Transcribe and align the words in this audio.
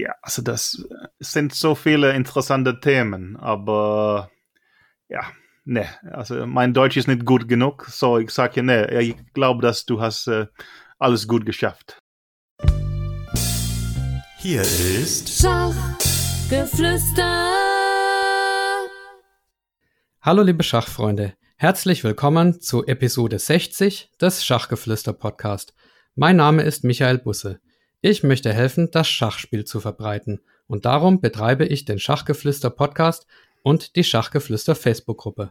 ja, 0.00 0.14
also 0.22 0.42
das 0.42 0.84
sind 1.18 1.54
so 1.54 1.74
viele 1.74 2.14
interessante 2.14 2.80
Themen, 2.80 3.36
aber 3.36 4.30
ja, 5.08 5.24
ne, 5.64 5.86
also 6.10 6.46
mein 6.46 6.72
Deutsch 6.72 6.96
ist 6.96 7.08
nicht 7.08 7.26
gut 7.26 7.48
genug, 7.48 7.86
so 7.88 8.18
ich 8.18 8.30
sage 8.30 8.62
ne, 8.62 9.00
ich 9.00 9.16
glaube, 9.34 9.60
dass 9.62 9.84
du 9.84 10.00
hast 10.00 10.26
äh, 10.26 10.46
alles 10.98 11.28
gut 11.28 11.44
geschafft. 11.44 11.98
Hier 14.38 14.62
ist 14.62 15.28
Schachgeflüster. 15.28 17.50
Hallo 20.22 20.42
liebe 20.42 20.62
Schachfreunde, 20.62 21.34
herzlich 21.56 22.04
willkommen 22.04 22.60
zu 22.60 22.86
Episode 22.86 23.38
60 23.38 24.12
des 24.18 24.44
Schachgeflüster 24.44 25.12
Podcast. 25.12 25.74
Mein 26.14 26.36
Name 26.36 26.62
ist 26.62 26.84
Michael 26.84 27.18
Busse. 27.18 27.60
Ich 28.02 28.22
möchte 28.22 28.50
helfen, 28.50 28.90
das 28.90 29.08
Schachspiel 29.08 29.66
zu 29.66 29.78
verbreiten 29.78 30.40
und 30.66 30.86
darum 30.86 31.20
betreibe 31.20 31.66
ich 31.66 31.84
den 31.84 31.98
Schachgeflüster 31.98 32.70
Podcast 32.70 33.26
und 33.62 33.94
die 33.94 34.04
Schachgeflüster 34.04 34.74
Facebook-Gruppe. 34.74 35.50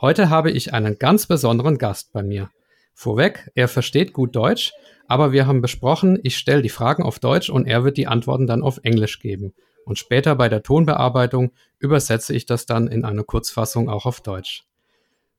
Heute 0.00 0.30
habe 0.30 0.52
ich 0.52 0.72
einen 0.72 1.00
ganz 1.00 1.26
besonderen 1.26 1.78
Gast 1.78 2.12
bei 2.12 2.22
mir. 2.22 2.48
Vorweg, 2.94 3.50
er 3.56 3.66
versteht 3.66 4.12
gut 4.12 4.36
Deutsch, 4.36 4.72
aber 5.08 5.32
wir 5.32 5.48
haben 5.48 5.62
besprochen, 5.62 6.20
ich 6.22 6.36
stelle 6.36 6.62
die 6.62 6.68
Fragen 6.68 7.02
auf 7.02 7.18
Deutsch 7.18 7.50
und 7.50 7.66
er 7.66 7.82
wird 7.82 7.96
die 7.96 8.06
Antworten 8.06 8.46
dann 8.46 8.62
auf 8.62 8.78
Englisch 8.84 9.18
geben. 9.18 9.52
Und 9.84 9.98
später 9.98 10.36
bei 10.36 10.48
der 10.48 10.62
Tonbearbeitung 10.62 11.50
übersetze 11.80 12.36
ich 12.36 12.46
das 12.46 12.66
dann 12.66 12.86
in 12.86 13.04
eine 13.04 13.24
Kurzfassung 13.24 13.88
auch 13.88 14.06
auf 14.06 14.20
Deutsch. 14.20 14.62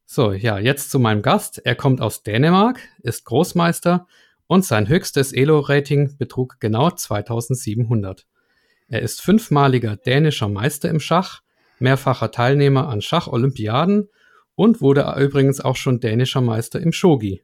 So, 0.06 0.34
ja, 0.34 0.60
jetzt 0.60 0.92
zu 0.92 1.00
meinem 1.00 1.22
Gast. 1.22 1.62
Er 1.64 1.76
kommt 1.76 2.02
aus 2.02 2.24
Dänemark, 2.24 2.82
ist 3.04 3.24
Großmeister 3.24 4.06
und 4.52 4.66
sein 4.66 4.90
höchstes 4.90 5.32
Elo-Rating 5.32 6.18
betrug 6.18 6.58
genau 6.60 6.92
2700. 6.92 8.26
Er 8.90 9.02
ist 9.02 9.22
fünfmaliger 9.22 9.96
dänischer 9.96 10.50
Meister 10.50 10.90
im 10.90 11.00
Schach, 11.00 11.40
mehrfacher 11.80 12.32
Teilnehmer 12.32 12.90
an 12.90 13.02
Schacholympiaden 13.02 14.10
und 14.56 14.82
wurde 14.82 15.06
übrigens 15.18 15.62
auch 15.62 15.78
schon 15.78 16.02
dänischer 16.02 16.42
Meister 16.42 16.82
im 16.82 16.92
Shogi. 16.92 17.44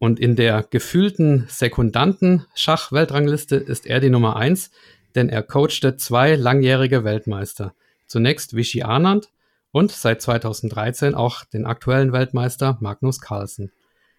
Und 0.00 0.18
in 0.18 0.34
der 0.34 0.66
gefühlten 0.68 1.46
sekundanten 1.48 2.46
Schach-Weltrangliste 2.56 3.54
ist 3.54 3.86
er 3.86 4.00
die 4.00 4.10
Nummer 4.10 4.34
eins, 4.34 4.72
denn 5.14 5.28
er 5.28 5.44
coachte 5.44 5.98
zwei 5.98 6.34
langjährige 6.34 7.04
Weltmeister. 7.04 7.74
Zunächst 8.08 8.56
Vichy 8.56 8.82
Anand 8.82 9.30
und 9.70 9.92
seit 9.92 10.20
2013 10.20 11.14
auch 11.14 11.44
den 11.44 11.64
aktuellen 11.64 12.12
Weltmeister 12.12 12.76
Magnus 12.80 13.20
Carlsen. 13.20 13.70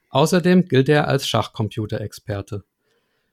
Außerdem 0.09 0.65
gilt 0.65 0.89
er 0.89 1.07
als 1.07 1.27
Schachcomputerexperte. 1.27 2.63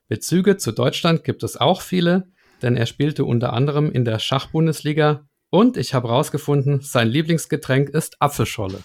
Bezüge 0.09 0.57
zu 0.57 0.73
Deutschland 0.73 1.25
gibt 1.25 1.43
es 1.43 1.57
auch 1.57 1.81
viele, 1.81 2.29
denn 2.63 2.77
er 2.77 2.87
spielte 2.87 3.25
unter 3.25 3.53
anderem 3.53 3.91
in 3.91 4.05
der 4.05 4.19
Schachbundesliga 4.19 5.27
und 5.51 5.77
ich 5.77 5.95
habe 5.95 6.09
herausgefunden, 6.09 6.81
sein 6.81 7.09
Lieblingsgetränk 7.09 7.89
ist 7.91 8.21
Apfelscholle. 8.21 8.81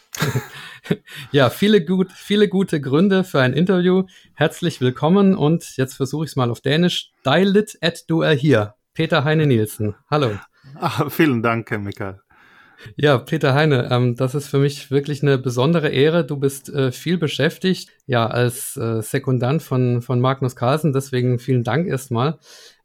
ja, 1.31 1.50
viele, 1.50 1.84
gut, 1.84 2.12
viele 2.12 2.47
gute 2.47 2.80
Gründe 2.80 3.23
für 3.23 3.42
ein 3.42 3.53
Interview. 3.53 4.03
Herzlich 4.36 4.80
willkommen 4.80 5.36
und 5.36 5.75
jetzt 5.78 5.95
versuche 5.95 6.25
ich 6.25 6.31
es 6.31 6.36
mal 6.36 6.52
auf 6.52 6.62
Dänisch. 6.62 7.12
Deilit 7.23 7.78
et 7.81 8.06
du 8.08 8.22
er 8.22 8.34
hier. 8.34 8.75
Peter 8.94 9.23
Heine 9.23 9.47
Nielsen. 9.47 9.95
Hallo. 10.09 10.38
Ah, 10.75 11.09
vielen 11.09 11.42
Dank, 11.42 11.72
Herr 11.72 11.80
Michael. 11.80 12.22
Ja, 12.96 13.18
Peter 13.18 13.54
Heine, 13.54 13.90
ähm, 13.92 14.16
das 14.16 14.36
ist 14.36 14.48
für 14.48 14.60
mich 14.60 14.92
wirklich 14.92 15.22
eine 15.22 15.38
besondere 15.38 15.90
Ehre. 15.90 16.26
Du 16.26 16.38
bist 16.38 16.70
äh, 16.70 16.92
viel 16.92 17.18
beschäftigt, 17.18 17.90
ja, 18.06 18.28
als 18.28 18.78
äh, 18.78 19.02
Sekundant 19.02 19.62
von, 19.62 20.02
von 20.02 20.20
Magnus 20.20 20.56
Carlsen. 20.56 20.94
Deswegen 20.94 21.40
vielen 21.40 21.64
Dank 21.64 21.88
erstmal. 21.88 22.40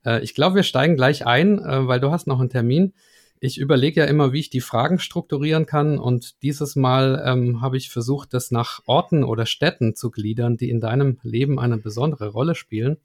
Äh, 0.05 0.23
ich 0.23 0.35
glaube, 0.35 0.57
wir 0.57 0.63
steigen 0.63 0.97
gleich 0.97 1.27
ein, 1.27 1.59
äh, 1.59 1.87
weil 1.87 2.01
du 2.01 2.11
hast 2.11 2.27
noch 2.27 2.41
einen 2.41 2.51
Termin. 2.51 2.95
Ich 3.39 3.59
überlege 3.59 4.01
ja 4.01 4.07
immer, 4.07 4.33
wie 4.33 4.41
ich 4.41 4.51
die 4.51 4.61
Fragen 4.61 4.99
strukturieren 4.99 5.67
kann. 5.67 5.99
Und 5.99 6.43
dieses 6.43 6.77
Mal 6.77 7.23
ähm, 7.25 7.61
habe 7.61 7.77
ich 7.77 7.91
versucht, 7.91 8.33
das 8.35 8.51
nach 8.51 8.81
Orten 8.87 9.25
oder 9.25 9.47
Städten 9.47 9.95
zu 9.95 10.11
gliedern, 10.11 10.57
die 10.57 10.71
in 10.71 10.81
deinem 10.81 11.19
Leben 11.23 11.59
eine 11.59 11.77
besondere 11.79 12.29
Rolle 12.29 12.55
spielen. 12.55 12.97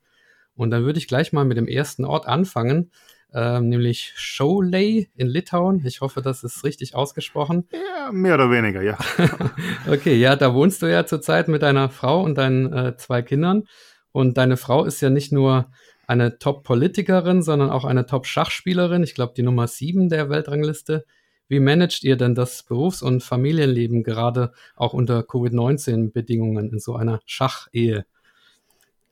Und 0.55 0.71
dann 0.71 0.83
würde 0.83 0.99
ich 0.99 1.07
gleich 1.07 1.33
mal 1.33 1.45
mit 1.45 1.57
dem 1.57 1.67
ersten 1.67 2.05
Ort 2.05 2.27
anfangen 2.27 2.91
ähm, 3.33 3.69
nämlich 3.69 4.13
Showley 4.15 5.09
in 5.15 5.27
Litauen. 5.27 5.85
Ich 5.85 6.01
hoffe, 6.01 6.21
das 6.21 6.43
ist 6.43 6.63
richtig 6.63 6.95
ausgesprochen. 6.95 7.67
Ja, 7.71 8.11
mehr 8.11 8.35
oder 8.35 8.51
weniger, 8.51 8.81
ja. 8.81 8.97
okay, 9.91 10.15
ja, 10.15 10.35
da 10.35 10.53
wohnst 10.53 10.81
du 10.81 10.87
ja 10.87 11.05
zurzeit 11.05 11.47
mit 11.47 11.61
deiner 11.61 11.89
Frau 11.89 12.23
und 12.23 12.37
deinen 12.37 12.73
äh, 12.73 12.97
zwei 12.97 13.21
Kindern. 13.21 13.63
Und 14.11 14.37
deine 14.37 14.57
Frau 14.57 14.83
ist 14.83 15.01
ja 15.01 15.09
nicht 15.09 15.31
nur 15.31 15.71
eine 16.07 16.39
Top-Politikerin, 16.39 17.41
sondern 17.41 17.69
auch 17.69 17.85
eine 17.85 18.05
Top-Schachspielerin. 18.05 19.03
Ich 19.03 19.15
glaube, 19.15 19.33
die 19.35 19.43
Nummer 19.43 19.67
sieben 19.67 20.09
der 20.09 20.29
Weltrangliste. 20.29 21.05
Wie 21.47 21.59
managt 21.59 22.03
ihr 22.03 22.17
denn 22.17 22.35
das 22.35 22.63
Berufs- 22.63 23.01
und 23.01 23.23
Familienleben 23.23 24.03
gerade 24.03 24.51
auch 24.75 24.93
unter 24.93 25.23
Covid-19-Bedingungen 25.23 26.71
in 26.71 26.79
so 26.79 26.95
einer 26.95 27.21
Schachehe? 27.25 28.05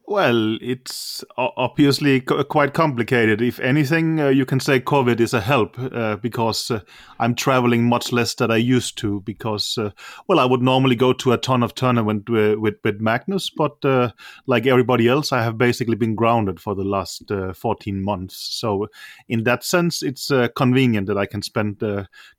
Well, 0.10 0.58
it's 0.60 1.24
obviously 1.38 2.22
quite 2.22 2.74
complicated. 2.74 3.44
If 3.44 3.60
anything, 3.60 4.20
uh, 4.20 4.30
you 4.30 4.44
can 4.44 4.60
say 4.60 4.80
COVID 4.80 5.20
is 5.20 5.36
a 5.36 5.40
help 5.40 5.78
uh, 5.78 6.16
because 6.16 6.72
uh, 6.72 6.80
I'm 7.20 7.36
traveling 7.36 7.84
much 7.84 8.12
less 8.12 8.34
than 8.34 8.50
I 8.50 8.56
used 8.56 8.98
to. 8.98 9.22
Because, 9.22 9.78
uh, 9.78 9.92
well, 10.28 10.40
I 10.40 10.46
would 10.46 10.64
normally 10.64 10.96
go 10.96 11.14
to 11.14 11.34
a 11.34 11.38
ton 11.38 11.62
of 11.62 11.76
tournament 11.76 12.28
with 12.28 12.58
with, 12.58 13.00
Magnus, 13.00 13.52
but 13.52 13.86
uh, 13.86 14.10
like 14.48 14.66
everybody 14.66 15.08
else, 15.08 15.32
I 15.32 15.44
have 15.44 15.60
basically 15.60 15.96
been 15.96 16.16
grounded 16.16 16.60
for 16.60 16.74
the 16.74 16.84
last 16.84 17.30
uh, 17.30 17.54
14 17.54 18.04
months. 18.04 18.36
So, 18.36 18.88
in 19.28 19.44
that 19.44 19.64
sense, 19.64 20.02
it's 20.02 20.32
convenient 20.56 21.06
that 21.06 21.20
I 21.20 21.28
can 21.28 21.44
spend 21.44 21.84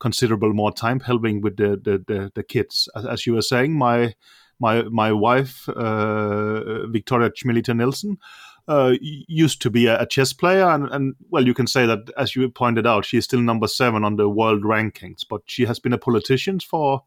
considerable 0.01 0.53
more 0.53 0.73
time 0.73 0.99
helping 0.99 1.41
with 1.41 1.57
the 1.57 1.81
the, 1.81 2.03
the, 2.05 2.33
the 2.35 2.43
kids. 2.43 2.89
As 2.97 3.29
you 3.29 3.35
were 3.35 3.43
saying, 3.43 3.79
my 3.79 4.15
my 4.61 4.83
my 4.85 5.13
wife 5.13 5.69
uh, 5.69 6.87
Viktorija 6.93 7.33
Čmilytė 7.35 7.77
Nielsen 7.77 8.19
uh, 8.69 8.95
used 9.01 9.61
to 9.63 9.71
be 9.71 9.87
a, 9.87 10.07
chess 10.07 10.33
player, 10.33 10.69
and, 10.69 10.89
and 10.93 11.15
well, 11.31 11.45
you 11.45 11.55
can 11.55 11.67
say 11.67 11.87
that 11.87 12.11
as 12.17 12.37
you 12.37 12.49
pointed 12.49 12.87
out, 12.87 13.05
she 13.05 13.19
is 13.19 13.25
still 13.25 13.41
number 13.41 13.67
seven 13.67 14.05
on 14.05 14.17
the 14.17 14.29
world 14.29 14.63
rankings. 14.63 15.25
But 15.29 15.43
she 15.47 15.65
has 15.65 15.81
been 15.81 15.93
a 15.93 15.99
politician 15.99 16.61
for 16.61 17.03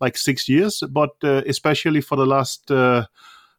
like 0.00 0.16
six 0.16 0.48
years, 0.48 0.82
but 0.88 1.10
uh, 1.24 1.42
especially 1.46 2.00
for 2.00 2.16
the 2.16 2.26
last 2.26 2.70
uh, 2.70 3.06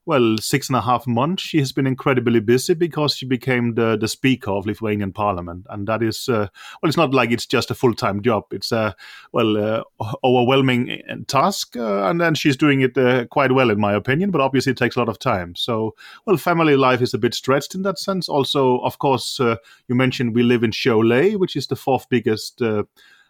well, 0.06 0.38
six 0.40 0.68
and 0.68 0.76
a 0.76 0.82
half 0.82 1.06
months, 1.06 1.44
she 1.44 1.60
has 1.60 1.72
been 1.72 1.86
incredibly 1.86 2.40
busy 2.40 2.74
because 2.74 3.16
she 3.16 3.26
became 3.26 3.76
the, 3.76 3.96
the 3.98 4.08
speaker 4.08 4.52
of 4.52 4.66
Lithuanian 4.66 5.14
parliament. 5.14 5.68
And 5.70 5.88
that 5.88 6.02
is, 6.02 6.28
uh, 6.28 6.48
well, 6.82 6.90
it's 6.90 6.98
not 6.98 7.14
like 7.14 7.32
it's 7.32 7.46
just 7.46 7.70
a 7.70 7.76
full 7.76 7.94
time 7.94 8.22
job. 8.22 8.46
It's 8.52 8.72
a, 8.72 8.96
well, 9.32 9.58
uh, 9.58 9.84
overwhelming 10.24 11.02
uh, 11.08 11.16
task. 11.28 11.78
Uh, 11.78 12.06
and 12.10 12.20
then 12.20 12.34
she's 12.34 12.58
doing 12.58 12.82
it 12.82 12.98
uh, 12.98 13.26
quite 13.26 13.52
well, 13.52 13.70
in 13.70 13.80
my 13.80 13.94
opinion, 13.94 14.32
but 14.32 14.42
obviously 14.42 14.72
it 14.72 14.78
takes 14.78 14.96
a 14.96 15.00
lot 15.00 15.10
of 15.10 15.20
time. 15.20 15.56
So, 15.56 15.96
well, 16.26 16.38
family 16.38 16.76
life 16.76 17.02
is 17.02 17.14
a 17.14 17.20
bit 17.20 17.36
stretched 17.36 17.76
in 17.76 17.84
that 17.84 18.00
sense. 18.00 18.28
Also, 18.28 18.80
of 18.80 18.98
course, 18.98 19.40
uh, 19.40 19.58
you 19.88 19.96
mentioned 19.96 20.34
we 20.34 20.44
live 20.44 20.64
in 20.64 20.72
Šiauliai, 20.72 21.38
which 21.38 21.56
is 21.56 21.68
the 21.68 21.76
fourth 21.76 22.10
biggest 22.10 22.62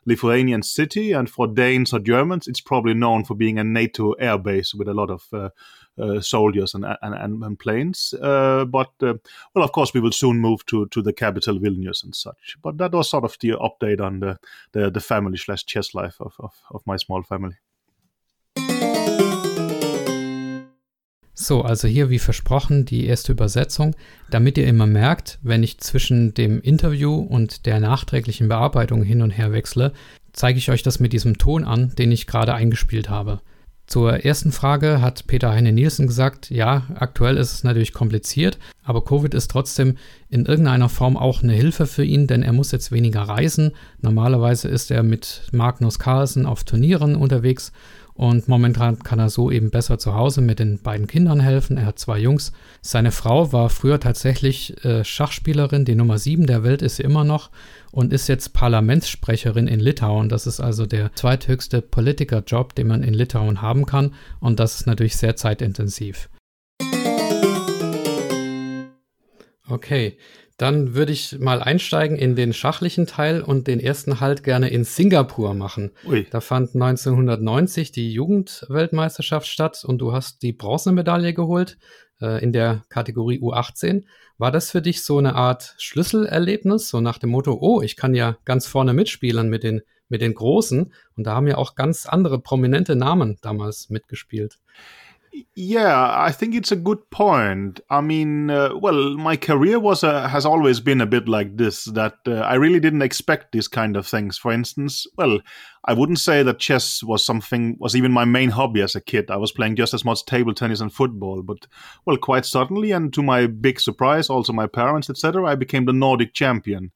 Lithuanian 0.05 0.63
city, 0.63 1.11
and 1.11 1.29
for 1.29 1.47
Danes 1.47 1.93
or 1.93 1.99
Germans, 1.99 2.47
it's 2.47 2.61
probably 2.61 2.93
known 2.93 3.23
for 3.23 3.35
being 3.35 3.59
a 3.59 3.63
NATO 3.63 4.13
air 4.13 4.37
base 4.37 4.73
with 4.73 4.87
a 4.87 4.93
lot 4.93 5.11
of 5.11 5.27
uh, 5.31 5.49
uh, 5.97 6.19
soldiers 6.21 6.73
and 6.73 6.85
and, 7.01 7.43
and 7.43 7.59
planes. 7.59 8.13
Uh, 8.21 8.65
but 8.65 8.91
uh, 9.03 9.13
well, 9.53 9.63
of 9.63 9.71
course, 9.71 9.93
we 9.93 10.01
will 10.01 10.11
soon 10.11 10.39
move 10.39 10.65
to 10.67 10.87
to 10.87 11.01
the 11.01 11.13
capital 11.13 11.59
Vilnius 11.59 12.03
and 12.03 12.15
such. 12.15 12.57
But 12.61 12.77
that 12.77 12.93
was 12.93 13.09
sort 13.09 13.23
of 13.23 13.37
the 13.39 13.51
update 13.51 14.01
on 14.01 14.19
the 14.19 14.39
the, 14.71 14.89
the 14.89 14.99
family 14.99 15.37
slash 15.37 15.65
chess 15.65 15.93
life 15.93 16.15
of, 16.19 16.33
of, 16.39 16.53
of 16.71 16.81
my 16.85 16.97
small 16.97 17.23
family. 17.23 17.57
So, 21.41 21.63
also 21.63 21.87
hier 21.87 22.11
wie 22.11 22.19
versprochen 22.19 22.85
die 22.85 23.07
erste 23.07 23.31
Übersetzung, 23.31 23.95
damit 24.29 24.59
ihr 24.59 24.67
immer 24.67 24.85
merkt, 24.85 25.39
wenn 25.41 25.63
ich 25.63 25.79
zwischen 25.79 26.35
dem 26.35 26.61
Interview 26.61 27.15
und 27.15 27.65
der 27.65 27.79
nachträglichen 27.79 28.47
Bearbeitung 28.47 29.01
hin 29.01 29.23
und 29.23 29.31
her 29.31 29.51
wechsle, 29.51 29.91
zeige 30.33 30.59
ich 30.59 30.69
euch 30.69 30.83
das 30.83 30.99
mit 30.99 31.13
diesem 31.13 31.39
Ton 31.39 31.63
an, 31.63 31.95
den 31.95 32.11
ich 32.11 32.27
gerade 32.27 32.53
eingespielt 32.53 33.09
habe. 33.09 33.41
Zur 33.87 34.23
ersten 34.23 34.51
Frage 34.51 35.01
hat 35.01 35.25
Peter 35.25 35.51
Heine 35.51 35.71
Nielsen 35.71 36.05
gesagt, 36.05 36.51
ja, 36.51 36.83
aktuell 36.93 37.37
ist 37.37 37.53
es 37.53 37.63
natürlich 37.63 37.91
kompliziert, 37.91 38.59
aber 38.83 39.03
Covid 39.03 39.33
ist 39.33 39.49
trotzdem 39.49 39.97
in 40.29 40.45
irgendeiner 40.45 40.89
Form 40.89 41.17
auch 41.17 41.41
eine 41.41 41.53
Hilfe 41.53 41.87
für 41.87 42.05
ihn, 42.05 42.27
denn 42.27 42.43
er 42.43 42.53
muss 42.53 42.71
jetzt 42.71 42.91
weniger 42.91 43.23
reisen. 43.23 43.71
Normalerweise 43.99 44.67
ist 44.67 44.91
er 44.91 45.01
mit 45.01 45.41
Magnus 45.51 45.97
Carlsen 45.97 46.45
auf 46.45 46.63
Turnieren 46.63 47.15
unterwegs 47.15 47.71
und 48.13 48.47
momentan 48.47 48.99
kann 48.99 49.19
er 49.19 49.29
so 49.29 49.51
eben 49.51 49.71
besser 49.71 49.97
zu 49.97 50.13
Hause 50.13 50.41
mit 50.41 50.59
den 50.59 50.79
beiden 50.79 51.07
Kindern 51.07 51.39
helfen. 51.39 51.77
Er 51.77 51.85
hat 51.87 51.99
zwei 51.99 52.19
Jungs. 52.19 52.51
Seine 52.81 53.11
Frau 53.11 53.51
war 53.53 53.69
früher 53.69 53.99
tatsächlich 53.99 54.83
äh, 54.85 55.03
Schachspielerin, 55.03 55.85
die 55.85 55.95
Nummer 55.95 56.17
sieben 56.17 56.45
der 56.45 56.63
Welt 56.63 56.81
ist 56.81 56.97
sie 56.97 57.03
immer 57.03 57.23
noch 57.23 57.49
und 57.91 58.13
ist 58.13 58.27
jetzt 58.27 58.53
Parlamentssprecherin 58.53 59.67
in 59.67 59.79
Litauen. 59.79 60.29
Das 60.29 60.47
ist 60.47 60.59
also 60.59 60.85
der 60.85 61.13
zweithöchste 61.13 61.81
Politikerjob, 61.81 62.75
den 62.75 62.87
man 62.87 63.03
in 63.03 63.13
Litauen 63.13 63.61
haben 63.61 63.85
kann. 63.85 64.13
Und 64.39 64.59
das 64.59 64.75
ist 64.75 64.87
natürlich 64.87 65.17
sehr 65.17 65.35
zeitintensiv. 65.35 66.29
Okay, 69.67 70.17
Dann 70.61 70.93
würde 70.93 71.11
ich 71.11 71.39
mal 71.39 71.59
einsteigen 71.59 72.15
in 72.15 72.35
den 72.35 72.53
schachlichen 72.53 73.07
Teil 73.07 73.41
und 73.41 73.65
den 73.65 73.79
ersten 73.79 74.19
Halt 74.19 74.43
gerne 74.43 74.69
in 74.69 74.83
Singapur 74.83 75.55
machen. 75.55 75.89
Ui. 76.05 76.27
Da 76.29 76.39
fand 76.39 76.75
1990 76.75 77.91
die 77.91 78.13
Jugendweltmeisterschaft 78.13 79.47
statt 79.47 79.83
und 79.83 79.97
du 79.97 80.13
hast 80.13 80.43
die 80.43 80.53
Bronzemedaille 80.53 81.33
geholt 81.33 81.79
äh, 82.21 82.43
in 82.43 82.53
der 82.53 82.83
Kategorie 82.89 83.39
U18. 83.39 84.03
War 84.37 84.51
das 84.51 84.69
für 84.69 84.83
dich 84.83 85.03
so 85.03 85.17
eine 85.17 85.33
Art 85.33 85.73
Schlüsselerlebnis, 85.79 86.89
so 86.89 87.01
nach 87.01 87.17
dem 87.17 87.31
Motto, 87.31 87.57
oh, 87.59 87.81
ich 87.81 87.95
kann 87.95 88.13
ja 88.13 88.37
ganz 88.45 88.67
vorne 88.67 88.93
mitspielen 88.93 89.49
mit 89.49 89.63
den, 89.63 89.81
mit 90.09 90.21
den 90.21 90.35
Großen? 90.35 90.93
Und 91.17 91.23
da 91.23 91.33
haben 91.33 91.47
ja 91.47 91.57
auch 91.57 91.73
ganz 91.73 92.05
andere 92.05 92.37
prominente 92.37 92.95
Namen 92.95 93.39
damals 93.41 93.89
mitgespielt. 93.89 94.59
Yeah, 95.55 96.13
I 96.17 96.31
think 96.31 96.55
it's 96.55 96.73
a 96.73 96.75
good 96.75 97.09
point. 97.09 97.79
I 97.89 98.01
mean, 98.01 98.49
uh, 98.49 98.75
well, 98.75 99.15
my 99.15 99.37
career 99.37 99.79
was 99.79 100.03
a, 100.03 100.27
has 100.27 100.45
always 100.45 100.81
been 100.81 100.99
a 100.99 101.05
bit 101.05 101.29
like 101.29 101.55
this. 101.55 101.85
That 101.85 102.15
uh, 102.27 102.39
I 102.39 102.55
really 102.55 102.81
didn't 102.81 103.01
expect 103.01 103.51
these 103.51 103.69
kind 103.69 103.95
of 103.95 104.05
things. 104.05 104.37
For 104.37 104.51
instance, 104.51 105.07
well, 105.17 105.39
I 105.85 105.93
wouldn't 105.93 106.19
say 106.19 106.43
that 106.43 106.59
chess 106.59 107.01
was 107.01 107.25
something 107.25 107.77
was 107.79 107.95
even 107.95 108.11
my 108.11 108.25
main 108.25 108.49
hobby 108.49 108.81
as 108.81 108.93
a 108.93 109.01
kid. 109.01 109.31
I 109.31 109.37
was 109.37 109.53
playing 109.53 109.77
just 109.77 109.93
as 109.93 110.03
much 110.03 110.25
table 110.25 110.53
tennis 110.53 110.81
and 110.81 110.93
football. 110.93 111.43
But 111.43 111.65
well, 112.05 112.17
quite 112.17 112.45
suddenly, 112.45 112.91
and 112.91 113.13
to 113.13 113.23
my 113.23 113.47
big 113.47 113.79
surprise, 113.79 114.29
also 114.29 114.51
my 114.51 114.67
parents, 114.67 115.09
etc., 115.09 115.45
I 115.45 115.55
became 115.55 115.85
the 115.85 115.93
Nordic 115.93 116.33
champion. 116.33 116.91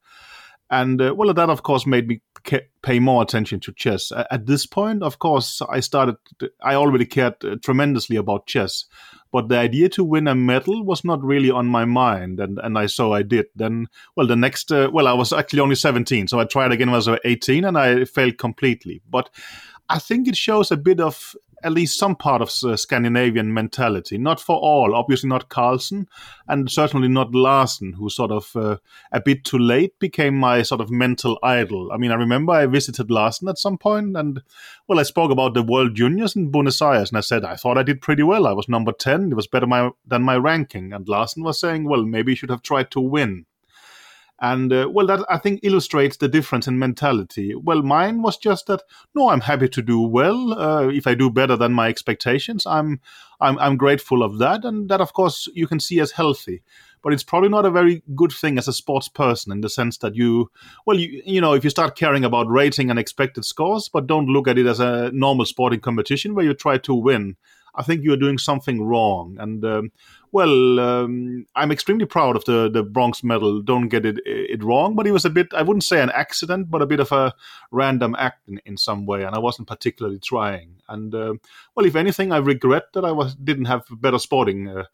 And 0.70 1.00
uh, 1.00 1.14
well, 1.16 1.32
that 1.32 1.50
of 1.50 1.62
course 1.62 1.86
made 1.86 2.08
me 2.08 2.20
pay 2.82 2.98
more 2.98 3.22
attention 3.22 3.60
to 3.60 3.72
chess. 3.72 4.12
At 4.30 4.46
this 4.46 4.66
point, 4.66 5.02
of 5.02 5.18
course, 5.18 5.62
I 5.68 5.80
started, 5.80 6.16
I 6.62 6.74
already 6.74 7.06
cared 7.06 7.44
uh, 7.44 7.56
tremendously 7.62 8.16
about 8.16 8.46
chess, 8.46 8.84
but 9.32 9.48
the 9.48 9.58
idea 9.58 9.88
to 9.90 10.04
win 10.04 10.28
a 10.28 10.34
medal 10.34 10.84
was 10.84 11.04
not 11.04 11.22
really 11.22 11.50
on 11.50 11.66
my 11.66 11.84
mind. 11.84 12.40
And, 12.40 12.58
and 12.58 12.78
I, 12.78 12.86
so 12.86 13.12
I 13.12 13.22
did. 13.22 13.46
Then, 13.54 13.88
well, 14.16 14.26
the 14.26 14.36
next, 14.36 14.72
uh, 14.72 14.90
well, 14.92 15.08
I 15.08 15.12
was 15.12 15.32
actually 15.32 15.60
only 15.60 15.74
17. 15.74 16.28
So 16.28 16.38
I 16.40 16.44
tried 16.44 16.72
again 16.72 16.88
when 16.88 16.94
I 16.94 17.10
was 17.10 17.20
18 17.24 17.64
and 17.64 17.76
I 17.76 18.04
failed 18.04 18.38
completely. 18.38 19.02
But 19.08 19.30
I 19.88 19.98
think 19.98 20.26
it 20.26 20.36
shows 20.36 20.70
a 20.70 20.76
bit 20.76 21.00
of 21.00 21.34
at 21.62 21.72
least 21.72 21.98
some 21.98 22.14
part 22.14 22.42
of 22.42 22.50
Scandinavian 22.50 23.52
mentality. 23.52 24.18
Not 24.18 24.40
for 24.40 24.56
all, 24.56 24.94
obviously 24.94 25.28
not 25.28 25.48
Carlsen, 25.48 26.08
and 26.46 26.70
certainly 26.70 27.08
not 27.08 27.34
Larsen, 27.34 27.94
who 27.94 28.10
sort 28.10 28.30
of 28.30 28.54
uh, 28.54 28.76
a 29.12 29.20
bit 29.20 29.44
too 29.44 29.58
late 29.58 29.98
became 29.98 30.36
my 30.36 30.62
sort 30.62 30.80
of 30.80 30.90
mental 30.90 31.38
idol. 31.42 31.90
I 31.92 31.96
mean, 31.96 32.10
I 32.10 32.16
remember 32.16 32.52
I 32.52 32.66
visited 32.66 33.10
Larsen 33.10 33.48
at 33.48 33.58
some 33.58 33.78
point, 33.78 34.16
and 34.16 34.42
well, 34.86 35.00
I 35.00 35.04
spoke 35.04 35.30
about 35.30 35.54
the 35.54 35.62
World 35.62 35.94
Juniors 35.94 36.36
in 36.36 36.50
Buenos 36.50 36.82
Aires, 36.82 37.10
and 37.10 37.18
I 37.18 37.22
said 37.22 37.44
I 37.44 37.56
thought 37.56 37.78
I 37.78 37.82
did 37.82 38.00
pretty 38.00 38.22
well. 38.22 38.46
I 38.46 38.52
was 38.52 38.68
number 38.68 38.92
ten; 38.92 39.32
it 39.32 39.34
was 39.34 39.46
better 39.46 39.66
my, 39.66 39.90
than 40.06 40.22
my 40.22 40.36
ranking. 40.36 40.92
And 40.92 41.08
Larsen 41.08 41.42
was 41.42 41.58
saying, 41.58 41.88
well, 41.88 42.04
maybe 42.04 42.32
you 42.32 42.36
should 42.36 42.50
have 42.50 42.62
tried 42.62 42.90
to 42.92 43.00
win. 43.00 43.46
And 44.40 44.70
uh, 44.70 44.88
well, 44.92 45.06
that 45.06 45.24
I 45.30 45.38
think 45.38 45.60
illustrates 45.62 46.18
the 46.18 46.28
difference 46.28 46.68
in 46.68 46.78
mentality. 46.78 47.54
Well, 47.54 47.82
mine 47.82 48.20
was 48.20 48.36
just 48.36 48.66
that. 48.66 48.82
No, 49.14 49.30
I'm 49.30 49.40
happy 49.40 49.68
to 49.68 49.82
do 49.82 50.00
well. 50.00 50.52
Uh, 50.52 50.88
if 50.88 51.06
I 51.06 51.14
do 51.14 51.30
better 51.30 51.56
than 51.56 51.72
my 51.72 51.88
expectations, 51.88 52.66
I'm, 52.66 53.00
I'm 53.40 53.58
I'm 53.58 53.78
grateful 53.78 54.22
of 54.22 54.38
that, 54.38 54.64
and 54.64 54.90
that 54.90 55.00
of 55.00 55.14
course 55.14 55.48
you 55.54 55.66
can 55.66 55.80
see 55.80 56.00
as 56.00 56.12
healthy. 56.12 56.62
But 57.02 57.14
it's 57.14 57.22
probably 57.22 57.48
not 57.48 57.64
a 57.64 57.70
very 57.70 58.02
good 58.14 58.32
thing 58.32 58.58
as 58.58 58.68
a 58.68 58.72
sports 58.72 59.08
person 59.08 59.52
in 59.52 59.60
the 59.60 59.70
sense 59.70 59.98
that 59.98 60.16
you, 60.16 60.50
well, 60.86 60.98
you 60.98 61.22
you 61.24 61.40
know, 61.40 61.54
if 61.54 61.64
you 61.64 61.70
start 61.70 61.96
caring 61.96 62.24
about 62.24 62.50
rating 62.50 62.90
and 62.90 62.98
expected 62.98 63.44
scores, 63.46 63.88
but 63.88 64.06
don't 64.06 64.26
look 64.26 64.48
at 64.48 64.58
it 64.58 64.66
as 64.66 64.80
a 64.80 65.10
normal 65.12 65.46
sporting 65.46 65.80
competition 65.80 66.34
where 66.34 66.44
you 66.44 66.52
try 66.52 66.76
to 66.78 66.94
win. 66.94 67.36
I 67.76 67.82
think 67.82 68.02
you're 68.02 68.16
doing 68.16 68.38
something 68.38 68.82
wrong. 68.82 69.36
And 69.38 69.64
um, 69.64 69.92
well, 70.32 70.80
um, 70.80 71.46
I'm 71.54 71.72
extremely 71.72 72.06
proud 72.06 72.36
of 72.36 72.44
the 72.44 72.70
the 72.70 72.82
bronze 72.82 73.22
medal. 73.24 73.62
Don't 73.62 73.88
get 73.88 74.06
it 74.06 74.18
it 74.24 74.62
wrong, 74.62 74.94
but 74.94 75.06
it 75.06 75.12
was 75.12 75.24
a 75.24 75.30
bit 75.30 75.48
I 75.54 75.62
wouldn't 75.62 75.84
say 75.84 76.02
an 76.02 76.10
accident, 76.10 76.70
but 76.70 76.82
a 76.82 76.86
bit 76.86 77.00
of 77.00 77.12
a 77.12 77.34
random 77.70 78.14
act 78.18 78.48
in, 78.48 78.60
in 78.64 78.76
some 78.76 79.06
way, 79.06 79.24
and 79.24 79.34
I 79.34 79.38
wasn't 79.38 79.68
particularly 79.68 80.18
trying. 80.18 80.82
And 80.88 81.14
uh, 81.14 81.34
well, 81.74 81.86
if 81.86 81.96
anything, 81.96 82.32
I 82.32 82.38
regret 82.38 82.92
that 82.94 83.04
I 83.04 83.12
was 83.12 83.34
didn't 83.34 83.66
have 83.66 83.84
better 83.90 84.18
sporting 84.18 84.68
uh, 84.68 84.84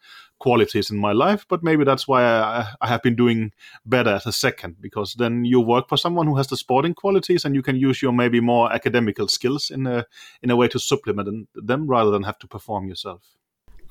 qualities 0.43 0.91
in 0.91 0.99
my 0.99 1.13
life, 1.13 1.47
but 1.49 1.63
maybe 1.63 1.85
that's 1.85 2.09
why 2.09 2.25
I, 2.25 2.67
I, 2.81 2.89
have 2.89 3.01
been 3.01 3.15
doing 3.15 3.53
better 3.87 4.11
as 4.11 4.27
a 4.27 4.33
second, 4.33 4.75
because 4.81 5.15
then 5.15 5.45
you 5.45 5.61
work 5.61 5.89
for 5.89 5.97
someone 5.97 6.27
who 6.27 6.37
has 6.37 6.49
the 6.49 6.57
sporting 6.57 6.95
qualities 6.95 7.45
and 7.45 7.55
you 7.55 7.63
can 7.63 7.77
use 7.77 8.03
your 8.03 8.13
maybe 8.13 8.41
more 8.41 8.73
academical 8.73 9.29
skills 9.29 9.71
in 9.71 9.87
a, 9.87 10.05
in 10.43 10.51
a 10.51 10.57
way 10.57 10.67
to 10.67 10.81
supplement 10.81 11.49
them 11.55 11.87
rather 11.87 12.11
than 12.11 12.25
have 12.25 12.41
to 12.41 12.49
perform 12.49 12.89
yourself. 12.89 13.23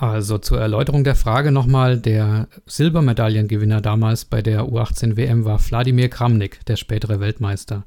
Also 0.01 0.39
zur 0.39 0.59
Erläuterung 0.59 1.03
der 1.03 1.13
Frage 1.13 1.51
nochmal, 1.51 1.99
der 1.99 2.47
Silbermedaillengewinner 2.65 3.81
damals 3.81 4.25
bei 4.25 4.41
der 4.41 4.63
U18 4.63 5.15
WM 5.15 5.45
war 5.45 5.59
Wladimir 5.63 6.09
Kramnik, 6.09 6.65
der 6.65 6.75
spätere 6.75 7.19
Weltmeister. 7.19 7.85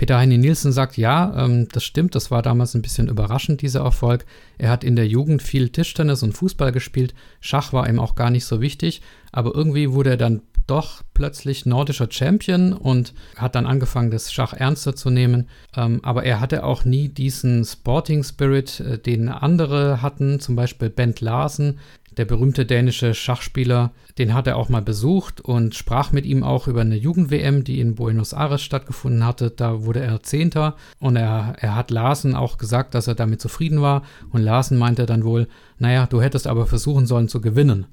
Peter 0.00 0.16
Heini 0.16 0.38
Nielsen 0.38 0.72
sagt, 0.72 0.96
ja, 0.96 1.44
ähm, 1.44 1.68
das 1.72 1.84
stimmt, 1.84 2.14
das 2.14 2.30
war 2.30 2.40
damals 2.40 2.72
ein 2.72 2.80
bisschen 2.80 3.08
überraschend, 3.08 3.60
dieser 3.60 3.80
Erfolg. 3.80 4.24
Er 4.56 4.70
hat 4.70 4.82
in 4.82 4.96
der 4.96 5.06
Jugend 5.06 5.42
viel 5.42 5.68
Tischtennis 5.68 6.22
und 6.22 6.32
Fußball 6.32 6.72
gespielt, 6.72 7.12
Schach 7.42 7.74
war 7.74 7.86
ihm 7.86 8.00
auch 8.00 8.14
gar 8.14 8.30
nicht 8.30 8.46
so 8.46 8.62
wichtig, 8.62 9.02
aber 9.30 9.54
irgendwie 9.54 9.92
wurde 9.92 10.08
er 10.08 10.16
dann 10.16 10.40
doch 10.66 11.02
plötzlich 11.12 11.66
nordischer 11.66 12.06
Champion 12.10 12.72
und 12.72 13.12
hat 13.36 13.54
dann 13.54 13.66
angefangen, 13.66 14.10
das 14.10 14.32
Schach 14.32 14.54
ernster 14.54 14.96
zu 14.96 15.10
nehmen. 15.10 15.48
Ähm, 15.76 16.00
aber 16.02 16.24
er 16.24 16.40
hatte 16.40 16.64
auch 16.64 16.86
nie 16.86 17.08
diesen 17.08 17.66
Sporting 17.66 18.24
Spirit, 18.24 18.80
äh, 18.80 18.96
den 18.96 19.28
andere 19.28 20.00
hatten, 20.00 20.40
zum 20.40 20.56
Beispiel 20.56 20.88
Bent 20.88 21.20
Larsen, 21.20 21.78
der 22.16 22.24
berühmte 22.24 22.66
dänische 22.66 23.14
Schachspieler, 23.14 23.92
den 24.18 24.34
hat 24.34 24.46
er 24.46 24.56
auch 24.56 24.68
mal 24.68 24.82
besucht 24.82 25.40
und 25.40 25.74
sprach 25.74 26.12
mit 26.12 26.26
ihm 26.26 26.42
auch 26.42 26.66
über 26.66 26.80
eine 26.80 26.96
Jugend-WM, 26.96 27.64
die 27.64 27.80
in 27.80 27.94
Buenos 27.94 28.32
Aires 28.32 28.62
stattgefunden 28.62 29.24
hatte. 29.24 29.50
Da 29.50 29.84
wurde 29.84 30.00
er 30.00 30.22
Zehnter 30.22 30.76
und 30.98 31.16
er, 31.16 31.54
er 31.58 31.76
hat 31.76 31.90
Larsen 31.90 32.34
auch 32.34 32.58
gesagt, 32.58 32.94
dass 32.94 33.06
er 33.06 33.14
damit 33.14 33.40
zufrieden 33.40 33.80
war. 33.80 34.02
Und 34.30 34.42
Larsen 34.42 34.78
meinte 34.78 35.06
dann 35.06 35.24
wohl, 35.24 35.48
naja, 35.78 36.06
du 36.06 36.20
hättest 36.20 36.46
aber 36.46 36.66
versuchen 36.66 37.06
sollen 37.06 37.28
zu 37.28 37.40
gewinnen. 37.40 37.86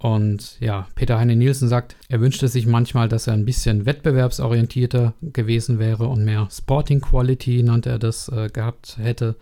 Und 0.00 0.58
ja, 0.60 0.88
Peter 0.94 1.18
Heine 1.18 1.36
Nielsen 1.36 1.68
sagt, 1.68 1.94
er 2.08 2.22
wünschte 2.22 2.48
sich 2.48 2.66
manchmal, 2.66 3.10
dass 3.10 3.26
er 3.26 3.34
ein 3.34 3.44
bisschen 3.44 3.84
wettbewerbsorientierter 3.84 5.12
gewesen 5.20 5.78
wäre 5.78 6.06
und 6.06 6.24
mehr 6.24 6.48
Sporting 6.50 7.02
Quality, 7.02 7.62
nannte 7.62 7.90
er 7.90 7.98
das, 7.98 8.28
äh, 8.28 8.48
gehabt 8.48 8.96
hätte. 8.98 9.36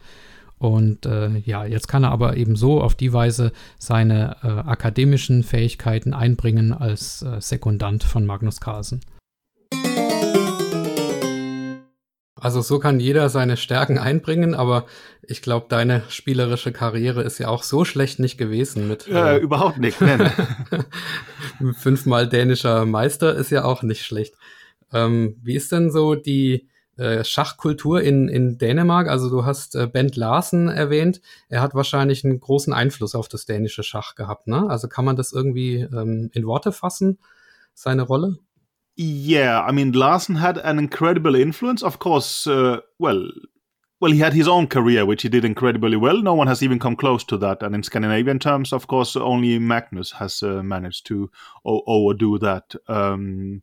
Und 0.58 1.06
äh, 1.06 1.38
ja, 1.38 1.64
jetzt 1.64 1.88
kann 1.88 2.04
er 2.04 2.10
aber 2.10 2.36
eben 2.36 2.56
so 2.56 2.80
auf 2.80 2.94
die 2.94 3.12
Weise 3.12 3.52
seine 3.78 4.36
äh, 4.42 4.48
akademischen 4.48 5.42
Fähigkeiten 5.42 6.14
einbringen 6.14 6.72
als 6.72 7.22
äh, 7.22 7.40
Sekundant 7.40 8.04
von 8.04 8.26
Magnus 8.26 8.60
Carlsen. 8.60 9.00
Also 12.40 12.60
so 12.60 12.78
kann 12.78 13.00
jeder 13.00 13.28
seine 13.30 13.56
Stärken 13.56 13.98
einbringen, 13.98 14.54
aber 14.54 14.86
ich 15.22 15.42
glaube, 15.42 15.66
deine 15.68 16.04
spielerische 16.08 16.72
Karriere 16.72 17.22
ist 17.22 17.38
ja 17.38 17.48
auch 17.48 17.64
so 17.64 17.84
schlecht 17.84 18.20
nicht 18.20 18.38
gewesen 18.38 18.86
mit. 18.86 19.08
Äh, 19.08 19.36
äh, 19.36 19.38
überhaupt 19.38 19.78
nicht. 19.78 20.00
Ne? 20.00 20.32
fünfmal 21.78 22.28
dänischer 22.28 22.86
Meister 22.86 23.34
ist 23.34 23.50
ja 23.50 23.64
auch 23.64 23.82
nicht 23.82 24.04
schlecht. 24.04 24.34
Ähm, 24.92 25.36
wie 25.42 25.56
ist 25.56 25.72
denn 25.72 25.90
so 25.90 26.14
die 26.14 26.68
äh, 26.98 27.24
Schachkultur 27.24 28.02
in, 28.02 28.28
in 28.28 28.58
Dänemark? 28.58 29.08
Also 29.08 29.30
du 29.30 29.44
hast 29.44 29.74
äh, 29.74 29.86
Bent 29.86 30.16
Larsen 30.16 30.68
erwähnt. 30.68 31.20
Er 31.48 31.62
hat 31.62 31.74
wahrscheinlich 31.74 32.24
einen 32.24 32.40
großen 32.40 32.72
Einfluss 32.72 33.14
auf 33.14 33.28
das 33.28 33.46
dänische 33.46 33.82
Schach 33.82 34.14
gehabt. 34.14 34.46
Ne? 34.46 34.68
Also 34.68 34.88
kann 34.88 35.04
man 35.04 35.16
das 35.16 35.32
irgendwie 35.32 35.76
ähm, 35.80 36.30
in 36.34 36.46
Worte 36.46 36.72
fassen, 36.72 37.18
seine 37.74 38.02
Rolle? 38.02 38.38
Yeah, 39.00 39.64
I 39.64 39.72
mean, 39.72 39.92
Larsen 39.92 40.40
had 40.40 40.58
an 40.58 40.78
incredible 40.80 41.36
influence. 41.36 41.84
Of 41.84 42.00
course, 42.00 42.48
uh, 42.48 42.80
well, 42.98 43.30
well, 44.00 44.12
he 44.12 44.18
had 44.18 44.32
his 44.32 44.48
own 44.48 44.66
career, 44.66 45.06
which 45.06 45.22
he 45.22 45.28
did 45.28 45.44
incredibly 45.44 45.96
well. 45.96 46.20
No 46.20 46.34
one 46.34 46.48
has 46.48 46.62
even 46.62 46.78
come 46.78 46.96
close 46.96 47.24
to 47.24 47.38
that. 47.38 47.62
And 47.62 47.74
in 47.74 47.82
Scandinavian 47.82 48.38
terms, 48.38 48.72
of 48.72 48.86
course, 48.86 49.16
only 49.16 49.58
Magnus 49.58 50.12
has 50.12 50.42
uh, 50.42 50.62
managed 50.62 51.06
to 51.06 51.30
overdo 51.64 52.38
that. 52.38 52.74
Um, 52.88 53.62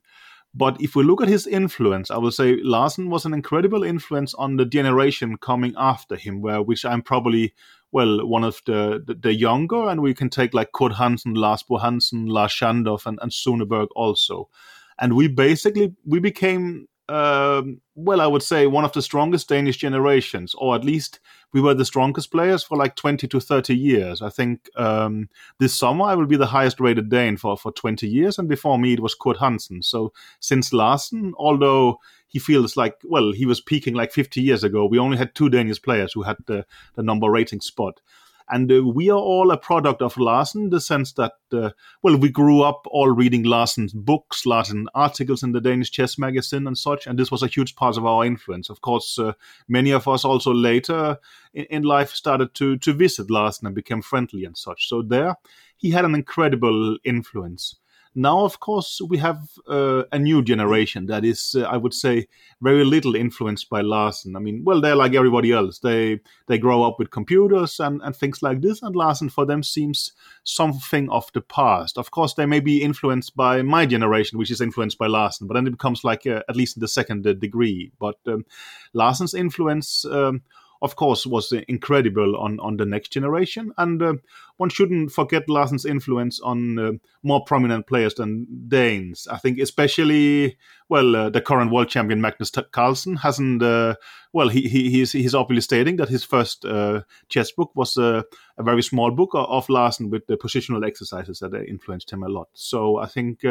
but 0.56 0.80
if 0.80 0.96
we 0.96 1.04
look 1.04 1.22
at 1.22 1.28
his 1.28 1.46
influence, 1.46 2.10
I 2.10 2.18
would 2.18 2.34
say 2.34 2.56
Larsen 2.64 3.10
was 3.10 3.26
an 3.26 3.34
incredible 3.34 3.84
influence 3.84 4.34
on 4.36 4.56
the 4.56 4.66
generation 4.66 5.38
coming 5.38 5.74
after 5.78 6.16
him, 6.16 6.42
where 6.42 6.62
which 6.62 6.86
I'm 6.86 7.02
probably 7.02 7.54
well 7.92 8.26
one 8.26 8.46
of 8.46 8.62
the 8.66 9.04
the, 9.06 9.16
the 9.16 9.34
younger, 9.34 9.90
and 9.90 10.02
we 10.02 10.14
can 10.14 10.30
take 10.30 10.54
like 10.54 10.72
Curt 10.72 10.94
Hansen, 10.94 11.34
Lars 11.34 11.64
Bo 11.64 11.78
Hansen, 11.78 12.28
Lars 12.28 12.54
Schandorff, 12.54 13.06
and, 13.06 13.20
and 13.22 13.34
Sune 13.34 13.68
Berg 13.68 13.90
also. 13.96 14.50
And 14.98 15.18
we 15.18 15.28
basically 15.28 15.94
we 16.06 16.20
became 16.20 16.88
um, 17.08 17.82
well, 17.94 18.20
I 18.20 18.28
would 18.28 18.42
say 18.42 18.66
one 18.66 18.84
of 18.84 18.94
the 18.94 19.02
strongest 19.02 19.50
Danish 19.50 19.78
generations, 19.78 20.56
or 20.56 20.76
at 20.76 20.84
least 20.84 21.20
we 21.54 21.62
were 21.62 21.74
the 21.74 21.86
strongest 21.86 22.32
players 22.32 22.64
for 22.64 22.78
like 22.78 22.96
20 22.96 23.28
to 23.28 23.40
30 23.40 23.76
years. 23.76 24.22
I 24.22 24.30
think 24.30 24.70
um, 24.76 25.30
this 25.60 25.74
summer 25.74 26.06
I 26.06 26.16
will 26.16 26.26
be 26.26 26.36
the 26.36 26.48
highest 26.48 26.80
rated 26.80 27.10
Dane 27.10 27.38
for, 27.38 27.58
for 27.58 27.72
20 27.72 28.08
years, 28.08 28.40
and 28.40 28.50
before 28.50 28.80
me 28.80 28.94
it 28.94 29.00
was 29.00 29.16
Curt 29.16 29.38
Hansen. 29.38 29.84
So 29.84 30.14
since 30.40 30.74
Larsen, 30.74 31.34
although 31.38 32.00
he 32.28 32.40
feels 32.40 32.76
like, 32.76 32.98
well, 33.04 33.32
he 33.32 33.46
was 33.46 33.62
peaking 33.62 33.94
like 33.94 34.12
50 34.12 34.42
years 34.42 34.64
ago, 34.64 34.86
we 34.86 34.98
only 34.98 35.18
had 35.18 35.36
two 35.36 35.50
Danish 35.50 35.82
players 35.82 36.14
who 36.14 36.24
had 36.24 36.38
the, 36.48 36.66
the 36.96 37.04
number 37.04 37.30
rating 37.30 37.62
spot. 37.62 38.02
And 38.50 38.72
uh, 38.72 38.84
we 38.84 39.10
are 39.10 39.18
all 39.18 39.52
a 39.52 39.58
product 39.58 40.02
of 40.02 40.18
Larsen 40.18 40.64
in 40.64 40.70
the 40.70 40.80
sense 40.80 41.14
that, 41.14 41.34
uh, 41.52 41.72
well, 42.04 42.18
we 42.18 42.30
grew 42.30 42.62
up 42.62 42.86
all 42.92 43.10
reading 43.10 43.44
Larsen's 43.44 43.94
books, 43.94 44.46
Larsen 44.46 44.88
articles 44.94 45.42
in 45.42 45.52
the 45.52 45.62
Danish 45.62 45.92
chess 45.92 46.18
magazine 46.18 46.68
and 46.68 46.78
such. 46.78 47.08
And 47.08 47.18
this 47.18 47.32
was 47.32 47.42
a 47.42 47.48
huge 47.48 47.76
part 47.76 47.98
of 47.98 48.06
our 48.06 48.24
influence. 48.24 48.70
Of 48.70 48.82
course, 48.82 49.18
uh, 49.18 49.34
many 49.68 49.92
of 49.92 50.08
us 50.08 50.24
also 50.24 50.54
later 50.54 51.18
in, 51.54 51.66
in, 51.66 51.84
life 51.84 52.12
started 52.12 52.54
to, 52.56 52.78
to 52.78 52.94
visit 52.94 53.32
Larsen 53.32 53.66
and 53.66 53.76
became 53.76 54.02
friendly 54.02 54.46
and 54.46 54.58
such. 54.58 54.90
So 54.90 55.02
there, 55.02 55.36
he 55.78 55.92
had 55.92 56.06
an 56.06 56.16
incredible 56.16 56.98
influence. 57.04 57.78
Now, 58.18 58.46
of 58.46 58.62
course, 58.62 59.02
we 59.06 59.18
have 59.18 59.40
uh, 59.68 60.04
a 60.10 60.18
new 60.18 60.42
generation 60.42 61.08
that 61.08 61.26
is, 61.26 61.54
uh, 61.58 61.64
I 61.64 61.76
would 61.76 61.94
say, 61.94 62.28
very 62.62 62.86
little 62.86 63.14
influenced 63.14 63.70
by 63.70 63.82
Larsen. 63.82 64.38
I 64.38 64.40
mean, 64.40 64.64
well, 64.64 64.80
they're 64.80 64.96
like 64.96 65.14
everybody 65.14 65.52
else. 65.52 65.80
They 65.80 66.22
they 66.48 66.58
grow 66.58 66.84
up 66.84 66.98
with 66.98 67.12
computers 67.12 67.78
and, 67.80 68.02
and 68.02 68.16
things 68.16 68.42
like 68.42 68.62
this, 68.62 68.82
and 68.82 68.96
Larsen 68.96 69.30
for 69.30 69.46
them 69.46 69.64
seems 69.64 70.14
something 70.46 71.10
of 71.10 71.30
the 71.34 71.42
past. 71.42 71.98
Of 71.98 72.12
course, 72.12 72.36
they 72.36 72.46
may 72.46 72.62
be 72.62 72.82
influenced 72.82 73.36
by 73.36 73.62
my 73.62 73.86
generation, 73.86 74.38
which 74.38 74.52
is 74.52 74.62
influenced 74.62 74.98
by 74.98 75.08
Larsen, 75.08 75.48
but 75.48 75.56
then 75.56 75.68
it 75.68 75.72
becomes 75.72 76.06
like 76.06 76.26
uh, 76.26 76.42
at 76.48 76.56
least 76.56 76.78
in 76.78 76.82
the 76.82 76.88
second 76.88 77.28
uh, 77.28 77.34
degree. 77.34 77.92
But 78.00 78.18
um, 78.28 78.46
Larsen's 78.94 79.34
influence. 79.34 80.06
Um, 80.06 80.42
of 80.86 80.96
course, 80.96 81.26
was 81.26 81.52
incredible 81.68 82.38
on, 82.38 82.60
on 82.60 82.78
the 82.78 82.86
next 82.86 83.10
generation. 83.12 83.74
And 83.78 84.02
uh, 84.02 84.14
one 84.58 84.70
shouldn't 84.70 85.12
forget 85.12 85.50
Larsen's 85.50 85.86
influence 85.86 86.40
on 86.40 86.80
uh, 86.80 86.92
more 87.24 87.44
prominent 87.44 87.88
players 87.88 88.14
than 88.14 88.48
Danes. 88.68 89.28
I 89.30 89.38
think, 89.38 89.60
especially, 89.60 90.58
well, 90.88 91.16
uh, 91.16 91.30
the 91.30 91.42
current 91.42 91.72
world 91.72 91.90
champion 91.90 92.22
Magnus 92.22 92.52
Carlsen 92.72 93.18
hasn't, 93.18 93.64
uh, 93.64 93.96
well, 94.32 94.50
he, 94.50 94.62
he, 94.70 94.90
he's, 94.92 95.12
he's 95.12 95.36
obviously 95.36 95.62
stating 95.62 95.98
that 95.98 96.10
his 96.10 96.24
first 96.24 96.64
uh, 96.64 97.02
chess 97.28 97.52
book 97.52 97.72
was 97.76 97.98
uh, 97.98 98.22
a 98.58 98.64
very 98.64 98.84
small 98.84 99.12
book 99.12 99.32
of 99.34 99.68
Larsen 99.68 100.10
with 100.10 100.28
the 100.28 100.38
positional 100.38 100.86
exercises 100.86 101.40
that 101.40 101.54
influenced 101.68 102.12
him 102.12 102.24
a 102.24 102.30
lot. 102.30 102.48
So 102.54 102.98
I 102.98 103.08
think 103.08 103.44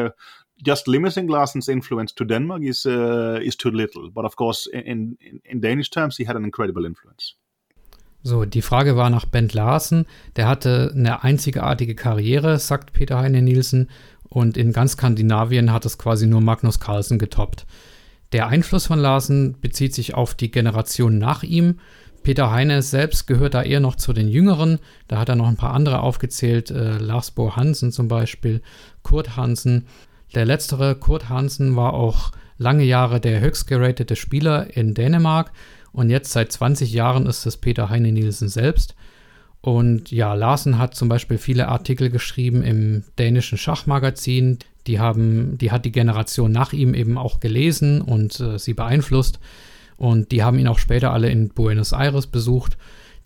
just 0.56 0.86
limiting 0.86 1.28
Larsen's 1.28 1.68
influence 1.68 2.14
to 2.14 2.24
Denmark 2.24 2.62
is 2.62 2.86
uh, 2.86 3.40
is 3.42 3.56
too 3.56 3.70
little. 3.70 4.10
But 4.10 4.24
of 4.24 4.36
course, 4.36 4.66
in, 4.70 5.16
in, 5.20 5.40
in 5.44 5.60
Danish 5.60 5.90
terms, 5.90 6.16
he 6.16 6.26
had 6.26 6.36
an 6.36 6.44
incredible 6.44 6.86
influence. 6.86 7.36
So, 8.26 8.46
die 8.46 8.62
Frage 8.62 8.96
war 8.96 9.10
nach 9.10 9.26
Bent 9.26 9.52
Larsen. 9.52 10.06
Der 10.36 10.48
hatte 10.48 10.92
eine 10.94 11.22
einzigartige 11.22 11.94
Karriere, 11.94 12.58
sagt 12.58 12.94
Peter 12.94 13.18
Heine 13.18 13.42
Nielsen, 13.42 13.90
und 14.30 14.56
in 14.56 14.72
ganz 14.72 14.92
Skandinavien 14.92 15.72
hat 15.72 15.84
es 15.84 15.98
quasi 15.98 16.26
nur 16.26 16.40
Magnus 16.40 16.80
Carlsen 16.80 17.18
getoppt. 17.18 17.66
Der 18.32 18.48
Einfluss 18.48 18.86
von 18.86 18.98
Larsen 18.98 19.60
bezieht 19.60 19.94
sich 19.94 20.14
auf 20.14 20.34
die 20.34 20.50
Generation 20.50 21.18
nach 21.18 21.42
ihm. 21.42 21.80
Peter 22.22 22.50
Heine 22.50 22.80
selbst 22.80 23.26
gehört 23.26 23.52
da 23.52 23.62
eher 23.62 23.80
noch 23.80 23.96
zu 23.96 24.14
den 24.14 24.28
Jüngeren. 24.28 24.78
Da 25.06 25.18
hat 25.18 25.28
er 25.28 25.36
noch 25.36 25.46
ein 25.46 25.58
paar 25.58 25.74
andere 25.74 26.00
aufgezählt, 26.00 26.70
äh, 26.70 26.96
Lars 26.96 27.30
Bo 27.30 27.54
Hansen 27.54 27.92
zum 27.92 28.08
Beispiel, 28.08 28.62
Kurt 29.02 29.36
Hansen. 29.36 29.86
Der 30.34 30.44
letztere, 30.44 30.94
Kurt 30.96 31.28
Hansen, 31.28 31.76
war 31.76 31.94
auch 31.94 32.32
lange 32.58 32.84
Jahre 32.84 33.20
der 33.20 33.40
höchst 33.40 33.66
geratete 33.66 34.16
Spieler 34.16 34.76
in 34.76 34.94
Dänemark 34.94 35.52
und 35.92 36.10
jetzt 36.10 36.32
seit 36.32 36.50
20 36.50 36.92
Jahren 36.92 37.26
ist 37.26 37.46
es 37.46 37.56
Peter 37.56 37.88
Heine 37.88 38.10
Nielsen 38.10 38.48
selbst. 38.48 38.96
Und 39.60 40.10
ja, 40.10 40.34
Larsen 40.34 40.76
hat 40.76 40.94
zum 40.94 41.08
Beispiel 41.08 41.38
viele 41.38 41.68
Artikel 41.68 42.10
geschrieben 42.10 42.62
im 42.62 43.04
dänischen 43.16 43.56
Schachmagazin. 43.56 44.58
Die, 44.88 44.98
haben, 44.98 45.56
die 45.56 45.70
hat 45.70 45.84
die 45.84 45.92
Generation 45.92 46.50
nach 46.50 46.72
ihm 46.72 46.94
eben 46.94 47.16
auch 47.16 47.38
gelesen 47.40 48.00
und 48.02 48.38
äh, 48.40 48.58
sie 48.58 48.74
beeinflusst. 48.74 49.38
Und 49.96 50.32
die 50.32 50.42
haben 50.42 50.58
ihn 50.58 50.68
auch 50.68 50.80
später 50.80 51.12
alle 51.12 51.30
in 51.30 51.48
Buenos 51.48 51.92
Aires 51.92 52.26
besucht. 52.26 52.76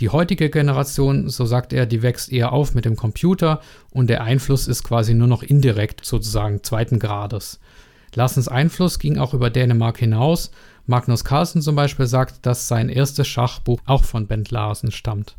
Die 0.01 0.11
heutige 0.11 0.49
Generation, 0.49 1.29
so 1.29 1.45
sagt 1.45 1.73
er, 1.73 1.85
die 1.85 2.03
wächst 2.03 2.31
eher 2.31 2.53
auf 2.53 2.75
mit 2.75 2.85
dem 2.85 2.95
Computer 2.95 3.61
und 3.91 4.09
der 4.09 4.23
Einfluss 4.23 4.69
ist 4.69 4.85
quasi 4.85 5.13
nur 5.13 5.27
noch 5.27 5.43
indirekt 5.43 6.05
sozusagen 6.05 6.63
zweiten 6.63 7.01
Grades. 7.01 7.59
Lassens 8.15 8.49
Einfluss 8.49 9.01
ging 9.01 9.19
auch 9.19 9.35
über 9.35 9.51
Dänemark 9.51 9.99
hinaus. 9.99 10.51
Magnus 10.87 11.25
Carlsen 11.25 11.63
zum 11.63 11.75
Beispiel 11.75 12.07
sagt, 12.07 12.47
dass 12.47 12.69
sein 12.69 12.89
erstes 12.89 13.27
Schachbuch 13.27 13.81
auch 13.87 14.05
von 14.05 14.27
Bent 14.27 14.51
Larsen 14.51 14.93
stammt. 14.93 15.37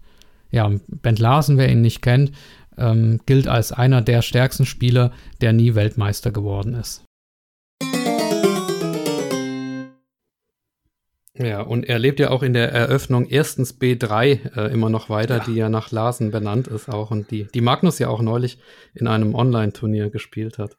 Ja, 0.52 0.70
Bent 0.88 1.20
Larsen, 1.20 1.58
wer 1.58 1.72
ihn 1.72 1.82
nicht 1.82 2.02
kennt, 2.02 2.34
ähm, 2.78 3.22
gilt 3.26 3.48
als 3.48 3.72
einer 3.72 4.02
der 4.02 4.22
stärksten 4.22 4.66
Spieler, 4.66 5.12
der 5.42 5.54
nie 5.54 5.74
Weltmeister 5.74 6.32
geworden 6.32 6.74
ist. 6.74 7.04
Ja, 11.40 11.62
und 11.62 11.88
er 11.88 12.00
lebt 12.00 12.20
ja 12.20 12.32
auch 12.32 12.44
in 12.44 12.54
der 12.54 12.74
Eröffnung 12.74 13.26
erstens 13.26 13.80
B3 13.80 14.58
äh, 14.58 14.74
immer 14.74 14.90
noch 14.90 15.10
weiter, 15.10 15.38
ja. 15.38 15.44
die 15.46 15.56
ja 15.56 15.70
nach 15.70 15.90
Larsen 15.92 16.32
benannt 16.32 16.68
ist 16.68 16.90
auch 16.90 17.12
und 17.12 17.32
die, 17.32 17.48
die 17.54 17.62
Magnus 17.62 17.98
ja 17.98 18.10
auch 18.10 18.22
neulich 18.22 18.60
in 18.94 19.08
einem 19.08 19.34
Online-Turnier 19.34 20.10
gespielt 20.10 20.58
hat. 20.58 20.76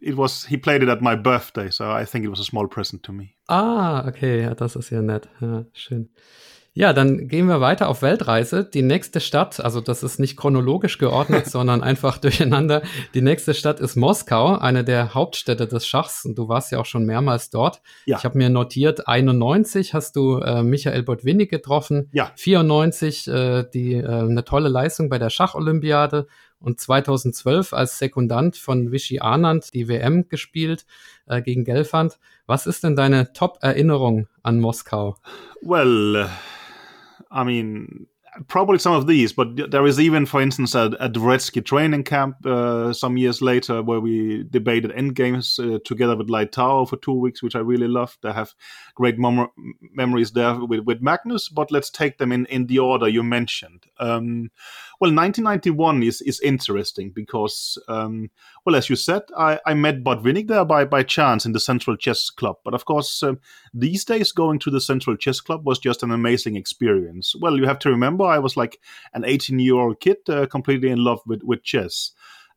It 0.00 0.16
was, 0.16 0.46
he 0.46 0.56
played 0.56 0.82
it 0.82 0.88
at 0.88 1.02
my 1.02 1.16
birthday, 1.16 1.70
so 1.70 1.84
I 1.84 2.04
think 2.04 2.24
it 2.24 2.30
was 2.30 2.40
a 2.40 2.44
small 2.44 2.66
present 2.66 3.02
to 3.02 3.12
me. 3.12 3.30
Ah, 3.46 4.06
okay, 4.08 4.42
ja, 4.42 4.54
das 4.54 4.74
ist 4.74 4.90
ja 4.90 5.02
nett. 5.02 5.28
Ja, 5.40 5.66
schön. 5.74 6.08
Ja, 6.80 6.94
dann 6.94 7.28
gehen 7.28 7.46
wir 7.46 7.60
weiter 7.60 7.90
auf 7.90 8.00
Weltreise. 8.00 8.64
Die 8.64 8.80
nächste 8.80 9.20
Stadt, 9.20 9.60
also 9.60 9.82
das 9.82 10.02
ist 10.02 10.18
nicht 10.18 10.38
chronologisch 10.38 10.96
geordnet, 10.96 11.44
sondern 11.50 11.82
einfach 11.82 12.16
durcheinander. 12.16 12.80
Die 13.12 13.20
nächste 13.20 13.52
Stadt 13.52 13.80
ist 13.80 13.96
Moskau, 13.96 14.56
eine 14.56 14.82
der 14.82 15.12
Hauptstädte 15.12 15.66
des 15.66 15.86
Schachs. 15.86 16.24
Und 16.24 16.38
du 16.38 16.48
warst 16.48 16.72
ja 16.72 16.78
auch 16.78 16.86
schon 16.86 17.04
mehrmals 17.04 17.50
dort. 17.50 17.82
Ja. 18.06 18.16
Ich 18.16 18.24
habe 18.24 18.38
mir 18.38 18.48
notiert, 18.48 19.06
91 19.06 19.92
hast 19.92 20.16
du 20.16 20.38
äh, 20.38 20.62
Michael 20.62 21.02
Botwinnik 21.02 21.50
getroffen. 21.50 22.08
Ja. 22.12 22.32
94 22.36 23.28
äh, 23.28 23.64
die 23.74 23.96
äh, 23.96 24.06
eine 24.06 24.46
tolle 24.46 24.70
Leistung 24.70 25.10
bei 25.10 25.18
der 25.18 25.28
Schacholympiade 25.28 26.28
und 26.60 26.80
2012 26.80 27.74
als 27.74 27.98
Sekundant 27.98 28.56
von 28.56 28.90
Vichy 28.90 29.20
Anand 29.20 29.74
die 29.74 29.86
WM 29.86 30.30
gespielt 30.30 30.86
äh, 31.26 31.42
gegen 31.42 31.64
Gelfand. 31.64 32.18
Was 32.46 32.66
ist 32.66 32.84
denn 32.84 32.96
deine 32.96 33.34
Top-Erinnerung 33.34 34.28
an 34.42 34.60
Moskau? 34.60 35.16
Well, 35.60 36.30
I 37.30 37.44
mean, 37.44 38.06
probably 38.48 38.78
some 38.78 38.94
of 38.94 39.06
these, 39.06 39.32
but 39.32 39.70
there 39.70 39.86
is 39.86 39.98
even, 39.98 40.26
for 40.26 40.40
instance, 40.40 40.74
a, 40.74 40.92
a 41.00 41.08
Dvoretsky 41.08 41.64
training 41.64 42.04
camp 42.04 42.44
uh, 42.46 42.92
some 42.92 43.16
years 43.16 43.42
later 43.42 43.82
where 43.82 44.00
we 44.00 44.44
debated 44.50 44.92
endgames 44.92 45.58
uh, 45.58 45.78
together 45.84 46.16
with 46.16 46.30
Light 46.30 46.52
Tower 46.52 46.86
for 46.86 46.96
two 46.96 47.12
weeks, 47.12 47.42
which 47.42 47.56
I 47.56 47.60
really 47.60 47.88
loved. 47.88 48.24
I 48.24 48.32
have 48.32 48.54
great 48.94 49.18
mem- 49.18 49.48
memories 49.92 50.32
there 50.32 50.54
with, 50.64 50.80
with 50.80 51.02
Magnus, 51.02 51.48
but 51.48 51.70
let's 51.70 51.90
take 51.90 52.18
them 52.18 52.32
in, 52.32 52.46
in 52.46 52.66
the 52.66 52.78
order 52.78 53.08
you 53.08 53.22
mentioned. 53.22 53.84
Um, 53.98 54.50
well, 55.00 55.12
1991 55.14 56.02
is, 56.02 56.20
is 56.22 56.40
interesting 56.40 57.10
because, 57.14 57.78
um, 57.88 58.30
well, 58.70 58.78
as 58.78 58.88
you 58.88 58.94
said, 58.94 59.22
I, 59.36 59.58
I 59.66 59.74
met 59.74 60.04
Botvinnik 60.04 60.46
there 60.46 60.64
by, 60.64 60.84
by 60.84 61.02
chance 61.02 61.44
in 61.44 61.50
the 61.50 61.58
Central 61.58 61.96
Chess 61.96 62.30
Club. 62.30 62.54
But 62.64 62.72
of 62.72 62.84
course, 62.84 63.20
um, 63.20 63.40
these 63.74 64.04
days 64.04 64.30
going 64.30 64.60
to 64.60 64.70
the 64.70 64.80
Central 64.80 65.16
Chess 65.16 65.40
Club 65.40 65.66
was 65.66 65.80
just 65.80 66.04
an 66.04 66.12
amazing 66.12 66.54
experience. 66.54 67.34
Well, 67.34 67.56
you 67.56 67.66
have 67.66 67.80
to 67.80 67.90
remember 67.90 68.24
I 68.24 68.38
was 68.38 68.56
like 68.56 68.78
an 69.12 69.24
18 69.24 69.58
year 69.58 69.74
old 69.74 69.98
kid, 69.98 70.18
uh, 70.28 70.46
completely 70.46 70.88
in 70.88 71.02
love 71.02 71.18
with, 71.26 71.42
with 71.42 71.64
chess. 71.64 72.12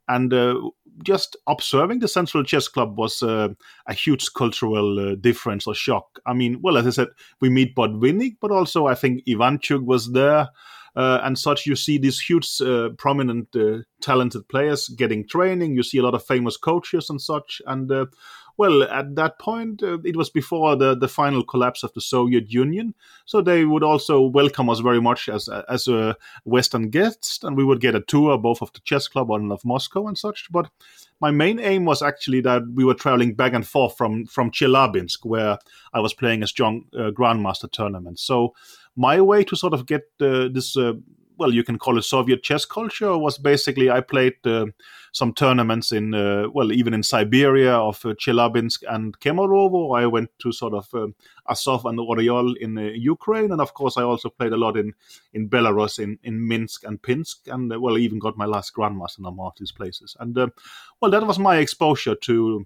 And 0.08 0.32
uh, 0.32 0.60
just 1.04 1.36
observing 1.48 1.98
the 1.98 2.08
Central 2.08 2.44
Chess 2.44 2.68
Club 2.68 2.96
was 2.96 3.24
uh, 3.24 3.50
a 3.88 3.94
huge 3.96 4.34
cultural 4.34 5.00
uh, 5.00 5.16
difference 5.16 5.66
or 5.66 5.74
shock. 5.74 6.20
I 6.28 6.34
mean, 6.34 6.60
well, 6.62 6.78
as 6.78 6.86
I 6.86 6.92
said, 6.92 7.08
we 7.42 7.50
meet 7.50 7.76
Botvinnik, 7.76 8.36
but 8.40 8.52
also 8.52 8.86
I 8.86 8.94
think 8.94 9.26
Ivanchuk 9.26 9.84
was 9.84 10.12
there 10.12 10.50
uh, 10.96 11.20
and 11.24 11.38
such. 11.38 11.66
You 11.66 11.76
see 11.76 11.98
these 11.98 12.20
huge, 12.20 12.62
uh, 12.62 12.90
prominent, 12.98 13.56
uh, 13.56 13.80
talented 14.02 14.48
players 14.48 14.90
getting 14.90 15.28
training. 15.28 15.76
You 15.76 15.84
see 15.84 15.98
a 15.98 16.04
lot 16.04 16.16
of 16.16 16.26
famous 16.26 16.58
coaches 16.58 17.10
and 17.10 17.22
such. 17.22 17.62
And 17.66 17.92
uh, 17.92 18.06
well, 18.58 18.84
at 18.84 19.16
that 19.16 19.40
point, 19.40 19.82
uh, 19.82 19.98
it 20.04 20.16
was 20.16 20.30
before 20.30 20.76
the, 20.76 20.96
the 20.96 21.08
final 21.08 21.44
collapse 21.44 21.82
of 21.84 21.94
the 21.94 22.02
Soviet 22.02 22.52
Union, 22.52 22.94
so 23.26 23.42
they 23.42 23.66
would 23.66 23.84
also 23.84 24.22
welcome 24.22 24.70
us 24.70 24.80
very 24.80 25.02
much 25.02 25.28
as 25.28 25.50
as 25.70 25.88
a 25.88 26.16
Western 26.44 26.90
guest, 26.90 27.44
and 27.44 27.58
we 27.58 27.64
would 27.64 27.82
get 27.82 27.96
a 27.96 28.02
tour 28.02 28.38
both 28.38 28.62
of 28.62 28.72
the 28.74 28.80
chess 28.82 29.08
club 29.08 29.32
and 29.32 29.52
of 29.52 29.66
Moscow 29.66 30.08
and 30.08 30.18
such. 30.18 30.52
But 30.52 30.70
my 31.20 31.32
main 31.32 31.60
aim 31.60 31.86
was 31.86 32.02
actually 32.04 32.42
that 32.42 32.64
we 32.76 32.86
were 32.86 32.94
traveling 32.94 33.34
back 33.34 33.54
and 33.54 33.66
forth 33.66 33.98
from 33.98 34.28
from 34.28 34.52
Chelyabinsk, 34.52 35.26
where 35.26 35.58
I 35.92 36.00
was 36.00 36.14
playing 36.14 36.44
a 36.44 36.48
strong 36.48 36.86
uh, 36.94 37.10
grandmaster 37.10 37.72
tournament. 37.72 38.20
So 38.20 38.54
my 38.96 39.20
way 39.22 39.44
to 39.44 39.56
sort 39.56 39.74
of 39.74 39.86
get 39.86 40.04
uh, 40.22 40.48
this 40.50 40.78
uh, 40.78 40.94
well 41.38 41.54
you 41.54 41.64
can 41.64 41.78
call 41.78 41.98
it 41.98 42.04
soviet 42.04 42.44
chess 42.44 42.66
culture 42.66 43.18
was 43.18 43.38
basically 43.38 43.90
i 43.90 44.00
played 44.00 44.36
uh, 44.46 44.66
some 45.14 45.32
tournaments 45.32 45.92
in 45.92 46.14
uh, 46.14 46.48
well 46.54 46.72
even 46.72 46.94
in 46.94 47.04
siberia 47.04 47.74
of 47.76 48.04
uh, 48.04 48.10
chelyabinsk 48.16 48.84
and 48.90 49.18
kemerovo. 49.20 49.98
I 49.98 50.08
went 50.08 50.30
to 50.40 50.52
sort 50.52 50.74
of 50.74 50.88
um, 50.96 51.16
azov 51.48 51.86
and 51.86 52.00
oryol 52.00 52.58
in 52.58 52.78
uh, 52.78 52.82
ukraine. 52.82 53.52
And 53.52 53.62
of 53.62 53.76
course 53.76 53.96
i 53.96 54.02
also 54.02 54.30
played 54.30 54.54
a 54.54 54.58
lot 54.58 54.76
in 54.76 54.94
in 55.34 55.48
belarus 55.48 56.00
in 56.00 56.18
in 56.24 56.46
minsk 56.48 56.84
and 56.84 57.02
pinsk. 57.02 57.48
And 57.48 57.72
uh, 57.72 57.80
well 57.80 57.98
even 57.98 58.20
got 58.20 58.38
my 58.38 58.46
last 58.46 58.74
grandmaster 58.74 59.20
number 59.20 59.44
of 59.44 59.54
these 59.60 59.72
places. 59.72 60.18
And 60.20 60.36
well 61.00 61.12
that 61.12 61.28
was 61.28 61.38
my 61.38 61.58
exposure 61.58 62.16
to 62.16 62.66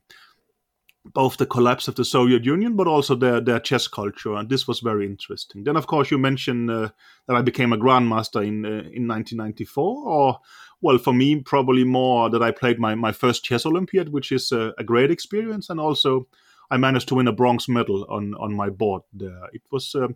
both 1.13 1.37
the 1.37 1.45
collapse 1.45 1.87
of 1.87 1.95
the 1.95 2.05
Soviet 2.05 2.45
Union, 2.45 2.75
but 2.75 2.87
also 2.87 3.15
their 3.15 3.41
their 3.41 3.59
chess 3.59 3.87
culture, 3.87 4.35
and 4.35 4.49
this 4.49 4.67
was 4.67 4.79
very 4.79 5.05
interesting. 5.05 5.63
Then, 5.63 5.77
of 5.77 5.87
course, 5.87 6.11
you 6.11 6.17
mentioned 6.17 6.69
uh, 6.69 6.89
that 7.27 7.35
I 7.35 7.41
became 7.41 7.73
a 7.73 7.77
grandmaster 7.77 8.45
in 8.45 8.65
uh, 8.65 8.89
in 8.93 9.07
1994, 9.07 10.07
or 10.07 10.39
well, 10.81 10.97
for 10.97 11.13
me, 11.13 11.41
probably 11.41 11.83
more 11.83 12.29
that 12.29 12.43
I 12.43 12.51
played 12.51 12.79
my 12.79 12.95
my 12.95 13.11
first 13.11 13.43
chess 13.43 13.65
Olympiad, 13.65 14.09
which 14.09 14.31
is 14.31 14.51
a, 14.51 14.73
a 14.77 14.83
great 14.83 15.11
experience, 15.11 15.69
and 15.69 15.79
also 15.79 16.27
I 16.71 16.77
managed 16.77 17.07
to 17.09 17.15
win 17.15 17.27
a 17.27 17.33
bronze 17.33 17.67
medal 17.67 18.05
on 18.09 18.33
on 18.35 18.53
my 18.53 18.69
board 18.69 19.03
there. 19.13 19.49
It 19.53 19.63
was 19.71 19.95
um, 19.95 20.15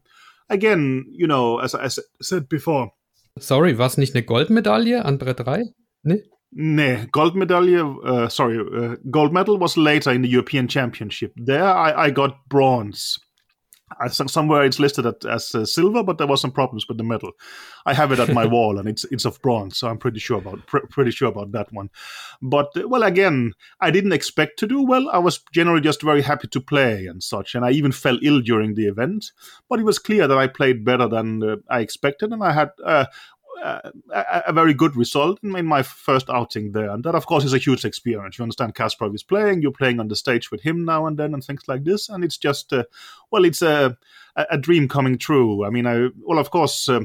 again, 0.50 1.06
you 1.12 1.28
know, 1.28 1.60
as 1.60 1.76
I 1.76 1.90
said 2.22 2.50
before. 2.50 2.94
Sorry, 3.40 3.78
was 3.78 3.98
nicht 3.98 4.16
eine 4.16 4.26
Goldmedaille 4.26 5.06
an 5.06 5.18
Brett 5.18 5.38
3? 5.38 5.74
Nee. 6.04 6.24
Nee, 6.54 7.06
gold 7.12 7.36
medal. 7.36 8.00
Uh, 8.04 8.28
sorry, 8.28 8.60
uh, 8.60 8.96
gold 9.10 9.32
medal 9.34 9.58
was 9.58 9.78
later 9.78 10.12
in 10.12 10.22
the 10.22 10.28
European 10.28 10.68
Championship. 10.68 11.34
There, 11.38 11.64
I, 11.64 12.06
I 12.06 12.10
got 12.12 12.48
bronze. 12.50 13.20
I 14.00 14.08
think 14.08 14.30
somewhere 14.30 14.64
it's 14.64 14.80
listed 14.80 15.06
as 15.26 15.54
uh, 15.54 15.66
silver, 15.66 16.04
but 16.04 16.18
there 16.18 16.28
was 16.28 16.42
some 16.42 16.52
problems 16.52 16.88
with 16.88 16.98
the 16.98 17.04
medal. 17.04 17.32
I 17.86 17.94
have 17.94 18.12
it 18.12 18.20
at 18.20 18.34
my 18.34 18.46
wall, 18.56 18.78
and 18.78 18.88
it's 18.88 19.06
it's 19.06 19.26
of 19.26 19.42
bronze, 19.42 19.78
so 19.78 19.88
I'm 19.88 19.98
pretty 19.98 20.20
sure 20.20 20.38
about 20.38 20.66
pr- 20.66 20.88
pretty 20.90 21.12
sure 21.12 21.28
about 21.28 21.52
that 21.52 21.72
one. 21.72 21.90
But 22.42 22.70
uh, 22.78 22.88
well, 22.88 23.04
again, 23.04 23.54
I 23.80 23.92
didn't 23.92 24.14
expect 24.14 24.60
to 24.60 24.68
do 24.68 24.82
well. 24.82 25.10
I 25.10 25.18
was 25.18 25.42
generally 25.54 25.82
just 25.82 26.02
very 26.02 26.22
happy 26.22 26.48
to 26.50 26.62
play 26.62 27.06
and 27.06 27.22
such, 27.22 27.56
and 27.56 27.66
I 27.66 27.72
even 27.72 27.92
fell 27.92 28.18
ill 28.22 28.42
during 28.42 28.76
the 28.76 28.88
event. 28.88 29.32
But 29.70 29.80
it 29.80 29.86
was 29.86 30.00
clear 30.00 30.28
that 30.28 30.38
I 30.38 30.48
played 30.48 30.86
better 30.86 31.08
than 31.08 31.44
uh, 31.44 31.56
I 31.70 31.82
expected, 31.82 32.32
and 32.32 32.44
I 32.44 32.54
had 32.54 32.72
uh, 32.86 33.06
uh, 33.64 33.92
a, 34.14 34.44
a, 34.48 34.54
very 34.54 34.74
good 34.74 34.96
result 34.96 35.40
in 35.44 35.66
my 35.66 35.84
first 35.84 36.30
outing 36.30 36.72
there. 36.72 36.90
And 36.90 37.04
that, 37.04 37.16
of 37.16 37.26
course, 37.26 37.44
is 37.44 37.54
a 37.54 37.58
huge 37.58 37.86
experience. 37.86 38.38
You 38.38 38.44
understand 38.44 38.76
Kasparov 38.76 39.14
is 39.14 39.24
playing, 39.24 39.62
you're 39.62 39.72
playing 39.72 40.00
on 40.00 40.08
the 40.08 40.16
stage 40.16 40.52
with 40.52 40.62
him 40.62 40.86
now 40.86 41.06
and 41.06 41.18
then, 41.18 41.34
and 41.34 41.44
things 41.44 41.68
like 41.68 41.84
this. 41.84 42.10
And 42.10 42.24
it's 42.24 42.38
just, 42.38 42.74
uh, 42.74 42.84
well, 43.32 43.46
it's 43.46 43.62
a, 43.62 43.98
a 44.36 44.58
dream 44.58 44.88
coming 44.88 45.18
true. 45.18 45.66
I 45.66 45.70
mean, 45.70 45.86
I, 45.86 46.10
well, 46.24 46.40
of 46.40 46.50
course, 46.50 46.90
uh, 46.90 47.02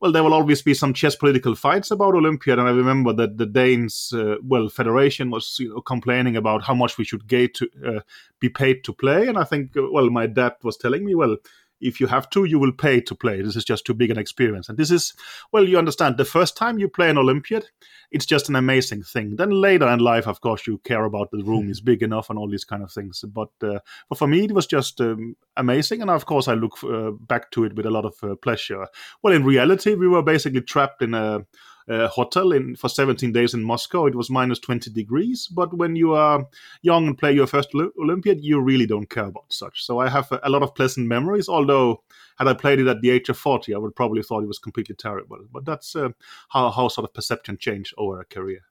well, 0.00 0.12
there 0.12 0.22
will 0.22 0.34
always 0.34 0.62
be 0.62 0.74
some 0.74 0.94
chess 0.94 1.16
political 1.16 1.54
fights 1.54 1.90
about 1.90 2.14
Olympiad, 2.14 2.58
and 2.58 2.68
I 2.68 2.72
remember 2.72 3.12
that 3.14 3.36
the 3.36 3.46
Danes, 3.46 4.12
uh, 4.14 4.36
well, 4.42 4.68
federation 4.68 5.30
was 5.30 5.56
you 5.58 5.70
know, 5.70 5.80
complaining 5.80 6.36
about 6.36 6.62
how 6.62 6.74
much 6.74 6.98
we 6.98 7.04
should 7.04 7.26
get 7.26 7.54
to 7.54 7.68
uh, 7.84 8.00
be 8.38 8.48
paid 8.48 8.84
to 8.84 8.92
play, 8.92 9.26
and 9.26 9.36
I 9.36 9.44
think, 9.44 9.76
uh, 9.76 9.82
well, 9.90 10.08
my 10.10 10.26
dad 10.26 10.54
was 10.62 10.76
telling 10.76 11.04
me, 11.04 11.14
well, 11.14 11.36
if 11.80 12.00
you 12.00 12.06
have 12.06 12.28
to, 12.30 12.44
you 12.44 12.58
will 12.58 12.72
pay 12.72 13.00
to 13.00 13.14
play. 13.14 13.42
This 13.42 13.56
is 13.56 13.64
just 13.64 13.84
too 13.84 13.94
big 13.94 14.10
an 14.10 14.18
experience. 14.18 14.68
And 14.68 14.78
this 14.78 14.90
is, 14.90 15.14
well, 15.52 15.68
you 15.68 15.78
understand, 15.78 16.16
the 16.16 16.24
first 16.24 16.56
time 16.56 16.78
you 16.78 16.88
play 16.88 17.10
an 17.10 17.18
Olympiad, 17.18 17.66
it's 18.10 18.26
just 18.26 18.48
an 18.48 18.56
amazing 18.56 19.02
thing. 19.02 19.36
Then 19.36 19.50
later 19.50 19.88
in 19.88 20.00
life, 20.00 20.26
of 20.26 20.40
course, 20.40 20.66
you 20.66 20.78
care 20.78 21.04
about 21.04 21.30
the 21.30 21.42
room 21.44 21.64
hmm. 21.64 21.70
is 21.70 21.80
big 21.80 22.02
enough 22.02 22.30
and 22.30 22.38
all 22.38 22.48
these 22.48 22.64
kind 22.64 22.82
of 22.82 22.92
things. 22.92 23.24
But, 23.26 23.50
uh, 23.62 23.80
but 24.08 24.18
for 24.18 24.26
me, 24.26 24.44
it 24.44 24.52
was 24.52 24.66
just 24.66 25.00
um, 25.00 25.36
amazing. 25.56 26.02
And 26.02 26.10
of 26.10 26.26
course, 26.26 26.48
I 26.48 26.54
look 26.54 26.82
uh, 26.82 27.10
back 27.10 27.50
to 27.52 27.64
it 27.64 27.74
with 27.74 27.86
a 27.86 27.90
lot 27.90 28.04
of 28.04 28.14
uh, 28.22 28.34
pleasure. 28.36 28.86
Well, 29.22 29.34
in 29.34 29.44
reality, 29.44 29.94
we 29.94 30.08
were 30.08 30.22
basically 30.22 30.62
trapped 30.62 31.02
in 31.02 31.14
a 31.14 31.44
uh, 31.88 32.08
hotel 32.08 32.52
in 32.52 32.76
for 32.76 32.88
17 32.88 33.32
days 33.32 33.54
in 33.54 33.62
Moscow. 33.62 34.06
It 34.06 34.14
was 34.14 34.30
minus 34.30 34.58
20 34.58 34.90
degrees. 34.90 35.46
But 35.46 35.74
when 35.74 35.96
you 35.96 36.14
are 36.14 36.46
young 36.82 37.06
and 37.06 37.18
play 37.18 37.32
your 37.32 37.46
first 37.46 37.70
Olympiad, 37.74 38.42
you 38.42 38.60
really 38.60 38.86
don't 38.86 39.08
care 39.08 39.26
about 39.26 39.52
such. 39.52 39.84
So 39.84 39.98
I 39.98 40.08
have 40.08 40.30
a, 40.32 40.40
a 40.42 40.50
lot 40.50 40.62
of 40.62 40.74
pleasant 40.74 41.06
memories. 41.06 41.48
Although 41.48 42.02
had 42.38 42.48
I 42.48 42.54
played 42.54 42.80
it 42.80 42.86
at 42.86 43.00
the 43.00 43.10
age 43.10 43.28
of 43.28 43.38
40, 43.38 43.74
I 43.74 43.78
would 43.78 43.96
probably 43.96 44.22
thought 44.22 44.44
it 44.44 44.48
was 44.48 44.58
completely 44.58 44.94
terrible. 44.94 45.38
But 45.52 45.64
that's 45.64 45.96
uh, 45.96 46.10
how 46.50 46.70
how 46.70 46.88
sort 46.88 47.08
of 47.08 47.14
perception 47.14 47.58
changed 47.58 47.94
over 47.96 48.20
a 48.20 48.24
career. 48.24 48.67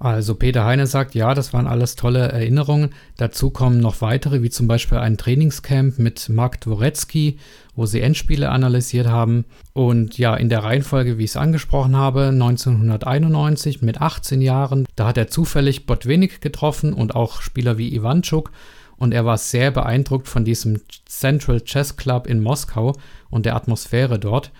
Also 0.00 0.34
Peter 0.34 0.64
Heine 0.64 0.86
sagt, 0.86 1.14
ja, 1.14 1.34
das 1.34 1.52
waren 1.52 1.68
alles 1.68 1.94
tolle 1.94 2.28
Erinnerungen. 2.28 2.90
Dazu 3.16 3.50
kommen 3.50 3.78
noch 3.78 4.00
weitere, 4.00 4.42
wie 4.42 4.50
zum 4.50 4.66
Beispiel 4.66 4.98
ein 4.98 5.16
Trainingscamp 5.16 5.98
mit 5.98 6.28
Mark 6.28 6.60
Dworecki, 6.60 7.38
wo 7.76 7.86
sie 7.86 8.00
Endspiele 8.00 8.50
analysiert 8.50 9.06
haben. 9.06 9.44
Und 9.72 10.18
ja, 10.18 10.34
in 10.34 10.48
der 10.48 10.64
Reihenfolge, 10.64 11.16
wie 11.16 11.24
ich 11.24 11.30
es 11.30 11.36
angesprochen 11.36 11.96
habe, 11.96 12.26
1991 12.26 13.82
mit 13.82 14.00
18 14.00 14.42
Jahren, 14.42 14.86
da 14.96 15.06
hat 15.06 15.16
er 15.16 15.28
zufällig 15.28 15.86
Botwinnik 15.86 16.40
getroffen 16.40 16.92
und 16.92 17.14
auch 17.14 17.40
Spieler 17.40 17.78
wie 17.78 17.94
Ivanchuk. 17.94 18.50
Und 18.96 19.14
er 19.14 19.24
war 19.24 19.38
sehr 19.38 19.70
beeindruckt 19.70 20.28
von 20.28 20.44
diesem 20.44 20.80
Central 21.06 21.60
Chess 21.60 21.96
Club 21.96 22.26
in 22.26 22.42
Moskau 22.42 22.96
und 23.30 23.46
der 23.46 23.54
Atmosphäre 23.54 24.18
dort. 24.18 24.50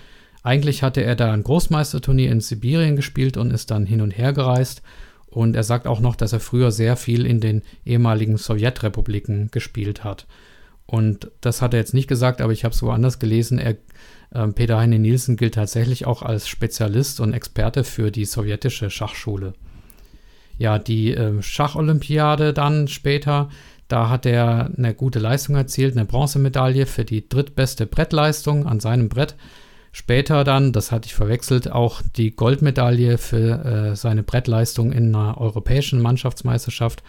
Eigentlich 0.45 0.83
hatte 0.83 1.03
er 1.03 1.17
da 1.17 1.33
ein 1.33 1.43
Großmeisterturnier 1.43 2.31
in 2.31 2.41
Sibirien 2.41 2.97
gespielt 2.97 3.37
und 3.37 3.53
ist 3.53 3.71
dann 3.71 3.87
hin 3.87 4.01
und 4.01 4.13
her 4.13 4.33
gereist 4.33 4.83
und 5.35 5.57
er 5.57 5.65
sagt 5.65 5.89
auch 5.89 5.99
noch, 5.99 6.15
dass 6.15 6.33
er 6.33 6.39
früher 6.39 6.71
sehr 6.71 6.97
viel 6.97 7.27
in 7.27 7.41
den 7.41 7.63
ehemaligen 7.85 8.37
Sowjetrepubliken 8.37 9.51
gespielt 9.51 10.05
hat. 10.05 10.27
Und 10.87 11.31
das 11.41 11.61
hat 11.61 11.75
er 11.75 11.81
jetzt 11.81 11.93
nicht 11.93 12.07
gesagt, 12.07 12.41
aber 12.41 12.53
ich 12.53 12.65
habe 12.65 12.73
es 12.73 12.83
woanders 12.83 13.19
gelesen. 13.19 13.59
Er, 13.59 13.77
äh, 14.31 14.47
Peter 14.55 14.79
Heine 14.79 15.01
Nielsen 15.01 15.37
gilt 15.37 15.55
tatsächlich 15.55 16.07
auch 16.07 16.23
als 16.23 16.47
Spezialist 16.47 17.19
und 17.19 17.33
Experte 17.33 17.83
für 17.83 18.13
die 18.13 18.27
sowjetische 18.27 18.91
Schachschule. 18.91 19.55
Ja, 20.57 20.79
die 20.79 21.13
äh, 21.13 21.43
Schacholympiade 21.43 22.53
dann 22.53 22.87
später, 22.87 23.49
da 23.89 24.11
hat 24.11 24.27
er 24.27 24.71
eine 24.77 24.95
gute 24.95 25.19
Leistung 25.19 25.57
erzielt, 25.57 25.97
eine 25.97 26.07
Bronzemedaille 26.07 26.87
für 26.87 27.05
die 27.05 27.29
drittbeste 27.29 27.87
Brettleistung 27.87 28.67
an 28.67 28.79
seinem 28.79 29.09
Brett. 29.09 29.35
Später 29.97 30.43
dann, 30.43 30.73
das 30.73 30.91
hatte 30.91 31.07
ich 31.07 31.15
verwechselt, 31.15 31.71
auch 31.71 32.03
die 32.17 32.35
Goldmedaille 32.35 33.17
für 33.17 33.65
äh, 33.65 33.95
seine 33.95 34.25
Brettleistung 34.25 34.91
in 34.91 35.15
einer 35.15 35.41
europäischen 35.41 36.03
Mannschaftsmeisterschaft. 36.03 37.05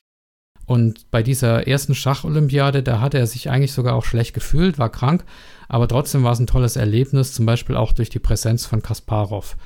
Und 0.68 1.10
bei 1.10 1.24
dieser 1.24 1.68
ersten 1.68 1.96
Schacholympiade, 1.96 2.84
da 2.84 3.02
hat 3.02 3.16
er 3.16 3.26
sich 3.26 3.50
eigentlich 3.50 3.74
sogar 3.74 3.96
auch 3.96 4.06
schlecht 4.06 4.36
gefühlt, 4.36 4.78
war 4.78 4.92
krank, 4.92 5.26
aber 5.68 5.88
trotzdem 5.88 6.24
war 6.24 6.34
es 6.34 6.40
ein 6.40 6.46
tolles 6.46 6.76
Erlebnis, 6.76 7.34
zum 7.34 7.48
Beispiel 7.48 7.76
auch 7.76 7.92
durch 7.92 8.12
die 8.12 8.20
Präsenz 8.20 8.68
von 8.68 8.84
Kasparov. 8.84 9.58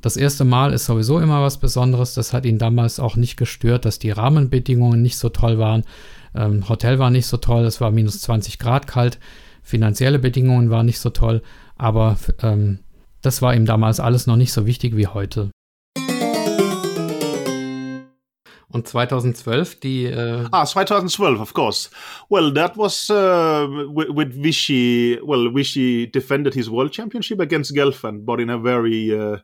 Das 0.00 0.16
erste 0.16 0.44
Mal 0.44 0.72
ist 0.72 0.86
sowieso 0.86 1.20
immer 1.20 1.42
was 1.42 1.58
Besonderes. 1.58 2.14
Das 2.14 2.32
hat 2.32 2.46
ihn 2.46 2.58
damals 2.58 2.98
auch 2.98 3.14
nicht 3.14 3.36
gestört, 3.36 3.84
dass 3.84 4.00
die 4.00 4.10
Rahmenbedingungen 4.10 5.02
nicht 5.02 5.18
so 5.18 5.28
toll 5.28 5.60
waren. 5.60 5.84
Ähm, 6.34 6.68
Hotel 6.68 6.98
war 6.98 7.10
nicht 7.10 7.26
so 7.26 7.36
toll, 7.36 7.64
es 7.64 7.80
war 7.80 7.92
minus 7.92 8.20
20 8.22 8.58
Grad 8.58 8.88
kalt. 8.88 9.20
Finanzielle 9.62 10.18
Bedingungen 10.18 10.70
waren 10.70 10.86
nicht 10.86 10.98
so 10.98 11.10
toll. 11.10 11.42
Aber 11.80 12.18
ähm, 12.42 12.80
das 13.22 13.40
war 13.40 13.54
ihm 13.54 13.64
damals 13.64 14.00
alles 14.00 14.26
noch 14.26 14.36
nicht 14.36 14.52
so 14.52 14.66
wichtig 14.66 14.96
wie 14.96 15.06
heute. 15.06 15.50
Und 18.68 18.86
2012 18.86 19.80
die. 19.80 20.04
Äh 20.04 20.46
ah, 20.52 20.66
2012, 20.66 21.40
of 21.40 21.54
course. 21.54 21.88
Well, 22.28 22.52
that 22.52 22.76
was 22.76 23.08
uh, 23.08 23.66
with, 23.66 24.34
Vichy. 24.34 25.18
Well, 25.24 25.50
Vichy 25.54 26.06
defended 26.06 26.52
his 26.52 26.70
world 26.70 26.92
championship 26.92 27.40
against 27.40 27.74
Gelfand, 27.74 28.26
but 28.26 28.40
in 28.40 28.50
a 28.50 28.58
very 28.58 29.18
uh, 29.18 29.38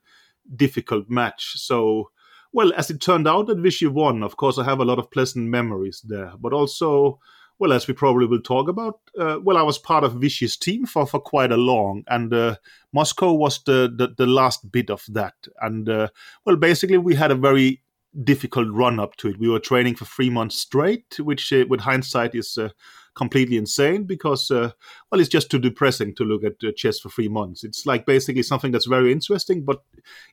difficult 0.55 1.09
match. 1.09 1.55
So, 1.57 2.11
well, 2.53 2.71
as 2.77 2.91
it 2.91 3.01
turned 3.01 3.27
out, 3.27 3.47
that 3.47 3.59
Vichy 3.59 3.87
won. 3.87 4.23
Of 4.23 4.37
course, 4.37 4.59
I 4.59 4.65
have 4.65 4.81
a 4.81 4.85
lot 4.85 4.99
of 4.99 5.11
pleasant 5.11 5.49
memories 5.49 6.03
there, 6.07 6.35
but 6.39 6.53
also 6.53 7.19
well, 7.59 7.73
as 7.73 7.89
we 7.89 7.95
probably 7.95 8.27
will 8.27 8.41
talk 8.41 8.69
about, 8.69 9.01
uh, 9.19 9.39
well, 9.43 9.57
I 9.57 9.63
was 9.63 9.79
part 9.79 10.05
of 10.05 10.15
Vishy's 10.15 10.57
team 10.57 10.87
for, 10.87 11.07
for 11.07 11.21
quite 11.21 11.53
a 11.53 11.57
long, 11.57 12.05
and 12.09 12.33
uh, 12.33 12.57
Moscow 12.93 13.33
was 13.33 13.63
the, 13.65 13.93
the, 13.95 14.09
the 14.17 14.27
last 14.27 14.71
bit 14.71 14.91
of 14.91 15.05
that. 15.09 15.35
And 15.61 15.89
uh, 15.89 16.09
well, 16.45 16.57
basically, 16.57 16.99
we 16.99 17.15
had 17.15 17.31
a 17.31 17.37
very 17.37 17.83
difficult 18.25 18.69
run 18.71 19.01
up 19.01 19.17
to 19.17 19.29
it. 19.29 19.39
We 19.39 19.49
were 19.49 19.59
training 19.59 19.97
for 19.97 20.05
three 20.05 20.31
months 20.31 20.59
straight, 20.59 21.19
which, 21.19 21.53
uh, 21.53 21.65
with 21.69 21.81
hindsight, 21.81 22.35
is 22.35 22.59
uh, 22.59 22.71
completely 23.17 23.57
insane 23.57 24.05
because, 24.05 24.51
uh, 24.51 24.71
well, 25.11 25.21
it's 25.21 25.31
just 25.31 25.51
too 25.51 25.59
depressing 25.59 26.15
to 26.15 26.23
look 26.23 26.45
at 26.45 26.63
uh, 26.63 26.71
chess 26.77 27.01
for 27.01 27.09
three 27.09 27.29
months. 27.29 27.65
It's 27.65 27.87
like 27.87 28.05
basically 28.05 28.43
something 28.43 28.71
that's 28.71 28.87
very 28.87 29.11
interesting, 29.11 29.65
but 29.65 29.83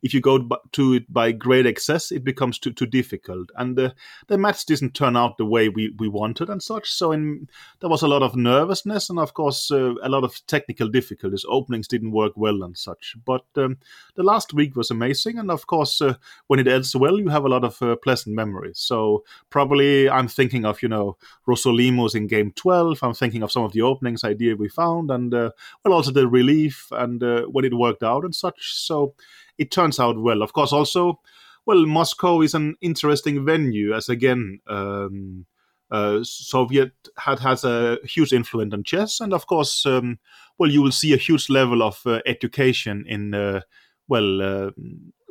if 0.04 0.14
you 0.14 0.20
go 0.20 0.48
to 0.74 0.94
it 0.94 1.12
by 1.12 1.32
great 1.32 1.66
excess, 1.66 2.12
it 2.12 2.24
becomes 2.24 2.60
too, 2.60 2.74
too 2.74 2.86
difficult. 2.86 3.50
And 3.56 3.80
uh, 3.80 3.92
the 4.28 4.38
match 4.38 4.66
didn't 4.66 4.94
turn 4.94 5.16
out 5.16 5.38
the 5.38 5.46
way 5.46 5.70
we, 5.70 5.96
we 5.98 6.10
wanted 6.10 6.50
and 6.50 6.62
such. 6.62 6.92
So 6.92 7.14
in, 7.14 7.48
there 7.80 7.90
was 7.90 8.02
a 8.04 8.08
lot 8.08 8.22
of 8.22 8.36
nervousness 8.36 9.10
and, 9.10 9.18
of 9.18 9.34
course, 9.34 9.72
uh, 9.72 9.94
a 10.04 10.10
lot 10.10 10.26
of 10.26 10.46
technical 10.48 10.90
difficulties. 10.90 11.46
Openings 11.48 11.88
didn't 11.88 12.12
work 12.12 12.34
well 12.36 12.64
and 12.64 12.78
such. 12.78 13.16
But 13.26 13.46
um, 13.56 13.78
the 14.16 14.24
last 14.24 14.54
week 14.54 14.76
was 14.76 14.92
amazing. 14.92 15.40
And, 15.40 15.50
of 15.50 15.68
course, 15.68 16.02
uh, 16.02 16.16
when 16.48 16.60
it 16.60 16.68
ends 16.68 16.94
well, 16.96 17.18
you 17.18 17.30
have 17.30 17.46
a 17.46 17.50
lot 17.50 17.64
of 17.64 17.82
uh, 17.82 17.96
pleasant 17.96 18.36
memories. 18.36 18.80
So 18.80 19.24
probably 19.50 20.10
I'm 20.10 20.28
thinking 20.28 20.66
of, 20.66 20.84
you 20.84 20.90
know, 20.90 21.16
Rossolimo's 21.48 22.14
in 22.14 22.28
game 22.28 22.52
12 22.52 22.73
12. 22.74 23.00
I'm 23.04 23.14
thinking 23.14 23.44
of 23.44 23.52
some 23.52 23.64
of 23.64 23.74
the 23.74 23.82
openings 23.82 24.24
idea 24.24 24.56
we 24.56 24.68
found, 24.68 25.12
and 25.12 25.34
uh, 25.34 25.52
well, 25.84 25.94
also 25.94 26.12
the 26.12 26.28
relief 26.28 26.88
and 26.92 27.22
uh, 27.22 27.44
when 27.44 27.66
it 27.66 27.74
worked 27.74 28.04
out 28.04 28.24
and 28.24 28.34
such. 28.34 28.74
So 28.74 29.14
it 29.58 29.70
turns 29.70 30.00
out 30.00 30.20
well. 30.20 30.42
Of 30.42 30.54
course, 30.54 30.74
also, 30.74 31.20
well, 31.66 31.86
Moscow 31.86 32.42
is 32.42 32.56
an 32.56 32.76
interesting 32.82 33.46
venue, 33.46 33.94
as 33.94 34.10
again. 34.10 34.60
Um, 34.68 35.46
uh, 35.92 36.24
Soviet 36.24 36.94
had 37.18 37.40
has 37.40 37.64
a 37.64 38.00
huge 38.04 38.34
influence 38.34 38.74
on 38.74 38.84
chess, 38.84 39.20
and 39.20 39.34
of 39.34 39.46
course, 39.46 39.86
um, 39.86 40.18
well, 40.58 40.72
you 40.72 40.82
will 40.82 40.92
see 40.92 41.14
a 41.14 41.18
huge 41.18 41.50
level 41.50 41.84
of 41.84 42.02
uh, 42.08 42.22
education 42.26 43.06
in 43.08 43.36
uh, 43.36 43.62
well, 44.08 44.42
uh, 44.42 44.72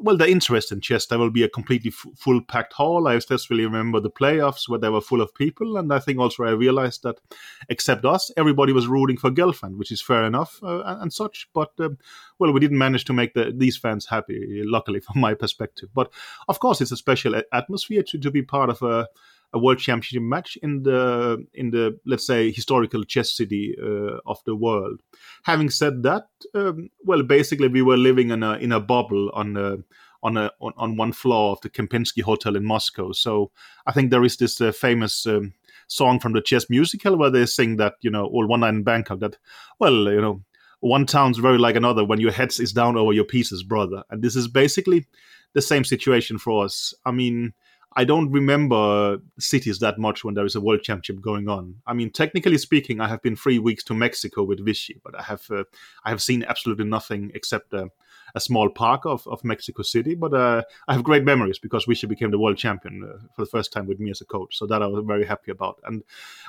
well, 0.02 0.16
the 0.16 0.28
interest 0.28 0.72
in 0.72 0.80
chess. 0.80 1.06
There 1.06 1.18
will 1.18 1.30
be 1.30 1.42
a 1.42 1.48
completely 1.48 1.90
f- 1.90 2.18
full 2.18 2.42
packed 2.42 2.72
hall. 2.72 3.06
I 3.06 3.14
especially 3.14 3.64
remember 3.64 4.00
the 4.00 4.10
playoffs 4.10 4.68
where 4.68 4.78
they 4.78 4.88
were 4.88 5.00
full 5.00 5.20
of 5.20 5.34
people, 5.34 5.76
and 5.76 5.92
I 5.92 5.98
think 5.98 6.18
also 6.18 6.44
I 6.44 6.50
realized 6.50 7.02
that, 7.04 7.20
except 7.68 8.04
us, 8.04 8.30
everybody 8.36 8.72
was 8.72 8.86
rooting 8.86 9.16
for 9.16 9.30
Gelfand, 9.30 9.76
which 9.76 9.92
is 9.92 10.02
fair 10.02 10.24
enough 10.24 10.62
uh, 10.62 10.82
and, 10.82 11.02
and, 11.02 11.12
such. 11.12 11.48
But 11.54 11.72
um, 11.78 11.98
well, 12.38 12.52
we 12.52 12.60
didn't 12.60 12.78
manage 12.78 13.04
to 13.06 13.12
make 13.12 13.34
the, 13.34 13.52
these 13.56 13.76
fans 13.76 14.06
happy, 14.06 14.62
luckily 14.64 15.00
from 15.06 15.20
my 15.20 15.34
perspective. 15.34 15.88
But 15.94 16.10
of 16.48 16.58
course, 16.58 16.80
it's 16.80 16.92
a 16.92 16.96
special 16.96 17.40
atmosphere 17.52 18.02
to, 18.02 18.18
to 18.18 18.30
be 18.30 18.42
part 18.42 18.70
of 18.70 18.82
a 18.82 19.08
a 19.52 19.58
world 19.58 19.78
championship 19.78 20.22
match 20.22 20.56
in 20.62 20.82
the 20.82 21.44
in 21.54 21.70
the 21.70 21.98
let's 22.06 22.26
say 22.26 22.50
historical 22.50 23.04
chess 23.04 23.36
city 23.36 23.76
uh, 23.82 24.18
of 24.26 24.42
the 24.44 24.56
world. 24.56 25.02
Having 25.44 25.70
said 25.70 26.02
that, 26.04 26.24
um, 26.54 26.90
well, 27.04 27.22
basically 27.22 27.68
we 27.68 27.82
were 27.82 27.96
living 27.96 28.30
in 28.30 28.42
a 28.42 28.54
in 28.54 28.72
a 28.72 28.80
bubble 28.80 29.30
on 29.30 29.56
a, 29.56 29.78
on 30.22 30.36
a 30.36 30.50
on, 30.60 30.72
on 30.76 30.96
one 30.96 31.12
floor 31.12 31.52
of 31.52 31.60
the 31.60 31.70
Kempinski 31.70 32.22
Hotel 32.22 32.56
in 32.56 32.64
Moscow. 32.64 33.12
So 33.12 33.50
I 33.86 33.92
think 33.92 34.10
there 34.10 34.24
is 34.24 34.36
this 34.36 34.60
uh, 34.60 34.72
famous. 34.72 35.26
Um, 35.26 35.54
song 35.88 36.18
from 36.18 36.32
the 36.32 36.40
chess 36.40 36.70
musical 36.70 37.18
where 37.18 37.28
they 37.28 37.44
sing 37.44 37.76
that 37.76 37.94
you 38.00 38.10
know 38.10 38.24
all 38.26 38.46
one 38.46 38.60
night 38.60 38.70
in 38.70 38.82
bangkok 38.82 39.20
that 39.20 39.36
well 39.78 40.10
you 40.10 40.20
know 40.20 40.42
one 40.80 41.04
town's 41.04 41.36
very 41.36 41.58
like 41.58 41.76
another 41.76 42.02
when 42.02 42.20
your 42.20 42.32
head 42.32 42.48
is 42.58 42.72
down 42.72 42.96
over 42.96 43.12
your 43.12 43.24
pieces 43.24 43.62
brother 43.62 44.02
and 44.08 44.22
this 44.22 44.34
is 44.34 44.48
basically 44.48 45.06
the 45.52 45.60
same 45.60 45.84
situation 45.84 46.38
for 46.38 46.64
us 46.64 46.94
i 47.04 47.10
mean 47.10 47.52
I 47.96 48.04
don't 48.04 48.30
remember 48.30 49.18
cities 49.38 49.78
that 49.80 49.98
much 49.98 50.24
when 50.24 50.34
there 50.34 50.44
is 50.44 50.54
a 50.54 50.60
world 50.60 50.82
championship 50.82 51.20
going 51.20 51.48
on. 51.48 51.76
I 51.86 51.92
mean, 51.92 52.10
technically 52.10 52.58
speaking, 52.58 53.00
I 53.00 53.08
have 53.08 53.22
been 53.22 53.36
three 53.36 53.58
weeks 53.58 53.84
to 53.84 53.94
Mexico 53.94 54.42
with 54.42 54.64
Vishy, 54.64 55.00
but 55.04 55.18
I 55.18 55.22
have 55.22 55.44
uh, 55.50 55.64
I 56.04 56.10
have 56.10 56.22
seen 56.22 56.44
absolutely 56.44 56.84
nothing 56.84 57.30
except 57.34 57.74
uh, 57.74 57.86
a 58.34 58.40
small 58.40 58.70
park 58.70 59.04
of, 59.04 59.26
of 59.26 59.44
Mexico 59.44 59.82
City. 59.82 60.14
But 60.14 60.34
uh, 60.34 60.62
I 60.88 60.94
have 60.94 61.04
great 61.04 61.24
memories 61.24 61.58
because 61.58 61.86
Vishy 61.86 62.08
became 62.08 62.30
the 62.30 62.38
world 62.38 62.56
champion 62.56 63.04
uh, 63.04 63.18
for 63.34 63.42
the 63.42 63.50
first 63.50 63.72
time 63.72 63.86
with 63.86 64.00
me 64.00 64.10
as 64.10 64.20
a 64.20 64.26
coach, 64.26 64.56
so 64.56 64.66
that 64.66 64.82
I 64.82 64.86
was 64.86 65.04
very 65.06 65.26
happy 65.26 65.50
about. 65.50 65.80
And 65.84 66.02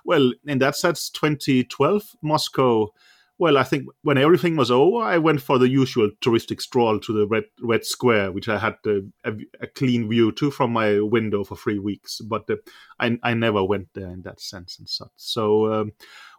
well, 0.06 0.32
in 0.46 0.60
that 0.60 0.76
sense, 0.76 1.10
2012 1.10 2.16
Moscow 2.22 2.94
well, 3.40 3.58
I 3.58 3.64
think 3.64 3.88
when 4.04 4.18
everything 4.18 4.56
was 4.56 4.70
over, 4.70 4.98
I 4.98 5.18
went 5.18 5.42
for 5.42 5.58
the 5.58 5.68
usual 5.68 6.12
touristic 6.22 6.62
stroll 6.62 7.00
to 7.00 7.14
the 7.14 7.28
Red 7.28 7.46
Red 7.62 7.84
Square, 7.84 8.32
which 8.32 8.48
I 8.48 8.60
had 8.60 8.76
a, 8.86 9.00
a, 9.24 9.34
a 9.62 9.68
clean 9.68 10.08
view 10.08 10.32
to 10.34 10.52
from 10.52 10.72
my 10.72 11.00
window 11.00 11.44
for 11.44 11.56
three 11.56 11.80
weeks. 11.80 12.22
But 12.22 12.50
uh, 12.50 12.58
I, 13.00 13.18
I 13.24 13.34
never 13.34 13.64
went 13.64 13.88
there 13.96 14.10
in 14.10 14.22
that 14.22 14.40
sense 14.40 14.78
and 14.78 14.88
such. 14.88 15.12
So, 15.16 15.74
um, 15.74 15.94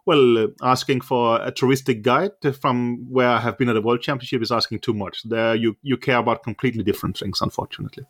well, 0.05 0.37
uh, 0.37 0.47
asking 0.61 1.01
for 1.01 1.41
a 1.41 1.51
touristic 1.51 2.01
guide 2.01 2.31
from 2.61 3.05
where 3.09 3.29
I 3.29 3.41
have 3.41 3.57
been 3.57 3.69
at 3.69 3.73
the 3.73 3.81
World 3.81 4.01
Championship 4.01 4.41
is 4.41 4.51
asking 4.51 4.79
too 4.79 4.93
much. 4.93 5.23
There, 5.23 5.53
you 5.53 5.75
you 5.81 5.97
care 5.97 6.17
about 6.17 6.43
completely 6.43 6.83
different 6.83 7.17
things, 7.17 7.41
unfortunately. 7.41 8.05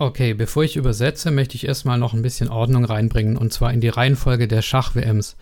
Okay, 0.00 0.32
bevor 0.32 0.62
ich 0.62 0.76
übersetze, 0.76 1.30
möchte 1.30 1.56
ich 1.56 1.66
erstmal 1.66 1.98
noch 1.98 2.14
ein 2.14 2.22
bisschen 2.22 2.50
Ordnung 2.50 2.84
reinbringen, 2.84 3.36
und 3.36 3.52
zwar 3.52 3.72
in 3.72 3.80
die 3.80 3.88
Reihenfolge 3.88 4.46
der 4.46 4.62
Schach-WMs. 4.62 5.36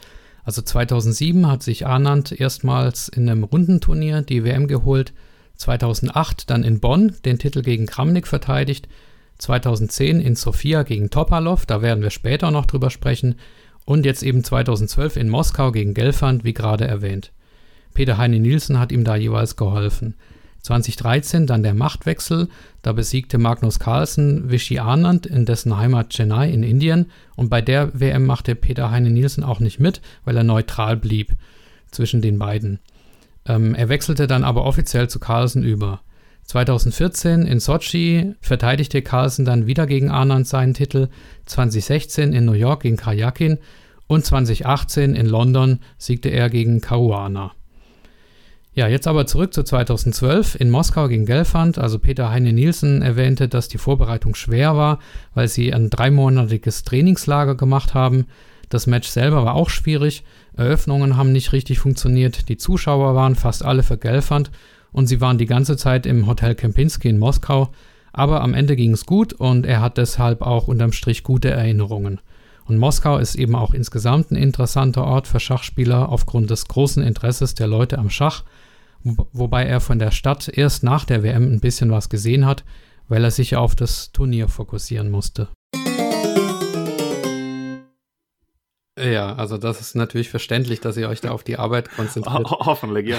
Also 0.46 0.62
2007 0.62 1.48
hat 1.48 1.64
sich 1.64 1.88
Arnand 1.88 2.30
erstmals 2.30 3.08
in 3.08 3.28
einem 3.28 3.42
Rundenturnier 3.42 4.22
die 4.22 4.44
WM 4.44 4.68
geholt, 4.68 5.12
2008 5.56 6.48
dann 6.48 6.62
in 6.62 6.78
Bonn 6.78 7.16
den 7.24 7.40
Titel 7.40 7.62
gegen 7.62 7.86
Kramnik 7.86 8.28
verteidigt, 8.28 8.86
2010 9.38 10.20
in 10.20 10.36
Sofia 10.36 10.84
gegen 10.84 11.10
Topalov, 11.10 11.66
da 11.66 11.82
werden 11.82 12.00
wir 12.00 12.10
später 12.10 12.52
noch 12.52 12.66
drüber 12.66 12.90
sprechen, 12.90 13.34
und 13.86 14.06
jetzt 14.06 14.22
eben 14.22 14.44
2012 14.44 15.16
in 15.16 15.28
Moskau 15.28 15.72
gegen 15.72 15.94
Gelfand, 15.94 16.44
wie 16.44 16.54
gerade 16.54 16.86
erwähnt. 16.86 17.32
Peter 17.92 18.16
Heine 18.16 18.38
Nielsen 18.38 18.78
hat 18.78 18.92
ihm 18.92 19.02
da 19.02 19.16
jeweils 19.16 19.56
geholfen. 19.56 20.14
2013 20.66 21.46
dann 21.46 21.62
der 21.62 21.74
Machtwechsel, 21.74 22.48
da 22.82 22.92
besiegte 22.92 23.38
Magnus 23.38 23.78
Carlsen 23.78 24.50
Vichy 24.50 24.78
Anand 24.78 25.24
in 25.24 25.44
dessen 25.44 25.76
Heimat 25.76 26.10
Chennai 26.10 26.50
in 26.50 26.62
Indien 26.62 27.10
und 27.36 27.48
bei 27.48 27.62
der 27.62 27.98
WM 27.98 28.26
machte 28.26 28.54
Peter 28.54 28.90
Heine 28.90 29.10
Nielsen 29.10 29.44
auch 29.44 29.60
nicht 29.60 29.78
mit, 29.78 30.00
weil 30.24 30.36
er 30.36 30.42
neutral 30.42 30.96
blieb 30.96 31.32
zwischen 31.90 32.20
den 32.20 32.38
beiden. 32.38 32.80
Ähm, 33.46 33.74
er 33.74 33.88
wechselte 33.88 34.26
dann 34.26 34.42
aber 34.42 34.64
offiziell 34.64 35.08
zu 35.08 35.20
Carlsen 35.20 35.62
über. 35.62 36.00
2014 36.44 37.46
in 37.46 37.60
Sochi 37.60 38.34
verteidigte 38.40 39.02
Carlsen 39.02 39.44
dann 39.44 39.66
wieder 39.66 39.86
gegen 39.86 40.10
Anand 40.10 40.48
seinen 40.48 40.74
Titel, 40.74 41.08
2016 41.46 42.32
in 42.32 42.44
New 42.44 42.52
York 42.52 42.82
gegen 42.82 42.96
Karjakin 42.96 43.58
und 44.08 44.24
2018 44.24 45.14
in 45.14 45.26
London 45.26 45.80
siegte 45.96 46.28
er 46.28 46.50
gegen 46.50 46.80
Caruana. 46.80 47.52
Ja, 48.76 48.88
jetzt 48.88 49.08
aber 49.08 49.24
zurück 49.24 49.54
zu 49.54 49.62
2012 49.62 50.60
in 50.60 50.68
Moskau 50.68 51.08
gegen 51.08 51.24
Gelfand. 51.24 51.78
Also 51.78 51.98
Peter 51.98 52.28
Heine 52.28 52.52
Nielsen 52.52 53.00
erwähnte, 53.00 53.48
dass 53.48 53.68
die 53.68 53.78
Vorbereitung 53.78 54.34
schwer 54.34 54.76
war, 54.76 54.98
weil 55.32 55.48
sie 55.48 55.72
ein 55.72 55.88
dreimonatiges 55.88 56.82
Trainingslager 56.82 57.54
gemacht 57.54 57.94
haben. 57.94 58.26
Das 58.68 58.86
Match 58.86 59.08
selber 59.08 59.46
war 59.46 59.54
auch 59.54 59.70
schwierig. 59.70 60.24
Eröffnungen 60.58 61.16
haben 61.16 61.32
nicht 61.32 61.54
richtig 61.54 61.78
funktioniert. 61.78 62.50
Die 62.50 62.58
Zuschauer 62.58 63.14
waren 63.14 63.34
fast 63.34 63.64
alle 63.64 63.82
für 63.82 63.96
Gelfand 63.96 64.50
und 64.92 65.06
sie 65.06 65.22
waren 65.22 65.38
die 65.38 65.46
ganze 65.46 65.78
Zeit 65.78 66.04
im 66.04 66.26
Hotel 66.26 66.54
Kempinski 66.54 67.08
in 67.08 67.18
Moskau. 67.18 67.70
Aber 68.12 68.42
am 68.42 68.52
Ende 68.52 68.76
ging 68.76 68.92
es 68.92 69.06
gut 69.06 69.32
und 69.32 69.64
er 69.64 69.80
hat 69.80 69.96
deshalb 69.96 70.42
auch 70.42 70.68
unterm 70.68 70.92
Strich 70.92 71.22
gute 71.22 71.48
Erinnerungen. 71.48 72.20
Und 72.66 72.76
Moskau 72.76 73.16
ist 73.16 73.36
eben 73.36 73.54
auch 73.54 73.72
insgesamt 73.72 74.32
ein 74.32 74.36
interessanter 74.36 75.04
Ort 75.04 75.28
für 75.28 75.40
Schachspieler 75.40 76.10
aufgrund 76.10 76.50
des 76.50 76.68
großen 76.68 77.02
Interesses 77.02 77.54
der 77.54 77.68
Leute 77.68 77.96
am 77.96 78.10
Schach 78.10 78.44
wobei 79.32 79.64
er 79.64 79.80
von 79.80 79.98
der 79.98 80.10
Stadt 80.10 80.48
erst 80.48 80.82
nach 80.82 81.04
der 81.04 81.22
WM 81.22 81.52
ein 81.52 81.60
bisschen 81.60 81.90
was 81.90 82.08
gesehen 82.08 82.44
hat, 82.44 82.64
weil 83.08 83.22
er 83.22 83.30
sich 83.30 83.56
auf 83.56 83.76
das 83.76 84.10
Turnier 84.12 84.48
fokussieren 84.48 85.10
musste. 85.10 85.48
Ja, 88.98 89.34
also 89.34 89.58
das 89.58 89.80
ist 89.80 89.94
natürlich 89.94 90.30
verständlich, 90.30 90.80
dass 90.80 90.96
ihr 90.96 91.08
euch 91.08 91.20
da 91.20 91.30
auf 91.30 91.44
die 91.44 91.58
Arbeit 91.58 91.90
konzentriert. 91.90 92.50
Ho 92.50 92.64
hoffentlich, 92.64 93.08
ja. 93.08 93.18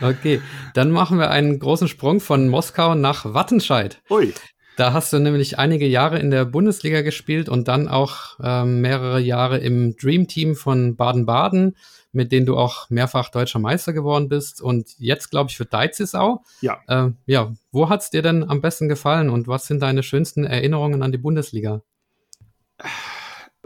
okay, 0.00 0.40
dann 0.72 0.90
machen 0.92 1.18
wir 1.18 1.30
einen 1.30 1.58
großen 1.58 1.88
Sprung 1.88 2.20
von 2.20 2.48
Moskau 2.48 2.94
nach 2.94 3.34
Wattenscheid. 3.34 4.00
Ui. 4.08 4.32
Da 4.76 4.92
hast 4.92 5.12
du 5.12 5.18
nämlich 5.18 5.58
einige 5.58 5.86
Jahre 5.86 6.18
in 6.18 6.30
der 6.30 6.44
Bundesliga 6.44 7.02
gespielt 7.02 7.48
und 7.48 7.68
dann 7.68 7.88
auch 7.88 8.38
ähm, 8.42 8.80
mehrere 8.80 9.20
Jahre 9.20 9.58
im 9.58 9.96
Dream 9.96 10.28
Team 10.28 10.54
von 10.54 10.96
Baden-Baden 10.96 11.76
mit 12.14 12.32
denen 12.32 12.46
du 12.46 12.56
auch 12.56 12.88
mehrfach 12.90 13.30
deutscher 13.30 13.58
Meister 13.58 13.92
geworden 13.92 14.28
bist 14.28 14.62
und 14.62 14.90
jetzt, 14.98 15.30
glaube 15.30 15.50
ich, 15.50 15.56
für 15.56 15.66
Deizisau. 15.66 16.42
Ja. 16.60 16.78
Äh, 16.86 17.10
ja, 17.26 17.52
wo 17.72 17.88
hat 17.88 18.02
es 18.02 18.10
dir 18.10 18.22
denn 18.22 18.48
am 18.48 18.60
besten 18.60 18.88
gefallen 18.88 19.30
und 19.30 19.48
was 19.48 19.66
sind 19.66 19.80
deine 19.80 20.02
schönsten 20.02 20.44
Erinnerungen 20.44 21.02
an 21.02 21.12
die 21.12 21.18
Bundesliga? 21.18 21.82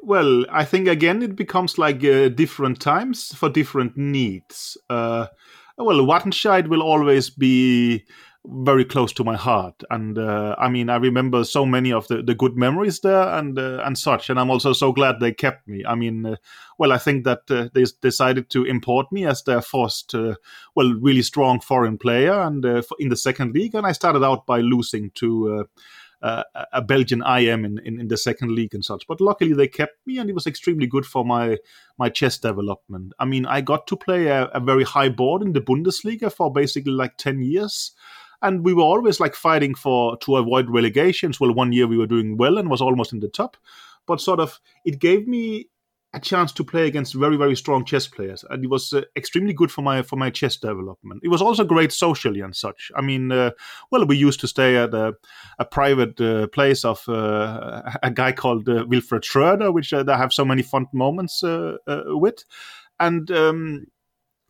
Well, 0.02 0.46
I 0.52 0.64
think 0.64 0.88
again 0.88 1.22
it 1.22 1.36
becomes 1.36 1.76
like 1.76 2.02
uh, 2.04 2.28
different 2.28 2.80
times 2.80 3.34
for 3.34 3.50
different 3.50 3.96
needs. 3.96 4.78
Uh, 4.88 5.26
well, 5.76 6.06
Wattenscheid 6.06 6.68
will 6.68 6.82
always 6.82 7.30
be 7.30 8.04
very 8.50 8.84
close 8.84 9.12
to 9.12 9.24
my 9.24 9.36
heart. 9.36 9.82
And 9.90 10.18
uh, 10.18 10.54
i 10.58 10.68
mean 10.68 10.88
i 10.88 10.96
remember 10.96 11.44
so 11.44 11.66
many 11.66 11.92
of 11.92 12.08
the, 12.08 12.22
the 12.22 12.34
good 12.34 12.56
memories 12.56 13.00
there 13.00 13.28
and 13.28 13.58
uh, 13.58 13.82
and 13.84 13.98
such. 13.98 14.30
And 14.30 14.40
i'm 14.40 14.50
also 14.50 14.72
so 14.72 14.92
glad 14.92 15.20
they 15.20 15.32
kept 15.32 15.68
me. 15.68 15.84
I 15.86 15.94
mean 15.94 16.26
uh, 16.26 16.36
well 16.78 16.92
i 16.92 16.98
think 16.98 17.24
that 17.24 17.42
uh, 17.50 17.68
they 17.74 17.84
decided 18.00 18.50
to 18.50 18.64
import 18.64 19.10
me 19.12 19.26
as 19.26 19.42
their 19.42 19.60
first 19.60 20.14
uh, 20.14 20.34
well 20.74 20.92
really 20.94 21.22
strong 21.22 21.60
foreign 21.60 21.98
player 21.98 22.32
and 22.32 22.64
uh, 22.64 22.82
in 22.98 23.08
the 23.08 23.16
second 23.16 23.54
league. 23.54 23.74
And 23.74 23.86
i 23.86 23.92
started 23.92 24.24
out 24.24 24.46
by 24.46 24.60
losing 24.60 25.10
to 25.16 25.66
uh, 26.20 26.42
a 26.72 26.82
Belgian 26.82 27.22
IM 27.22 27.64
in, 27.64 27.78
in, 27.84 28.00
in, 28.00 28.08
the 28.08 28.16
second 28.16 28.50
league 28.50 28.74
and 28.74 28.84
such. 28.84 29.06
But 29.06 29.20
luckily 29.20 29.52
they 29.52 29.68
kept 29.68 30.04
me, 30.04 30.18
and 30.18 30.28
it 30.28 30.32
was 30.32 30.48
extremely 30.48 30.86
good 30.86 31.06
for 31.06 31.24
my 31.24 31.58
my 31.96 32.08
chess 32.08 32.38
development. 32.38 33.12
I 33.20 33.24
mean, 33.24 33.46
I 33.46 33.60
got 33.60 33.86
to 33.88 33.96
play 33.96 34.26
a, 34.26 34.46
a 34.46 34.58
very 34.58 34.84
high 34.84 35.10
board 35.10 35.42
in 35.42 35.52
the 35.52 35.60
Bundesliga 35.60 36.32
for 36.32 36.52
basically 36.52 36.92
like 36.92 37.18
ten 37.18 37.40
years, 37.40 37.92
and 38.42 38.64
we 38.64 38.74
were 38.74 38.82
always 38.82 39.20
like 39.20 39.34
fighting 39.34 39.74
for 39.74 40.16
to 40.18 40.36
avoid 40.36 40.70
relegations. 40.70 41.40
Well, 41.40 41.52
one 41.52 41.72
year 41.72 41.86
we 41.86 41.98
were 41.98 42.06
doing 42.06 42.36
well 42.36 42.58
and 42.58 42.70
was 42.70 42.80
almost 42.80 43.12
in 43.12 43.20
the 43.20 43.28
top, 43.28 43.56
but 44.06 44.20
sort 44.20 44.40
of 44.40 44.60
it 44.84 44.98
gave 44.98 45.26
me 45.26 45.68
a 46.14 46.20
chance 46.20 46.52
to 46.52 46.64
play 46.64 46.86
against 46.86 47.12
very 47.14 47.36
very 47.36 47.54
strong 47.54 47.84
chess 47.84 48.06
players. 48.06 48.44
And 48.48 48.64
it 48.64 48.70
was 48.70 48.92
uh, 48.92 49.02
extremely 49.14 49.52
good 49.52 49.70
for 49.70 49.82
my 49.82 50.02
for 50.02 50.16
my 50.16 50.30
chess 50.30 50.56
development. 50.56 51.20
It 51.22 51.28
was 51.28 51.42
also 51.42 51.64
great 51.64 51.92
socially 51.92 52.40
and 52.40 52.56
such. 52.56 52.90
I 52.96 53.02
mean 53.02 53.30
uh, 53.30 53.50
well 53.90 54.06
we 54.06 54.16
used 54.16 54.40
to 54.40 54.48
stay 54.48 54.76
at 54.76 54.94
a, 54.94 55.14
a 55.58 55.64
private 55.64 56.18
uh, 56.20 56.46
place 56.46 56.84
of 56.84 57.06
uh, 57.08 57.82
a 58.02 58.10
guy 58.10 58.32
called 58.32 58.68
uh, 58.68 58.86
wilfred 58.88 59.24
schroeder 59.24 59.70
which 59.70 59.92
uh, 59.92 60.04
i 60.08 60.16
have 60.16 60.32
so 60.32 60.44
many 60.44 60.62
fun 60.62 60.86
moments 60.92 61.42
with. 61.42 62.44
And 63.00 63.30
um, 63.30 63.86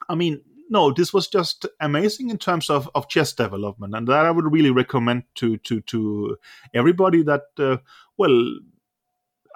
i 0.09 0.14
mean 0.14 0.40
no, 0.68 0.92
this 0.92 1.12
was 1.12 1.28
just 1.28 1.66
amazing 1.81 2.31
in 2.31 2.38
terms 2.38 2.70
of, 2.70 2.90
of 2.94 3.09
chess 3.09 3.33
development, 3.33 3.94
and 3.94 4.07
that 4.09 4.26
I 4.26 4.31
would 4.31 4.52
really 4.52 4.70
recommend 4.70 5.24
to 5.37 5.57
to 5.59 5.81
to 5.83 6.37
everybody 6.74 7.22
that 7.22 7.42
uh, 7.59 7.78
well. 8.16 8.59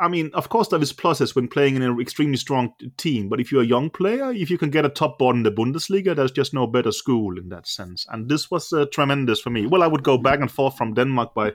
I 0.03 0.09
mean, 0.09 0.33
of 0.35 0.49
course, 0.49 0.67
there 0.67 0.83
is 0.83 0.93
pluses 0.93 1.37
when 1.37 1.47
playing 1.47 1.77
in 1.77 1.83
an 1.83 2.01
extremely 2.01 2.37
strong 2.37 2.75
team. 2.97 3.29
But 3.29 3.41
if 3.41 3.53
you're 3.53 3.63
a 3.63 3.67
young 3.67 3.89
player, 3.89 4.33
if 4.33 4.51
you 4.51 4.59
can 4.59 4.71
get 4.71 4.85
a 4.85 4.89
top 4.89 5.17
board 5.17 5.37
in 5.37 5.45
the 5.45 5.53
Bundesliga, 5.53 6.17
there's 6.17 6.33
just 6.33 6.53
no 6.53 6.67
better 6.67 6.91
school 6.91 7.39
in 7.39 7.51
that 7.51 7.69
sense. 7.69 8.05
And 8.11 8.29
this 8.29 8.51
was 8.51 8.73
uh, 8.73 8.87
tremendous 8.93 9.41
for 9.41 9.51
me. 9.51 9.67
Well, 9.67 9.81
I 9.81 9.87
would 9.87 10.03
go 10.03 10.19
back 10.19 10.41
and 10.41 10.51
forth 10.51 10.77
from 10.77 10.95
Denmark 10.95 11.35
by 11.35 11.53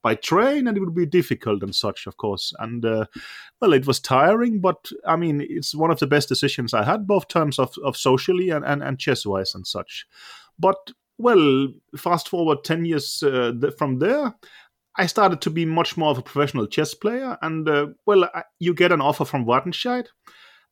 by 0.00 0.14
train, 0.14 0.66
and 0.66 0.78
it 0.78 0.80
would 0.80 0.94
be 0.94 1.04
difficult 1.04 1.62
and 1.62 1.74
such, 1.74 2.06
of 2.06 2.16
course. 2.16 2.54
And 2.58 2.86
uh, 2.86 3.04
well, 3.60 3.74
it 3.74 3.86
was 3.86 4.00
tiring, 4.00 4.60
but 4.60 4.90
I 5.06 5.16
mean, 5.16 5.44
it's 5.46 5.74
one 5.74 5.90
of 5.90 5.98
the 5.98 6.06
best 6.06 6.30
decisions 6.30 6.72
I 6.72 6.84
had, 6.84 7.06
both 7.06 7.28
terms 7.28 7.58
of, 7.58 7.74
of 7.84 7.98
socially 7.98 8.48
and, 8.48 8.64
and, 8.64 8.82
and 8.82 8.98
chess 8.98 9.26
wise 9.26 9.54
and 9.54 9.66
such. 9.66 10.06
But 10.58 10.92
well, 11.18 11.68
fast 11.98 12.28
forward 12.28 12.64
10 12.64 12.86
years 12.86 13.22
uh, 13.22 13.52
from 13.76 13.98
there, 13.98 14.34
I 15.00 15.06
started 15.06 15.40
to 15.40 15.50
be 15.50 15.64
much 15.64 15.96
more 15.96 16.10
of 16.10 16.18
a 16.18 16.22
professional 16.22 16.66
chess 16.66 16.92
player. 16.92 17.38
And, 17.40 17.66
uh, 17.66 17.86
well, 18.04 18.24
I, 18.34 18.42
you 18.58 18.74
get 18.74 18.92
an 18.92 19.00
offer 19.00 19.24
from 19.24 19.46
Wattenscheid. 19.46 20.06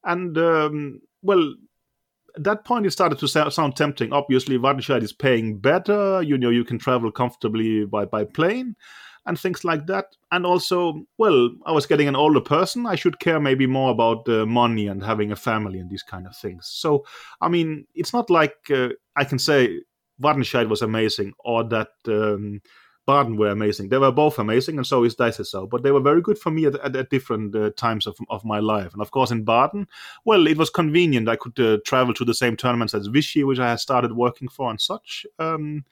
And, 0.04 0.36
um, 0.36 1.00
well, 1.22 1.54
at 2.36 2.44
that 2.44 2.66
point, 2.66 2.84
it 2.84 2.90
started 2.90 3.18
to 3.20 3.50
sound 3.50 3.74
tempting. 3.74 4.12
Obviously, 4.12 4.58
Wattenscheid 4.58 5.02
is 5.02 5.14
paying 5.14 5.58
better. 5.58 6.22
You 6.22 6.36
know, 6.36 6.50
you 6.50 6.62
can 6.62 6.78
travel 6.78 7.10
comfortably 7.10 7.86
by, 7.86 8.04
by 8.04 8.24
plane 8.24 8.76
and 9.24 9.40
things 9.40 9.64
like 9.64 9.86
that. 9.86 10.14
And 10.30 10.44
also, 10.44 11.06
well, 11.16 11.48
I 11.64 11.72
was 11.72 11.86
getting 11.86 12.06
an 12.06 12.16
older 12.16 12.42
person. 12.42 12.84
I 12.84 12.96
should 12.96 13.20
care 13.20 13.40
maybe 13.40 13.66
more 13.66 13.90
about 13.90 14.28
uh, 14.28 14.44
money 14.44 14.88
and 14.88 15.02
having 15.02 15.32
a 15.32 15.36
family 15.36 15.78
and 15.78 15.88
these 15.88 16.02
kind 16.02 16.26
of 16.26 16.36
things. 16.36 16.68
So, 16.70 17.06
I 17.40 17.48
mean, 17.48 17.86
it's 17.94 18.12
not 18.12 18.28
like 18.28 18.56
uh, 18.70 18.90
I 19.16 19.24
can 19.24 19.38
say 19.38 19.80
Wattenscheid 20.20 20.68
was 20.68 20.82
amazing 20.82 21.32
or 21.38 21.64
that 21.64 21.92
um, 22.08 22.60
Baden 23.08 23.38
were 23.38 23.48
amazing. 23.48 23.88
They 23.88 23.96
were 23.96 24.12
both 24.12 24.38
amazing, 24.38 24.76
and 24.76 24.86
so 24.86 25.02
is 25.02 25.16
Deizisau. 25.16 25.66
But 25.70 25.82
they 25.82 25.90
were 25.90 26.08
very 26.10 26.20
good 26.20 26.38
for 26.38 26.50
me 26.50 26.66
at, 26.66 26.74
at, 26.74 26.94
at 26.94 27.08
different 27.08 27.56
uh, 27.56 27.70
times 27.70 28.06
of, 28.06 28.18
of 28.28 28.44
my 28.44 28.58
life. 28.58 28.92
And 28.92 29.00
of 29.00 29.10
course, 29.10 29.30
in 29.30 29.44
Baden, 29.44 29.88
well, 30.26 30.46
it 30.46 30.58
was 30.58 30.68
convenient. 30.68 31.26
I 31.26 31.36
could 31.36 31.58
uh, 31.58 31.78
travel 31.86 32.12
to 32.12 32.24
the 32.26 32.34
same 32.34 32.54
tournaments 32.54 32.92
as 32.92 33.08
Vishy, 33.08 33.46
which 33.46 33.58
I 33.58 33.70
had 33.70 33.80
started 33.80 34.12
working 34.12 34.48
for 34.48 34.68
and 34.70 34.78
such. 34.78 35.24
Um, 35.38 35.86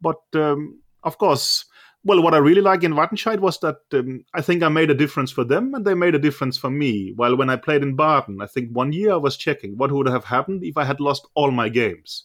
but 0.00 0.20
um, 0.34 0.80
of 1.04 1.18
course, 1.18 1.66
well, 2.02 2.20
what 2.20 2.34
I 2.34 2.38
really 2.38 2.62
like 2.62 2.82
in 2.82 2.94
Wattenscheid 2.94 3.38
was 3.38 3.60
that 3.60 3.76
um, 3.92 4.24
I 4.34 4.40
think 4.40 4.64
I 4.64 4.68
made 4.68 4.90
a 4.90 4.94
difference 5.02 5.30
for 5.30 5.44
them 5.44 5.72
and 5.72 5.84
they 5.84 5.94
made 5.94 6.16
a 6.16 6.24
difference 6.26 6.58
for 6.58 6.70
me. 6.70 7.12
While 7.14 7.36
when 7.36 7.48
I 7.48 7.56
played 7.56 7.84
in 7.84 7.94
Baden, 7.94 8.40
I 8.42 8.46
think 8.46 8.70
one 8.70 8.92
year 8.92 9.12
I 9.12 9.16
was 9.18 9.36
checking 9.36 9.78
what 9.78 9.92
would 9.92 10.08
have 10.08 10.24
happened 10.24 10.64
if 10.64 10.76
I 10.76 10.84
had 10.84 10.98
lost 10.98 11.28
all 11.34 11.52
my 11.52 11.68
games. 11.68 12.24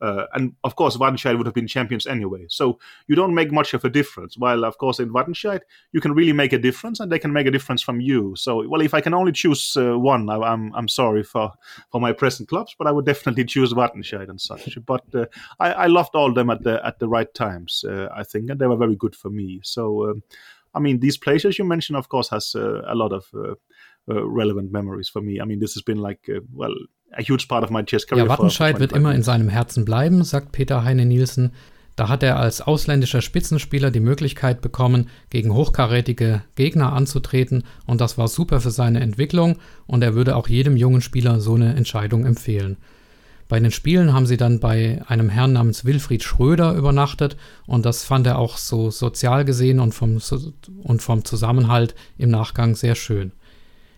Uh, 0.00 0.24
and 0.34 0.54
of 0.64 0.76
course, 0.76 0.96
Wattenscheid 0.96 1.36
would 1.36 1.46
have 1.46 1.54
been 1.54 1.66
champions 1.66 2.06
anyway. 2.06 2.46
So 2.48 2.78
you 3.06 3.16
don't 3.16 3.34
make 3.34 3.52
much 3.52 3.74
of 3.74 3.84
a 3.84 3.90
difference. 3.90 4.36
While, 4.36 4.64
of 4.64 4.78
course, 4.78 4.98
in 4.98 5.12
Wattenscheid, 5.12 5.60
you 5.92 6.00
can 6.00 6.12
really 6.12 6.32
make 6.32 6.52
a 6.52 6.58
difference 6.58 7.00
and 7.00 7.10
they 7.10 7.18
can 7.18 7.32
make 7.32 7.46
a 7.46 7.50
difference 7.50 7.82
from 7.82 8.00
you. 8.00 8.34
So, 8.36 8.66
well, 8.68 8.80
if 8.80 8.94
I 8.94 9.00
can 9.00 9.14
only 9.14 9.32
choose 9.32 9.76
uh, 9.76 9.98
one, 9.98 10.28
I, 10.28 10.36
am 10.36 10.42
I'm, 10.42 10.74
I'm 10.74 10.88
sorry 10.88 11.22
for, 11.22 11.52
for 11.90 12.00
my 12.00 12.12
present 12.12 12.48
clubs, 12.48 12.74
but 12.78 12.86
I 12.86 12.92
would 12.92 13.06
definitely 13.06 13.44
choose 13.44 13.72
Wattenscheid 13.72 14.28
and 14.28 14.40
such. 14.40 14.78
But 14.84 15.04
uh, 15.14 15.26
I, 15.60 15.72
I 15.72 15.86
loved 15.86 16.14
all 16.14 16.32
them 16.32 16.50
at 16.50 16.62
the, 16.62 16.84
at 16.84 16.98
the 16.98 17.08
right 17.08 17.32
times, 17.34 17.84
uh, 17.88 18.08
I 18.14 18.24
think, 18.24 18.50
and 18.50 18.60
they 18.60 18.66
were 18.66 18.76
very 18.76 18.96
good 18.96 19.16
for 19.16 19.30
me. 19.30 19.60
So, 19.62 20.10
um, 20.10 20.22
I 20.74 20.80
mean, 20.80 21.00
these 21.00 21.16
places 21.16 21.58
you 21.58 21.64
mentioned, 21.64 21.96
of 21.96 22.08
course, 22.08 22.28
has 22.28 22.54
uh, 22.54 22.82
a 22.86 22.94
lot 22.94 23.12
of 23.12 23.26
uh, 23.34 23.54
relevant 24.06 24.70
memories 24.70 25.08
for 25.08 25.22
me. 25.22 25.40
I 25.40 25.44
mean, 25.44 25.58
this 25.58 25.74
has 25.74 25.82
been 25.82 25.98
like, 25.98 26.28
well, 26.52 26.74
a 27.12 27.22
huge 27.22 27.46
part 27.48 27.64
of 27.64 27.70
my 27.70 27.82
chess 27.84 28.06
career. 28.06 28.24
Ja, 28.24 28.28
Wattenscheid 28.28 28.78
wird 28.80 28.92
immer 28.92 29.14
in 29.14 29.22
seinem 29.22 29.48
Herzen 29.48 29.84
bleiben, 29.84 30.24
sagt 30.24 30.52
Peter 30.52 30.84
Heine 30.84 31.06
Nielsen. 31.06 31.52
Da 31.96 32.10
hat 32.10 32.22
er 32.22 32.38
als 32.38 32.60
ausländischer 32.60 33.22
Spitzenspieler 33.22 33.90
die 33.90 34.00
Möglichkeit 34.00 34.60
bekommen, 34.60 35.08
gegen 35.30 35.54
hochkarätige 35.54 36.42
Gegner 36.54 36.92
anzutreten 36.92 37.64
und 37.86 38.02
das 38.02 38.18
war 38.18 38.28
super 38.28 38.60
für 38.60 38.70
seine 38.70 39.00
Entwicklung 39.00 39.56
und 39.86 40.02
er 40.02 40.14
würde 40.14 40.36
auch 40.36 40.46
jedem 40.46 40.76
jungen 40.76 41.00
Spieler 41.00 41.40
so 41.40 41.54
eine 41.54 41.74
Entscheidung 41.74 42.26
empfehlen. 42.26 42.76
Bei 43.48 43.60
den 43.60 43.70
Spielen 43.70 44.12
haben 44.12 44.26
sie 44.26 44.36
dann 44.36 44.60
bei 44.60 45.00
einem 45.06 45.30
Herrn 45.30 45.52
namens 45.54 45.84
Wilfried 45.86 46.22
Schröder 46.22 46.74
übernachtet 46.74 47.36
und 47.66 47.86
das 47.86 48.04
fand 48.04 48.26
er 48.26 48.38
auch 48.38 48.58
so 48.58 48.90
sozial 48.90 49.46
gesehen 49.46 49.80
und 49.80 49.92
vom, 49.92 50.18
und 50.82 51.02
vom 51.02 51.24
Zusammenhalt 51.24 51.94
im 52.18 52.30
Nachgang 52.30 52.74
sehr 52.74 52.96
schön. 52.96 53.32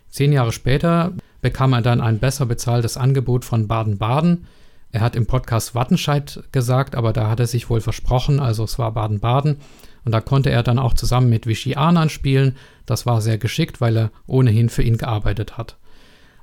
Zehn 0.09 0.33
Jahre 0.33 0.53
später 0.53 1.12
bekam 1.40 1.72
er 1.72 1.83
dann 1.83 2.01
ein 2.01 2.18
besser 2.18 2.46
bezahltes 2.46 2.96
Angebot 2.96 3.44
von 3.44 3.68
Baden-Baden. 3.68 4.46
Er 4.90 5.01
hat 5.03 5.16
im 5.16 5.27
Podcast 5.27 5.74
Wattenscheid 5.74 6.42
gesagt, 6.53 6.94
aber 6.94 7.12
da 7.12 7.29
hat 7.29 7.40
er 7.40 7.46
sich 7.46 7.68
wohl 7.68 7.81
versprochen, 7.81 8.40
also 8.40 8.64
es 8.64 8.79
war 8.79 8.92
Baden-Baden. 8.92 9.59
Und 10.05 10.12
da 10.12 10.20
konnte 10.20 10.51
er 10.51 10.62
dann 10.62 10.79
auch 10.79 10.94
zusammen 10.94 11.29
mit 11.29 11.46
Vichy 11.46 11.74
Anan 11.74 12.09
spielen. 12.09 12.57
Das 12.87 13.05
war 13.05 13.20
sehr 13.20 13.37
geschickt, 13.37 13.81
weil 13.81 13.96
er 13.96 14.11
ohnehin 14.27 14.70
für 14.70 14.83
ihn 14.83 14.96
gearbeitet 14.96 15.59
hat. 15.59 15.77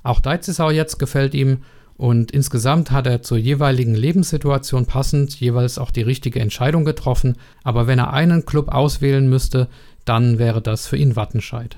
Auch 0.04 0.20
Deizisau 0.20 0.70
jetzt 0.70 0.98
gefällt 0.98 1.34
ihm 1.34 1.58
und 1.96 2.30
insgesamt 2.30 2.90
hat 2.90 3.06
er 3.06 3.22
zur 3.22 3.38
jeweiligen 3.38 3.94
Lebenssituation 3.94 4.86
passend 4.86 5.40
jeweils 5.40 5.78
auch 5.78 5.90
die 5.90 6.02
richtige 6.02 6.40
Entscheidung 6.40 6.84
getroffen. 6.84 7.36
Aber 7.64 7.86
wenn 7.86 7.98
er 7.98 8.12
einen 8.12 8.44
Club 8.44 8.68
auswählen 8.68 9.28
müsste, 9.28 9.68
dann 10.04 10.38
wäre 10.38 10.62
das 10.62 10.86
für 10.86 10.96
ihn 10.96 11.16
Wattenscheid. 11.16 11.76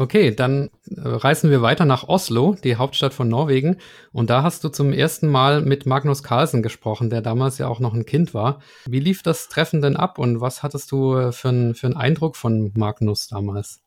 Okay, 0.00 0.32
dann 0.32 0.70
äh, 0.86 1.00
reisen 1.00 1.50
wir 1.50 1.60
weiter 1.60 1.84
nach 1.84 2.06
Oslo, 2.06 2.54
die 2.62 2.76
Hauptstadt 2.76 3.12
von 3.12 3.28
Norwegen. 3.28 3.78
Und 4.12 4.30
da 4.30 4.44
hast 4.44 4.62
du 4.62 4.68
zum 4.68 4.92
ersten 4.92 5.26
Mal 5.26 5.60
mit 5.60 5.86
Magnus 5.86 6.22
Carlsen 6.22 6.62
gesprochen, 6.62 7.10
der 7.10 7.20
damals 7.20 7.58
ja 7.58 7.66
auch 7.66 7.80
noch 7.80 7.94
ein 7.94 8.06
Kind 8.06 8.32
war. 8.32 8.60
Wie 8.86 9.00
lief 9.00 9.24
das 9.24 9.48
Treffen 9.48 9.82
denn 9.82 9.96
ab 9.96 10.20
und 10.20 10.40
was 10.40 10.62
hattest 10.62 10.92
du 10.92 11.16
äh, 11.16 11.32
für, 11.32 11.48
ein, 11.48 11.74
für 11.74 11.88
einen 11.88 11.96
Eindruck 11.96 12.36
von 12.36 12.70
Magnus 12.76 13.26
damals? 13.26 13.80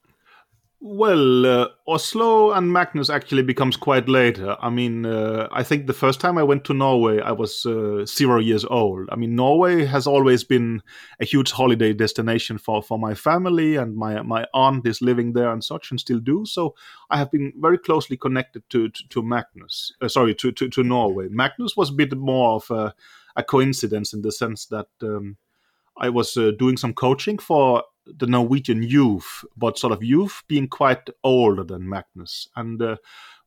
Well, 0.83 1.45
uh, 1.45 1.67
Oslo 1.87 2.53
and 2.53 2.73
Magnus 2.73 3.11
actually 3.11 3.43
becomes 3.43 3.77
quite 3.77 4.09
later. 4.09 4.57
I 4.59 4.71
mean, 4.71 5.05
uh, 5.05 5.47
I 5.51 5.61
think 5.61 5.85
the 5.85 5.93
first 5.93 6.19
time 6.19 6.39
I 6.39 6.43
went 6.43 6.63
to 6.65 6.73
Norway, 6.73 7.19
I 7.19 7.33
was 7.33 7.67
uh, 7.67 8.03
zero 8.07 8.39
years 8.39 8.65
old. 8.65 9.07
I 9.11 9.15
mean, 9.15 9.35
Norway 9.35 9.85
has 9.85 10.07
always 10.07 10.43
been 10.43 10.81
a 11.19 11.25
huge 11.25 11.51
holiday 11.51 11.93
destination 11.93 12.57
for, 12.57 12.81
for 12.81 12.97
my 12.97 13.13
family, 13.13 13.75
and 13.75 13.95
my 13.95 14.23
my 14.23 14.47
aunt 14.55 14.87
is 14.87 15.03
living 15.03 15.33
there 15.33 15.51
and 15.51 15.63
such, 15.63 15.91
and 15.91 15.99
still 15.99 16.19
do. 16.19 16.45
So 16.47 16.73
I 17.11 17.17
have 17.19 17.29
been 17.29 17.53
very 17.57 17.77
closely 17.77 18.17
connected 18.17 18.67
to 18.71 18.89
to, 18.89 19.07
to 19.09 19.21
Magnus. 19.21 19.93
Uh, 20.01 20.07
sorry, 20.07 20.33
to, 20.33 20.51
to 20.51 20.67
to 20.67 20.83
Norway. 20.83 21.27
Magnus 21.29 21.77
was 21.77 21.91
a 21.91 21.93
bit 21.93 22.17
more 22.17 22.55
of 22.55 22.71
a, 22.71 22.95
a 23.35 23.43
coincidence 23.43 24.13
in 24.13 24.23
the 24.23 24.31
sense 24.31 24.65
that. 24.65 24.87
Um, 25.03 25.37
I 25.97 26.09
was 26.09 26.35
uh, 26.37 26.51
doing 26.57 26.77
some 26.77 26.93
coaching 26.93 27.37
for 27.37 27.83
the 28.05 28.27
Norwegian 28.27 28.83
youth, 28.83 29.43
but 29.55 29.77
sort 29.77 29.93
of 29.93 30.03
youth 30.03 30.43
being 30.47 30.67
quite 30.67 31.09
older 31.23 31.63
than 31.63 31.89
Magnus. 31.89 32.47
And 32.55 32.81
uh, 32.81 32.97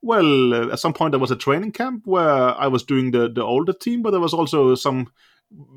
well, 0.02 0.54
uh, 0.54 0.72
at 0.72 0.78
some 0.78 0.92
point 0.92 1.12
there 1.12 1.20
was 1.20 1.30
a 1.30 1.36
training 1.36 1.72
camp 1.72 2.02
where 2.06 2.54
I 2.54 2.66
was 2.66 2.82
doing 2.82 3.10
the 3.10 3.28
the 3.28 3.42
older 3.42 3.72
team, 3.72 4.02
but 4.02 4.10
there 4.10 4.20
was 4.20 4.34
also 4.34 4.74
some 4.74 5.08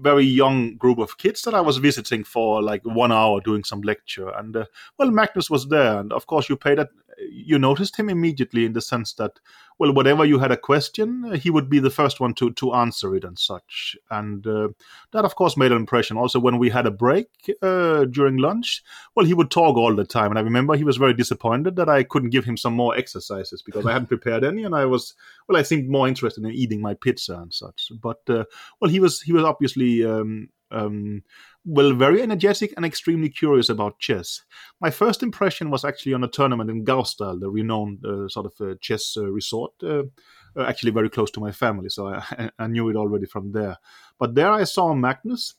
very 0.02 0.24
young 0.24 0.76
group 0.78 0.98
of 0.98 1.18
kids 1.18 1.44
that 1.44 1.54
I 1.54 1.62
was 1.62 1.78
visiting 1.78 2.24
for 2.24 2.62
like 2.62 2.82
one 2.84 3.12
hour 3.12 3.42
doing 3.42 3.64
some 3.64 3.82
lecture. 3.82 4.30
And 4.30 4.56
uh, 4.56 4.66
well, 4.98 5.12
Magnus 5.12 5.50
was 5.50 5.68
there, 5.68 6.00
and 6.00 6.14
of 6.14 6.26
course 6.28 6.50
you 6.50 6.56
paid 6.58 6.78
that 6.78 6.90
you 7.18 7.58
noticed 7.58 7.98
him 7.98 8.10
immediately 8.10 8.66
in 8.66 8.74
the 8.74 8.82
sense 8.82 9.14
that 9.14 9.40
well 9.80 9.94
whatever 9.94 10.26
you 10.26 10.40
had 10.40 10.52
a 10.52 10.58
question 10.58 11.26
uh, 11.26 11.36
he 11.36 11.50
would 11.50 11.70
be 11.70 11.80
the 11.80 11.90
first 11.90 12.20
one 12.20 12.34
to 12.34 12.52
to 12.52 12.74
answer 12.74 13.16
it 13.16 13.24
and 13.24 13.38
such. 13.38 13.96
And 14.10 14.46
uh, 14.46 14.70
that 15.12 15.26
of 15.26 15.36
course 15.36 15.58
made 15.58 15.72
an 15.72 15.78
impression. 15.78 16.18
Also 16.18 16.40
when 16.40 16.58
we 16.58 16.70
had 16.70 16.86
a 16.86 16.92
break 16.92 17.28
uh, 17.62 18.06
during 18.06 18.38
lunch 18.38 18.84
well 19.16 19.26
he 19.26 19.34
would 19.34 19.52
talk 19.52 19.78
all 19.78 19.96
the 19.96 20.06
time. 20.06 20.32
And 20.32 20.40
i 20.40 20.42
remember 20.42 20.76
he 20.76 20.84
was 20.84 20.98
very 20.98 21.14
disappointed 21.14 21.76
that 21.76 21.90
i 21.90 22.04
couldn't 22.04 22.30
give 22.30 22.46
him 22.46 22.58
some 22.58 22.74
more 22.74 22.96
exercises 22.96 23.62
because 23.62 23.86
i 23.86 23.92
hadn't 23.92 24.08
prepared 24.08 24.44
any 24.44 24.64
and 24.64 24.76
i 24.76 24.86
was 24.86 25.16
well 25.48 25.58
i 25.58 25.64
seemed 25.64 25.90
more 25.90 26.08
interested 26.08 26.44
in 26.44 26.52
eating 26.52 26.82
my 26.82 26.94
pizza 26.94 27.36
and 27.36 27.54
such. 27.54 27.92
But 28.02 28.22
uh, 28.30 28.46
well 28.80 28.92
he 28.92 29.00
was 29.00 29.22
he 29.22 29.34
was 29.34 29.44
obviously 29.44 30.06
um, 30.06 30.50
um, 30.72 31.24
well, 31.66 31.94
very 31.94 32.22
energetic 32.22 32.74
and 32.76 32.86
extremely 32.86 33.30
curious 33.30 33.70
about 33.70 34.00
chess. 34.00 34.44
My 34.80 34.90
first 34.90 35.24
impression 35.24 35.70
was 35.70 35.84
actually 35.84 36.14
on 36.14 36.24
a 36.24 36.28
tournament 36.28 36.70
in 36.70 36.86
Gausdal, 36.86 37.40
the 37.40 37.50
renowned 37.50 38.06
uh, 38.06 38.28
sort 38.28 38.46
of 38.46 38.54
uh, 38.62 38.76
chess 38.80 39.16
uh, 39.18 39.28
resort, 39.28 39.72
uh, 39.84 40.04
uh, 40.56 40.64
actually 40.64 40.92
very 40.92 41.10
close 41.10 41.32
to 41.32 41.40
my 41.40 41.52
family, 41.52 41.90
so 41.90 42.08
I, 42.08 42.50
I, 42.60 42.68
knew 42.68 42.90
it 42.90 42.96
already 42.96 43.26
from 43.26 43.52
there. 43.52 43.78
But 44.18 44.36
there 44.36 44.52
I 44.52 44.64
saw 44.64 44.94
Magnus, 44.94 45.56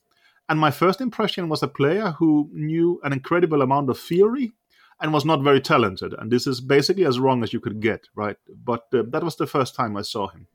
and 0.48 0.58
my 0.58 0.70
first 0.70 1.00
impression 1.00 1.48
was 1.48 1.62
a 1.62 1.68
player 1.68 2.12
who 2.18 2.48
knew 2.52 3.00
an 3.04 3.12
incredible 3.12 3.62
amount 3.62 3.90
of 3.90 3.98
theory 3.98 4.52
and 5.00 5.12
was 5.12 5.24
not 5.24 5.42
very 5.42 5.60
talented. 5.60 6.14
And 6.18 6.30
this 6.30 6.46
is 6.46 6.60
basically 6.60 7.04
as 7.04 7.20
wrong 7.20 7.42
as 7.42 7.52
you 7.52 7.60
could 7.60 7.80
get, 7.80 8.08
right? 8.16 8.36
But 8.64 8.86
uh, 8.92 9.02
that 9.10 9.22
was 9.22 9.36
the 9.36 9.46
first 9.46 9.74
time 9.74 9.96
I 9.96 10.02
saw 10.02 10.28
him. 10.28 10.48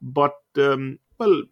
But, 0.00 0.36
um, 0.56 0.98
well, 1.18 1.42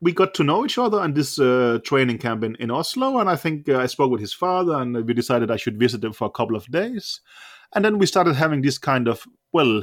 we 0.00 0.12
got 0.12 0.34
to 0.34 0.44
know 0.44 0.64
each 0.64 0.78
other 0.78 1.02
in 1.04 1.14
this 1.14 1.38
uh, 1.38 1.78
training 1.84 2.18
camp 2.18 2.44
in, 2.44 2.54
in 2.56 2.70
Oslo, 2.70 3.18
and 3.18 3.30
I 3.30 3.36
think 3.36 3.68
uh, 3.68 3.78
I 3.78 3.86
spoke 3.86 4.10
with 4.10 4.20
his 4.20 4.34
father, 4.34 4.74
and 4.74 5.06
we 5.06 5.14
decided 5.14 5.50
I 5.50 5.56
should 5.56 5.78
visit 5.78 6.04
him 6.04 6.12
for 6.12 6.26
a 6.26 6.30
couple 6.30 6.56
of 6.56 6.70
days. 6.70 7.20
And 7.74 7.84
then 7.84 7.98
we 7.98 8.06
started 8.06 8.34
having 8.34 8.62
this 8.62 8.78
kind 8.78 9.08
of, 9.08 9.24
well, 9.52 9.82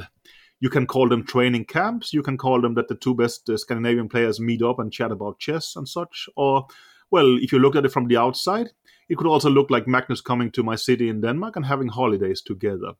you 0.60 0.70
can 0.70 0.86
call 0.86 1.08
them 1.08 1.24
training 1.24 1.64
camps, 1.64 2.12
you 2.12 2.22
can 2.22 2.38
call 2.38 2.60
them 2.60 2.74
that 2.74 2.88
the 2.88 2.94
two 2.94 3.14
best 3.14 3.50
uh, 3.50 3.56
Scandinavian 3.56 4.08
players 4.08 4.40
meet 4.40 4.62
up 4.62 4.78
and 4.78 4.92
chat 4.92 5.10
about 5.10 5.38
chess 5.38 5.74
and 5.76 5.88
such, 5.88 6.28
or 6.36 6.66
well, 7.10 7.36
if 7.40 7.52
you 7.52 7.58
look 7.58 7.76
at 7.76 7.84
it 7.84 7.92
from 7.92 8.08
the 8.08 8.16
outside, 8.16 8.70
it 9.08 9.18
could 9.18 9.26
also 9.26 9.50
look 9.50 9.70
like 9.70 9.86
Magnus 9.86 10.20
coming 10.20 10.50
to 10.52 10.62
my 10.62 10.76
city 10.76 11.08
in 11.08 11.20
Denmark 11.20 11.56
and 11.56 11.66
having 11.66 11.88
holidays 11.88 12.40
together. 12.40 12.92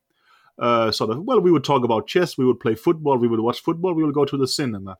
Uh, 0.58 0.92
sort 0.92 1.10
of, 1.10 1.22
well, 1.24 1.40
we 1.40 1.50
would 1.50 1.64
talk 1.64 1.84
about 1.84 2.06
chess, 2.06 2.38
we 2.38 2.44
would 2.44 2.60
play 2.60 2.74
football, 2.74 3.16
we 3.16 3.26
would 3.26 3.40
watch 3.40 3.60
football, 3.60 3.94
we 3.94 4.04
would 4.04 4.14
go 4.14 4.24
to 4.24 4.36
the 4.36 4.46
cinema. 4.46 4.98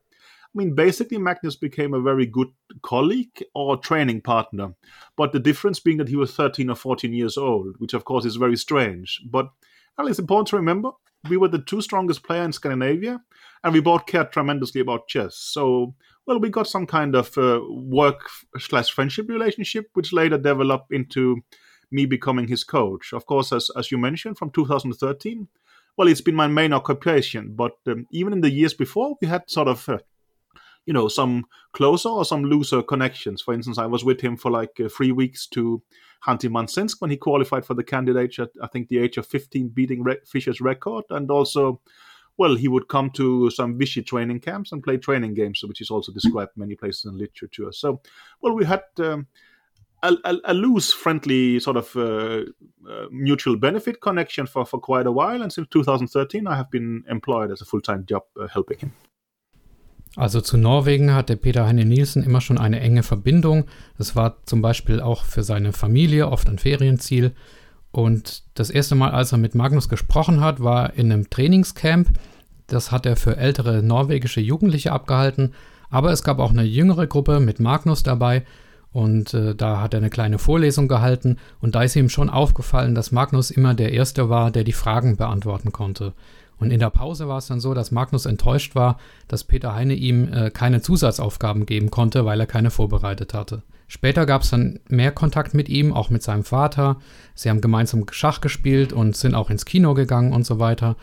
I 0.54 0.58
mean, 0.58 0.74
basically, 0.74 1.18
Magnus 1.18 1.56
became 1.56 1.94
a 1.94 2.00
very 2.00 2.26
good 2.26 2.48
colleague 2.82 3.42
or 3.54 3.76
training 3.76 4.20
partner. 4.20 4.74
But 5.16 5.32
the 5.32 5.40
difference 5.40 5.80
being 5.80 5.96
that 5.98 6.08
he 6.08 6.16
was 6.16 6.34
13 6.34 6.70
or 6.70 6.76
14 6.76 7.12
years 7.12 7.36
old, 7.36 7.74
which 7.78 7.94
of 7.94 8.04
course 8.04 8.24
is 8.24 8.36
very 8.36 8.56
strange. 8.56 9.20
But 9.26 9.50
well, 9.98 10.06
it's 10.06 10.18
important 10.18 10.48
to 10.48 10.56
remember 10.56 10.90
we 11.28 11.36
were 11.36 11.48
the 11.48 11.58
two 11.58 11.80
strongest 11.80 12.22
players 12.22 12.46
in 12.46 12.52
Scandinavia, 12.52 13.20
and 13.62 13.72
we 13.72 13.80
both 13.80 14.06
cared 14.06 14.30
tremendously 14.30 14.80
about 14.80 15.08
chess. 15.08 15.36
So, 15.36 15.94
well, 16.26 16.38
we 16.38 16.50
got 16.50 16.68
some 16.68 16.86
kind 16.86 17.14
of 17.14 17.36
uh, 17.38 17.60
work 17.68 18.28
slash 18.58 18.90
friendship 18.90 19.28
relationship, 19.28 19.86
which 19.94 20.12
later 20.12 20.38
developed 20.38 20.92
into 20.92 21.42
me 21.90 22.06
becoming 22.06 22.48
his 22.48 22.64
coach. 22.64 23.12
Of 23.12 23.26
course, 23.26 23.52
as 23.52 23.70
as 23.76 23.90
you 23.90 23.98
mentioned, 23.98 24.38
from 24.38 24.50
2013. 24.50 25.48
Well, 25.96 26.08
it's 26.08 26.20
been 26.20 26.34
my 26.34 26.48
main 26.48 26.72
occupation, 26.72 27.54
but 27.54 27.76
um, 27.86 28.06
even 28.10 28.32
in 28.32 28.40
the 28.40 28.50
years 28.50 28.74
before, 28.74 29.16
we 29.20 29.28
had 29.28 29.48
sort 29.48 29.68
of 29.68 29.88
uh, 29.88 29.98
you 30.86 30.92
know 30.92 31.08
some 31.08 31.44
closer 31.72 32.08
or 32.08 32.24
some 32.24 32.44
looser 32.44 32.82
connections. 32.82 33.42
For 33.42 33.54
instance, 33.54 33.78
I 33.78 33.86
was 33.86 34.04
with 34.04 34.20
him 34.20 34.36
for 34.36 34.50
like 34.50 34.78
uh, 34.80 34.88
three 34.88 35.12
weeks 35.12 35.46
to 35.48 35.82
Khanty-Mansiysk 36.24 36.96
when 37.00 37.10
he 37.10 37.16
qualified 37.16 37.64
for 37.64 37.74
the 37.74 37.84
candidate 37.84 38.38
at 38.38 38.50
I 38.62 38.66
think 38.66 38.88
the 38.88 38.98
age 38.98 39.16
of 39.16 39.26
15, 39.26 39.68
beating 39.68 40.02
Re- 40.02 40.20
Fischer's 40.26 40.60
record, 40.60 41.04
and 41.10 41.30
also. 41.30 41.80
Well, 42.36 42.56
he 42.56 42.66
would 42.66 42.88
come 42.88 43.10
to 43.10 43.48
some 43.50 43.78
Vishy 43.78 44.04
training 44.04 44.40
camps 44.40 44.72
and 44.72 44.82
play 44.82 44.96
training 44.96 45.34
games, 45.34 45.62
which 45.62 45.80
is 45.80 45.88
also 45.88 46.10
described 46.10 46.50
many 46.56 46.74
places 46.74 47.04
in 47.04 47.16
literature. 47.16 47.70
So, 47.70 48.00
well, 48.42 48.56
we 48.56 48.64
had 48.64 48.82
um, 48.98 49.28
a, 50.04 50.16
a, 50.24 50.36
a, 50.46 50.54
loose, 50.54 50.92
friendly 50.92 51.58
sort 51.60 51.76
of 51.76 51.96
uh, 51.96 52.42
uh, 52.90 53.06
mutual 53.10 53.56
benefit 53.56 54.00
connection 54.00 54.46
for, 54.46 54.66
for 54.66 54.78
quite 54.78 55.06
a 55.06 55.12
while. 55.12 55.42
And 55.42 55.52
since 55.52 55.68
2013, 55.68 56.46
I 56.46 56.56
have 56.56 56.70
been 56.70 57.04
employed 57.08 57.50
as 57.50 57.60
a 57.60 57.64
full 57.64 57.80
time 57.80 58.04
job 58.04 58.24
uh, 58.40 58.46
helping 58.48 58.78
him. 58.78 58.92
Also 60.16 60.40
zu 60.40 60.56
Norwegen 60.56 61.12
hatte 61.12 61.36
Peter 61.36 61.66
Heine 61.66 61.84
Nielsen 61.84 62.22
immer 62.22 62.40
schon 62.40 62.58
eine 62.58 62.80
enge 62.80 63.02
Verbindung. 63.02 63.64
Das 63.98 64.14
war 64.14 64.36
zum 64.44 64.62
Beispiel 64.62 65.00
auch 65.00 65.24
für 65.24 65.42
seine 65.42 65.72
Familie 65.72 66.28
oft 66.28 66.48
ein 66.48 66.58
Ferienziel. 66.58 67.32
Und 67.90 68.42
das 68.54 68.70
erste 68.70 68.94
Mal, 68.94 69.10
als 69.10 69.32
er 69.32 69.38
mit 69.38 69.54
Magnus 69.54 69.88
gesprochen 69.88 70.40
hat, 70.40 70.62
war 70.62 70.94
in 70.94 71.12
einem 71.12 71.30
Trainingscamp. 71.30 72.10
Das 72.66 72.92
hat 72.92 73.06
er 73.06 73.16
für 73.16 73.36
ältere 73.36 73.82
norwegische 73.82 74.40
Jugendliche 74.40 74.92
abgehalten. 74.92 75.52
Aber 75.90 76.12
es 76.12 76.22
gab 76.22 76.38
auch 76.38 76.50
eine 76.50 76.64
jüngere 76.64 77.06
Gruppe 77.06 77.40
mit 77.40 77.60
Magnus 77.60 78.02
dabei. 78.02 78.44
Und 78.92 79.34
äh, 79.34 79.56
da 79.56 79.80
hat 79.80 79.94
er 79.94 79.98
eine 79.98 80.10
kleine 80.10 80.38
Vorlesung 80.38 80.86
gehalten. 80.86 81.38
Und 81.60 81.74
da 81.74 81.82
ist 81.82 81.96
ihm 81.96 82.08
schon 82.08 82.30
aufgefallen, 82.30 82.94
dass 82.94 83.10
Magnus 83.10 83.50
immer 83.50 83.74
der 83.74 83.92
Erste 83.92 84.28
war, 84.28 84.52
der 84.52 84.62
die 84.62 84.72
Fragen 84.72 85.16
beantworten 85.16 85.72
konnte. 85.72 86.12
Und 86.58 86.70
in 86.70 86.80
der 86.80 86.90
Pause 86.90 87.28
war 87.28 87.38
es 87.38 87.46
dann 87.46 87.60
so, 87.60 87.74
dass 87.74 87.90
Magnus 87.90 88.26
enttäuscht 88.26 88.74
war, 88.74 88.98
dass 89.28 89.44
Peter 89.44 89.74
Heine 89.74 89.94
ihm 89.94 90.32
äh, 90.32 90.50
keine 90.50 90.80
Zusatzaufgaben 90.80 91.66
geben 91.66 91.90
konnte, 91.90 92.24
weil 92.24 92.40
er 92.40 92.46
keine 92.46 92.70
vorbereitet 92.70 93.34
hatte. 93.34 93.62
Später 93.86 94.26
gab 94.26 94.42
es 94.42 94.50
dann 94.50 94.80
mehr 94.88 95.12
Kontakt 95.12 95.54
mit 95.54 95.68
ihm, 95.68 95.92
auch 95.92 96.10
mit 96.10 96.22
seinem 96.22 96.44
Vater. 96.44 96.96
Sie 97.34 97.50
haben 97.50 97.60
gemeinsam 97.60 98.06
Schach 98.10 98.40
gespielt 98.40 98.92
und 98.92 99.16
sind 99.16 99.34
auch 99.34 99.50
ins 99.50 99.64
Kino 99.64 99.94
gegangen 99.94 100.32
und 100.32 100.46
so 100.46 100.58
weiter. 100.58 100.96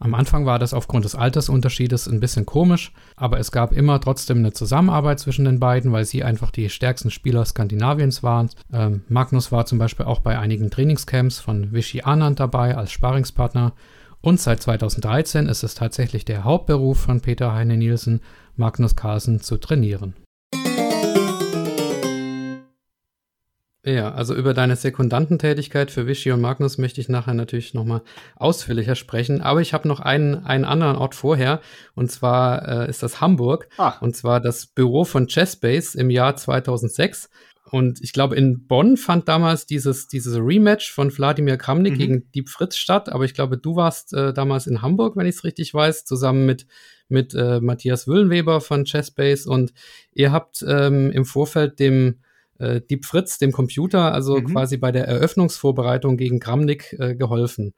Am 0.00 0.14
Anfang 0.14 0.44
war 0.44 0.58
das 0.58 0.74
aufgrund 0.74 1.04
des 1.04 1.14
Altersunterschiedes 1.14 2.08
ein 2.08 2.18
bisschen 2.18 2.44
komisch, 2.44 2.92
aber 3.16 3.38
es 3.38 3.52
gab 3.52 3.72
immer 3.72 4.00
trotzdem 4.00 4.38
eine 4.38 4.52
Zusammenarbeit 4.52 5.20
zwischen 5.20 5.44
den 5.44 5.60
beiden, 5.60 5.92
weil 5.92 6.04
sie 6.04 6.24
einfach 6.24 6.50
die 6.50 6.68
stärksten 6.68 7.10
Spieler 7.10 7.44
Skandinaviens 7.44 8.22
waren. 8.22 8.50
Ähm, 8.72 9.04
Magnus 9.08 9.52
war 9.52 9.66
zum 9.66 9.78
Beispiel 9.78 10.06
auch 10.06 10.18
bei 10.18 10.38
einigen 10.38 10.70
Trainingscamps 10.70 11.38
von 11.38 11.72
Vichy 11.72 12.02
Anand 12.02 12.40
dabei 12.40 12.76
als 12.76 12.90
Sparingspartner 12.90 13.72
und 14.24 14.40
seit 14.40 14.62
2013 14.62 15.48
ist 15.48 15.62
es 15.62 15.74
tatsächlich 15.74 16.24
der 16.24 16.44
Hauptberuf 16.44 16.98
von 16.98 17.20
Peter 17.20 17.52
Heine 17.52 17.76
Nielsen, 17.76 18.22
Magnus 18.56 18.96
Carlsen 18.96 19.40
zu 19.40 19.58
trainieren. 19.58 20.14
Ja, 23.86 24.14
also 24.14 24.34
über 24.34 24.54
deine 24.54 24.76
Sekundantentätigkeit 24.76 25.90
für 25.90 26.06
Vichy 26.06 26.32
und 26.32 26.40
Magnus 26.40 26.78
möchte 26.78 27.02
ich 27.02 27.10
nachher 27.10 27.34
natürlich 27.34 27.74
nochmal 27.74 28.00
ausführlicher 28.34 28.94
sprechen. 28.94 29.42
Aber 29.42 29.60
ich 29.60 29.74
habe 29.74 29.86
noch 29.86 30.00
einen, 30.00 30.46
einen 30.46 30.64
anderen 30.64 30.96
Ort 30.96 31.14
vorher. 31.14 31.60
Und 31.94 32.10
zwar 32.10 32.66
äh, 32.66 32.88
ist 32.88 33.02
das 33.02 33.20
Hamburg. 33.20 33.68
Ah. 33.76 33.98
Und 34.00 34.16
zwar 34.16 34.40
das 34.40 34.68
Büro 34.68 35.04
von 35.04 35.26
Chessbase 35.26 35.98
im 35.98 36.08
Jahr 36.08 36.34
2006. 36.34 37.28
Und 37.74 38.00
ich 38.02 38.12
glaube, 38.12 38.36
in 38.36 38.68
Bonn 38.68 38.96
fand 38.96 39.26
damals 39.26 39.66
dieses, 39.66 40.06
dieses 40.06 40.36
Rematch 40.36 40.92
von 40.92 41.10
Wladimir 41.10 41.56
Kramnik 41.56 41.94
mhm. 41.94 41.98
gegen 41.98 42.30
Dieb 42.30 42.48
Fritz 42.48 42.76
statt. 42.76 43.08
Aber 43.08 43.24
ich 43.24 43.34
glaube, 43.34 43.58
du 43.58 43.74
warst 43.74 44.14
äh, 44.14 44.32
damals 44.32 44.68
in 44.68 44.80
Hamburg, 44.80 45.16
wenn 45.16 45.26
ich 45.26 45.34
es 45.34 45.42
richtig 45.42 45.74
weiß, 45.74 46.04
zusammen 46.04 46.46
mit, 46.46 46.68
mit 47.08 47.34
äh, 47.34 47.58
Matthias 47.60 48.06
Wüllenweber 48.06 48.60
von 48.60 48.84
Chessbase. 48.84 49.50
Und 49.50 49.72
ihr 50.12 50.30
habt 50.30 50.64
ähm, 50.68 51.10
im 51.10 51.24
Vorfeld 51.24 51.80
dem 51.80 52.20
äh, 52.60 52.80
Dieb 52.80 53.06
Fritz, 53.06 53.38
dem 53.38 53.50
Computer, 53.50 54.14
also 54.14 54.36
mhm. 54.36 54.52
quasi 54.52 54.76
bei 54.76 54.92
der 54.92 55.08
Eröffnungsvorbereitung 55.08 56.16
gegen 56.16 56.38
Kramnik 56.38 56.94
äh, 57.00 57.16
geholfen. 57.16 57.74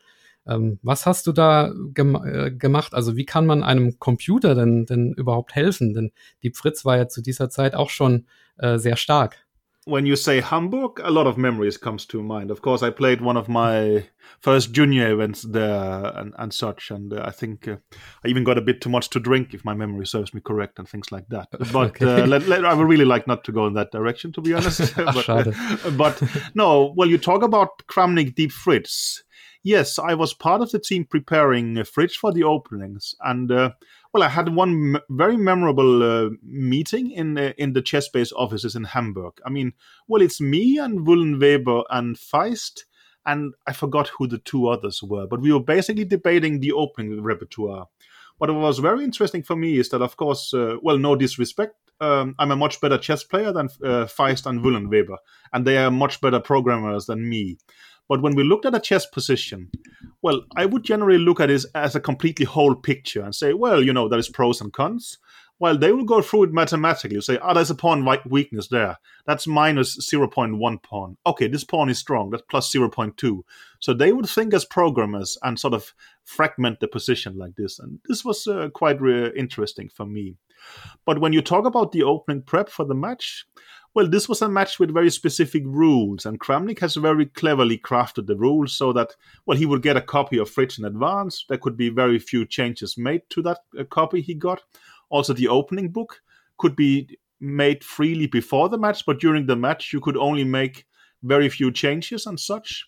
Ähm, 0.46 0.78
was 0.82 1.06
hast 1.06 1.26
du 1.26 1.32
da 1.32 1.72
gem 1.94 2.22
äh, 2.22 2.50
gemacht? 2.50 2.92
Also 2.92 3.16
wie 3.16 3.24
kann 3.24 3.46
man 3.46 3.62
einem 3.62 3.98
Computer 3.98 4.54
denn, 4.54 4.84
denn 4.84 5.14
überhaupt 5.14 5.54
helfen? 5.54 5.94
Denn 5.94 6.12
Dieb 6.42 6.58
Fritz 6.58 6.84
war 6.84 6.98
ja 6.98 7.08
zu 7.08 7.22
dieser 7.22 7.48
Zeit 7.48 7.74
auch 7.74 7.88
schon 7.88 8.26
äh, 8.58 8.76
sehr 8.76 8.98
stark. 8.98 9.45
When 9.86 10.04
you 10.04 10.16
say 10.16 10.40
Hamburg, 10.40 11.00
a 11.04 11.12
lot 11.12 11.28
of 11.28 11.38
memories 11.38 11.76
comes 11.76 12.04
to 12.06 12.20
mind. 12.20 12.50
Of 12.50 12.60
course, 12.60 12.82
I 12.82 12.90
played 12.90 13.20
one 13.20 13.36
of 13.36 13.48
my 13.48 14.08
first 14.40 14.72
junior 14.72 15.12
events 15.12 15.42
there 15.42 16.12
and, 16.16 16.34
and 16.38 16.52
such, 16.52 16.90
and 16.90 17.12
uh, 17.12 17.22
I 17.24 17.30
think 17.30 17.68
uh, 17.68 17.76
I 18.24 18.28
even 18.28 18.42
got 18.42 18.58
a 18.58 18.62
bit 18.62 18.80
too 18.80 18.90
much 18.90 19.10
to 19.10 19.20
drink, 19.20 19.54
if 19.54 19.64
my 19.64 19.74
memory 19.74 20.04
serves 20.04 20.34
me 20.34 20.40
correct, 20.40 20.80
and 20.80 20.88
things 20.88 21.12
like 21.12 21.28
that. 21.28 21.48
But 21.72 22.02
okay. 22.02 22.22
uh, 22.22 22.26
let, 22.26 22.48
let, 22.48 22.64
I 22.64 22.74
would 22.74 22.88
really 22.88 23.04
like 23.04 23.28
not 23.28 23.44
to 23.44 23.52
go 23.52 23.68
in 23.68 23.74
that 23.74 23.92
direction, 23.92 24.32
to 24.32 24.40
be 24.40 24.54
honest. 24.54 24.96
but, 24.96 25.28
uh, 25.28 25.52
but, 25.96 26.20
no, 26.56 26.92
well, 26.96 27.08
you 27.08 27.16
talk 27.16 27.44
about 27.44 27.86
Kramnik 27.86 28.34
Deep 28.34 28.50
Fritz. 28.50 29.22
Yes, 29.62 30.00
I 30.00 30.14
was 30.14 30.34
part 30.34 30.62
of 30.62 30.72
the 30.72 30.80
team 30.80 31.04
preparing 31.04 31.84
Fritz 31.84 32.16
for 32.16 32.32
the 32.32 32.42
openings, 32.42 33.14
and 33.20 33.52
uh, 33.52 33.70
well, 34.16 34.24
I 34.24 34.30
had 34.30 34.54
one 34.54 34.98
very 35.10 35.36
memorable 35.36 36.02
uh, 36.02 36.30
meeting 36.42 37.10
in 37.10 37.36
uh, 37.36 37.52
in 37.58 37.74
the 37.74 37.82
Chessbase 37.82 38.32
offices 38.34 38.74
in 38.74 38.84
Hamburg. 38.84 39.34
I 39.44 39.50
mean, 39.50 39.74
well, 40.08 40.22
it's 40.22 40.40
me 40.40 40.78
and 40.78 41.06
Wullenweber 41.06 41.84
and 41.90 42.16
Feist, 42.16 42.84
and 43.26 43.52
I 43.66 43.74
forgot 43.74 44.08
who 44.08 44.26
the 44.26 44.38
two 44.38 44.68
others 44.68 45.02
were, 45.02 45.26
but 45.26 45.42
we 45.42 45.52
were 45.52 45.62
basically 45.62 46.06
debating 46.06 46.60
the 46.60 46.72
opening 46.72 47.22
repertoire. 47.22 47.88
What 48.38 48.54
was 48.54 48.78
very 48.78 49.04
interesting 49.04 49.42
for 49.42 49.54
me 49.54 49.76
is 49.76 49.90
that, 49.90 50.00
of 50.00 50.16
course, 50.16 50.54
uh, 50.54 50.76
well, 50.82 50.96
no 50.96 51.14
disrespect, 51.14 51.74
um, 52.00 52.34
I'm 52.38 52.50
a 52.50 52.56
much 52.56 52.80
better 52.80 52.98
chess 52.98 53.22
player 53.22 53.52
than 53.52 53.66
uh, 53.84 54.06
Feist 54.06 54.46
and 54.46 54.60
Wullenweber, 54.60 55.16
and 55.52 55.66
they 55.66 55.76
are 55.76 55.90
much 55.90 56.22
better 56.22 56.40
programmers 56.40 57.04
than 57.04 57.28
me. 57.28 57.58
But 58.08 58.22
when 58.22 58.34
we 58.34 58.44
looked 58.44 58.66
at 58.66 58.74
a 58.74 58.80
chess 58.80 59.06
position, 59.06 59.70
well, 60.22 60.42
I 60.56 60.66
would 60.66 60.84
generally 60.84 61.18
look 61.18 61.40
at 61.40 61.50
it 61.50 61.64
as 61.74 61.94
a 61.94 62.00
completely 62.00 62.46
whole 62.46 62.74
picture 62.74 63.22
and 63.22 63.34
say, 63.34 63.52
well, 63.52 63.82
you 63.82 63.92
know, 63.92 64.08
there 64.08 64.18
is 64.18 64.28
pros 64.28 64.60
and 64.60 64.72
cons. 64.72 65.18
While 65.58 65.78
they 65.78 65.90
will 65.90 66.04
go 66.04 66.20
through 66.20 66.44
it 66.44 66.52
mathematically, 66.52 67.18
say, 67.22 67.38
ah, 67.38 67.48
oh, 67.50 67.54
there's 67.54 67.70
a 67.70 67.74
pawn 67.74 68.06
weakness 68.26 68.68
there. 68.68 68.98
That's 69.26 69.46
minus 69.46 69.96
0.1 69.98 70.82
pawn. 70.82 71.16
Okay, 71.26 71.48
this 71.48 71.64
pawn 71.64 71.88
is 71.88 71.98
strong. 71.98 72.28
That's 72.28 72.42
plus 72.48 72.70
0.2. 72.70 73.40
So 73.80 73.94
they 73.94 74.12
would 74.12 74.28
think 74.28 74.52
as 74.52 74.66
programmers 74.66 75.38
and 75.42 75.58
sort 75.58 75.72
of 75.72 75.94
fragment 76.24 76.80
the 76.80 76.88
position 76.88 77.38
like 77.38 77.56
this. 77.56 77.78
And 77.78 78.00
this 78.06 78.22
was 78.22 78.46
uh, 78.46 78.68
quite 78.74 79.00
re- 79.00 79.32
interesting 79.34 79.88
for 79.88 80.04
me. 80.04 80.36
But 81.06 81.20
when 81.20 81.32
you 81.32 81.40
talk 81.40 81.64
about 81.64 81.92
the 81.92 82.02
opening 82.02 82.42
prep 82.42 82.68
for 82.68 82.84
the 82.84 82.94
match, 82.94 83.46
well, 83.96 84.06
this 84.06 84.28
was 84.28 84.42
a 84.42 84.48
match 84.50 84.78
with 84.78 84.92
very 84.92 85.08
specific 85.08 85.62
rules, 85.64 86.26
and 86.26 86.38
Kramnik 86.38 86.80
has 86.80 86.96
very 86.96 87.24
cleverly 87.24 87.78
crafted 87.78 88.26
the 88.26 88.36
rules 88.36 88.74
so 88.74 88.92
that, 88.92 89.16
well, 89.46 89.56
he 89.56 89.64
would 89.64 89.80
get 89.80 89.96
a 89.96 90.02
copy 90.02 90.36
of 90.36 90.50
Fritz 90.50 90.76
in 90.76 90.84
advance. 90.84 91.46
There 91.48 91.56
could 91.56 91.78
be 91.78 91.88
very 91.88 92.18
few 92.18 92.44
changes 92.44 92.98
made 92.98 93.22
to 93.30 93.40
that 93.40 93.60
uh, 93.78 93.84
copy 93.84 94.20
he 94.20 94.34
got. 94.34 94.60
Also, 95.08 95.32
the 95.32 95.48
opening 95.48 95.88
book 95.88 96.20
could 96.58 96.76
be 96.76 97.18
made 97.40 97.82
freely 97.82 98.26
before 98.26 98.68
the 98.68 98.76
match, 98.76 99.06
but 99.06 99.18
during 99.18 99.46
the 99.46 99.56
match, 99.56 99.94
you 99.94 100.00
could 100.00 100.18
only 100.18 100.44
make 100.44 100.84
very 101.22 101.48
few 101.48 101.72
changes 101.72 102.26
and 102.26 102.38
such. 102.38 102.84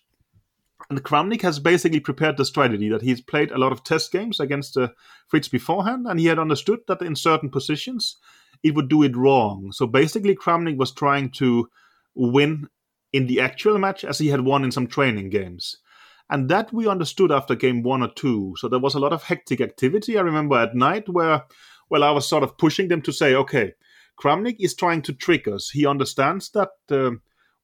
And 0.91 1.03
Kramnik 1.03 1.41
has 1.41 1.57
basically 1.57 2.01
prepared 2.01 2.37
the 2.37 2.45
strategy 2.45 2.87
that 2.89 3.01
he's 3.01 3.19
played 3.19 3.49
a 3.49 3.57
lot 3.57 3.71
of 3.71 3.83
test 3.83 4.11
games 4.11 4.39
against 4.39 4.77
uh, 4.77 4.89
Fritz 5.27 5.47
beforehand, 5.47 6.05
and 6.07 6.19
he 6.19 6.27
had 6.27 6.37
understood 6.37 6.81
that 6.87 7.01
in 7.01 7.15
certain 7.15 7.49
positions 7.49 8.17
it 8.63 8.75
would 8.75 8.89
do 8.89 9.03
it 9.03 9.15
wrong. 9.15 9.71
So 9.71 9.87
basically, 9.87 10.35
Kramnik 10.35 10.77
was 10.77 10.91
trying 10.91 11.31
to 11.31 11.69
win 12.15 12.67
in 13.13 13.27
the 13.27 13.39
actual 13.39 13.77
match 13.77 14.03
as 14.03 14.19
he 14.19 14.27
had 14.27 14.41
won 14.41 14.63
in 14.63 14.71
some 14.71 14.87
training 14.87 15.29
games. 15.29 15.77
And 16.29 16.49
that 16.49 16.71
we 16.71 16.87
understood 16.87 17.31
after 17.31 17.55
game 17.55 17.81
one 17.81 18.03
or 18.03 18.11
two. 18.13 18.53
So 18.57 18.67
there 18.67 18.79
was 18.79 18.93
a 18.93 18.99
lot 18.99 19.13
of 19.13 19.23
hectic 19.23 19.61
activity. 19.61 20.17
I 20.17 20.21
remember 20.21 20.57
at 20.57 20.75
night 20.75 21.09
where, 21.09 21.43
well, 21.89 22.03
I 22.03 22.11
was 22.11 22.27
sort 22.27 22.43
of 22.43 22.57
pushing 22.57 22.87
them 22.87 23.01
to 23.03 23.11
say, 23.11 23.33
okay, 23.33 23.73
Kramnik 24.21 24.57
is 24.59 24.75
trying 24.75 25.01
to 25.03 25.13
trick 25.13 25.47
us. 25.47 25.69
He 25.69 25.87
understands 25.87 26.51
that, 26.51 26.69
uh, 26.91 27.11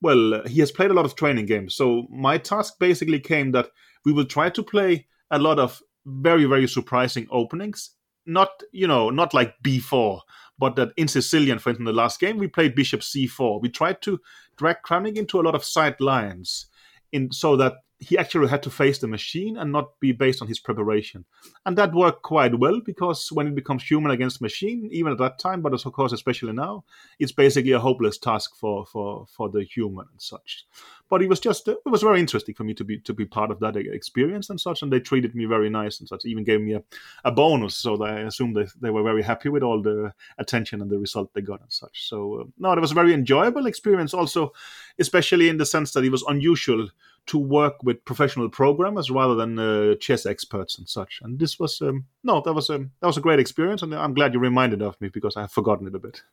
well, 0.02 0.42
he 0.48 0.62
has 0.62 0.72
played 0.72 0.90
a 0.90 0.96
lot 0.96 1.06
of 1.06 1.16
training 1.16 1.46
games. 1.46 1.76
So 1.76 2.08
my 2.10 2.38
task 2.40 2.76
basically 2.80 3.20
came 3.20 3.52
that 3.52 3.70
we 4.04 4.14
will 4.14 4.26
try 4.26 4.50
to 4.50 4.64
play 4.64 5.06
a 5.30 5.38
lot 5.38 5.60
of 5.60 5.82
very, 6.06 6.46
very 6.46 6.68
surprising 6.68 7.28
openings. 7.30 7.92
Not, 8.26 8.50
you 8.72 8.88
know, 8.88 9.12
not 9.12 9.36
like 9.36 9.54
b4, 9.64 10.22
but 10.58 10.76
that 10.76 10.90
in 10.98 11.08
Sicilian, 11.08 11.60
for 11.60 11.70
instance, 11.70 11.88
the 11.88 11.94
last 11.94 12.20
game, 12.20 12.38
we 12.38 12.48
played 12.48 12.76
bishop 12.76 13.02
c4. 13.02 13.62
We 13.62 13.70
tried 13.70 14.02
to 14.04 14.20
drag 14.58 14.78
Kramnik 14.86 15.18
into 15.18 15.40
a 15.40 15.44
lot 15.44 15.56
of 15.56 15.64
side 15.64 16.00
lines 16.00 16.68
in 17.12 17.32
so 17.32 17.56
that 17.58 17.74
he 18.06 18.18
actually 18.18 18.48
had 18.48 18.62
to 18.62 18.70
face 18.70 19.00
the 19.00 19.08
machine 19.08 19.58
and 19.58 19.72
not 19.72 20.00
be 20.00 20.12
based 20.12 20.42
on 20.42 20.48
his 20.48 20.60
preparation. 20.60 21.26
And 21.66 21.76
that 21.78 21.94
worked 21.94 22.22
quite 22.22 22.60
well 22.60 22.80
because 22.80 23.32
when 23.32 23.48
it 23.48 23.56
becomes 23.56 23.84
human 23.84 24.12
against 24.12 24.42
machine, 24.42 24.88
even 24.92 25.12
at 25.12 25.18
that 25.18 25.40
time, 25.40 25.62
but 25.62 25.74
of 25.74 25.94
course 25.94 26.12
especially 26.12 26.54
now, 26.54 26.84
it's 27.20 27.32
basically 27.32 27.72
a 27.72 27.80
hopeless 27.80 28.18
task 28.18 28.56
for 28.56 28.86
for 28.86 29.26
for 29.28 29.50
the 29.50 29.64
human 29.64 30.06
and 30.12 30.22
such. 30.22 30.68
But 31.10 31.22
it 31.22 31.30
was 31.30 31.40
just 31.40 31.68
it 31.68 31.80
was 31.86 32.04
very 32.04 32.20
interesting 32.20 32.56
for 32.56 32.64
me 32.64 32.74
to 32.76 32.84
be 32.84 33.00
to 33.00 33.14
be 33.14 33.26
part 33.26 33.50
of 33.50 33.60
that 33.60 33.76
experience 33.76 34.50
and 34.50 34.60
such, 34.60 34.82
and 34.82 34.92
they 34.92 35.00
treated 35.00 35.34
me 35.36 35.46
very 35.46 35.70
nice 35.70 36.00
and 36.00 36.08
such. 36.08 36.26
Even 36.26 36.44
gave 36.44 36.62
me 36.62 36.74
a, 36.74 36.84
a 37.24 37.32
bonus, 37.32 37.76
so 37.76 38.02
I 38.04 38.20
assume 38.22 38.54
they 38.54 38.68
they 38.82 38.92
were 38.92 39.04
very 39.04 39.24
happy 39.24 39.50
with 39.50 39.64
all 39.64 39.82
the 39.82 40.14
attention 40.38 40.82
and 40.82 40.92
the 40.92 41.00
result 41.00 41.34
they 41.34 41.42
got 41.42 41.62
and 41.62 41.74
such. 41.74 42.08
So 42.10 42.42
uh, 42.42 42.44
no, 42.58 42.72
it 42.74 42.80
was 42.80 42.92
a 42.92 43.02
very 43.02 43.14
enjoyable 43.14 43.66
experience. 43.66 44.14
Also, 44.14 44.54
especially 45.00 45.50
in 45.50 45.58
the 45.58 45.66
sense 45.66 45.92
that 45.94 46.04
it 46.04 46.12
was 46.12 46.24
unusual 46.28 46.90
to 47.28 47.38
work 47.38 47.84
with 47.84 48.04
professional 48.06 48.50
programmers 48.50 49.10
rather 49.10 49.36
than 49.36 49.58
uh, 49.58 49.96
chess 49.96 50.26
experts 50.26 50.78
and 50.78 50.88
such. 50.88 51.20
And 51.24 51.40
this 51.40 51.60
was 51.60 51.82
um, 51.82 52.06
no, 52.24 52.42
that 52.42 52.54
was 52.54 52.70
a 52.70 52.76
um, 52.76 52.92
that 53.02 53.08
was 53.08 53.18
a 53.18 53.22
great 53.22 53.40
experience, 53.40 53.82
and 53.82 53.94
I'm 53.94 54.14
glad 54.14 54.34
you 54.34 54.40
reminded 54.40 54.82
of 54.82 55.00
me 55.02 55.10
because 55.10 55.38
I 55.38 55.42
have 55.42 55.52
forgotten 55.52 55.88
it 55.88 55.96
a 55.96 56.00
bit. 56.00 56.24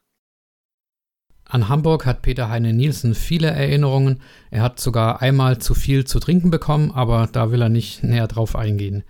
An 1.50 1.68
Hamburg 1.68 2.04
hat 2.04 2.22
Peter 2.22 2.48
Heine 2.48 2.72
Nielsen 2.72 3.14
viele 3.14 3.50
Erinnerungen. 3.50 4.22
Er 4.50 4.62
hat 4.62 4.80
sogar 4.80 5.20
einmal 5.20 5.58
zu 5.58 5.74
viel 5.74 6.06
zu 6.06 6.18
trinken 6.18 6.50
bekommen, 6.50 6.92
aber 6.92 7.28
da 7.30 7.50
will 7.50 7.60
er 7.60 7.68
nicht 7.68 8.02
näher 8.02 8.26
drauf 8.26 8.56
eingehen. 8.56 9.04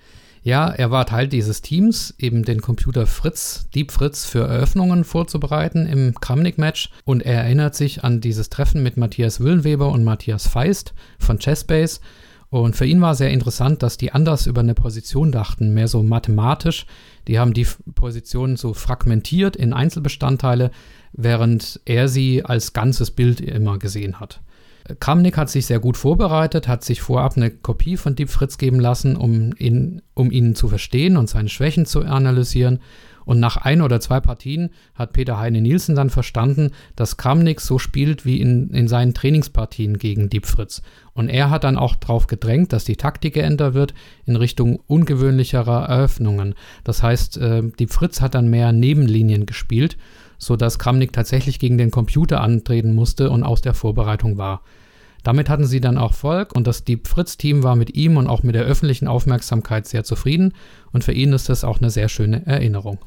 Ja, 0.44 0.68
er 0.70 0.90
war 0.90 1.06
Teil 1.06 1.28
dieses 1.28 1.62
Teams, 1.62 2.14
eben 2.18 2.44
den 2.44 2.60
Computer 2.60 3.06
Fritz, 3.06 3.68
Deep 3.74 3.92
Fritz, 3.92 4.24
für 4.24 4.40
Eröffnungen 4.40 5.04
vorzubereiten 5.04 5.86
im 5.86 6.14
Kramnik-Match 6.20 6.90
und 7.04 7.22
er 7.22 7.44
erinnert 7.44 7.76
sich 7.76 8.02
an 8.02 8.20
dieses 8.20 8.50
Treffen 8.50 8.82
mit 8.82 8.96
Matthias 8.96 9.38
Wüllenweber 9.38 9.90
und 9.90 10.02
Matthias 10.02 10.48
Feist 10.48 10.94
von 11.20 11.38
Chessbase 11.38 12.00
und 12.52 12.76
für 12.76 12.84
ihn 12.84 13.00
war 13.00 13.14
sehr 13.14 13.30
interessant, 13.30 13.82
dass 13.82 13.96
die 13.96 14.12
anders 14.12 14.46
über 14.46 14.60
eine 14.60 14.74
Position 14.74 15.32
dachten, 15.32 15.72
mehr 15.72 15.88
so 15.88 16.02
mathematisch. 16.02 16.84
Die 17.26 17.38
haben 17.38 17.54
die 17.54 17.66
Positionen 17.94 18.58
so 18.58 18.74
fragmentiert 18.74 19.56
in 19.56 19.72
Einzelbestandteile, 19.72 20.70
während 21.12 21.80
er 21.86 22.08
sie 22.08 22.44
als 22.44 22.74
ganzes 22.74 23.10
Bild 23.10 23.40
immer 23.40 23.78
gesehen 23.78 24.20
hat. 24.20 24.42
Kramnik 25.00 25.36
hat 25.36 25.48
sich 25.48 25.66
sehr 25.66 25.80
gut 25.80 25.96
vorbereitet, 25.96 26.68
hat 26.68 26.84
sich 26.84 27.00
vorab 27.02 27.36
eine 27.36 27.50
Kopie 27.50 27.96
von 27.96 28.14
Deep 28.14 28.30
Fritz 28.30 28.58
geben 28.58 28.80
lassen, 28.80 29.16
um 29.16 29.52
ihn, 29.56 30.02
um 30.14 30.30
ihn 30.30 30.54
zu 30.54 30.68
verstehen 30.68 31.16
und 31.16 31.28
seine 31.28 31.48
Schwächen 31.48 31.86
zu 31.86 32.02
analysieren. 32.02 32.80
Und 33.24 33.38
nach 33.38 33.56
ein 33.56 33.82
oder 33.82 34.00
zwei 34.00 34.20
Partien 34.20 34.70
hat 34.94 35.12
Peter 35.12 35.38
Heine 35.38 35.60
Nielsen 35.60 35.94
dann 35.94 36.10
verstanden, 36.10 36.72
dass 36.96 37.16
Kramnik 37.16 37.60
so 37.60 37.78
spielt 37.78 38.24
wie 38.26 38.40
in, 38.40 38.70
in 38.70 38.88
seinen 38.88 39.14
Trainingspartien 39.14 39.98
gegen 39.98 40.28
Deep 40.28 40.46
Fritz. 40.46 40.82
Und 41.12 41.28
er 41.28 41.50
hat 41.50 41.62
dann 41.62 41.76
auch 41.76 41.94
darauf 41.94 42.26
gedrängt, 42.26 42.72
dass 42.72 42.84
die 42.84 42.96
Taktik 42.96 43.34
geändert 43.34 43.74
wird 43.74 43.94
in 44.24 44.36
Richtung 44.36 44.80
ungewöhnlicherer 44.86 45.88
Eröffnungen. 45.88 46.54
Das 46.84 47.02
heißt, 47.02 47.36
äh, 47.36 47.62
Deep 47.78 47.92
Fritz 47.92 48.20
hat 48.20 48.34
dann 48.34 48.50
mehr 48.50 48.72
Nebenlinien 48.72 49.46
gespielt 49.46 49.96
sodass 50.42 50.80
Kramnik 50.80 51.12
tatsächlich 51.12 51.60
gegen 51.60 51.78
den 51.78 51.92
Computer 51.92 52.40
antreten 52.40 52.94
musste 52.96 53.30
und 53.30 53.44
aus 53.44 53.60
der 53.60 53.74
Vorbereitung 53.74 54.38
war. 54.38 54.62
Damit 55.22 55.48
hatten 55.48 55.66
sie 55.66 55.80
dann 55.80 55.98
auch 55.98 56.10
Erfolg 56.10 56.52
und 56.56 56.66
das 56.66 56.82
Deep 56.82 57.06
Fritz-Team 57.06 57.62
war 57.62 57.76
mit 57.76 57.94
ihm 57.94 58.16
und 58.16 58.26
auch 58.26 58.42
mit 58.42 58.56
der 58.56 58.64
öffentlichen 58.64 59.06
Aufmerksamkeit 59.06 59.86
sehr 59.86 60.02
zufrieden 60.02 60.54
und 60.90 61.04
für 61.04 61.12
ihn 61.12 61.32
ist 61.32 61.48
das 61.48 61.62
auch 61.62 61.78
eine 61.78 61.90
sehr 61.90 62.08
schöne 62.08 62.44
Erinnerung. 62.44 62.98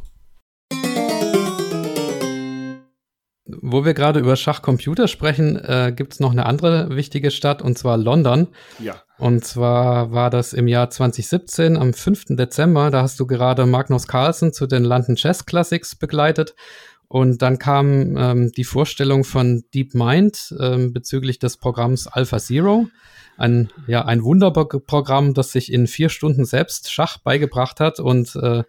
Wo 3.48 3.84
wir 3.84 3.94
gerade 3.94 4.22
über 4.22 4.38
Schachcomputer 4.38 5.10
sprechen, 5.10 5.58
äh, 5.58 5.94
gibt 5.94 6.14
es 6.14 6.20
noch 6.22 6.32
eine 6.32 6.46
andere 6.46 6.96
wichtige 6.96 7.32
Stadt 7.32 7.62
und 7.62 7.78
zwar 7.78 7.98
London. 7.98 8.48
Ja. 8.80 8.96
Und 9.18 9.46
zwar 9.46 10.12
war 10.12 10.30
das 10.30 10.54
im 10.54 10.68
Jahr 10.68 10.90
2017 10.90 11.78
am 11.78 11.94
5. 11.94 12.36
Dezember. 12.38 12.92
Da 12.92 13.02
hast 13.02 13.20
du 13.20 13.28
gerade 13.28 13.66
Magnus 13.66 14.08
Carlsen 14.08 14.52
zu 14.52 14.68
den 14.68 14.84
London 14.84 15.16
Chess 15.16 15.46
Classics 15.46 15.96
begleitet. 15.96 16.56
Und 17.08 17.42
dann 17.42 17.60
kam 17.60 18.18
ähm, 18.18 18.52
die 18.52 18.64
Vorstellung 18.64 19.24
von 19.24 19.64
DeepMind 19.74 20.56
ähm, 20.60 20.94
bezüglich 20.94 21.40
des 21.40 21.58
Programms 21.58 22.08
Alpha 22.08 22.40
Zero. 22.40 22.88
Ein, 23.38 23.70
ja, 23.88 24.06
ein 24.06 24.24
Wunderprogramm, 24.24 25.34
das 25.34 25.52
sich 25.52 25.72
in 25.72 25.88
vier 25.88 26.10
Stunden 26.10 26.46
selbst 26.46 26.92
Schach 26.92 27.18
beigebracht 27.18 27.80
hat 27.80 28.00
und 28.00 28.36
äh, 28.36 28.64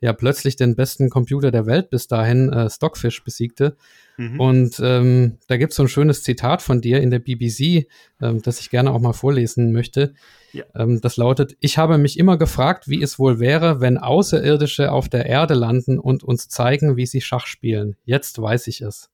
ja 0.00 0.12
plötzlich 0.12 0.56
den 0.56 0.74
besten 0.74 1.10
Computer 1.10 1.50
der 1.50 1.66
Welt 1.66 1.90
bis 1.90 2.08
dahin, 2.08 2.52
äh, 2.52 2.68
Stockfish, 2.68 3.22
besiegte. 3.24 3.76
Mhm. 4.16 4.40
Und 4.40 4.80
ähm, 4.82 5.38
da 5.46 5.56
gibt 5.56 5.72
es 5.72 5.76
so 5.76 5.84
ein 5.84 5.88
schönes 5.88 6.22
Zitat 6.22 6.60
von 6.60 6.80
dir 6.80 7.00
in 7.00 7.10
der 7.10 7.20
BBC, 7.20 7.86
ähm, 8.20 8.42
das 8.42 8.60
ich 8.60 8.70
gerne 8.70 8.92
auch 8.92 9.00
mal 9.00 9.12
vorlesen 9.12 9.72
möchte. 9.72 10.14
Ja. 10.52 10.64
Ähm, 10.74 11.00
das 11.00 11.16
lautet, 11.16 11.56
ich 11.60 11.78
habe 11.78 11.98
mich 11.98 12.18
immer 12.18 12.36
gefragt, 12.36 12.88
wie 12.88 13.02
es 13.02 13.18
wohl 13.18 13.40
wäre, 13.40 13.80
wenn 13.80 13.98
Außerirdische 13.98 14.92
auf 14.92 15.08
der 15.08 15.26
Erde 15.26 15.54
landen 15.54 15.98
und 15.98 16.22
uns 16.24 16.48
zeigen, 16.48 16.96
wie 16.96 17.06
sie 17.06 17.20
Schach 17.20 17.46
spielen. 17.46 17.96
Jetzt 18.04 18.40
weiß 18.40 18.66
ich 18.66 18.80
es. 18.80 19.10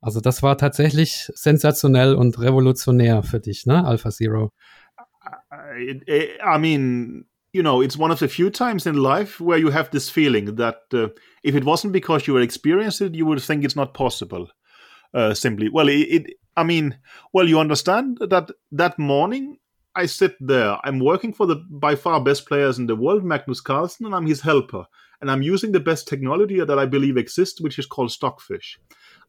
Also 0.00 0.20
das 0.20 0.42
war 0.42 0.56
tatsächlich 0.58 1.30
sensationell 1.34 2.14
und 2.14 2.38
revolutionär 2.38 3.22
für 3.22 3.40
dich, 3.40 3.66
ne, 3.66 3.84
Alpha 3.84 4.10
Zero? 4.10 4.52
I, 5.78 6.28
I 6.40 6.58
mean, 6.58 7.26
you 7.52 7.62
know, 7.62 7.82
it's 7.82 7.98
one 7.98 8.12
of 8.12 8.20
the 8.20 8.28
few 8.28 8.50
times 8.50 8.86
in 8.86 8.94
life 8.94 9.40
where 9.40 9.58
you 9.58 9.72
have 9.72 9.90
this 9.90 10.08
feeling 10.08 10.56
that 10.56 10.82
uh, 10.92 11.08
if 11.42 11.54
it 11.54 11.64
wasn't 11.64 11.92
because 11.92 12.26
you 12.26 12.34
were 12.34 12.42
experienced 12.42 13.00
it, 13.00 13.14
you 13.14 13.26
would 13.26 13.42
think 13.42 13.64
it's 13.64 13.74
not 13.74 13.94
possible. 13.94 14.46
Uh, 15.14 15.32
simply, 15.34 15.68
well, 15.68 15.88
it, 15.88 16.06
it, 16.08 16.26
I 16.56 16.62
mean, 16.62 16.98
well, 17.32 17.48
you 17.48 17.58
understand 17.58 18.18
that 18.20 18.50
that 18.72 18.98
morning 18.98 19.56
I 19.96 20.06
sit 20.06 20.36
there. 20.40 20.76
I'm 20.84 21.00
working 21.00 21.32
for 21.32 21.46
the 21.46 21.56
by 21.70 21.96
far 21.96 22.20
best 22.20 22.46
players 22.46 22.78
in 22.78 22.86
the 22.86 22.94
world, 22.94 23.24
Magnus 23.24 23.60
Carlsen, 23.60 24.06
and 24.06 24.14
I'm 24.14 24.26
his 24.26 24.42
helper. 24.42 24.84
And 25.20 25.30
I'm 25.30 25.42
using 25.42 25.72
the 25.72 25.80
best 25.80 26.06
technology 26.06 26.62
that 26.62 26.78
I 26.78 26.84
believe 26.84 27.16
exists, 27.16 27.60
which 27.60 27.78
is 27.78 27.86
called 27.86 28.12
Stockfish. 28.12 28.78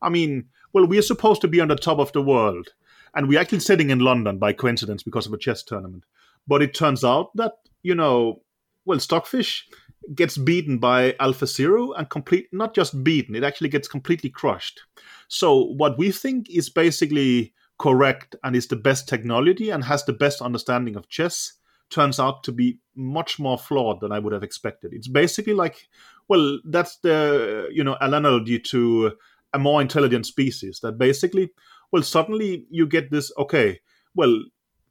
I 0.01 0.09
mean, 0.09 0.49
well, 0.73 0.85
we 0.85 0.97
are 0.99 1.03
supposed 1.03 1.41
to 1.41 1.47
be 1.47 1.61
on 1.61 1.69
the 1.69 1.77
top 1.77 1.99
of 1.99 2.11
the 2.11 2.21
world, 2.21 2.67
and 3.15 3.27
we're 3.27 3.39
actually 3.39 3.61
sitting 3.61 3.89
in 3.89 3.99
London 3.99 4.37
by 4.37 4.51
coincidence 4.51 5.01
because 5.01 5.25
of 5.25 5.33
a 5.33 5.37
chess 5.37 5.63
tournament. 5.63 6.03
But 6.45 6.61
it 6.61 6.73
turns 6.73 7.03
out 7.05 7.35
that 7.35 7.53
you 7.87 7.95
know, 7.95 8.41
well, 8.85 8.99
Stockfish 8.99 9.67
gets 10.13 10.37
beaten 10.37 10.77
by 10.77 11.15
Alpha 11.19 11.47
Zero 11.47 11.93
and 11.93 12.09
complete 12.09 12.47
not 12.51 12.73
just 12.73 13.03
beaten, 13.03 13.35
it 13.35 13.43
actually 13.43 13.69
gets 13.69 13.87
completely 13.87 14.29
crushed. 14.29 14.81
So 15.29 15.63
what 15.63 15.97
we 15.97 16.11
think 16.11 16.49
is 16.49 16.69
basically 16.69 17.53
correct 17.79 18.35
and 18.43 18.55
is 18.55 18.67
the 18.67 18.75
best 18.75 19.07
technology 19.07 19.69
and 19.69 19.83
has 19.83 20.03
the 20.05 20.13
best 20.13 20.41
understanding 20.41 20.95
of 20.95 21.09
chess 21.09 21.53
turns 21.89 22.19
out 22.19 22.43
to 22.43 22.51
be 22.51 22.79
much 22.95 23.39
more 23.39 23.57
flawed 23.57 24.01
than 24.01 24.11
I 24.11 24.19
would 24.19 24.33
have 24.33 24.43
expected. 24.43 24.93
It's 24.93 25.07
basically 25.07 25.53
like, 25.53 25.87
well, 26.27 26.59
that's 26.65 26.97
the 26.97 27.69
you 27.71 27.83
know 27.83 27.97
analogy 28.01 28.59
to 28.59 29.13
a 29.53 29.59
more 29.59 29.81
intelligent 29.81 30.25
species. 30.25 30.79
That 30.81 30.97
basically, 30.97 31.51
well, 31.91 32.03
suddenly 32.03 32.65
you 32.69 32.87
get 32.87 33.11
this. 33.11 33.31
Okay, 33.37 33.79
well, 34.15 34.43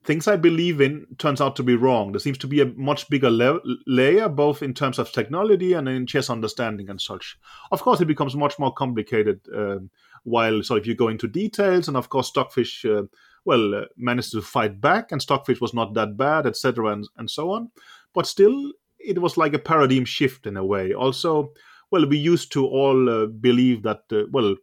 things 0.06 0.28
I 0.28 0.36
believe 0.36 0.80
in 0.80 1.06
turns 1.18 1.40
out 1.40 1.56
to 1.56 1.62
be 1.62 1.74
wrong. 1.74 2.12
There 2.12 2.20
seems 2.20 2.38
to 2.38 2.46
be 2.46 2.60
a 2.60 2.66
much 2.66 3.10
bigger 3.10 3.30
le- 3.30 3.60
layer, 3.86 4.28
both 4.28 4.62
in 4.62 4.72
terms 4.72 4.98
of 4.98 5.10
technology 5.10 5.72
and 5.72 5.88
in 5.88 6.06
chess 6.06 6.30
understanding 6.30 6.88
and 6.88 7.00
such. 7.00 7.36
Of 7.72 7.82
course, 7.82 8.00
it 8.00 8.06
becomes 8.06 8.36
much 8.36 8.58
more 8.58 8.72
complicated 8.72 9.40
um, 9.54 9.90
while 10.22 10.62
sort 10.62 10.80
of 10.80 10.86
you 10.86 10.94
go 10.94 11.08
into 11.08 11.26
details. 11.26 11.88
And 11.88 11.96
of 11.96 12.08
course, 12.08 12.28
Stockfish, 12.28 12.84
uh, 12.84 13.02
well, 13.44 13.74
uh, 13.74 13.84
managed 13.96 14.32
to 14.32 14.42
fight 14.42 14.80
back, 14.80 15.10
and 15.10 15.20
Stockfish 15.20 15.60
was 15.60 15.74
not 15.74 15.94
that 15.94 16.16
bad, 16.16 16.46
etc., 16.46 16.92
and, 16.92 17.08
and 17.16 17.28
so 17.28 17.50
on. 17.50 17.70
But 18.14 18.26
still, 18.26 18.72
it 18.98 19.20
was 19.20 19.36
like 19.36 19.54
a 19.54 19.58
paradigm 19.58 20.04
shift 20.04 20.46
in 20.46 20.56
a 20.56 20.64
way. 20.64 20.94
Also, 20.94 21.52
well, 21.90 22.06
we 22.08 22.16
used 22.16 22.52
to 22.52 22.64
all 22.64 23.10
uh, 23.10 23.26
believe 23.26 23.82
that, 23.82 24.02
uh, 24.12 24.22
well, 24.30 24.56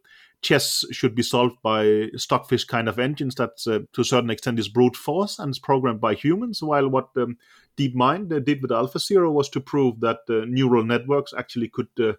chess 0.44 0.84
should 0.92 1.14
be 1.14 1.22
solved 1.22 1.56
by 1.62 2.08
stockfish 2.16 2.64
kind 2.64 2.86
of 2.86 2.98
engines 2.98 3.34
that 3.36 3.54
uh, 3.66 3.80
to 3.94 4.02
a 4.02 4.04
certain 4.04 4.28
extent 4.28 4.58
is 4.58 4.68
brute 4.68 4.94
force 4.94 5.38
and 5.38 5.50
is 5.50 5.58
programmed 5.58 6.02
by 6.02 6.14
humans 6.14 6.62
while 6.62 6.86
what 6.86 7.08
um, 7.16 7.38
deepmind 7.78 8.30
uh, 8.30 8.38
did 8.38 8.60
with 8.60 8.70
alpha 8.70 8.98
zero 8.98 9.32
was 9.32 9.48
to 9.48 9.58
prove 9.58 9.98
that 10.00 10.18
uh, 10.28 10.44
neural 10.46 10.84
networks 10.84 11.32
actually 11.36 11.68
could 11.68 11.88
uh, 11.98 12.12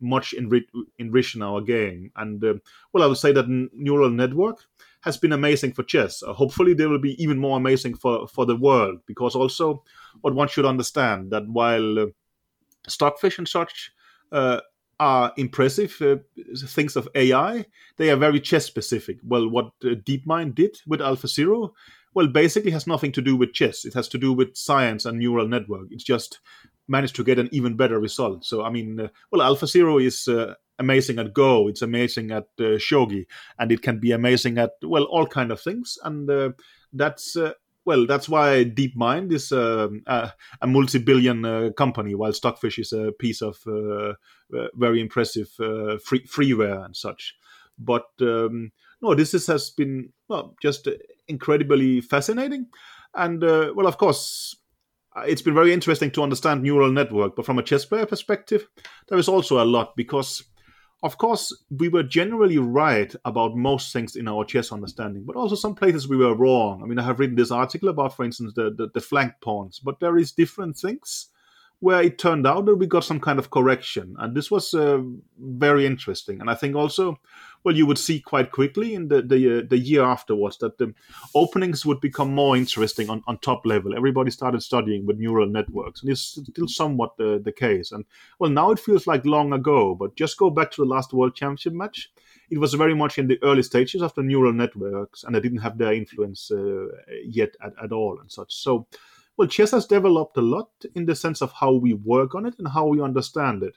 much 0.00 0.32
enrich, 0.32 0.68
enrich 0.98 1.36
our 1.40 1.60
game. 1.60 2.10
And 2.16 2.44
uh, 2.44 2.54
well 2.92 3.04
i 3.04 3.06
would 3.06 3.16
say 3.16 3.32
that 3.32 3.48
neural 3.72 4.10
network 4.10 4.64
has 5.02 5.16
been 5.16 5.32
amazing 5.32 5.72
for 5.72 5.84
chess. 5.84 6.24
Uh, 6.24 6.32
hopefully 6.32 6.74
they 6.74 6.86
will 6.86 6.98
be 6.98 7.22
even 7.22 7.38
more 7.38 7.56
amazing 7.56 7.94
for 7.94 8.26
for 8.26 8.44
the 8.44 8.56
world 8.56 8.98
because 9.06 9.36
also 9.36 9.84
what 10.22 10.34
one 10.34 10.48
should 10.48 10.66
understand 10.66 11.30
that 11.30 11.48
while 11.48 12.08
stockfish 12.88 13.38
and 13.38 13.46
such 13.46 13.92
are 15.00 15.32
impressive 15.36 15.96
uh, 16.00 16.16
things 16.66 16.96
of 16.96 17.08
AI. 17.14 17.64
They 17.96 18.10
are 18.10 18.16
very 18.16 18.40
chess 18.40 18.66
specific. 18.66 19.18
Well, 19.22 19.48
what 19.48 19.66
uh, 19.84 19.94
DeepMind 20.06 20.54
did 20.54 20.76
with 20.86 21.00
AlphaZero, 21.00 21.70
well, 22.14 22.26
basically 22.26 22.72
has 22.72 22.86
nothing 22.86 23.12
to 23.12 23.22
do 23.22 23.36
with 23.36 23.52
chess. 23.52 23.84
It 23.84 23.94
has 23.94 24.08
to 24.08 24.18
do 24.18 24.32
with 24.32 24.56
science 24.56 25.04
and 25.04 25.18
neural 25.18 25.46
network. 25.46 25.88
It's 25.90 26.04
just 26.04 26.40
managed 26.88 27.16
to 27.16 27.24
get 27.24 27.38
an 27.38 27.48
even 27.52 27.76
better 27.76 28.00
result. 28.00 28.44
So, 28.44 28.64
I 28.64 28.70
mean, 28.70 28.98
uh, 28.98 29.08
well, 29.30 29.54
AlphaZero 29.54 30.02
is 30.04 30.26
uh, 30.26 30.54
amazing 30.78 31.18
at 31.18 31.34
Go. 31.34 31.68
It's 31.68 31.82
amazing 31.82 32.32
at 32.32 32.48
uh, 32.58 32.78
Shogi, 32.78 33.26
and 33.58 33.70
it 33.70 33.82
can 33.82 34.00
be 34.00 34.12
amazing 34.12 34.58
at 34.58 34.72
well 34.82 35.04
all 35.04 35.26
kind 35.26 35.52
of 35.52 35.60
things. 35.60 35.98
And 36.02 36.28
uh, 36.28 36.50
that's 36.92 37.36
well, 37.88 38.04
that's 38.06 38.28
why 38.28 38.66
DeepMind 38.66 39.32
is 39.32 39.50
um, 39.50 40.02
a, 40.06 40.30
a, 40.60 40.66
multi-billion 40.66 41.42
uh, 41.42 41.70
company, 41.74 42.14
while 42.14 42.34
Stockfish 42.34 42.78
is 42.78 42.92
a 42.92 43.12
piece 43.12 43.40
of 43.40 43.56
uh, 43.66 44.12
uh, 44.54 44.68
very 44.74 45.00
impressive 45.00 45.48
free 45.48 46.26
freeware 46.26 46.84
and 46.84 46.94
such. 46.94 47.34
But 47.78 48.04
um, 48.20 48.72
no, 49.00 49.14
this 49.14 49.32
is, 49.32 49.46
has 49.46 49.70
been 49.70 50.12
well, 50.28 50.54
just 50.60 50.86
incredibly 51.28 52.02
fascinating, 52.02 52.66
and 53.14 53.40
well, 53.40 53.86
of 53.86 53.96
course, 53.96 54.54
it's 55.24 55.40
been 55.40 55.54
very 55.54 55.72
interesting 55.72 56.10
to 56.10 56.22
understand 56.22 56.62
neural 56.62 56.92
network. 56.92 57.36
But 57.36 57.46
from 57.46 57.58
a 57.58 57.62
chess 57.62 57.86
player 57.86 58.04
perspective, 58.04 58.68
there 59.08 59.18
is 59.18 59.28
also 59.28 59.64
a 59.64 59.64
lot 59.64 59.96
because 59.96 60.44
of 61.02 61.16
course, 61.16 61.56
we 61.70 61.88
were 61.88 62.02
generally 62.02 62.58
right 62.58 63.14
about 63.24 63.56
most 63.56 63.92
things 63.92 64.16
in 64.16 64.26
our 64.26 64.44
chess 64.44 64.72
understanding, 64.72 65.22
but 65.24 65.36
also 65.36 65.54
some 65.54 65.74
places 65.74 66.08
we 66.08 66.16
were 66.16 66.34
wrong. 66.34 66.82
I 66.82 66.86
mean, 66.86 66.98
I 66.98 67.04
have 67.04 67.20
written 67.20 67.36
this 67.36 67.52
article 67.52 67.88
about, 67.88 68.16
for 68.16 68.24
instance, 68.24 68.52
the, 68.56 68.74
the, 68.76 68.88
the 68.92 69.00
flank 69.00 69.34
pawns, 69.40 69.78
but 69.78 70.00
there 70.00 70.16
is 70.18 70.32
different 70.32 70.76
things 70.76 71.28
where 71.80 72.02
it 72.02 72.18
turned 72.18 72.46
out 72.46 72.66
that 72.66 72.74
we 72.74 72.86
got 72.86 73.04
some 73.04 73.20
kind 73.20 73.38
of 73.38 73.50
correction. 73.50 74.16
And 74.18 74.36
this 74.36 74.50
was 74.50 74.74
uh, 74.74 75.00
very 75.38 75.86
interesting. 75.86 76.40
And 76.40 76.50
I 76.50 76.54
think 76.54 76.74
also, 76.74 77.20
well, 77.68 77.76
you 77.76 77.84
would 77.84 77.98
see 77.98 78.18
quite 78.18 78.50
quickly 78.50 78.94
in 78.94 79.08
the 79.08 79.20
the, 79.20 79.58
uh, 79.58 79.62
the 79.68 79.76
year 79.76 80.02
afterwards 80.02 80.56
that 80.56 80.78
the 80.78 80.94
openings 81.34 81.84
would 81.84 82.00
become 82.00 82.34
more 82.34 82.56
interesting 82.56 83.10
on, 83.10 83.22
on 83.26 83.36
top 83.36 83.66
level. 83.66 83.94
Everybody 83.94 84.30
started 84.30 84.62
studying 84.62 85.04
with 85.04 85.18
neural 85.18 85.46
networks, 85.46 86.00
and 86.00 86.10
it's 86.10 86.38
still 86.50 86.66
somewhat 86.66 87.18
the, 87.18 87.38
the 87.44 87.52
case. 87.52 87.92
And 87.92 88.06
well, 88.38 88.50
now 88.50 88.70
it 88.70 88.78
feels 88.78 89.06
like 89.06 89.26
long 89.26 89.52
ago, 89.52 89.94
but 89.94 90.16
just 90.16 90.38
go 90.38 90.48
back 90.48 90.70
to 90.70 90.82
the 90.82 90.88
last 90.88 91.12
World 91.12 91.34
Championship 91.34 91.74
match. 91.74 92.10
It 92.48 92.56
was 92.56 92.72
very 92.72 92.94
much 92.94 93.18
in 93.18 93.28
the 93.28 93.38
early 93.42 93.62
stages 93.62 94.00
of 94.00 94.14
the 94.14 94.22
neural 94.22 94.54
networks, 94.54 95.24
and 95.24 95.34
they 95.34 95.40
didn't 95.40 95.58
have 95.58 95.76
their 95.76 95.92
influence 95.92 96.50
uh, 96.50 96.86
yet 97.22 97.50
at, 97.62 97.74
at 97.84 97.92
all 97.92 98.18
and 98.18 98.32
such. 98.32 98.54
So 98.54 98.86
well, 99.36 99.46
chess 99.46 99.72
has 99.72 99.84
developed 99.84 100.38
a 100.38 100.40
lot 100.56 100.70
in 100.94 101.04
the 101.04 101.14
sense 101.14 101.42
of 101.42 101.52
how 101.52 101.72
we 101.72 101.92
work 101.92 102.34
on 102.34 102.46
it 102.46 102.54
and 102.58 102.66
how 102.66 102.86
we 102.86 103.02
understand 103.02 103.62
it 103.62 103.76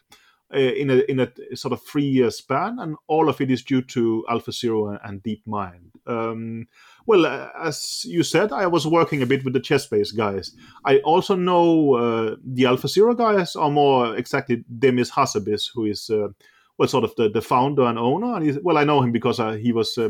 uh, 0.53 0.57
in 0.57 0.89
a 0.89 0.95
in 1.09 1.19
a 1.19 1.55
sort 1.55 1.71
of 1.73 1.81
three 1.83 2.05
year 2.05 2.31
span, 2.31 2.77
and 2.79 2.95
all 3.07 3.29
of 3.29 3.39
it 3.41 3.49
is 3.49 3.63
due 3.63 3.81
to 3.81 4.25
AlphaZero 4.29 4.99
and 5.03 5.23
DeepMind. 5.23 5.91
Um, 6.07 6.67
well, 7.05 7.25
uh, 7.25 7.49
as 7.61 8.05
you 8.05 8.23
said, 8.23 8.51
I 8.51 8.67
was 8.67 8.85
working 8.85 9.21
a 9.21 9.25
bit 9.25 9.43
with 9.43 9.53
the 9.53 9.59
Chessbase 9.59 10.15
guys. 10.15 10.55
I 10.85 10.99
also 10.99 11.35
know 11.35 11.95
uh, 11.95 12.35
the 12.43 12.63
AlphaZero 12.63 13.17
guys 13.17 13.55
are 13.55 13.69
more 13.69 14.15
exactly 14.15 14.63
Demis 14.79 15.11
Hassabis, 15.11 15.69
who 15.73 15.85
is 15.85 16.09
uh, 16.09 16.29
well, 16.77 16.87
sort 16.87 17.03
of 17.03 17.15
the, 17.15 17.29
the 17.29 17.41
founder 17.41 17.83
and 17.83 17.97
owner. 17.97 18.35
And 18.35 18.59
well, 18.63 18.77
I 18.77 18.83
know 18.83 19.01
him 19.01 19.11
because 19.11 19.39
uh, 19.39 19.53
he 19.53 19.71
was 19.71 19.97
uh, 19.97 20.09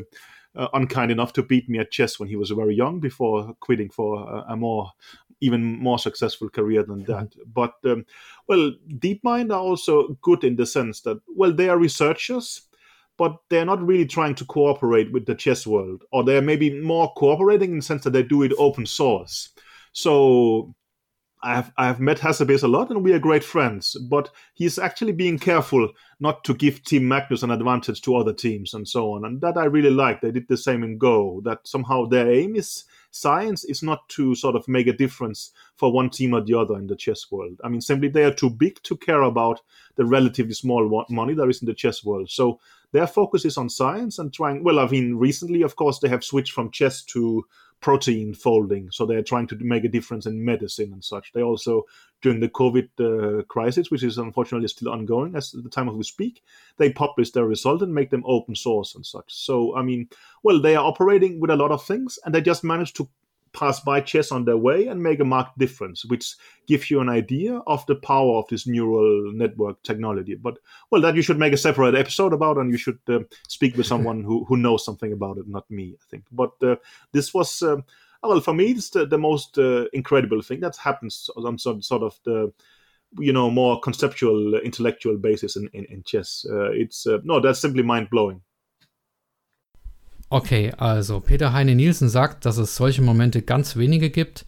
unkind 0.73 1.11
enough 1.11 1.33
to 1.33 1.43
beat 1.43 1.69
me 1.69 1.79
at 1.79 1.91
chess 1.91 2.19
when 2.19 2.29
he 2.29 2.35
was 2.35 2.49
very 2.51 2.75
young 2.75 2.99
before 2.99 3.53
quitting 3.59 3.89
for 3.89 4.27
a, 4.27 4.53
a 4.53 4.55
more 4.55 4.91
even 5.41 5.79
more 5.79 5.99
successful 5.99 6.49
career 6.49 6.83
than 6.83 7.03
that. 7.05 7.31
Mm-hmm. 7.31 7.51
But 7.53 7.73
um, 7.85 8.05
well, 8.47 8.71
DeepMind 8.97 9.51
are 9.51 9.59
also 9.59 10.17
good 10.21 10.43
in 10.43 10.55
the 10.55 10.65
sense 10.65 11.01
that 11.01 11.19
well, 11.35 11.51
they 11.51 11.67
are 11.67 11.77
researchers, 11.77 12.61
but 13.17 13.37
they're 13.49 13.65
not 13.65 13.85
really 13.85 14.05
trying 14.05 14.35
to 14.35 14.45
cooperate 14.45 15.11
with 15.11 15.25
the 15.25 15.35
chess 15.35 15.67
world, 15.67 16.03
or 16.11 16.23
they're 16.23 16.41
maybe 16.41 16.79
more 16.81 17.11
cooperating 17.13 17.71
in 17.71 17.77
the 17.77 17.83
sense 17.83 18.03
that 18.03 18.11
they 18.11 18.23
do 18.23 18.43
it 18.43 18.53
open 18.57 18.85
source. 18.85 19.49
So 19.93 20.73
I 21.43 21.55
have 21.55 21.71
I 21.77 21.87
have 21.87 21.99
met 21.99 22.19
Hassabis 22.19 22.63
a 22.63 22.67
lot, 22.67 22.91
and 22.91 23.03
we 23.03 23.13
are 23.13 23.19
great 23.19 23.43
friends. 23.43 23.95
But 24.09 24.29
he's 24.53 24.77
actually 24.77 25.13
being 25.13 25.39
careful 25.39 25.89
not 26.19 26.43
to 26.43 26.53
give 26.53 26.83
Team 26.83 27.07
Magnus 27.07 27.43
an 27.43 27.51
advantage 27.51 28.01
to 28.03 28.15
other 28.15 28.33
teams 28.33 28.73
and 28.73 28.87
so 28.87 29.13
on, 29.13 29.25
and 29.25 29.41
that 29.41 29.57
I 29.57 29.65
really 29.65 29.89
like. 29.89 30.21
They 30.21 30.31
did 30.31 30.47
the 30.47 30.57
same 30.57 30.83
in 30.83 30.97
Go. 30.97 31.41
That 31.43 31.67
somehow 31.67 32.05
their 32.05 32.31
aim 32.31 32.55
is 32.55 32.85
science 33.11 33.63
is 33.65 33.83
not 33.83 34.07
to 34.09 34.33
sort 34.35 34.55
of 34.55 34.67
make 34.67 34.87
a 34.87 34.93
difference 34.93 35.51
for 35.75 35.91
one 35.91 36.09
team 36.09 36.33
or 36.33 36.41
the 36.41 36.57
other 36.57 36.77
in 36.77 36.87
the 36.87 36.95
chess 36.95 37.29
world. 37.29 37.59
I 37.63 37.69
mean, 37.69 37.81
simply 37.81 38.07
they 38.07 38.23
are 38.23 38.33
too 38.33 38.49
big 38.49 38.81
to 38.83 38.97
care 38.97 39.21
about 39.21 39.61
the 39.95 40.05
relatively 40.05 40.53
small 40.53 41.05
money 41.09 41.33
there 41.33 41.49
is 41.49 41.61
in 41.61 41.67
the 41.67 41.73
chess 41.73 42.03
world. 42.03 42.29
So 42.29 42.59
their 42.93 43.07
focus 43.07 43.45
is 43.45 43.57
on 43.57 43.69
science 43.69 44.17
and 44.17 44.33
trying. 44.33 44.63
Well, 44.63 44.79
I 44.79 44.87
mean, 44.87 45.15
recently, 45.15 45.61
of 45.61 45.75
course, 45.75 45.99
they 45.99 46.09
have 46.09 46.23
switched 46.23 46.53
from 46.53 46.71
chess 46.71 47.03
to 47.03 47.45
protein 47.81 48.33
folding. 48.33 48.89
So 48.91 49.05
they're 49.05 49.23
trying 49.23 49.47
to 49.47 49.55
make 49.55 49.83
a 49.83 49.89
difference 49.89 50.27
in 50.27 50.45
medicine 50.45 50.93
and 50.93 51.03
such. 51.03 51.33
They 51.33 51.41
also, 51.41 51.85
during 52.21 52.39
the 52.39 52.49
COVID 52.49 52.89
uh, 52.99 53.43
crisis, 53.43 53.89
which 53.89 54.03
is 54.03 54.17
unfortunately 54.17 54.67
still 54.67 54.91
ongoing 54.91 55.35
as 55.35 55.51
the 55.51 55.69
time 55.69 55.89
of 55.89 55.95
we 55.95 56.03
speak, 56.03 56.43
they 56.77 56.91
publish 56.91 57.31
their 57.31 57.45
result 57.45 57.81
and 57.81 57.93
make 57.93 58.11
them 58.11 58.23
open 58.25 58.55
source 58.55 58.95
and 58.95 59.05
such. 59.05 59.33
So, 59.33 59.75
I 59.75 59.81
mean, 59.81 60.09
well, 60.43 60.61
they 60.61 60.75
are 60.75 60.85
operating 60.85 61.39
with 61.39 61.49
a 61.49 61.55
lot 61.55 61.71
of 61.71 61.83
things 61.83 62.19
and 62.23 62.33
they 62.33 62.41
just 62.41 62.63
managed 62.63 62.95
to 62.97 63.09
pass 63.53 63.79
by 63.79 64.01
chess 64.01 64.31
on 64.31 64.45
their 64.45 64.57
way 64.57 64.87
and 64.87 65.01
make 65.01 65.19
a 65.19 65.25
marked 65.25 65.57
difference, 65.57 66.05
which 66.05 66.35
gives 66.67 66.89
you 66.89 66.99
an 66.99 67.09
idea 67.09 67.57
of 67.67 67.85
the 67.85 67.95
power 67.95 68.37
of 68.37 68.47
this 68.49 68.67
neural 68.67 69.31
network 69.33 69.81
technology. 69.83 70.35
But 70.35 70.57
well, 70.89 71.01
that 71.01 71.15
you 71.15 71.21
should 71.21 71.39
make 71.39 71.53
a 71.53 71.57
separate 71.57 71.95
episode 71.95 72.33
about, 72.33 72.57
and 72.57 72.71
you 72.71 72.77
should 72.77 72.99
uh, 73.09 73.19
speak 73.47 73.77
with 73.77 73.85
someone 73.85 74.23
who 74.23 74.45
who 74.45 74.57
knows 74.57 74.85
something 74.85 75.13
about 75.13 75.37
it, 75.37 75.47
not 75.47 75.69
me, 75.69 75.95
I 76.01 76.05
think. 76.09 76.25
But 76.31 76.51
uh, 76.63 76.75
this 77.11 77.33
was. 77.33 77.61
Uh, 77.61 77.77
well, 78.23 78.39
for 78.39 78.53
me, 78.53 78.69
it's 78.69 78.91
the, 78.91 79.07
the 79.07 79.17
most 79.17 79.57
uh, 79.57 79.85
incredible 79.93 80.43
thing 80.43 80.59
that 80.59 80.77
happens 80.77 81.27
on 81.35 81.57
some 81.57 81.81
sort 81.81 82.03
of 82.03 82.19
the 82.23 82.53
you 83.19 83.33
know 83.33 83.49
more 83.49 83.79
conceptual 83.81 84.55
intellectual 84.55 85.17
basis 85.17 85.55
in, 85.55 85.69
in, 85.73 85.85
in 85.85 86.03
chess 86.03 86.45
uh, 86.49 86.71
it's 86.71 87.05
uh, 87.07 87.17
no 87.23 87.39
that's 87.39 87.59
simply 87.59 87.83
mind 87.83 88.09
blowing 88.09 88.41
Okay, 90.33 90.71
also 90.77 91.19
Peter 91.19 91.51
Heine 91.51 91.75
Nielsen 91.75 92.07
sagt, 92.07 92.45
dass 92.45 92.55
es 92.55 92.77
solche 92.77 93.01
Momente 93.01 93.41
ganz 93.41 93.75
wenige 93.75 94.09
gibt. 94.09 94.45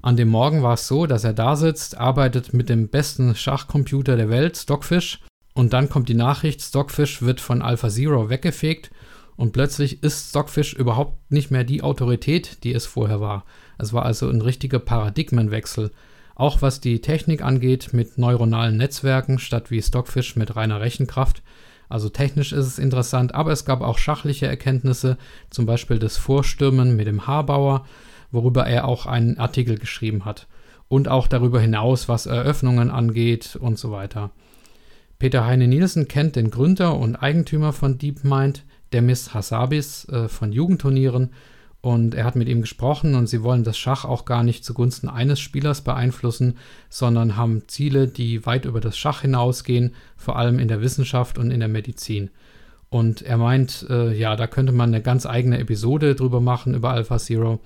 An 0.00 0.16
dem 0.16 0.28
Morgen 0.28 0.62
war 0.62 0.72
es 0.72 0.88
so, 0.88 1.04
dass 1.04 1.24
er 1.24 1.34
da 1.34 1.56
sitzt, 1.56 1.98
arbeitet 1.98 2.54
mit 2.54 2.70
dem 2.70 2.88
besten 2.88 3.34
Schachcomputer 3.34 4.16
der 4.16 4.30
Welt, 4.30 4.56
Stockfish, 4.56 5.20
und 5.52 5.74
dann 5.74 5.90
kommt 5.90 6.08
die 6.08 6.14
Nachricht, 6.14 6.62
Stockfish 6.62 7.20
wird 7.20 7.42
von 7.42 7.60
AlphaZero 7.60 8.30
weggefegt 8.30 8.90
und 9.36 9.52
plötzlich 9.52 10.02
ist 10.02 10.30
Stockfish 10.30 10.72
überhaupt 10.72 11.30
nicht 11.30 11.50
mehr 11.50 11.64
die 11.64 11.82
Autorität, 11.82 12.64
die 12.64 12.72
es 12.72 12.86
vorher 12.86 13.20
war. 13.20 13.44
Es 13.76 13.92
war 13.92 14.06
also 14.06 14.30
ein 14.30 14.40
richtiger 14.40 14.78
Paradigmenwechsel. 14.78 15.90
Auch 16.34 16.62
was 16.62 16.80
die 16.80 17.02
Technik 17.02 17.42
angeht, 17.42 17.92
mit 17.92 18.16
neuronalen 18.16 18.78
Netzwerken 18.78 19.38
statt 19.38 19.70
wie 19.70 19.82
Stockfish 19.82 20.34
mit 20.34 20.56
reiner 20.56 20.80
Rechenkraft. 20.80 21.42
Also 21.88 22.08
technisch 22.08 22.52
ist 22.52 22.66
es 22.66 22.78
interessant, 22.78 23.34
aber 23.34 23.52
es 23.52 23.64
gab 23.64 23.80
auch 23.80 23.98
schachliche 23.98 24.46
Erkenntnisse, 24.46 25.18
zum 25.50 25.66
Beispiel 25.66 25.98
das 25.98 26.16
Vorstürmen 26.16 26.96
mit 26.96 27.06
dem 27.06 27.26
Haarbauer, 27.26 27.86
worüber 28.30 28.66
er 28.66 28.86
auch 28.86 29.06
einen 29.06 29.38
Artikel 29.38 29.78
geschrieben 29.78 30.24
hat. 30.24 30.46
Und 30.88 31.08
auch 31.08 31.26
darüber 31.26 31.60
hinaus, 31.60 32.08
was 32.08 32.26
Eröffnungen 32.26 32.90
angeht 32.90 33.56
und 33.56 33.78
so 33.78 33.90
weiter. 33.90 34.30
Peter 35.18 35.46
Heine 35.46 35.66
Nielsen 35.66 36.08
kennt 36.08 36.36
den 36.36 36.50
Gründer 36.50 36.96
und 36.96 37.16
Eigentümer 37.16 37.72
von 37.72 37.98
DeepMind, 37.98 38.64
Demis 38.92 39.34
Hassabis, 39.34 40.08
äh, 40.08 40.28
von 40.28 40.52
Jugendturnieren 40.52 41.30
und 41.86 42.16
er 42.16 42.24
hat 42.24 42.34
mit 42.34 42.48
ihm 42.48 42.62
gesprochen 42.62 43.14
und 43.14 43.28
sie 43.28 43.44
wollen 43.44 43.62
das 43.62 43.78
Schach 43.78 44.04
auch 44.04 44.24
gar 44.24 44.42
nicht 44.42 44.64
zugunsten 44.64 45.08
eines 45.08 45.38
Spielers 45.38 45.82
beeinflussen, 45.82 46.58
sondern 46.88 47.36
haben 47.36 47.68
Ziele, 47.68 48.08
die 48.08 48.44
weit 48.44 48.64
über 48.64 48.80
das 48.80 48.98
Schach 48.98 49.20
hinausgehen, 49.20 49.94
vor 50.16 50.34
allem 50.34 50.58
in 50.58 50.66
der 50.66 50.80
Wissenschaft 50.80 51.38
und 51.38 51.52
in 51.52 51.60
der 51.60 51.68
Medizin. 51.68 52.30
Und 52.88 53.22
er 53.22 53.36
meint, 53.36 53.86
äh, 53.88 54.12
ja, 54.12 54.34
da 54.34 54.48
könnte 54.48 54.72
man 54.72 54.92
eine 54.92 55.00
ganz 55.00 55.26
eigene 55.26 55.60
Episode 55.60 56.16
drüber 56.16 56.40
machen 56.40 56.74
über 56.74 56.90
Alpha 56.90 57.18
Zero, 57.18 57.60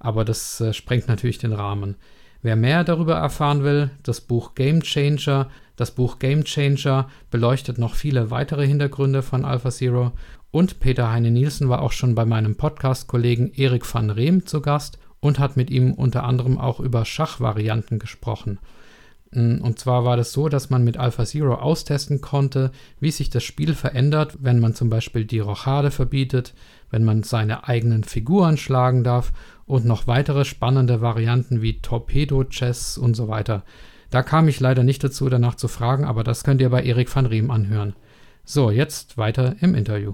aber 0.00 0.24
das 0.24 0.60
äh, 0.60 0.72
sprengt 0.72 1.06
natürlich 1.06 1.38
den 1.38 1.52
Rahmen. 1.52 1.94
Wer 2.42 2.56
mehr 2.56 2.82
darüber 2.82 3.14
erfahren 3.14 3.62
will, 3.62 3.90
das 4.02 4.20
Buch 4.20 4.56
Game 4.56 4.82
Changer. 4.82 5.48
Das 5.76 5.92
Buch 5.92 6.18
Game 6.18 6.42
Changer 6.42 7.08
beleuchtet 7.30 7.78
noch 7.78 7.94
viele 7.94 8.32
weitere 8.32 8.66
Hintergründe 8.66 9.22
von 9.22 9.44
Alpha 9.44 9.70
Zero 9.70 10.10
und 10.52 10.80
Peter 10.80 11.10
Heine 11.10 11.30
Nielsen 11.30 11.68
war 11.68 11.82
auch 11.82 11.92
schon 11.92 12.14
bei 12.14 12.26
meinem 12.26 12.56
Podcast-Kollegen 12.56 13.52
Erik 13.54 13.92
van 13.92 14.10
Reem 14.10 14.46
zu 14.46 14.60
Gast 14.60 14.98
und 15.18 15.38
hat 15.38 15.56
mit 15.56 15.70
ihm 15.70 15.94
unter 15.94 16.24
anderem 16.24 16.58
auch 16.58 16.78
über 16.78 17.04
Schachvarianten 17.04 17.98
gesprochen. 17.98 18.58
Mm, 19.30 19.62
und 19.62 19.78
zwar 19.78 20.04
war 20.04 20.18
das 20.18 20.32
so, 20.32 20.50
dass 20.50 20.68
man 20.68 20.84
mit 20.84 20.98
AlphaZero 20.98 21.54
austesten 21.54 22.20
konnte, 22.20 22.70
wie 23.00 23.10
sich 23.10 23.30
das 23.30 23.42
Spiel 23.42 23.74
verändert, 23.74 24.36
wenn 24.40 24.60
man 24.60 24.74
zum 24.74 24.90
Beispiel 24.90 25.24
die 25.24 25.38
Rochade 25.38 25.90
verbietet, 25.90 26.52
wenn 26.90 27.02
man 27.02 27.22
seine 27.22 27.66
eigenen 27.66 28.04
Figuren 28.04 28.58
schlagen 28.58 29.04
darf 29.04 29.32
und 29.64 29.86
noch 29.86 30.06
weitere 30.06 30.44
spannende 30.44 31.00
Varianten 31.00 31.62
wie 31.62 31.80
Torpedo 31.80 32.44
Chess 32.44 32.98
und 32.98 33.14
so 33.14 33.28
weiter. 33.28 33.64
Da 34.10 34.22
kam 34.22 34.48
ich 34.48 34.60
leider 34.60 34.84
nicht 34.84 35.02
dazu, 35.02 35.30
danach 35.30 35.54
zu 35.54 35.68
fragen, 35.68 36.04
aber 36.04 36.24
das 36.24 36.44
könnt 36.44 36.60
ihr 36.60 36.68
bei 36.68 36.82
Erik 36.82 37.14
van 37.14 37.24
Riem 37.24 37.50
anhören. 37.50 37.94
So, 38.44 38.70
jetzt 38.70 39.16
weiter 39.16 39.56
im 39.60 39.74
Interview. 39.74 40.12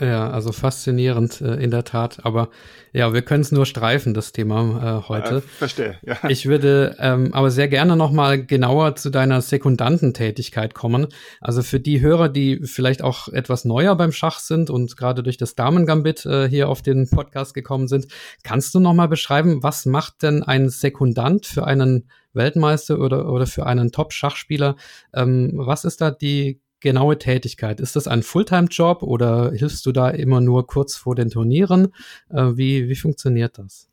Ja, 0.00 0.30
also 0.30 0.52
faszinierend 0.52 1.40
äh, 1.40 1.54
in 1.54 1.70
der 1.70 1.84
Tat. 1.84 2.24
Aber 2.24 2.50
ja, 2.92 3.12
wir 3.12 3.22
können 3.22 3.40
es 3.40 3.50
nur 3.50 3.66
streifen, 3.66 4.14
das 4.14 4.32
Thema 4.32 5.02
äh, 5.04 5.08
heute. 5.08 5.36
Äh, 5.36 5.40
verstehe, 5.40 5.98
ja. 6.02 6.16
Ich 6.28 6.46
würde 6.46 6.96
ähm, 7.00 7.34
aber 7.34 7.50
sehr 7.50 7.68
gerne 7.68 7.96
noch 7.96 8.12
mal 8.12 8.44
genauer 8.44 8.94
zu 8.94 9.10
deiner 9.10 9.40
Sekundantentätigkeit 9.40 10.74
kommen. 10.74 11.08
Also 11.40 11.62
für 11.62 11.80
die 11.80 12.00
Hörer, 12.00 12.28
die 12.28 12.60
vielleicht 12.64 13.02
auch 13.02 13.28
etwas 13.28 13.64
neuer 13.64 13.96
beim 13.96 14.12
Schach 14.12 14.38
sind 14.38 14.70
und 14.70 14.96
gerade 14.96 15.22
durch 15.22 15.36
das 15.36 15.56
Damen-Gambit 15.56 16.26
äh, 16.26 16.48
hier 16.48 16.68
auf 16.68 16.82
den 16.82 17.10
Podcast 17.10 17.54
gekommen 17.54 17.88
sind, 17.88 18.06
kannst 18.44 18.74
du 18.74 18.80
noch 18.80 18.94
mal 18.94 19.08
beschreiben, 19.08 19.62
was 19.62 19.84
macht 19.84 20.22
denn 20.22 20.44
ein 20.44 20.68
Sekundant 20.68 21.46
für 21.46 21.66
einen 21.66 22.08
Weltmeister 22.34 23.00
oder, 23.00 23.30
oder 23.32 23.46
für 23.46 23.66
einen 23.66 23.90
Top-Schachspieler? 23.90 24.76
Ähm, 25.12 25.52
was 25.54 25.84
ist 25.84 26.00
da 26.00 26.12
die 26.12 26.60
genaue 26.80 27.18
Tätigkeit? 27.18 27.80
Ist 27.80 27.96
das 27.96 28.08
ein 28.08 28.22
Fulltime-Job 28.22 29.02
oder 29.02 29.52
hilfst 29.52 29.84
du 29.86 29.92
da 29.92 30.10
immer 30.10 30.40
nur 30.40 30.66
kurz 30.66 30.96
vor 30.96 31.14
den 31.14 31.30
Turnieren? 31.30 31.88
Äh, 32.30 32.56
wie, 32.56 32.88
wie 32.88 32.96
funktioniert 32.96 33.58
das? 33.58 33.88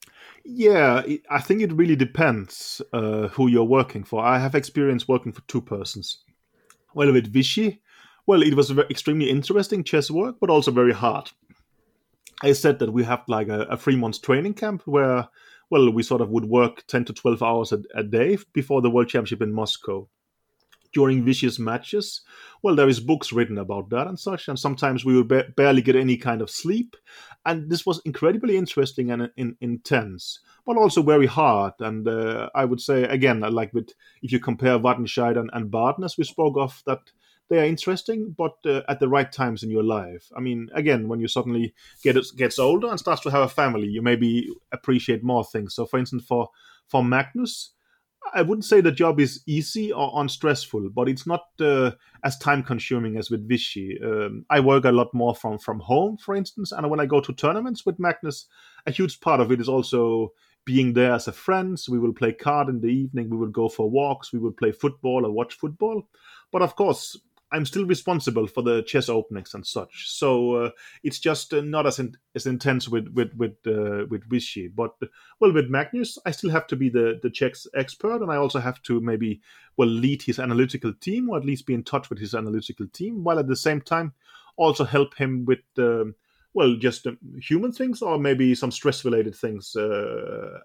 Yeah, 0.46 1.04
I 1.08 1.40
think 1.40 1.62
it 1.62 1.74
really 1.74 1.98
depends 1.98 2.84
uh, 2.94 3.30
who 3.36 3.48
you're 3.48 3.68
working 3.68 4.06
for. 4.06 4.24
I 4.24 4.38
have 4.38 4.56
experience 4.56 5.08
working 5.08 5.34
for 5.34 5.42
two 5.48 5.62
persons. 5.62 6.24
Well, 6.94 7.12
with 7.12 7.34
Vichy, 7.34 7.82
well, 8.28 8.44
it 8.44 8.56
was 8.56 8.72
extremely 8.90 9.30
interesting 9.30 9.84
chess 9.84 10.12
work, 10.12 10.40
but 10.40 10.52
also 10.52 10.72
very 10.72 10.94
hard. 10.94 11.32
I 12.44 12.52
said 12.52 12.80
that 12.80 12.94
we 12.94 13.04
have 13.04 13.24
like 13.28 13.48
a, 13.48 13.62
a 13.62 13.78
three 13.78 13.96
months 13.96 14.20
training 14.20 14.54
camp 14.54 14.84
where, 14.86 15.28
well, 15.72 15.92
we 15.92 16.04
sort 16.04 16.22
of 16.22 16.30
would 16.30 16.46
work 16.46 16.86
10 16.88 17.06
to 17.06 17.14
12 17.14 17.42
hours 17.42 17.72
a, 17.72 17.82
a 17.96 18.04
day 18.04 18.38
before 18.54 18.82
the 18.82 18.90
World 18.90 19.08
Championship 19.08 19.42
in 19.42 19.52
Moscow 19.52 20.08
during 20.96 21.26
Vishy's 21.26 21.60
matches. 21.60 22.22
Well, 22.64 22.76
there 22.76 22.88
is 22.88 23.02
books 23.02 23.34
written 23.34 23.58
about 23.58 23.90
that 23.90 24.08
and 24.08 24.18
such, 24.18 24.48
and 24.48 24.58
sometimes 24.58 25.04
we 25.04 25.16
would 25.16 25.28
ba- 25.28 25.54
barely 25.56 25.82
get 25.82 25.98
any 25.98 26.16
kind 26.16 26.42
of 26.42 26.50
sleep. 26.50 26.96
And 27.46 27.70
this 27.70 27.86
was 27.86 28.02
incredibly 28.06 28.56
interesting 28.56 29.12
and 29.12 29.30
in, 29.36 29.58
intense, 29.60 30.40
but 30.66 30.78
also 30.78 31.04
very 31.04 31.28
hard. 31.28 31.74
And 31.80 32.08
uh, 32.08 32.50
I 32.56 32.64
would 32.64 32.80
say 32.80 33.04
again, 33.04 33.42
like 33.42 33.74
with 33.74 33.90
if 34.24 34.32
you 34.32 34.40
compare 34.40 34.80
Wattenscheid 34.80 35.38
and, 35.38 35.50
and 35.54 36.04
as 36.04 36.18
we 36.18 36.24
spoke 36.24 36.56
of, 36.58 36.82
that 36.88 37.02
they 37.50 37.60
are 37.60 37.66
interesting, 37.66 38.34
but 38.36 38.56
uh, 38.66 38.82
at 38.88 39.00
the 39.00 39.10
right 39.10 39.32
times 39.32 39.62
in 39.62 39.70
your 39.70 39.84
life. 39.84 40.32
I 40.36 40.40
mean, 40.40 40.70
again, 40.74 41.08
when 41.08 41.20
you 41.20 41.28
suddenly 41.28 41.76
get 42.04 42.16
gets 42.38 42.58
older 42.58 42.88
and 42.88 43.00
starts 43.00 43.22
to 43.24 43.32
have 43.32 43.44
a 43.44 43.50
family, 43.50 43.88
you 43.88 44.02
maybe 44.02 44.50
appreciate 44.72 45.24
more 45.24 45.44
things. 45.44 45.76
So, 45.76 45.86
for 45.86 46.00
instance, 46.00 46.24
for 46.26 46.50
for 46.88 47.04
Magnus, 47.04 47.75
I 48.34 48.42
wouldn't 48.42 48.66
say 48.66 48.82
the 48.82 48.92
job 48.92 49.20
is 49.20 49.44
easy 49.46 49.92
or 49.92 50.12
unstressful, 50.22 50.90
but 50.90 51.08
it's 51.08 51.28
not 51.28 51.46
uh, 51.60 51.92
as 52.24 52.38
time 52.38 52.64
consuming 52.64 53.18
as 53.18 53.30
with 53.30 53.48
Vishy. 53.48 54.04
Um, 54.04 54.46
I 54.50 54.60
work 54.60 54.86
a 54.86 54.92
lot 54.92 55.14
more 55.14 55.36
from 55.36 55.58
from 55.58 55.80
home, 55.80 56.18
for 56.18 56.36
instance, 56.36 56.72
and 56.72 56.90
when 56.90 57.00
I 57.00 57.06
go 57.06 57.22
to 57.22 57.34
tournaments 57.34 57.86
with 57.86 58.00
Magnus, 58.00 58.48
a 58.86 58.92
huge 58.92 59.20
part 59.20 59.40
of 59.40 59.52
it 59.52 59.62
is 59.62 59.70
also 59.70 60.34
being 60.66 60.94
there 60.94 61.14
as 61.14 61.28
a 61.28 61.32
friend. 61.32 61.80
So 61.80 61.92
we 61.92 62.00
will 62.00 62.14
play 62.14 62.34
card 62.34 62.70
in 62.70 62.82
the 62.82 62.88
evening, 62.88 63.30
we 63.30 63.38
will 63.38 63.48
go 63.48 63.70
for 63.70 63.90
walks, 63.90 64.34
we 64.34 64.40
will 64.40 64.52
play 64.52 64.72
football 64.72 65.26
or 65.26 65.32
watch 65.32 65.54
football. 65.54 66.08
But 66.52 66.62
of 66.62 66.76
course, 66.76 67.18
I'm 67.52 67.66
still 67.66 67.86
responsible 67.86 68.48
for 68.48 68.64
the 68.64 68.82
chess 68.82 69.08
openings 69.08 69.54
and 69.54 69.66
such. 69.66 70.10
So 70.10 70.56
uh, 70.56 70.70
it's 71.04 71.20
just 71.20 71.54
uh, 71.54 71.62
not 71.62 71.86
as 71.86 72.00
in, 72.00 72.16
as 72.34 72.46
intense 72.46 72.90
with 72.90 73.08
with 73.14 73.34
with 73.36 73.54
uh, 73.68 74.06
with 74.10 74.28
Vishy. 74.28 74.68
But 74.74 74.96
well, 75.40 75.54
with 75.54 75.70
Magnus, 75.70 76.18
I 76.26 76.32
still 76.32 76.50
have 76.50 76.68
to 76.68 76.76
be 76.76 76.90
the 76.90 77.20
the 77.22 77.30
chess 77.30 77.68
expert, 77.74 78.22
and 78.22 78.32
I 78.32 78.38
also 78.38 78.60
have 78.60 78.82
to 78.84 79.00
maybe 79.00 79.42
well 79.78 79.88
lead 79.88 80.24
his 80.24 80.40
analytical 80.40 80.94
team, 80.94 81.30
or 81.30 81.38
at 81.38 81.46
least 81.46 81.68
be 81.68 81.74
in 81.74 81.84
touch 81.84 82.10
with 82.10 82.20
his 82.20 82.34
analytical 82.34 82.88
team, 82.88 83.24
while 83.24 83.40
at 83.40 83.48
the 83.48 83.56
same 83.56 83.82
time 83.82 84.14
also 84.58 84.84
help 84.84 85.16
him 85.16 85.46
with. 85.46 85.60
Um, 85.78 86.16
well, 86.54 86.78
just 86.78 87.06
um, 87.06 87.18
human 87.42 87.74
things, 87.74 88.02
or 88.02 88.18
maybe 88.18 88.56
some 88.56 88.72
stress-related 88.72 89.36
things 89.36 89.76
uh, 89.76 90.60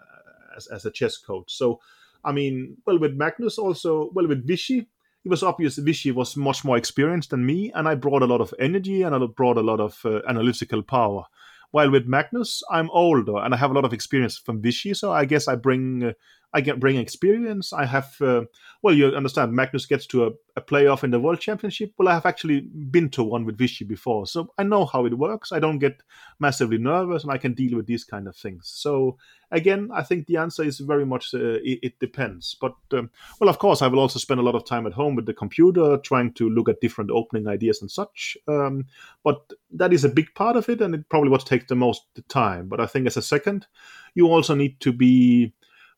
as, 0.57 0.69
as 0.69 0.87
a 0.87 0.91
chess 0.91 1.19
coach. 1.19 1.53
So, 1.53 1.81
I 2.25 2.31
mean, 2.31 2.77
well, 2.87 3.01
with 3.01 3.15
Magnus 3.15 3.59
also, 3.59 4.11
well, 4.15 4.29
with 4.29 4.47
Vishy, 4.47 4.87
it 5.25 5.29
was 5.29 5.43
obvious 5.43 5.79
Vishy 5.79 6.13
was 6.15 6.37
much 6.37 6.65
more 6.65 6.77
experienced 6.77 7.31
than 7.31 7.45
me, 7.45 7.71
and 7.75 7.89
I 7.89 7.95
brought 7.95 8.23
a 8.23 8.27
lot 8.27 8.41
of 8.41 8.55
energy 8.59 9.03
and 9.03 9.15
I 9.15 9.19
brought 9.27 9.59
a 9.59 9.63
lot 9.63 9.81
of 9.81 10.01
uh, 10.05 10.21
analytical 10.29 10.83
power. 10.83 11.25
While 11.73 11.91
with 11.91 12.07
Magnus, 12.07 12.63
I'm 12.71 12.91
older 12.91 13.37
and 13.37 13.55
I 13.55 13.57
have 13.57 13.71
a 13.71 13.75
lot 13.75 13.85
of 13.85 13.93
experience 13.93 14.39
from 14.39 14.63
Vishy, 14.63 14.97
so 14.97 15.13
I 15.13 15.25
guess 15.25 15.47
I 15.47 15.55
bring 15.55 16.03
uh, 16.03 16.13
I 16.53 16.61
get 16.61 16.81
bring 16.81 16.97
experience. 16.97 17.73
I 17.73 17.85
have 17.85 18.17
uh, 18.21 18.43
well, 18.83 18.95
you 18.95 19.07
understand. 19.09 19.53
Magnus 19.53 19.87
gets 19.87 20.07
to 20.07 20.27
a, 20.27 20.31
a 20.57 20.61
playoff 20.61 21.05
in 21.05 21.11
the 21.11 21.21
World 21.21 21.41
Championship. 21.41 21.93
Well, 21.97 22.09
I 22.09 22.15
have 22.15 22.27
actually 22.27 22.61
been 22.61 23.09
to 23.11 23.23
one 23.23 23.45
with 23.45 23.59
Vishy 23.59 23.87
before, 23.87 24.27
so 24.27 24.53
I 24.59 24.63
know 24.63 24.87
how 24.87 25.07
it 25.07 25.17
works. 25.17 25.53
I 25.53 25.61
don't 25.61 25.79
get 25.79 26.03
massively 26.39 26.79
nervous, 26.79 27.23
and 27.23 27.33
I 27.33 27.39
can 27.39 27.55
deal 27.55 27.77
with 27.77 27.87
these 27.87 28.05
kind 28.05 28.27
of 28.27 28.35
things. 28.35 28.69
So 28.69 29.19
again, 29.51 29.91
I 29.93 30.03
think 30.03 30.27
the 30.27 30.39
answer 30.39 30.63
is 30.63 30.79
very 30.79 31.05
much 31.05 31.35
uh, 31.35 31.59
it, 31.63 31.79
it, 31.83 31.99
depends. 32.01 32.57
But 32.61 32.75
um, 32.93 33.11
well, 33.39 33.51
of 33.51 33.59
course, 33.59 33.83
I 33.83 33.87
will 33.87 34.01
also 34.01 34.19
spend 34.19 34.41
a 34.41 34.45
lot 34.45 34.55
of 34.55 34.65
time 34.65 34.87
at 34.87 34.93
home 34.93 35.15
with 35.15 35.27
the 35.27 35.35
computer, 35.35 35.99
trying 35.99 36.33
to 36.35 36.49
look 36.49 36.69
at 36.69 36.81
different 36.81 37.11
opening 37.11 37.47
ideas 37.49 37.81
and 37.81 37.91
such. 37.91 38.37
Um, 38.49 38.87
but 39.23 39.53
that 39.73 39.93
is 39.93 40.05
a 40.05 40.09
big 40.09 40.35
part 40.35 40.57
of 40.57 40.69
it, 40.69 40.81
and 40.81 40.95
it 40.95 41.09
probably 41.09 41.31
what 41.31 41.47
takes 41.47 41.67
the 41.67 41.77
most 41.77 42.03
time. 42.29 42.69
But 42.69 42.81
I 42.81 42.87
think 42.87 43.07
as 43.07 43.17
a 43.17 43.23
second, 43.23 43.67
you 44.15 44.27
also 44.27 44.55
need 44.55 44.81
to 44.81 44.93
be 44.93 45.53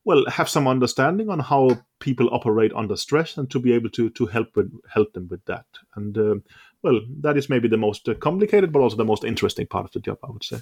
well 0.05 0.25
have 0.27 0.49
some 0.49 0.67
understanding 0.67 1.29
on 1.29 1.39
how 1.39 1.69
people 1.99 2.29
operate 2.31 2.73
under 2.75 2.95
stress 2.95 3.37
and 3.37 3.49
to 3.49 3.59
be 3.59 3.73
able 3.73 3.89
to 3.89 4.09
to 4.09 4.25
help 4.25 4.55
with, 4.55 4.71
help 4.93 5.13
them 5.13 5.27
with 5.29 5.43
that. 5.45 5.65
And 5.95 6.17
uh, 6.17 6.35
well 6.81 7.01
that 7.21 7.37
is 7.37 7.49
maybe 7.49 7.69
the 7.69 7.77
most 7.77 8.07
uh, 8.09 8.15
complicated 8.15 8.71
but 8.71 8.81
also 8.81 8.97
the 8.97 9.05
most 9.05 9.23
interesting 9.23 9.67
part 9.67 9.85
of 9.85 9.91
the 9.91 9.99
job 9.99 10.17
i 10.23 10.29
would 10.29 10.43
say. 10.43 10.61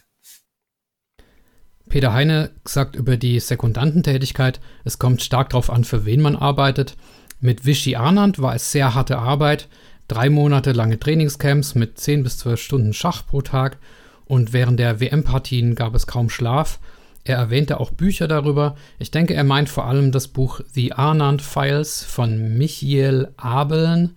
Peter 1.89 2.13
Heine 2.13 2.51
sagt 2.63 2.95
über 2.95 3.17
die 3.17 3.39
Sekundantentätigkeit, 3.39 4.61
es 4.85 4.97
kommt 4.97 5.21
stark 5.21 5.49
darauf 5.49 5.69
an, 5.69 5.83
für 5.83 6.05
wen 6.05 6.21
man 6.21 6.37
arbeitet. 6.37 6.95
Mit 7.41 7.65
Vichy 7.65 7.95
Arnand 7.95 8.39
war 8.39 8.55
es 8.55 8.71
sehr 8.71 8.95
harte 8.95 9.17
Arbeit, 9.17 9.67
drei 10.07 10.29
Monate 10.29 10.71
lange 10.71 10.99
Trainingscamps 10.99 11.75
mit 11.75 11.99
10 11.99 12.23
bis 12.23 12.37
12 12.37 12.61
Stunden 12.61 12.93
Schach 12.93 13.25
pro 13.25 13.41
Tag. 13.41 13.77
Und 14.25 14.53
während 14.53 14.79
der 14.79 15.01
WM-Partien 15.01 15.75
gab 15.75 15.93
es 15.93 16.07
kaum 16.07 16.29
Schlaf 16.29 16.79
er 17.23 17.37
erwähnte 17.37 17.79
auch 17.79 17.91
Bücher 17.91 18.27
darüber. 18.27 18.75
Ich 18.99 19.11
denke, 19.11 19.33
er 19.33 19.43
meint 19.43 19.69
vor 19.69 19.85
allem 19.85 20.11
das 20.11 20.27
Buch 20.27 20.61
The 20.73 20.93
Arnand 20.93 21.41
Files 21.41 22.03
von 22.03 22.57
Michiel 22.57 23.29
Abeln. 23.37 24.15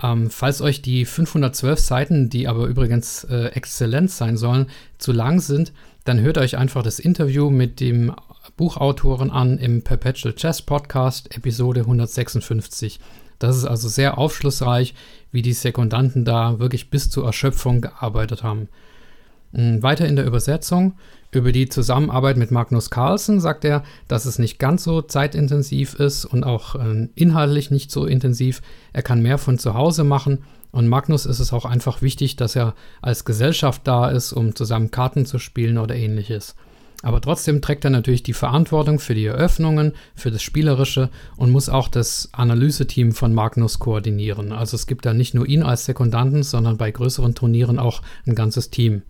Ähm, 0.00 0.30
falls 0.30 0.60
euch 0.60 0.80
die 0.80 1.04
512 1.04 1.78
Seiten, 1.80 2.30
die 2.30 2.46
aber 2.46 2.66
übrigens 2.66 3.24
äh, 3.24 3.46
exzellent 3.46 4.10
sein 4.10 4.36
sollen, 4.36 4.66
zu 4.98 5.12
lang 5.12 5.40
sind, 5.40 5.72
dann 6.04 6.20
hört 6.20 6.38
euch 6.38 6.56
einfach 6.56 6.82
das 6.82 7.00
Interview 7.00 7.50
mit 7.50 7.80
dem 7.80 8.14
Buchautoren 8.56 9.30
an 9.30 9.58
im 9.58 9.82
Perpetual 9.82 10.34
Chess 10.34 10.62
Podcast, 10.62 11.36
Episode 11.36 11.80
156. 11.80 13.00
Das 13.38 13.56
ist 13.56 13.64
also 13.64 13.88
sehr 13.88 14.18
aufschlussreich, 14.18 14.94
wie 15.32 15.42
die 15.42 15.52
Sekundanten 15.52 16.24
da 16.24 16.58
wirklich 16.58 16.90
bis 16.90 17.10
zur 17.10 17.26
Erschöpfung 17.26 17.80
gearbeitet 17.80 18.42
haben. 18.42 18.68
Hm, 19.52 19.82
weiter 19.82 20.06
in 20.06 20.16
der 20.16 20.26
Übersetzung. 20.26 20.94
Über 21.30 21.52
die 21.52 21.68
Zusammenarbeit 21.68 22.38
mit 22.38 22.50
Magnus 22.50 22.88
Carlsen 22.88 23.40
sagt 23.40 23.64
er, 23.64 23.82
dass 24.08 24.24
es 24.24 24.38
nicht 24.38 24.58
ganz 24.58 24.84
so 24.84 25.02
zeitintensiv 25.02 25.94
ist 25.94 26.24
und 26.24 26.44
auch 26.44 26.74
äh, 26.74 27.08
inhaltlich 27.14 27.70
nicht 27.70 27.90
so 27.90 28.06
intensiv. 28.06 28.62
Er 28.94 29.02
kann 29.02 29.20
mehr 29.20 29.36
von 29.36 29.58
zu 29.58 29.74
Hause 29.74 30.04
machen 30.04 30.38
und 30.70 30.88
Magnus 30.88 31.26
ist 31.26 31.40
es 31.40 31.52
auch 31.52 31.64
einfach 31.64 32.02
wichtig, 32.02 32.36
dass 32.36 32.56
er 32.56 32.74
als 33.02 33.24
Gesellschaft 33.24 33.82
da 33.84 34.08
ist, 34.10 34.32
um 34.32 34.54
zusammen 34.54 34.90
Karten 34.90 35.26
zu 35.26 35.38
spielen 35.38 35.78
oder 35.78 35.94
ähnliches. 35.94 36.54
Aber 37.02 37.20
trotzdem 37.20 37.62
trägt 37.62 37.84
er 37.84 37.90
natürlich 37.90 38.24
die 38.24 38.32
Verantwortung 38.32 38.98
für 38.98 39.14
die 39.14 39.26
Eröffnungen, 39.26 39.92
für 40.16 40.32
das 40.32 40.42
Spielerische 40.42 41.10
und 41.36 41.50
muss 41.50 41.68
auch 41.68 41.88
das 41.88 42.30
Analyseteam 42.32 43.12
von 43.12 43.32
Magnus 43.32 43.78
koordinieren. 43.78 44.52
Also 44.52 44.74
es 44.74 44.88
gibt 44.88 45.06
da 45.06 45.14
nicht 45.14 45.32
nur 45.32 45.46
ihn 45.46 45.62
als 45.62 45.84
Sekundanten, 45.84 46.42
sondern 46.42 46.76
bei 46.76 46.90
größeren 46.90 47.36
Turnieren 47.36 47.78
auch 47.78 48.02
ein 48.26 48.34
ganzes 48.34 48.70
Team. 48.70 49.02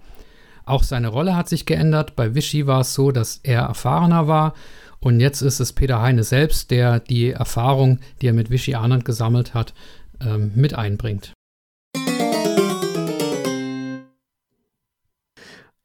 Auch 0.69 0.83
seine 0.83 1.09
Rolle 1.09 1.37
hat 1.37 1.49
sich 1.49 1.67
geändert. 1.67 2.17
Bei 2.17 2.35
Vichy 2.35 2.67
war 2.67 2.81
es 2.81 2.95
so, 2.95 3.11
dass 3.11 3.41
er 3.43 3.63
erfahrener 3.63 4.27
war. 4.29 4.55
Und 5.01 5.21
jetzt 5.21 5.43
ist 5.43 5.61
es 5.61 5.73
Peter 5.73 6.03
Heine 6.03 6.25
selbst, 6.25 6.71
der 6.71 7.01
die 7.01 7.31
Erfahrung, 7.31 8.01
die 8.21 8.27
er 8.27 8.33
mit 8.33 8.51
Vichy 8.51 8.75
Anand 8.75 9.05
gesammelt 9.05 9.55
hat, 9.55 9.75
ähm, 10.21 10.53
mit 10.55 10.75
einbringt. 10.75 11.33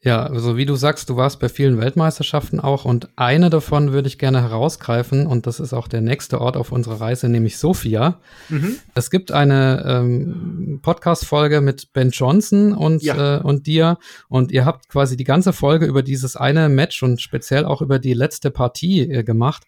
Ja, 0.04 0.26
also 0.26 0.58
wie 0.58 0.66
du 0.66 0.76
sagst, 0.76 1.10
du 1.10 1.16
warst 1.16 1.40
bei 1.40 1.48
vielen 1.48 1.80
Weltmeisterschaften 1.80 2.60
auch 2.60 2.84
und 2.84 3.08
eine 3.16 3.50
davon 3.50 3.94
würde 3.94 4.10
ich 4.10 4.18
gerne 4.18 4.42
herausgreifen 4.42 5.26
und 5.26 5.48
das 5.48 5.62
ist 5.62 5.72
auch 5.72 5.88
der 5.88 6.02
nächste 6.02 6.42
Ort 6.42 6.58
auf 6.58 6.74
unserer 6.74 7.00
Reise, 7.00 7.30
nämlich 7.30 7.58
Sofia. 7.58 8.20
Mhm. 8.50 8.76
Es 8.96 9.10
gibt 9.10 9.32
eine 9.32 9.86
ähm, 9.88 10.80
Podcast-Folge 10.82 11.62
mit 11.62 11.94
Ben 11.94 12.10
Johnson 12.10 12.74
und, 12.74 13.02
ja. 13.02 13.38
äh, 13.38 13.42
und 13.44 13.66
dir 13.66 13.98
und 14.28 14.52
ihr 14.52 14.66
habt 14.66 14.90
quasi 14.90 15.16
die 15.16 15.24
ganze 15.24 15.54
Folge 15.54 15.86
über 15.86 16.04
dieses 16.04 16.36
eine 16.36 16.68
Match 16.68 17.02
und 17.02 17.22
speziell 17.22 17.64
auch 17.64 17.82
über 17.82 17.98
die 17.98 18.14
letzte 18.14 18.52
Partie 18.52 19.10
äh, 19.10 19.24
gemacht 19.24 19.64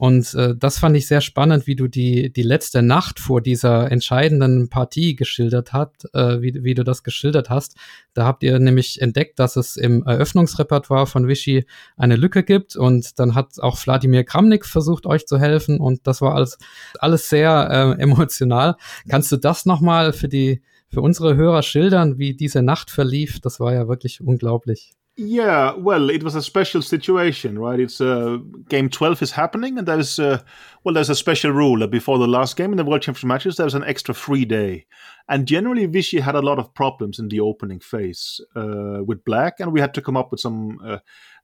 und 0.00 0.32
äh, 0.32 0.56
das 0.56 0.78
fand 0.78 0.96
ich 0.96 1.06
sehr 1.06 1.20
spannend, 1.20 1.66
wie 1.66 1.76
du 1.76 1.86
die, 1.86 2.32
die 2.32 2.42
letzte 2.42 2.80
Nacht 2.80 3.20
vor 3.20 3.42
dieser 3.42 3.92
entscheidenden 3.92 4.70
Partie 4.70 5.14
geschildert 5.14 5.74
hast, 5.74 6.08
äh, 6.14 6.40
wie, 6.40 6.64
wie 6.64 6.72
du 6.72 6.84
das 6.84 7.02
geschildert 7.02 7.50
hast. 7.50 7.76
Da 8.14 8.24
habt 8.24 8.42
ihr 8.42 8.58
nämlich 8.58 9.02
entdeckt, 9.02 9.38
dass 9.38 9.56
es 9.56 9.76
im 9.76 10.02
Eröffnungsrepertoire 10.06 11.06
von 11.06 11.28
Vichy 11.28 11.66
eine 11.98 12.16
Lücke 12.16 12.44
gibt 12.44 12.76
und 12.76 13.18
dann 13.18 13.34
hat 13.34 13.60
auch 13.60 13.76
Wladimir 13.84 14.24
Kramnik 14.24 14.64
versucht, 14.64 15.04
euch 15.04 15.26
zu 15.26 15.38
helfen 15.38 15.78
und 15.78 16.06
das 16.06 16.22
war 16.22 16.34
alles, 16.34 16.56
alles 16.98 17.28
sehr 17.28 17.68
äh, 17.70 18.00
emotional. 18.02 18.76
Kannst 19.06 19.30
du 19.32 19.36
das 19.36 19.66
nochmal 19.66 20.14
für 20.14 20.28
die, 20.28 20.62
für 20.88 21.02
unsere 21.02 21.36
Hörer 21.36 21.62
schildern, 21.62 22.16
wie 22.16 22.34
diese 22.34 22.62
Nacht 22.62 22.90
verlief? 22.90 23.38
Das 23.40 23.60
war 23.60 23.74
ja 23.74 23.86
wirklich 23.86 24.22
unglaublich. 24.22 24.94
Yeah, 25.22 25.74
well, 25.74 26.08
it 26.08 26.22
was 26.22 26.34
a 26.34 26.42
special 26.42 26.80
situation, 26.80 27.58
right? 27.58 27.78
It's 27.78 28.00
uh, 28.00 28.38
game 28.70 28.88
12 28.88 29.20
is 29.20 29.30
happening, 29.32 29.76
and 29.76 29.86
there's 29.86 30.18
uh, 30.18 30.40
well, 30.82 30.94
there's 30.94 31.10
a 31.10 31.14
special 31.14 31.50
rule 31.50 31.80
that 31.80 31.90
before 31.90 32.16
the 32.16 32.26
last 32.26 32.56
game 32.56 32.72
in 32.72 32.78
the 32.78 32.86
World 32.86 33.02
Championship 33.02 33.28
matches, 33.28 33.56
there's 33.58 33.74
an 33.74 33.84
extra 33.84 34.14
free 34.14 34.46
day, 34.46 34.86
and 35.28 35.46
generally 35.46 35.86
Vishy 35.86 36.20
had 36.20 36.36
a 36.36 36.40
lot 36.40 36.58
of 36.58 36.72
problems 36.72 37.18
in 37.18 37.28
the 37.28 37.40
opening 37.40 37.80
phase 37.80 38.40
uh, 38.56 39.00
with 39.04 39.22
Black, 39.26 39.60
and 39.60 39.74
we 39.74 39.80
had 39.80 39.92
to 39.92 40.00
come 40.00 40.16
up 40.16 40.30
with 40.30 40.40
some 40.40 40.78
uh, 40.82 41.00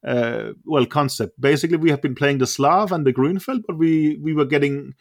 uh, 0.06 0.52
well 0.64 0.86
concept. 0.86 1.38
Basically, 1.38 1.76
we 1.76 1.90
have 1.90 2.00
been 2.00 2.14
playing 2.14 2.38
the 2.38 2.46
Slav 2.46 2.92
and 2.92 3.04
the 3.04 3.12
Grünfeld, 3.12 3.64
but 3.66 3.76
we 3.76 4.16
we 4.22 4.32
were 4.32 4.46
getting 4.46 4.94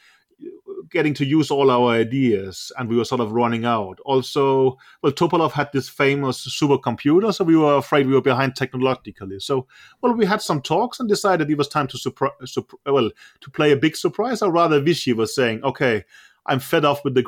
getting 0.89 1.13
to 1.15 1.25
use 1.25 1.51
all 1.51 1.71
our 1.71 1.89
ideas 1.89 2.71
and 2.77 2.89
we 2.89 2.97
were 2.97 3.05
sort 3.05 3.21
of 3.21 3.31
running 3.31 3.65
out. 3.65 3.99
Also, 4.05 4.77
well, 5.01 5.11
Topalov 5.11 5.51
had 5.51 5.69
this 5.73 5.89
famous 5.89 6.47
supercomputer, 6.47 7.33
so 7.33 7.43
we 7.43 7.57
were 7.57 7.75
afraid 7.75 8.07
we 8.07 8.13
were 8.13 8.21
behind 8.21 8.55
technologically. 8.55 9.39
So, 9.39 9.67
well, 10.01 10.13
we 10.13 10.25
had 10.25 10.41
some 10.41 10.61
talks 10.61 10.99
and 10.99 11.09
decided 11.09 11.49
it 11.49 11.57
was 11.57 11.67
time 11.67 11.87
to 11.87 11.97
surprise, 11.97 12.57
well, 12.85 13.09
to 13.41 13.51
play 13.51 13.71
a 13.71 13.77
big 13.77 13.95
surprise, 13.95 14.41
or 14.41 14.51
rather, 14.51 14.81
Vishy 14.81 15.15
was 15.15 15.33
saying, 15.33 15.63
okay, 15.63 16.03
I'm 16.47 16.59
fed 16.59 16.85
off 16.85 17.03
with 17.03 17.15
the 17.15 17.23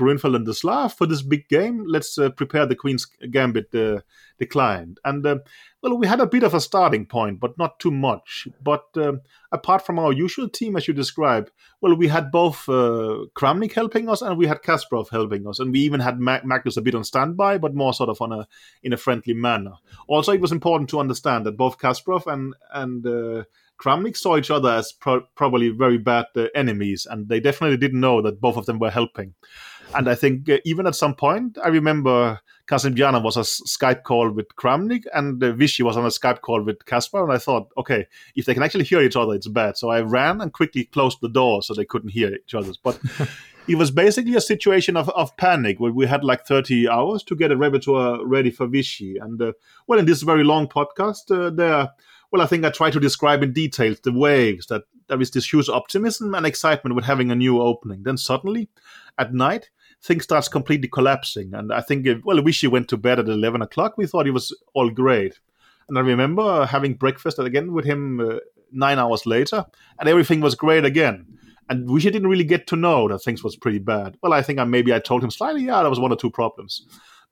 the 0.45 0.53
Slav 0.53 0.93
for 0.93 1.07
this 1.07 1.21
big 1.21 1.47
game. 1.49 1.85
Let's 1.87 2.17
uh, 2.17 2.29
prepare 2.29 2.65
the 2.65 2.75
Queen's 2.75 3.05
Gambit 3.05 3.73
uh, 3.73 4.01
declined. 4.37 4.99
And 5.03 5.25
uh, 5.25 5.37
well, 5.81 5.97
we 5.97 6.07
had 6.07 6.19
a 6.19 6.27
bit 6.27 6.43
of 6.43 6.53
a 6.53 6.61
starting 6.61 7.05
point, 7.05 7.39
but 7.39 7.57
not 7.57 7.79
too 7.79 7.91
much. 7.91 8.47
But 8.63 8.85
um, 8.95 9.21
apart 9.51 9.85
from 9.85 9.97
our 9.97 10.13
usual 10.13 10.49
team, 10.49 10.75
as 10.75 10.87
you 10.87 10.93
describe, 10.93 11.49
well, 11.81 11.95
we 11.95 12.07
had 12.07 12.31
both 12.31 12.69
uh, 12.69 13.25
Kramnik 13.35 13.73
helping 13.73 14.07
us 14.07 14.21
and 14.21 14.37
we 14.37 14.47
had 14.47 14.61
Kasparov 14.61 15.09
helping 15.09 15.47
us, 15.47 15.59
and 15.59 15.71
we 15.71 15.79
even 15.79 15.99
had 15.99 16.19
Magnus 16.19 16.77
a 16.77 16.81
bit 16.81 16.95
on 16.95 17.03
standby, 17.03 17.57
but 17.57 17.73
more 17.73 17.93
sort 17.93 18.09
of 18.09 18.21
on 18.21 18.31
a 18.31 18.47
in 18.83 18.93
a 18.93 18.97
friendly 18.97 19.33
manner. 19.33 19.73
Also, 20.07 20.31
it 20.31 20.41
was 20.41 20.51
important 20.51 20.89
to 20.91 20.99
understand 20.99 21.45
that 21.45 21.57
both 21.57 21.79
Kasparov 21.79 22.27
and 22.31 22.53
and 22.71 23.05
uh, 23.05 23.43
Kramnik 23.79 24.17
saw 24.17 24.37
each 24.37 24.51
other 24.51 24.71
as 24.71 24.91
pro- 24.91 25.25
probably 25.35 25.69
very 25.69 25.97
bad 25.97 26.25
uh, 26.35 26.45
enemies, 26.55 27.07
and 27.09 27.29
they 27.29 27.39
definitely 27.39 27.77
didn't 27.77 27.99
know 27.99 28.21
that 28.21 28.41
both 28.41 28.57
of 28.57 28.65
them 28.65 28.79
were 28.79 28.89
helping. 28.89 29.33
And 29.95 30.09
I 30.09 30.15
think 30.15 30.49
uh, 30.49 30.57
even 30.65 30.87
at 30.87 30.95
some 30.95 31.15
point, 31.15 31.57
I 31.63 31.69
remember 31.69 32.39
Kasimjanov 32.67 33.23
was 33.23 33.37
a 33.37 33.41
Skype 33.41 34.03
call 34.03 34.29
with 34.29 34.47
Kramnik, 34.55 35.03
and 35.13 35.41
uh, 35.41 35.53
Vishy 35.53 35.83
was 35.83 35.95
on 35.95 36.05
a 36.05 36.09
Skype 36.09 36.41
call 36.41 36.61
with 36.61 36.85
Kaspar. 36.85 37.23
And 37.23 37.31
I 37.31 37.37
thought, 37.37 37.69
okay, 37.77 38.05
if 38.35 38.45
they 38.45 38.53
can 38.53 38.63
actually 38.63 38.83
hear 38.83 39.01
each 39.01 39.15
other, 39.15 39.33
it's 39.33 39.47
bad. 39.47 39.77
So 39.77 39.89
I 39.89 40.01
ran 40.01 40.41
and 40.41 40.51
quickly 40.51 40.85
closed 40.85 41.19
the 41.21 41.29
door 41.29 41.61
so 41.63 41.73
they 41.73 41.85
couldn't 41.85 42.09
hear 42.09 42.33
each 42.33 42.53
other. 42.53 42.73
But 42.83 42.99
it 43.67 43.75
was 43.75 43.91
basically 43.91 44.35
a 44.35 44.41
situation 44.41 44.97
of, 44.97 45.09
of 45.09 45.35
panic 45.37 45.79
where 45.79 45.93
we 45.93 46.07
had 46.07 46.23
like 46.23 46.45
30 46.45 46.89
hours 46.89 47.23
to 47.23 47.35
get 47.35 47.51
a 47.51 47.57
repertoire 47.57 48.25
ready 48.25 48.51
for 48.51 48.67
Vishy. 48.67 49.15
And 49.21 49.41
uh, 49.41 49.53
well, 49.87 49.99
in 49.99 50.05
this 50.05 50.23
very 50.23 50.43
long 50.43 50.67
podcast, 50.67 51.31
uh, 51.31 51.49
there 51.49 51.89
well, 52.31 52.41
I 52.41 52.45
think 52.45 52.65
I 52.65 52.69
try 52.69 52.91
to 52.91 52.99
describe 52.99 53.43
in 53.43 53.53
detail 53.53 53.95
the 54.03 54.11
waves 54.11 54.67
that 54.67 54.83
there 55.07 55.21
is 55.21 55.31
this 55.31 55.51
huge 55.51 55.69
optimism 55.69 56.35
and 56.35 56.45
excitement 56.45 56.95
with 56.95 57.05
having 57.05 57.31
a 57.31 57.35
new 57.35 57.61
opening. 57.61 58.03
Then 58.03 58.17
suddenly, 58.17 58.69
at 59.17 59.33
night, 59.33 59.69
things 60.03 60.23
starts 60.23 60.47
completely 60.47 60.87
collapsing. 60.87 61.53
And 61.53 61.71
I 61.71 61.81
think, 61.81 62.05
well, 62.25 62.37
Vishy 62.37 62.69
went 62.69 62.89
to 62.89 62.97
bed 62.97 63.19
at 63.19 63.27
11 63.29 63.61
o'clock. 63.61 63.97
We 63.97 64.07
thought 64.07 64.27
it 64.27 64.31
was 64.31 64.55
all 64.73 64.89
great. 64.89 65.39
And 65.87 65.97
I 65.97 66.01
remember 66.01 66.65
having 66.65 66.95
breakfast 66.95 67.39
again 67.39 67.71
with 67.71 67.85
him 67.85 68.19
uh, 68.19 68.39
nine 68.71 68.99
hours 68.99 69.25
later, 69.25 69.65
and 69.99 70.09
everything 70.09 70.41
was 70.41 70.55
great 70.55 70.83
again. 70.83 71.25
And 71.69 71.87
Vishy 71.87 72.11
didn't 72.11 72.27
really 72.27 72.43
get 72.43 72.67
to 72.67 72.75
know 72.75 73.07
that 73.07 73.19
things 73.19 73.43
was 73.43 73.55
pretty 73.55 73.79
bad. 73.79 74.17
Well, 74.21 74.33
I 74.33 74.41
think 74.41 74.59
I, 74.59 74.65
maybe 74.65 74.93
I 74.93 74.99
told 74.99 75.23
him 75.23 75.31
slightly, 75.31 75.63
yeah, 75.63 75.81
there 75.81 75.89
was 75.89 75.99
one 75.99 76.11
or 76.11 76.17
two 76.17 76.31
problems. 76.31 76.85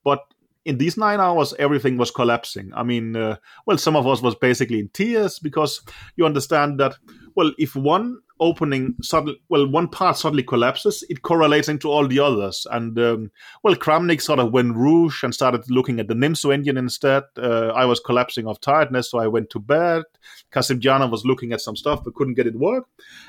But 0.03 0.19
in 0.65 0.79
these 0.79 0.97
nine 0.97 1.19
hours, 1.19 1.53
everything 1.59 1.97
was 1.97 2.11
collapsing. 2.11 2.71
I 2.75 2.83
mean, 2.83 3.15
uh, 3.15 3.37
well, 3.65 3.77
some 3.77 3.95
of 3.95 4.07
us 4.07 4.21
was 4.21 4.35
basically 4.35 4.79
in 4.79 4.89
tears 4.89 5.39
because 5.39 5.81
you 6.15 6.25
understand 6.25 6.79
that, 6.79 6.95
well, 7.35 7.53
if 7.57 7.75
one 7.75 8.19
opening 8.39 8.95
suddenly, 9.01 9.39
well, 9.47 9.69
one 9.69 9.87
part 9.87 10.17
suddenly 10.17 10.43
collapses, 10.43 11.03
it 11.07 11.21
correlates 11.21 11.69
into 11.69 11.89
all 11.89 12.07
the 12.07 12.19
others. 12.19 12.65
And, 12.71 12.97
um, 12.99 13.31
well, 13.63 13.75
Kramnik 13.75 14.21
sort 14.21 14.39
of 14.39 14.51
went 14.51 14.75
rouge 14.75 15.23
and 15.23 15.33
started 15.33 15.69
looking 15.69 15.99
at 15.99 16.07
the 16.07 16.15
Nimzo-Indian 16.15 16.77
instead. 16.77 17.23
Uh, 17.37 17.67
I 17.67 17.85
was 17.85 17.99
collapsing 17.99 18.47
of 18.47 18.59
tiredness, 18.59 19.11
so 19.11 19.19
I 19.19 19.27
went 19.27 19.51
to 19.51 19.59
bed. 19.59 20.03
Kasimjanov 20.51 21.11
was 21.11 21.25
looking 21.25 21.53
at 21.53 21.61
some 21.61 21.75
stuff 21.75 22.03
but 22.03 22.15
couldn't 22.15 22.33
get 22.33 22.47
it 22.47 22.55
work. 22.55 22.87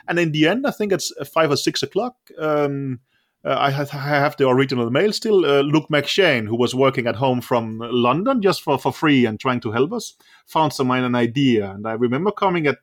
And 0.09 0.19
in 0.19 0.33
the 0.33 0.49
end, 0.49 0.67
I 0.67 0.71
think 0.71 0.93
it's 0.93 1.13
five 1.33 1.51
or 1.51 1.57
six 1.57 1.83
o'clock. 1.83 2.17
Um, 2.39 3.01
I, 3.47 3.71
have, 3.71 3.91
I, 3.95 3.99
have, 3.99 4.37
the 4.37 4.49
original 4.49 4.91
mail 4.91 5.13
still. 5.13 5.45
Uh, 5.45 5.61
Luke 5.61 5.87
McShane, 5.89 6.47
who 6.49 6.57
was 6.57 6.75
working 6.75 7.07
at 7.07 7.17
home 7.17 7.41
from 7.41 7.79
London 7.79 8.43
just 8.43 8.63
for, 8.63 8.79
for 8.79 8.93
free 8.93 9.25
and 9.25 9.39
trying 9.39 9.61
to 9.61 9.73
help 9.73 9.93
us, 9.93 10.15
found 10.47 10.73
some 10.73 10.91
an 10.91 11.15
idea. 11.15 11.71
And 11.71 11.87
I 11.87 11.93
remember 11.93 12.33
coming 12.33 12.67
at, 12.67 12.79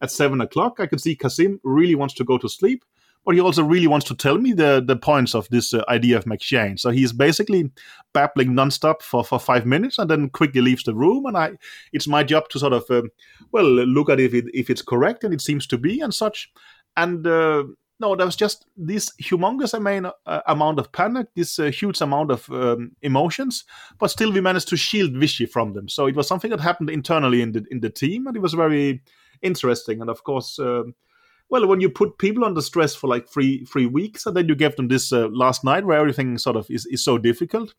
at 0.00 0.10
seven 0.10 0.40
o'clock. 0.40 0.80
I 0.80 0.86
could 0.86 1.00
see 1.00 1.16
Kasim 1.16 1.60
really 1.62 1.94
wants 1.94 2.14
to 2.14 2.24
go 2.24 2.38
to 2.38 2.48
sleep, 2.48 2.84
but 3.26 3.34
he 3.34 3.40
also 3.40 3.62
really 3.62 3.88
wants 3.88 4.06
to 4.06 4.14
tell 4.14 4.38
me 4.38 4.52
the, 4.52 4.82
the 4.86 4.96
points 4.96 5.34
of 5.34 5.48
this 5.50 5.74
uh, 5.74 5.84
idea 5.88 6.16
of 6.16 6.24
McShane. 6.24 6.80
So 6.80 6.90
he's 6.90 7.12
basically 7.12 7.70
babbling 8.14 8.52
nonstop 8.52 9.02
for, 9.02 9.22
for 9.22 9.38
five 9.38 9.66
minutes 9.66 9.98
and 9.98 10.08
then 10.08 10.30
quickly 10.30 10.62
leaves 10.62 10.84
the 10.84 10.94
room. 10.94 11.26
And 11.26 11.36
I, 11.36 11.50
it's 11.92 12.08
my 12.08 12.22
job 12.22 12.48
to 12.50 12.58
sort 12.58 12.72
of, 12.72 12.84
um, 12.90 13.10
well, 13.52 13.64
look 13.64 14.08
at 14.08 14.20
if 14.20 14.32
it, 14.32 14.46
if 14.54 14.70
it's 14.70 14.82
correct, 14.82 15.24
and 15.24 15.34
it 15.34 15.42
seems 15.42 15.66
to 15.66 15.76
be 15.76 16.00
and 16.00 16.14
such. 16.14 16.50
And 16.96 17.26
uh, 17.26 17.64
no, 17.98 18.14
there 18.14 18.26
was 18.26 18.36
just 18.36 18.66
this 18.76 19.10
humongous 19.22 19.72
amount, 19.72 20.14
uh, 20.26 20.40
amount 20.46 20.78
of 20.78 20.92
panic, 20.92 21.28
this 21.34 21.58
uh, 21.58 21.70
huge 21.70 22.00
amount 22.00 22.30
of 22.30 22.48
um, 22.50 22.92
emotions, 23.02 23.64
but 23.98 24.10
still 24.10 24.32
we 24.32 24.40
managed 24.40 24.68
to 24.68 24.76
shield 24.76 25.12
Vishy 25.12 25.48
from 25.48 25.72
them. 25.72 25.88
So 25.88 26.06
it 26.06 26.14
was 26.14 26.28
something 26.28 26.50
that 26.50 26.60
happened 26.60 26.90
internally 26.90 27.40
in 27.40 27.52
the 27.52 27.64
in 27.70 27.80
the 27.80 27.90
team, 27.90 28.26
and 28.26 28.36
it 28.36 28.42
was 28.42 28.54
very 28.54 29.02
interesting. 29.42 30.00
And 30.00 30.10
of 30.10 30.24
course, 30.24 30.58
um, 30.58 30.94
well, 31.48 31.66
when 31.66 31.80
you 31.80 31.88
put 31.88 32.18
people 32.18 32.44
under 32.44 32.60
stress 32.60 32.94
for 32.94 33.06
like 33.08 33.28
three 33.28 33.64
three 33.64 33.86
weeks, 33.86 34.26
and 34.26 34.36
then 34.36 34.48
you 34.48 34.54
give 34.54 34.76
them 34.76 34.88
this 34.88 35.12
uh, 35.12 35.28
last 35.28 35.64
night 35.64 35.86
where 35.86 35.98
everything 35.98 36.36
sort 36.38 36.56
of 36.56 36.70
is, 36.70 36.84
is 36.86 37.02
so 37.02 37.16
difficult, 37.16 37.74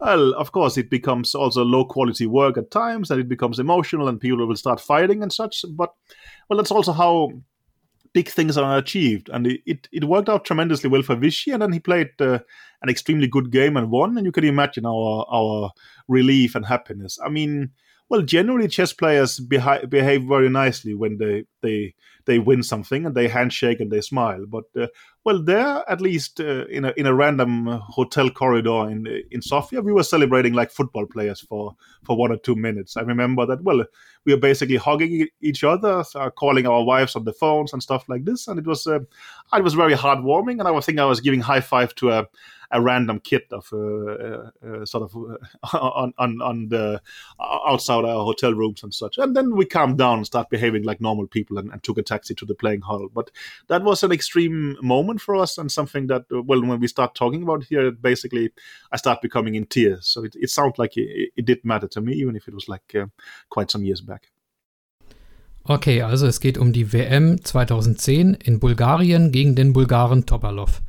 well, 0.00 0.34
of 0.34 0.50
course 0.50 0.76
it 0.76 0.90
becomes 0.90 1.34
also 1.34 1.62
low 1.62 1.84
quality 1.84 2.26
work 2.26 2.58
at 2.58 2.72
times, 2.72 3.10
and 3.10 3.20
it 3.20 3.28
becomes 3.28 3.58
emotional, 3.60 4.08
and 4.08 4.20
people 4.20 4.44
will 4.44 4.56
start 4.56 4.80
fighting 4.80 5.22
and 5.22 5.32
such. 5.32 5.64
But 5.70 5.94
well, 6.48 6.56
that's 6.56 6.72
also 6.72 6.92
how 6.92 7.30
big 8.12 8.28
things 8.28 8.56
are 8.56 8.78
achieved. 8.78 9.28
And 9.32 9.46
it, 9.46 9.88
it, 9.92 10.04
worked 10.04 10.28
out 10.28 10.44
tremendously 10.44 10.90
well 10.90 11.02
for 11.02 11.16
Vishy. 11.16 11.52
And 11.52 11.62
then 11.62 11.72
he 11.72 11.80
played 11.80 12.10
uh, 12.20 12.40
an 12.82 12.88
extremely 12.88 13.26
good 13.26 13.50
game 13.50 13.76
and 13.76 13.90
won. 13.90 14.16
And 14.16 14.26
you 14.26 14.32
can 14.32 14.44
imagine 14.44 14.86
our, 14.86 15.26
our 15.30 15.72
relief 16.08 16.54
and 16.54 16.66
happiness. 16.66 17.18
I 17.24 17.28
mean, 17.28 17.70
well, 18.08 18.22
generally 18.22 18.68
chess 18.68 18.92
players 18.92 19.40
beha- 19.40 19.86
behave 19.86 20.24
very 20.24 20.48
nicely 20.48 20.94
when 20.94 21.18
they, 21.18 21.44
they 21.62 21.94
they 22.24 22.38
win 22.38 22.62
something 22.62 23.06
and 23.06 23.14
they 23.14 23.28
handshake 23.28 23.80
and 23.80 23.90
they 23.90 24.00
smile. 24.00 24.44
But 24.46 24.64
uh, 24.78 24.86
well, 25.24 25.42
there 25.42 25.82
at 25.88 26.00
least 26.00 26.40
uh, 26.40 26.66
in 26.66 26.84
a 26.84 26.92
in 26.96 27.06
a 27.06 27.14
random 27.14 27.66
hotel 27.66 28.30
corridor 28.30 28.90
in 28.90 29.06
in 29.30 29.42
Sofia, 29.42 29.80
we 29.80 29.92
were 29.92 30.02
celebrating 30.02 30.52
like 30.52 30.70
football 30.70 31.06
players 31.06 31.40
for 31.40 31.74
for 32.02 32.16
one 32.16 32.32
or 32.32 32.36
two 32.36 32.56
minutes. 32.56 32.96
I 32.96 33.02
remember 33.02 33.46
that. 33.46 33.62
Well, 33.62 33.84
we 34.24 34.34
were 34.34 34.40
basically 34.40 34.76
hugging 34.76 35.28
each 35.40 35.64
other, 35.64 36.04
uh, 36.14 36.30
calling 36.30 36.66
our 36.66 36.84
wives 36.84 37.16
on 37.16 37.24
the 37.24 37.32
phones 37.32 37.72
and 37.72 37.82
stuff 37.82 38.08
like 38.08 38.24
this, 38.24 38.48
and 38.48 38.58
it 38.58 38.66
was 38.66 38.86
uh, 38.86 39.00
it 39.54 39.64
was 39.64 39.74
very 39.74 39.94
heartwarming. 39.94 40.58
And 40.58 40.68
I 40.68 40.80
think 40.80 40.98
I 40.98 41.04
was 41.04 41.20
giving 41.20 41.40
high 41.40 41.60
five 41.60 41.94
to 41.96 42.10
a 42.10 42.28
a 42.72 42.80
random 42.80 43.20
kid 43.20 43.42
of 43.52 43.68
uh, 43.72 43.78
uh, 43.78 44.50
uh 44.66 44.86
sort 44.86 45.04
of 45.04 45.14
on, 45.74 46.12
on 46.18 46.42
on 46.42 46.68
the 46.68 47.00
outside 47.40 48.04
our 48.04 48.24
hotel 48.24 48.54
rooms 48.54 48.82
and 48.82 48.92
such. 48.92 49.18
And 49.18 49.36
then 49.36 49.54
we 49.54 49.66
calm 49.66 49.96
down 49.96 50.18
and 50.18 50.26
start 50.26 50.50
behaving 50.50 50.84
like 50.84 51.00
normal 51.00 51.26
people 51.26 51.51
people 51.52 51.58
and, 51.58 51.72
and, 51.72 51.82
took 51.82 51.98
a 51.98 52.02
taxi 52.02 52.34
to 52.34 52.46
the 52.46 52.54
playing 52.54 52.82
hall. 52.82 53.08
But 53.12 53.30
that 53.68 53.82
was 53.82 54.02
an 54.02 54.12
extreme 54.12 54.76
moment 54.82 55.20
for 55.20 55.36
us 55.36 55.58
and 55.58 55.70
something 55.70 56.06
that, 56.08 56.22
uh, 56.32 56.42
well, 56.42 56.62
when 56.62 56.80
we 56.80 56.88
start 56.88 57.14
talking 57.14 57.42
about 57.42 57.64
here, 57.64 57.90
basically 57.92 58.52
I 58.92 58.96
start 58.96 59.20
becoming 59.22 59.54
in 59.54 59.66
tears. 59.66 60.06
So 60.06 60.24
it, 60.24 60.34
it 60.40 60.50
sounds 60.50 60.78
like 60.78 60.96
it, 60.96 61.32
it, 61.36 61.44
did 61.44 61.64
matter 61.64 61.88
to 61.88 62.00
me, 62.00 62.12
even 62.14 62.36
if 62.36 62.48
it 62.48 62.54
was 62.54 62.68
like 62.68 62.94
uh, 62.94 63.06
quite 63.50 63.70
some 63.70 63.84
years 63.84 64.00
back. 64.00 64.30
Okay, 65.68 66.02
also 66.02 66.26
es 66.26 66.40
geht 66.40 66.58
um 66.58 66.72
die 66.72 66.92
WM 66.92 67.44
2010 67.44 68.34
in 68.34 68.58
Bulgarien 68.58 69.30
gegen 69.30 69.54
den 69.54 69.72
Bulgaren 69.72 70.26
Topalov. 70.26 70.82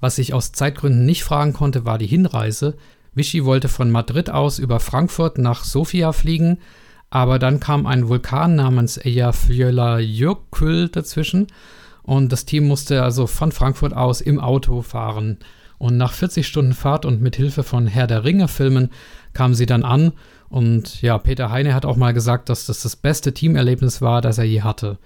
Was 0.00 0.18
ich 0.18 0.32
aus 0.32 0.52
Zeitgründen 0.52 1.04
nicht 1.04 1.22
fragen 1.22 1.52
konnte, 1.52 1.84
war 1.84 1.98
die 1.98 2.06
Hinreise. 2.06 2.76
Vichy 3.14 3.44
wollte 3.44 3.68
von 3.68 3.90
Madrid 3.90 4.30
aus 4.30 4.58
über 4.58 4.80
Frankfurt 4.80 5.36
nach 5.36 5.64
Sofia 5.64 6.12
fliegen, 6.12 6.58
aber 7.10 7.38
dann 7.38 7.60
kam 7.60 7.86
ein 7.86 8.08
Vulkan 8.08 8.56
namens 8.56 8.98
Eyjafjallajökull 8.98 10.88
dazwischen 10.88 11.46
und 12.02 12.32
das 12.32 12.44
Team 12.44 12.66
musste 12.66 13.02
also 13.02 13.26
von 13.26 13.52
Frankfurt 13.52 13.94
aus 13.94 14.20
im 14.20 14.40
Auto 14.40 14.82
fahren. 14.82 15.38
Und 15.78 15.98
nach 15.98 16.12
40 16.12 16.46
Stunden 16.46 16.72
Fahrt 16.72 17.04
und 17.04 17.20
mit 17.20 17.36
Hilfe 17.36 17.62
von 17.62 17.86
Herr 17.86 18.06
der 18.06 18.24
Ringe 18.24 18.48
Filmen 18.48 18.90
kamen 19.34 19.54
sie 19.54 19.66
dann 19.66 19.82
an 19.82 20.12
und 20.48 21.02
ja, 21.02 21.18
Peter 21.18 21.50
Heine 21.50 21.74
hat 21.74 21.84
auch 21.84 21.96
mal 21.96 22.12
gesagt, 22.12 22.48
dass 22.48 22.66
das 22.66 22.82
das 22.82 22.96
beste 22.96 23.34
Teamerlebnis 23.34 24.00
war, 24.00 24.20
das 24.20 24.38
er 24.38 24.44
je 24.44 24.62
hatte. 24.62 24.98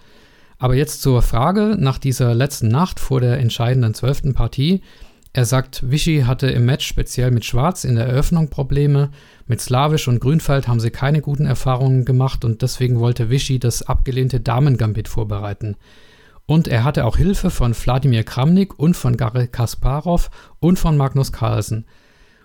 Aber 0.58 0.74
jetzt 0.74 1.00
zur 1.00 1.22
Frage 1.22 1.76
nach 1.78 1.98
dieser 1.98 2.34
letzten 2.34 2.68
Nacht 2.68 3.00
vor 3.00 3.20
der 3.20 3.38
entscheidenden 3.38 3.94
zwölften 3.94 4.34
Partie. 4.34 4.82
Er 5.32 5.44
sagt, 5.44 5.88
Vichy 5.88 6.24
hatte 6.26 6.48
im 6.48 6.64
Match 6.64 6.86
speziell 6.86 7.30
mit 7.30 7.44
Schwarz 7.44 7.84
in 7.84 7.94
der 7.94 8.06
Eröffnung 8.06 8.50
Probleme. 8.50 9.10
Mit 9.46 9.60
Slawisch 9.60 10.08
und 10.08 10.20
Grünfeld 10.20 10.66
haben 10.66 10.80
sie 10.80 10.90
keine 10.90 11.20
guten 11.20 11.46
Erfahrungen 11.46 12.04
gemacht 12.04 12.44
und 12.44 12.62
deswegen 12.62 12.98
wollte 12.98 13.30
Vichy 13.30 13.60
das 13.60 13.82
abgelehnte 13.82 14.40
Damengambit 14.40 15.06
vorbereiten. 15.06 15.76
Und 16.46 16.66
er 16.66 16.82
hatte 16.82 17.04
auch 17.04 17.16
Hilfe 17.16 17.50
von 17.50 17.76
Wladimir 17.76 18.24
Kramnik 18.24 18.76
und 18.76 18.94
von 18.94 19.16
Garry 19.16 19.46
Kasparov 19.46 20.30
und 20.58 20.80
von 20.80 20.96
Magnus 20.96 21.30
Carlsen. 21.30 21.84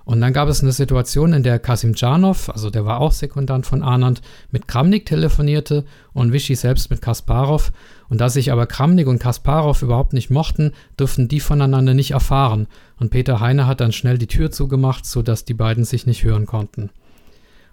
Und 0.03 0.21
dann 0.21 0.33
gab 0.33 0.47
es 0.47 0.61
eine 0.61 0.71
Situation, 0.71 1.33
in 1.33 1.41
der 1.41 1.57
Kasim 1.57 1.93
Janov, 1.95 2.49
also 2.49 2.69
der 2.69 2.85
war 2.85 2.99
auch 3.01 3.11
Sekundant 3.11 3.65
von 3.65 3.81
Anand, 3.81 4.21
mit 4.51 4.67
Kramnik 4.67 5.07
telefonierte 5.07 5.85
und 6.13 6.31
Vichy 6.31 6.53
selbst 6.53 6.91
mit 6.91 7.01
Kasparov. 7.01 7.71
Und 8.09 8.21
da 8.21 8.29
sich 8.29 8.51
aber 8.51 8.67
Kramnik 8.67 9.07
und 9.07 9.19
Kasparov 9.19 9.81
überhaupt 9.81 10.13
nicht 10.13 10.29
mochten, 10.29 10.73
durften 10.97 11.27
die 11.27 11.39
voneinander 11.39 11.93
nicht 11.93 12.11
erfahren. 12.11 12.67
Und 12.97 13.09
Peter 13.09 13.39
Heine 13.39 13.67
hat 13.67 13.81
dann 13.81 13.91
schnell 13.91 14.17
die 14.17 14.27
Tür 14.27 14.51
zugemacht, 14.51 15.05
sodass 15.05 15.45
die 15.45 15.53
beiden 15.53 15.85
sich 15.85 16.05
nicht 16.05 16.23
hören 16.23 16.45
konnten. 16.45 16.91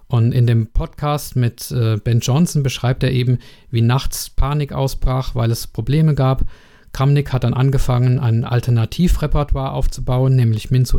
Und 0.08 0.32
in 0.32 0.46
dem 0.46 0.66
Podcast 0.68 1.36
mit 1.36 1.70
äh, 1.70 1.96
Ben 1.96 2.20
Johnson 2.20 2.62
beschreibt 2.62 3.02
er 3.02 3.12
eben, 3.12 3.38
wie 3.70 3.82
nachts 3.82 4.30
Panik 4.30 4.72
ausbrach, 4.72 5.34
weil 5.34 5.50
es 5.50 5.66
Probleme 5.66 6.14
gab 6.14 6.44
Kramnik 6.92 7.32
hat 7.32 7.44
dann 7.44 7.54
angefangen, 7.54 8.18
ein 8.18 8.44
Alternativrepertoire 8.44 9.72
aufzubauen, 9.72 10.36
nämlich 10.36 10.70
Nimmt 10.70 10.88
so 10.88 10.98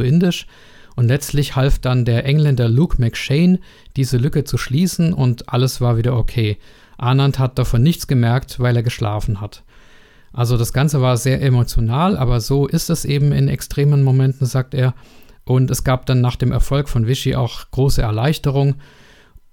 Indisch. 0.00 0.46
Und 0.94 1.08
letztlich 1.08 1.56
half 1.56 1.78
dann 1.78 2.04
der 2.04 2.24
Engländer 2.26 2.68
Luke 2.68 3.00
McShane, 3.00 3.60
diese 3.96 4.18
Lücke 4.18 4.44
zu 4.44 4.58
schließen 4.58 5.14
und 5.14 5.48
alles 5.48 5.80
war 5.80 5.96
wieder 5.96 6.16
okay. 6.16 6.58
Anand 7.02 7.38
hat 7.38 7.58
davon 7.58 7.82
nichts 7.82 8.06
gemerkt, 8.06 8.60
weil 8.60 8.76
er 8.76 8.82
geschlafen 8.82 9.40
hat. 9.40 9.64
Also 10.32 10.56
das 10.56 10.72
Ganze 10.72 11.02
war 11.02 11.16
sehr 11.16 11.42
emotional, 11.42 12.16
aber 12.16 12.40
so 12.40 12.66
ist 12.66 12.88
es 12.90 13.04
eben 13.04 13.32
in 13.32 13.48
extremen 13.48 14.02
Momenten, 14.02 14.46
sagt 14.46 14.74
er. 14.74 14.94
Und 15.44 15.70
es 15.70 15.84
gab 15.84 16.06
dann 16.06 16.20
nach 16.20 16.36
dem 16.36 16.52
Erfolg 16.52 16.88
von 16.88 17.06
Vichy 17.06 17.34
auch 17.34 17.70
große 17.70 18.00
Erleichterung. 18.00 18.76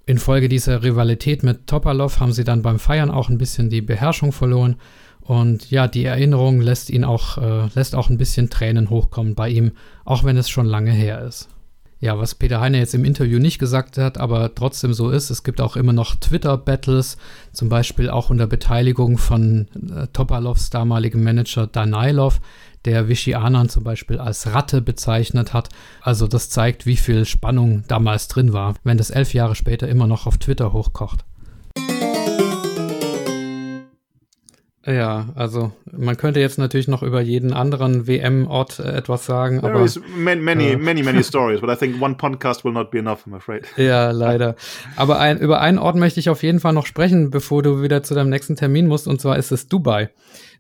Infolge 0.06 0.48
dieser 0.48 0.84
Rivalität 0.84 1.44
mit 1.44 1.68
Topalov 1.68 2.20
haben 2.20 2.32
sie 2.32 2.44
dann 2.44 2.62
beim 2.62 2.80
Feiern 2.80 3.12
auch 3.12 3.30
ein 3.30 3.38
bisschen 3.38 3.70
die 3.70 3.82
Beherrschung 3.82 4.32
verloren. 4.32 4.78
Und 5.20 5.70
ja, 5.70 5.88
die 5.88 6.06
Erinnerung 6.06 6.62
lässt 6.62 6.90
ihn 6.90 7.04
auch, 7.04 7.38
äh, 7.38 7.68
lässt 7.76 7.94
auch 7.94 8.10
ein 8.10 8.18
bisschen 8.18 8.50
Tränen 8.50 8.90
hochkommen 8.90 9.36
bei 9.36 9.50
ihm, 9.50 9.74
auch 10.06 10.24
wenn 10.24 10.38
es 10.38 10.50
schon 10.50 10.66
lange 10.66 10.92
her 10.92 11.22
ist. 11.22 11.50
Ja, 12.02 12.18
was 12.18 12.36
Peter 12.36 12.62
Heine 12.62 12.78
jetzt 12.78 12.96
im 12.96 13.04
Interview 13.04 13.40
nicht 13.40 13.60
gesagt 13.60 13.98
hat, 13.98 14.18
aber 14.18 14.56
trotzdem 14.56 14.94
so 14.94 15.10
ist, 15.10 15.30
es 15.30 15.44
gibt 15.44 15.60
auch 15.60 15.76
immer 15.76 15.92
noch 15.92 16.16
Twitter-Battles, 16.16 17.18
zum 17.52 17.68
Beispiel 17.68 18.10
auch 18.10 18.30
unter 18.30 18.48
Beteiligung 18.48 19.18
von 19.18 19.68
äh, 19.94 20.08
Topalovs 20.14 20.70
damaligem 20.70 21.22
Manager 21.24 21.68
Danailov, 21.68 22.40
der 22.86 23.10
Vichy 23.10 23.36
Anand 23.36 23.72
zum 23.72 23.84
Beispiel 23.84 24.18
als 24.18 24.54
Ratte 24.54 24.82
bezeichnet 24.82 25.54
hat. 25.54 25.68
Also 26.02 26.28
das 26.28 26.50
zeigt, 26.50 26.86
wie 26.86 26.96
viel 26.96 27.26
Spannung 27.26 27.84
damals 27.90 28.30
drin 28.30 28.54
war, 28.54 28.76
wenn 28.86 28.98
das 28.98 29.10
elf 29.10 29.34
Jahre 29.34 29.56
später 29.56 29.90
immer 29.90 30.08
noch 30.08 30.26
auf 30.26 30.38
Twitter 30.38 30.72
hochkocht. 30.72 31.26
Ja, 34.90 35.28
also 35.36 35.72
man 35.92 36.18
könnte 36.18 36.40
jetzt 36.40 36.58
natürlich 36.58 36.88
noch 36.88 37.04
über 37.04 37.22
jeden 37.22 37.54
anderen 37.54 38.08
WM-Ort 38.08 38.80
äh, 38.80 38.92
etwas 38.94 39.26
sagen. 39.26 39.60
There 39.60 39.74
aber, 39.74 39.86
is 39.86 40.02
many, 40.18 40.42
many, 40.42 40.70
äh, 40.72 40.78
many, 40.78 41.04
many 41.04 41.24
stories, 41.24 41.62
but 41.62 41.70
I 41.70 41.76
think 41.76 42.02
one 42.02 42.16
podcast 42.16 42.66
will 42.66 42.72
not 42.72 42.90
be 42.90 42.98
enough, 42.98 43.28
I'm 43.28 43.36
afraid. 43.36 43.66
Ja, 43.78 44.10
leider. 44.10 44.56
Aber 44.96 45.20
ein, 45.20 45.38
über 45.38 45.62
einen 45.62 45.78
Ort 45.78 45.96
möchte 45.96 46.20
ich 46.20 46.30
auf 46.30 46.42
jeden 46.42 46.60
Fall 46.60 46.74
noch 46.74 46.88
sprechen, 46.88 47.30
bevor 47.30 47.62
du 47.62 47.84
wieder 47.84 48.02
zu 48.02 48.16
deinem 48.16 48.30
nächsten 48.30 48.56
Termin 48.56 48.88
musst, 48.88 49.08
und 49.08 49.22
zwar 49.22 49.38
ist 49.38 49.52
es 49.52 49.68
Dubai. 49.68 50.10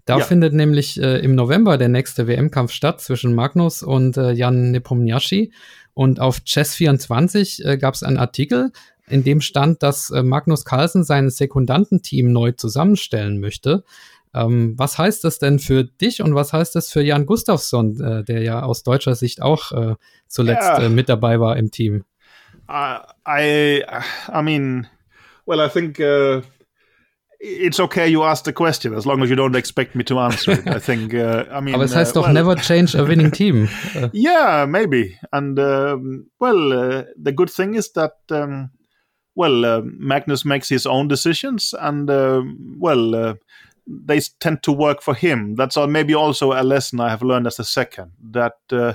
Da 0.05 0.19
ja. 0.19 0.23
findet 0.23 0.53
nämlich 0.53 1.01
äh, 1.01 1.19
im 1.19 1.33
November 1.33 1.77
der 1.77 1.89
nächste 1.89 2.27
WM-Kampf 2.27 2.71
statt 2.71 3.01
zwischen 3.01 3.33
Magnus 3.33 3.81
und 3.81 4.17
äh, 4.17 4.31
Jan 4.31 4.71
Nepomniachtchi. 4.71 5.51
Und 5.93 6.19
auf 6.19 6.39
Chess24 6.39 7.65
äh, 7.65 7.77
gab 7.77 7.95
es 7.95 8.03
einen 8.03 8.17
Artikel, 8.17 8.71
in 9.09 9.23
dem 9.23 9.41
stand, 9.41 9.83
dass 9.83 10.11
äh, 10.11 10.23
Magnus 10.23 10.65
Carlsen 10.65 11.03
sein 11.03 11.29
Sekundantenteam 11.29 12.31
neu 12.31 12.51
zusammenstellen 12.51 13.39
möchte. 13.39 13.83
Ähm, 14.33 14.75
was 14.77 14.97
heißt 14.97 15.23
das 15.23 15.39
denn 15.39 15.59
für 15.59 15.83
dich 15.83 16.21
und 16.21 16.35
was 16.35 16.53
heißt 16.53 16.75
das 16.75 16.91
für 16.91 17.01
Jan 17.01 17.25
Gustafsson, 17.25 17.99
äh, 17.99 18.23
der 18.23 18.43
ja 18.43 18.61
aus 18.61 18.83
deutscher 18.83 19.15
Sicht 19.15 19.41
auch 19.41 19.71
äh, 19.71 19.95
zuletzt 20.27 20.69
yeah. 20.69 20.83
Äh, 20.83 20.89
mit 20.89 21.09
dabei 21.09 21.39
war 21.39 21.57
im 21.57 21.71
Team? 21.71 22.05
Uh, 22.69 22.99
I, 23.27 23.83
I 24.31 24.41
mean, 24.43 24.87
well, 25.47 25.59
I 25.59 25.69
think 25.69 25.99
uh, 25.99 26.41
it's 27.39 27.79
okay 27.79 28.07
you 28.07 28.23
ask 28.23 28.45
the 28.45 28.53
question 28.53 28.93
as 28.93 29.05
long 29.05 29.23
as 29.23 29.29
you 29.29 29.35
don't 29.35 29.55
expect 29.55 29.95
me 29.95 30.03
to 30.03 30.19
answer 30.19 30.51
it. 30.51 30.67
I 30.67 30.79
think, 30.79 31.15
uh, 31.15 31.45
I 31.51 31.61
mean, 31.61 31.73
aber 31.73 31.85
es 31.85 31.95
heißt 31.95 32.15
uh, 32.15 32.21
doch 32.21 32.27
well, 32.27 32.33
never 32.33 32.55
change 32.55 32.95
a 32.95 33.07
winning 33.07 33.31
team. 33.31 33.69
yeah, 34.13 34.67
maybe. 34.67 35.17
And 35.31 35.57
um, 35.57 36.27
well, 36.39 36.71
uh, 36.71 37.03
the 37.17 37.31
good 37.33 37.49
thing 37.49 37.73
is 37.73 37.91
that. 37.93 38.13
Um, 38.29 38.71
well, 39.35 39.63
uh, 39.63 39.81
Magnus 39.85 40.43
makes 40.43 40.67
his 40.67 40.85
own 40.85 41.07
decisions, 41.07 41.73
and 41.73 42.09
uh, 42.09 42.41
well, 42.77 43.15
uh, 43.15 43.33
they 43.89 44.19
tend 44.39 44.61
to 44.63 44.71
work 44.71 45.01
for 45.01 45.15
him. 45.15 45.55
That's 45.55 45.75
maybe 45.75 46.13
also 46.13 46.51
a 46.51 46.61
lesson 46.61 46.99
I 46.99 47.09
have 47.09 47.23
learned 47.23 47.47
as 47.47 47.57
a 47.57 47.63
second. 47.63 48.11
That 48.31 48.57
uh, 48.71 48.93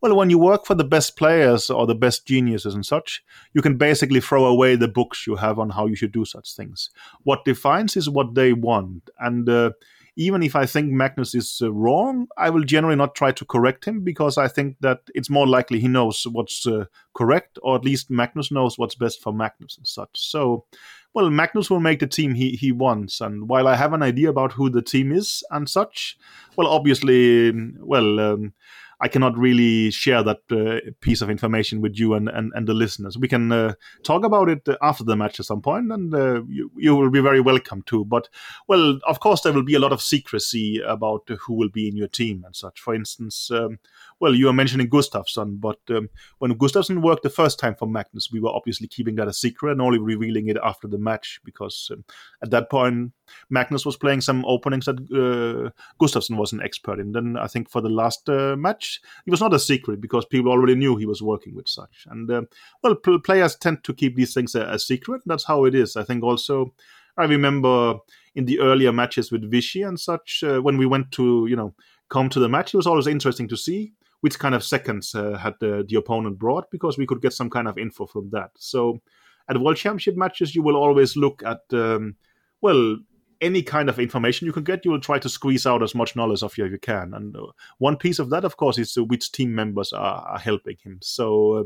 well, 0.00 0.14
when 0.14 0.30
you 0.30 0.38
work 0.38 0.66
for 0.66 0.76
the 0.76 0.84
best 0.84 1.16
players 1.16 1.68
or 1.68 1.86
the 1.86 1.96
best 1.96 2.26
geniuses 2.26 2.74
and 2.74 2.86
such, 2.86 3.24
you 3.54 3.62
can 3.62 3.76
basically 3.76 4.20
throw 4.20 4.44
away 4.44 4.76
the 4.76 4.88
books 4.88 5.26
you 5.26 5.34
have 5.34 5.58
on 5.58 5.70
how 5.70 5.86
you 5.86 5.96
should 5.96 6.12
do 6.12 6.24
such 6.24 6.54
things. 6.54 6.90
What 7.24 7.44
defines 7.44 7.96
is 7.96 8.08
what 8.08 8.34
they 8.34 8.52
want, 8.52 9.10
and 9.18 9.48
uh, 9.48 9.70
even 10.16 10.42
if 10.42 10.56
I 10.56 10.64
think 10.64 10.90
Magnus 10.90 11.34
is 11.34 11.60
uh, 11.62 11.70
wrong, 11.70 12.26
I 12.38 12.48
will 12.48 12.64
generally 12.64 12.96
not 12.96 13.14
try 13.14 13.32
to 13.32 13.44
correct 13.44 13.84
him 13.84 14.02
because 14.02 14.38
I 14.38 14.48
think 14.48 14.76
that 14.80 15.00
it's 15.14 15.28
more 15.28 15.46
likely 15.46 15.78
he 15.78 15.88
knows 15.88 16.26
what's 16.30 16.66
uh, 16.66 16.86
correct, 17.14 17.58
or 17.62 17.76
at 17.76 17.84
least 17.84 18.10
Magnus 18.10 18.50
knows 18.50 18.78
what's 18.78 18.94
best 18.94 19.22
for 19.22 19.32
Magnus 19.32 19.76
and 19.76 19.86
such. 19.86 20.08
So, 20.14 20.64
well, 21.12 21.28
Magnus 21.28 21.68
will 21.68 21.80
make 21.80 22.00
the 22.00 22.06
team 22.06 22.34
he, 22.34 22.52
he 22.52 22.72
wants. 22.72 23.20
And 23.20 23.46
while 23.48 23.68
I 23.68 23.76
have 23.76 23.92
an 23.92 24.02
idea 24.02 24.30
about 24.30 24.52
who 24.52 24.70
the 24.70 24.82
team 24.82 25.12
is 25.12 25.44
and 25.50 25.68
such, 25.68 26.16
well, 26.56 26.66
obviously, 26.66 27.52
well, 27.78 28.18
um, 28.18 28.54
I 29.00 29.08
cannot 29.08 29.36
really 29.36 29.90
share 29.90 30.22
that 30.22 30.38
uh, 30.50 30.90
piece 31.00 31.20
of 31.20 31.28
information 31.28 31.82
with 31.82 31.98
you 31.98 32.14
and, 32.14 32.28
and, 32.28 32.52
and 32.54 32.66
the 32.66 32.72
listeners. 32.72 33.18
We 33.18 33.28
can 33.28 33.52
uh, 33.52 33.74
talk 34.02 34.24
about 34.24 34.48
it 34.48 34.66
after 34.80 35.04
the 35.04 35.16
match 35.16 35.38
at 35.38 35.46
some 35.46 35.60
point, 35.60 35.92
and 35.92 36.14
uh, 36.14 36.42
you, 36.48 36.70
you 36.76 36.96
will 36.96 37.10
be 37.10 37.20
very 37.20 37.40
welcome 37.40 37.82
to. 37.86 38.04
But, 38.04 38.28
well, 38.68 38.98
of 39.06 39.20
course, 39.20 39.42
there 39.42 39.52
will 39.52 39.64
be 39.64 39.74
a 39.74 39.78
lot 39.78 39.92
of 39.92 40.00
secrecy 40.00 40.80
about 40.80 41.28
who 41.28 41.54
will 41.54 41.68
be 41.68 41.88
in 41.88 41.96
your 41.96 42.08
team 42.08 42.42
and 42.46 42.56
such. 42.56 42.80
For 42.80 42.94
instance, 42.94 43.50
um, 43.50 43.80
well, 44.18 44.34
you 44.34 44.48
are 44.48 44.54
mentioning 44.54 44.88
Gustafsson, 44.88 45.60
but 45.60 45.78
um, 45.90 46.08
when 46.38 46.54
Gustafsson 46.54 47.02
worked 47.02 47.22
the 47.22 47.30
first 47.30 47.58
time 47.58 47.74
for 47.74 47.86
Magnus, 47.86 48.32
we 48.32 48.40
were 48.40 48.50
obviously 48.50 48.88
keeping 48.88 49.16
that 49.16 49.28
a 49.28 49.32
secret 49.32 49.72
and 49.72 49.82
only 49.82 49.98
revealing 49.98 50.48
it 50.48 50.56
after 50.64 50.88
the 50.88 50.98
match 50.98 51.40
because 51.44 51.90
um, 51.92 52.04
at 52.42 52.50
that 52.50 52.70
point, 52.70 53.12
Magnus 53.50 53.86
was 53.86 53.96
playing 53.96 54.20
some 54.20 54.44
openings 54.44 54.86
that 54.86 54.98
uh, 54.98 55.70
Gustafsson 56.00 56.36
was 56.36 56.52
an 56.52 56.62
expert 56.62 56.98
in. 56.98 57.12
Then 57.12 57.36
I 57.36 57.46
think 57.46 57.70
for 57.70 57.80
the 57.80 57.88
last 57.88 58.28
uh, 58.28 58.56
match, 58.56 59.00
it 59.26 59.30
was 59.30 59.40
not 59.40 59.54
a 59.54 59.58
secret 59.58 60.00
because 60.00 60.24
people 60.24 60.50
already 60.50 60.74
knew 60.74 60.96
he 60.96 61.06
was 61.06 61.22
working 61.22 61.54
with 61.54 61.68
such. 61.68 62.06
And 62.08 62.30
uh, 62.30 62.42
well, 62.82 62.94
players 62.96 63.56
tend 63.56 63.84
to 63.84 63.94
keep 63.94 64.16
these 64.16 64.34
things 64.34 64.54
a, 64.54 64.62
a 64.62 64.78
secret. 64.78 65.22
That's 65.26 65.44
how 65.44 65.64
it 65.64 65.74
is. 65.74 65.96
I 65.96 66.04
think 66.04 66.22
also, 66.22 66.72
I 67.16 67.24
remember 67.24 67.96
in 68.34 68.44
the 68.44 68.60
earlier 68.60 68.92
matches 68.92 69.32
with 69.32 69.50
Vishy 69.50 69.86
and 69.86 69.98
such, 69.98 70.44
uh, 70.44 70.60
when 70.60 70.76
we 70.76 70.86
went 70.86 71.12
to, 71.12 71.46
you 71.48 71.56
know, 71.56 71.74
come 72.08 72.28
to 72.28 72.40
the 72.40 72.48
match, 72.48 72.74
it 72.74 72.76
was 72.76 72.86
always 72.86 73.06
interesting 73.06 73.48
to 73.48 73.56
see 73.56 73.92
which 74.20 74.38
kind 74.38 74.54
of 74.54 74.64
seconds 74.64 75.14
uh, 75.14 75.36
had 75.36 75.54
the, 75.60 75.84
the 75.88 75.96
opponent 75.96 76.38
brought 76.38 76.70
because 76.70 76.98
we 76.98 77.06
could 77.06 77.22
get 77.22 77.32
some 77.32 77.50
kind 77.50 77.68
of 77.68 77.78
info 77.78 78.06
from 78.06 78.30
that. 78.30 78.50
So 78.56 79.00
at 79.48 79.60
World 79.60 79.76
Championship 79.76 80.16
matches, 80.16 80.54
you 80.54 80.62
will 80.62 80.76
always 80.76 81.16
look 81.16 81.42
at, 81.44 81.60
um, 81.72 82.16
well, 82.60 82.98
any 83.40 83.62
kind 83.62 83.88
of 83.88 83.98
information 83.98 84.46
you 84.46 84.52
can 84.52 84.64
get, 84.64 84.84
you 84.84 84.90
will 84.90 85.00
try 85.00 85.18
to 85.18 85.28
squeeze 85.28 85.66
out 85.66 85.82
as 85.82 85.94
much 85.94 86.16
knowledge 86.16 86.42
of 86.42 86.56
you 86.56 86.64
as 86.64 86.70
you 86.70 86.78
can. 86.78 87.14
And 87.14 87.36
uh, 87.36 87.46
one 87.78 87.96
piece 87.96 88.18
of 88.18 88.30
that, 88.30 88.44
of 88.44 88.56
course, 88.56 88.78
is 88.78 88.96
uh, 88.96 89.04
which 89.04 89.32
team 89.32 89.54
members 89.54 89.92
are, 89.92 90.22
are 90.26 90.38
helping 90.38 90.76
him. 90.82 90.98
So, 91.02 91.52
uh, 91.54 91.62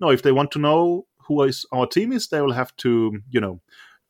no, 0.00 0.10
if 0.10 0.22
they 0.22 0.32
want 0.32 0.50
to 0.52 0.58
know 0.58 1.06
who 1.26 1.42
is 1.42 1.66
our 1.72 1.86
team 1.86 2.12
is, 2.12 2.28
they 2.28 2.40
will 2.40 2.52
have 2.52 2.74
to, 2.78 3.18
you 3.30 3.40
know, 3.40 3.60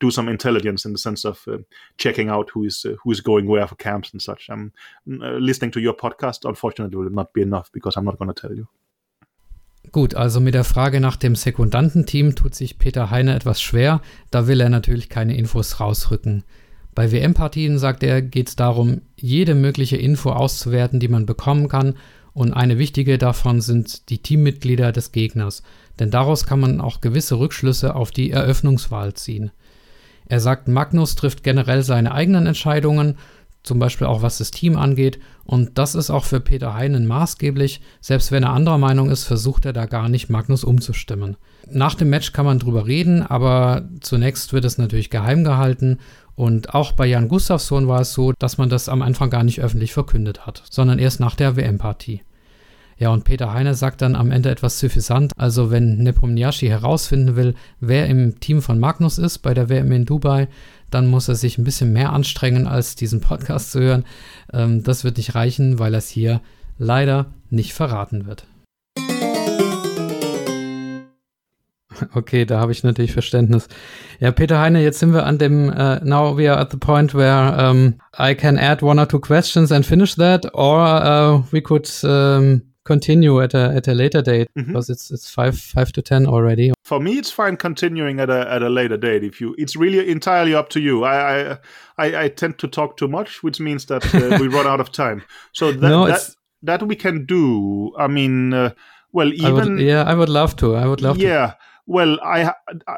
do 0.00 0.10
some 0.10 0.28
intelligence 0.28 0.84
in 0.84 0.92
the 0.92 0.98
sense 0.98 1.24
of 1.24 1.42
uh, 1.48 1.58
checking 1.96 2.28
out 2.28 2.50
who 2.50 2.64
is 2.64 2.86
who 3.02 3.10
is 3.10 3.20
going 3.20 3.48
where 3.48 3.66
for 3.66 3.74
camps 3.74 4.12
and 4.12 4.22
such. 4.22 4.48
I'm 4.48 4.72
uh, 5.10 5.38
listening 5.38 5.72
to 5.72 5.80
your 5.80 5.94
podcast. 5.94 6.48
Unfortunately, 6.48 6.96
will 6.96 7.10
not 7.10 7.32
be 7.32 7.42
enough 7.42 7.70
because 7.72 7.96
I'm 7.96 8.04
not 8.04 8.18
going 8.18 8.32
to 8.32 8.40
tell 8.40 8.54
you. 8.54 8.68
Gut, 9.92 10.14
also 10.14 10.40
mit 10.40 10.54
der 10.54 10.64
Frage 10.64 11.00
nach 11.00 11.16
dem 11.16 11.34
Sekundantenteam 11.34 12.34
tut 12.34 12.54
sich 12.54 12.78
Peter 12.78 13.10
Heine 13.10 13.34
etwas 13.34 13.62
schwer. 13.62 14.02
Da 14.30 14.46
will 14.46 14.60
er 14.60 14.68
natürlich 14.68 15.08
keine 15.08 15.36
Infos 15.36 15.80
rausrücken. 15.80 16.44
Bei 16.98 17.12
WM-Partien, 17.12 17.78
sagt 17.78 18.02
er, 18.02 18.20
geht 18.20 18.48
es 18.48 18.56
darum, 18.56 19.02
jede 19.14 19.54
mögliche 19.54 19.96
Info 19.96 20.32
auszuwerten, 20.32 20.98
die 20.98 21.06
man 21.06 21.26
bekommen 21.26 21.68
kann. 21.68 21.94
Und 22.32 22.52
eine 22.52 22.76
wichtige 22.76 23.18
davon 23.18 23.60
sind 23.60 24.10
die 24.10 24.18
Teammitglieder 24.18 24.90
des 24.90 25.12
Gegners. 25.12 25.62
Denn 26.00 26.10
daraus 26.10 26.44
kann 26.44 26.58
man 26.58 26.80
auch 26.80 27.00
gewisse 27.00 27.38
Rückschlüsse 27.38 27.94
auf 27.94 28.10
die 28.10 28.32
Eröffnungswahl 28.32 29.14
ziehen. 29.14 29.52
Er 30.26 30.40
sagt, 30.40 30.66
Magnus 30.66 31.14
trifft 31.14 31.44
generell 31.44 31.84
seine 31.84 32.10
eigenen 32.10 32.48
Entscheidungen 32.48 33.14
zum 33.62 33.78
Beispiel 33.78 34.06
auch 34.06 34.22
was 34.22 34.38
das 34.38 34.50
Team 34.50 34.76
angeht. 34.76 35.18
Und 35.44 35.78
das 35.78 35.94
ist 35.94 36.10
auch 36.10 36.24
für 36.24 36.40
Peter 36.40 36.74
Heinen 36.74 37.06
maßgeblich. 37.06 37.80
Selbst 38.00 38.32
wenn 38.32 38.42
er 38.42 38.52
anderer 38.52 38.78
Meinung 38.78 39.10
ist, 39.10 39.24
versucht 39.24 39.66
er 39.66 39.72
da 39.72 39.86
gar 39.86 40.08
nicht, 40.08 40.30
Magnus 40.30 40.64
umzustimmen. 40.64 41.36
Nach 41.70 41.94
dem 41.94 42.08
Match 42.08 42.32
kann 42.32 42.46
man 42.46 42.58
drüber 42.58 42.86
reden, 42.86 43.22
aber 43.22 43.88
zunächst 44.00 44.52
wird 44.52 44.64
es 44.64 44.78
natürlich 44.78 45.10
geheim 45.10 45.44
gehalten. 45.44 45.98
Und 46.38 46.72
auch 46.72 46.92
bei 46.92 47.04
Jan 47.04 47.26
Gustafsson 47.26 47.88
war 47.88 48.02
es 48.02 48.12
so, 48.12 48.32
dass 48.38 48.58
man 48.58 48.68
das 48.68 48.88
am 48.88 49.02
Anfang 49.02 49.28
gar 49.28 49.42
nicht 49.42 49.60
öffentlich 49.60 49.92
verkündet 49.92 50.46
hat, 50.46 50.62
sondern 50.70 51.00
erst 51.00 51.18
nach 51.18 51.34
der 51.34 51.56
WM-Partie. 51.56 52.22
Ja, 52.96 53.10
und 53.10 53.24
Peter 53.24 53.52
Heine 53.52 53.74
sagt 53.74 54.02
dann 54.02 54.14
am 54.14 54.30
Ende 54.30 54.48
etwas 54.48 54.78
suffisant. 54.78 55.32
Also, 55.36 55.72
wenn 55.72 55.98
Nepomniachtchi 55.98 56.68
herausfinden 56.68 57.34
will, 57.34 57.56
wer 57.80 58.06
im 58.06 58.38
Team 58.38 58.62
von 58.62 58.78
Magnus 58.78 59.18
ist 59.18 59.38
bei 59.38 59.52
der 59.52 59.68
WM 59.68 59.90
in 59.90 60.04
Dubai, 60.04 60.46
dann 60.92 61.08
muss 61.08 61.26
er 61.26 61.34
sich 61.34 61.58
ein 61.58 61.64
bisschen 61.64 61.92
mehr 61.92 62.12
anstrengen, 62.12 62.68
als 62.68 62.94
diesen 62.94 63.20
Podcast 63.20 63.72
zu 63.72 63.80
hören. 63.80 64.04
Ähm, 64.52 64.84
das 64.84 65.02
wird 65.02 65.16
nicht 65.16 65.34
reichen, 65.34 65.80
weil 65.80 65.92
es 65.96 66.08
hier 66.08 66.40
leider 66.78 67.26
nicht 67.50 67.74
verraten 67.74 68.26
wird. 68.26 68.46
Okay, 72.14 72.44
da 72.44 72.60
habe 72.60 72.72
ich 72.72 72.84
natürlich 72.84 73.12
Verständnis. 73.12 73.68
Ja, 74.20 74.30
Peter 74.32 74.60
Heine, 74.60 74.82
jetzt 74.82 74.98
sind 74.98 75.12
wir 75.12 75.26
an 75.26 75.38
dem, 75.38 75.68
uh, 75.68 75.98
now 76.02 76.36
we 76.36 76.50
are 76.50 76.60
at 76.60 76.70
the 76.70 76.78
point 76.78 77.14
where 77.14 77.56
um, 77.58 77.94
I 78.16 78.34
can 78.34 78.58
add 78.58 78.82
one 78.82 79.00
or 79.00 79.06
two 79.06 79.20
questions 79.20 79.72
and 79.72 79.84
finish 79.84 80.14
that, 80.16 80.46
or 80.54 80.80
uh, 80.80 81.42
we 81.52 81.60
could 81.60 81.88
um, 82.04 82.62
continue 82.88 83.42
at 83.42 83.54
a 83.54 83.74
at 83.76 83.86
a 83.86 83.92
later 83.92 84.22
date 84.22 84.48
mm-hmm. 84.56 84.72
because 84.72 84.88
it's 84.88 85.10
it's 85.10 85.30
five 85.30 85.58
five 85.58 85.92
to 85.92 86.02
ten 86.02 86.26
already. 86.26 86.72
For 86.84 86.98
me, 87.00 87.18
it's 87.18 87.30
fine 87.30 87.56
continuing 87.56 88.18
at 88.20 88.30
a 88.30 88.50
at 88.50 88.62
a 88.62 88.70
later 88.70 88.96
date. 88.96 89.22
If 89.22 89.40
you, 89.40 89.54
it's 89.58 89.76
really 89.76 90.08
entirely 90.10 90.54
up 90.54 90.68
to 90.70 90.80
you. 90.80 91.04
I 91.04 91.52
I 91.52 91.58
I, 91.98 92.24
I 92.24 92.28
tend 92.28 92.58
to 92.58 92.68
talk 92.68 92.96
too 92.96 93.08
much, 93.08 93.42
which 93.42 93.60
means 93.60 93.86
that 93.86 94.02
uh, 94.14 94.38
we 94.40 94.48
run 94.48 94.66
out 94.66 94.80
of 94.80 94.90
time. 94.90 95.22
So 95.52 95.72
that 95.80 95.88
no, 95.88 96.06
that, 96.06 96.34
that 96.62 96.82
we 96.82 96.96
can 96.96 97.26
do. 97.26 97.92
I 97.98 98.08
mean, 98.08 98.54
uh, 98.54 98.70
well, 99.12 99.32
even 99.32 99.46
I 99.46 99.52
would, 99.52 99.80
yeah, 99.80 100.02
I 100.04 100.14
would 100.14 100.30
love 100.30 100.56
to. 100.56 100.74
I 100.74 100.86
would 100.86 101.02
love 101.02 101.18
yeah, 101.18 101.28
to. 101.28 101.34
Yeah. 101.34 101.52
Well, 101.88 102.18
I 102.22 102.52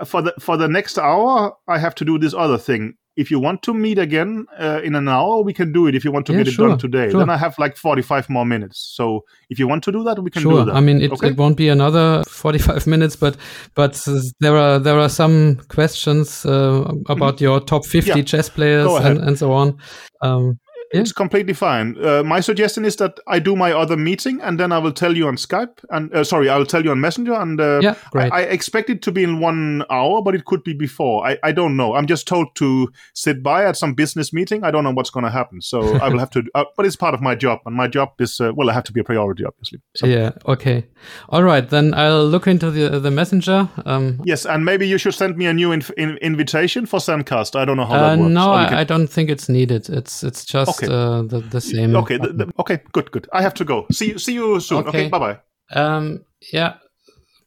for 0.04 0.20
the 0.20 0.34
for 0.40 0.56
the 0.56 0.68
next 0.68 0.98
hour, 0.98 1.56
I 1.68 1.78
have 1.78 1.94
to 1.96 2.04
do 2.04 2.18
this 2.18 2.34
other 2.34 2.58
thing 2.58 2.96
if 3.20 3.30
you 3.30 3.38
want 3.38 3.62
to 3.62 3.74
meet 3.74 3.98
again 3.98 4.46
uh, 4.58 4.80
in 4.82 4.94
an 4.94 5.06
hour, 5.06 5.42
we 5.42 5.52
can 5.52 5.72
do 5.72 5.86
it. 5.86 5.94
If 5.94 6.04
you 6.04 6.10
want 6.10 6.24
to 6.26 6.32
yeah, 6.32 6.38
get 6.38 6.54
it 6.54 6.56
done 6.56 6.78
today, 6.78 7.10
sure. 7.10 7.20
then 7.20 7.28
I 7.28 7.36
have 7.36 7.58
like 7.58 7.76
45 7.76 8.30
more 8.30 8.46
minutes. 8.46 8.78
So 8.96 9.24
if 9.50 9.58
you 9.58 9.68
want 9.68 9.84
to 9.84 9.92
do 9.92 10.02
that, 10.04 10.22
we 10.22 10.30
can 10.30 10.40
sure. 10.40 10.60
do 10.60 10.64
that. 10.66 10.74
I 10.74 10.80
mean, 10.80 11.02
it, 11.02 11.12
okay? 11.12 11.28
it 11.28 11.36
won't 11.36 11.58
be 11.58 11.68
another 11.68 12.22
45 12.26 12.86
minutes, 12.94 13.16
but 13.16 13.36
but 13.74 14.02
there 14.40 14.56
are 14.56 14.78
there 14.78 14.98
are 14.98 15.10
some 15.10 15.56
questions 15.68 16.46
uh, 16.46 16.90
about 17.10 17.34
mm-hmm. 17.34 17.44
your 17.44 17.60
top 17.60 17.84
50 17.84 18.10
yeah. 18.10 18.22
chess 18.22 18.48
players 18.48 18.90
and, 19.04 19.18
and, 19.18 19.38
so 19.38 19.52
on. 19.52 19.78
Um. 20.22 20.58
It's 20.92 21.12
completely 21.12 21.52
fine. 21.52 21.96
Uh, 22.04 22.24
my 22.24 22.40
suggestion 22.40 22.84
is 22.84 22.96
that 22.96 23.20
I 23.28 23.38
do 23.38 23.54
my 23.54 23.72
other 23.72 23.96
meeting 23.96 24.40
and 24.40 24.58
then 24.58 24.72
I 24.72 24.78
will 24.78 24.92
tell 24.92 25.16
you 25.16 25.28
on 25.28 25.36
Skype 25.36 25.84
and 25.90 26.12
uh, 26.12 26.24
sorry, 26.24 26.48
I 26.48 26.56
will 26.56 26.66
tell 26.66 26.84
you 26.84 26.90
on 26.90 27.00
Messenger. 27.00 27.34
And 27.34 27.60
uh, 27.60 27.78
yeah, 27.80 27.94
great. 28.10 28.32
I, 28.32 28.38
I, 28.38 28.42
expect 28.42 28.90
it 28.90 29.00
to 29.02 29.12
be 29.12 29.22
in 29.22 29.38
one 29.38 29.84
hour, 29.88 30.20
but 30.20 30.34
it 30.34 30.46
could 30.46 30.64
be 30.64 30.72
before. 30.72 31.24
I, 31.26 31.38
I 31.44 31.52
don't 31.52 31.76
know. 31.76 31.94
I'm 31.94 32.06
just 32.06 32.26
told 32.26 32.56
to 32.56 32.88
sit 33.14 33.40
by 33.40 33.64
at 33.64 33.76
some 33.76 33.94
business 33.94 34.32
meeting. 34.32 34.64
I 34.64 34.72
don't 34.72 34.82
know 34.82 34.90
what's 34.90 35.10
going 35.10 35.24
to 35.24 35.30
happen, 35.30 35.60
so 35.60 35.80
I 36.02 36.08
will 36.08 36.18
have 36.18 36.30
to. 36.30 36.42
Uh, 36.56 36.64
but 36.76 36.86
it's 36.86 36.96
part 36.96 37.14
of 37.14 37.20
my 37.20 37.36
job, 37.36 37.60
and 37.66 37.76
my 37.76 37.86
job 37.86 38.10
is 38.18 38.40
uh, 38.40 38.52
well, 38.56 38.68
I 38.68 38.72
have 38.72 38.84
to 38.84 38.92
be 38.92 39.00
a 39.00 39.04
priority, 39.04 39.44
obviously. 39.44 39.80
So. 39.94 40.06
Yeah. 40.06 40.32
Okay. 40.46 40.86
All 41.28 41.44
right. 41.44 41.68
Then 41.68 41.94
I'll 41.94 42.26
look 42.26 42.48
into 42.48 42.70
the 42.70 42.98
the 42.98 43.12
messenger. 43.12 43.68
Um, 43.86 44.20
yes, 44.24 44.44
and 44.44 44.64
maybe 44.64 44.88
you 44.88 44.98
should 44.98 45.14
send 45.14 45.36
me 45.36 45.46
a 45.46 45.52
new 45.52 45.68
inv- 45.68 45.94
in- 45.96 46.18
invitation 46.18 46.86
for 46.86 46.98
Sendcast. 46.98 47.54
I 47.54 47.64
don't 47.64 47.76
know 47.76 47.86
how 47.86 47.94
that 47.94 48.18
uh, 48.18 48.22
works. 48.22 48.34
No, 48.34 48.52
I, 48.52 48.68
can... 48.68 48.78
I, 48.78 48.84
don't 48.84 49.06
think 49.06 49.30
it's 49.30 49.48
needed. 49.48 49.88
It's 49.88 50.24
it's 50.24 50.44
just. 50.44 50.70
Okay 50.70 50.79
okay. 50.82 50.92
uh, 50.92 51.22
the, 51.22 51.42
the 51.50 51.60
same. 51.60 51.94
Okay, 51.96 52.18
the, 52.18 52.46
okay, 52.56 52.80
good, 52.92 53.12
good. 53.12 53.28
I 53.32 53.42
have 53.42 53.54
to 53.54 53.64
go. 53.64 53.86
See 53.90 54.12
you, 54.12 54.18
see 54.18 54.34
you 54.34 54.60
soon. 54.60 54.86
Okay, 54.86 54.88
okay 54.88 55.08
bye 55.08 55.18
bye. 55.18 55.38
Ähm, 55.70 56.24
ja, 56.40 56.80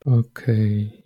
okay. 0.05 1.03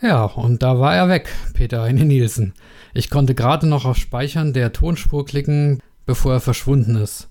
Ja, 0.00 0.24
und 0.24 0.62
da 0.62 0.78
war 0.78 0.94
er 0.94 1.08
weg, 1.08 1.30
Peter 1.54 1.82
Heine 1.82 2.04
Nielsen. 2.04 2.54
Ich 2.92 3.08
konnte 3.08 3.34
gerade 3.34 3.66
noch 3.66 3.84
auf 3.86 3.96
Speichern 3.96 4.52
der 4.52 4.72
Tonspur 4.72 5.24
klicken, 5.24 5.82
bevor 6.04 6.34
er 6.34 6.40
verschwunden 6.40 6.96
ist. 6.96 7.28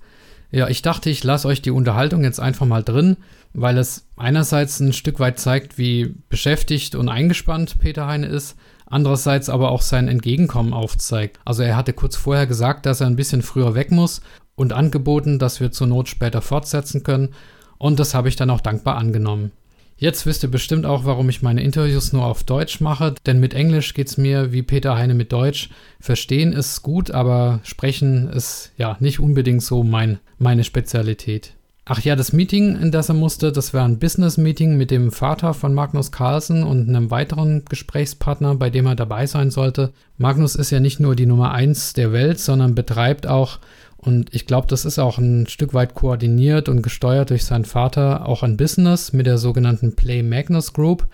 Ja, 0.52 0.68
ich 0.68 0.82
dachte, 0.82 1.10
ich 1.10 1.24
lasse 1.24 1.48
euch 1.48 1.62
die 1.62 1.72
Unterhaltung 1.72 2.24
jetzt 2.24 2.40
einfach 2.40 2.66
mal 2.66 2.84
drin, 2.84 3.18
weil 3.54 3.78
es 3.78 4.08
einerseits 4.16 4.80
ein 4.80 4.94
Stück 4.94 5.20
weit 5.20 5.40
zeigt, 5.40 5.78
wie 5.78 6.16
beschäftigt 6.30 6.96
und 6.96 7.10
eingespannt 7.10 7.78
Peter 7.80 8.08
Heine 8.08 8.28
ist 8.28 8.58
andererseits 8.86 9.50
aber 9.50 9.72
auch 9.72 9.82
sein 9.82 10.08
Entgegenkommen 10.08 10.74
aufzeigt. 10.74 11.40
Also 11.46 11.64
er 11.64 11.76
hatte 11.76 11.94
kurz 11.94 12.16
vorher 12.16 12.48
gesagt, 12.48 12.86
dass 12.86 13.02
er 13.02 13.08
ein 13.08 13.16
bisschen 13.16 13.42
früher 13.42 13.76
weg 13.76 13.92
muss 13.92 14.22
und 14.56 14.74
angeboten, 14.74 15.40
dass 15.40 15.60
wir 15.60 15.72
zur 15.72 15.88
Not 15.88 16.10
später 16.10 16.42
fortsetzen 16.42 17.04
können 17.04 17.30
und 17.78 18.00
das 18.00 18.14
habe 18.14 18.30
ich 18.30 18.36
dann 18.36 18.50
auch 18.50 18.62
dankbar 18.62 18.98
angenommen. 18.98 19.52
Jetzt 19.98 20.26
wisst 20.26 20.44
ihr 20.44 20.52
bestimmt 20.52 20.86
auch, 20.86 21.06
warum 21.06 21.30
ich 21.30 21.42
meine 21.42 21.64
Interviews 21.64 22.12
nur 22.12 22.26
auf 22.26 22.44
Deutsch 22.44 22.82
mache, 22.82 23.16
denn 23.26 23.40
mit 23.40 23.54
Englisch 23.54 23.94
geht 23.94 24.08
es 24.08 24.18
mir 24.18 24.52
wie 24.52 24.62
Peter 24.62 24.98
Heine 24.98 25.14
mit 25.14 25.32
Deutsch. 25.32 25.70
Verstehen 26.02 26.52
ist 26.52 26.82
gut, 26.82 27.12
aber 27.12 27.62
sprechen 27.64 28.28
ist 28.28 28.74
ja 28.78 28.98
nicht 29.00 29.22
unbedingt 29.22 29.64
so 29.64 29.84
mein, 29.84 30.20
meine 30.38 30.66
Spezialität. 30.66 31.55
Ach 31.88 32.02
ja, 32.02 32.16
das 32.16 32.34
Meeting, 32.34 32.82
in 32.82 32.92
das 32.92 33.10
er 33.10 33.16
musste, 33.16 33.52
das 33.52 33.72
war 33.76 33.86
ein 33.86 34.00
Business-Meeting 34.00 34.76
mit 34.76 34.90
dem 34.90 35.12
Vater 35.12 35.54
von 35.54 35.76
Magnus 35.76 36.12
Carlsen 36.12 36.64
und 36.64 36.90
einem 36.90 37.12
weiteren 37.12 37.64
Gesprächspartner, 37.66 38.56
bei 38.56 38.72
dem 38.72 38.88
er 38.88 38.96
dabei 38.96 39.28
sein 39.28 39.52
sollte. 39.52 39.94
Magnus 40.18 40.56
ist 40.56 40.72
ja 40.72 40.80
nicht 40.80 41.00
nur 41.00 41.16
die 41.16 41.28
Nummer 41.28 41.52
eins 41.52 41.94
der 41.94 42.12
Welt, 42.12 42.40
sondern 42.40 42.74
betreibt 42.74 43.28
auch, 43.28 43.60
und 43.98 44.34
ich 44.34 44.48
glaube, 44.48 44.66
das 44.66 44.84
ist 44.84 44.98
auch 44.98 45.20
ein 45.20 45.46
Stück 45.46 45.76
weit 45.76 45.94
koordiniert 45.94 46.70
und 46.70 46.82
gesteuert 46.82 47.30
durch 47.30 47.46
seinen 47.46 47.66
Vater, 47.66 48.28
auch 48.28 48.42
ein 48.42 48.58
Business 48.58 49.14
mit 49.14 49.28
der 49.28 49.38
sogenannten 49.38 49.96
Play 49.96 50.24
Magnus 50.24 50.74
Group. 50.74 51.08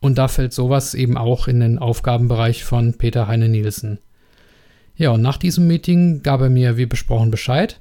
Und 0.00 0.16
da 0.16 0.28
fällt 0.28 0.54
sowas 0.54 0.94
eben 0.94 1.18
auch 1.18 1.46
in 1.46 1.60
den 1.60 1.78
Aufgabenbereich 1.78 2.64
von 2.64 2.94
Peter 2.94 3.28
Heine 3.28 3.50
Nielsen. 3.50 3.98
Ja, 4.96 5.10
und 5.10 5.20
nach 5.20 5.36
diesem 5.36 5.66
Meeting 5.66 6.22
gab 6.22 6.40
er 6.40 6.48
mir 6.48 6.78
wie 6.78 6.86
besprochen 6.86 7.30
Bescheid 7.30 7.80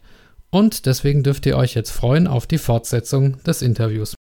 und 0.56 0.86
deswegen 0.86 1.22
dürft 1.22 1.46
ihr 1.48 1.58
euch 1.58 1.74
jetzt 1.74 1.92
freuen 1.92 2.28
auf 2.28 2.48
die 2.48 2.58
Fortsetzung 2.58 3.44
des 3.44 3.62
Interviews. 3.62 4.16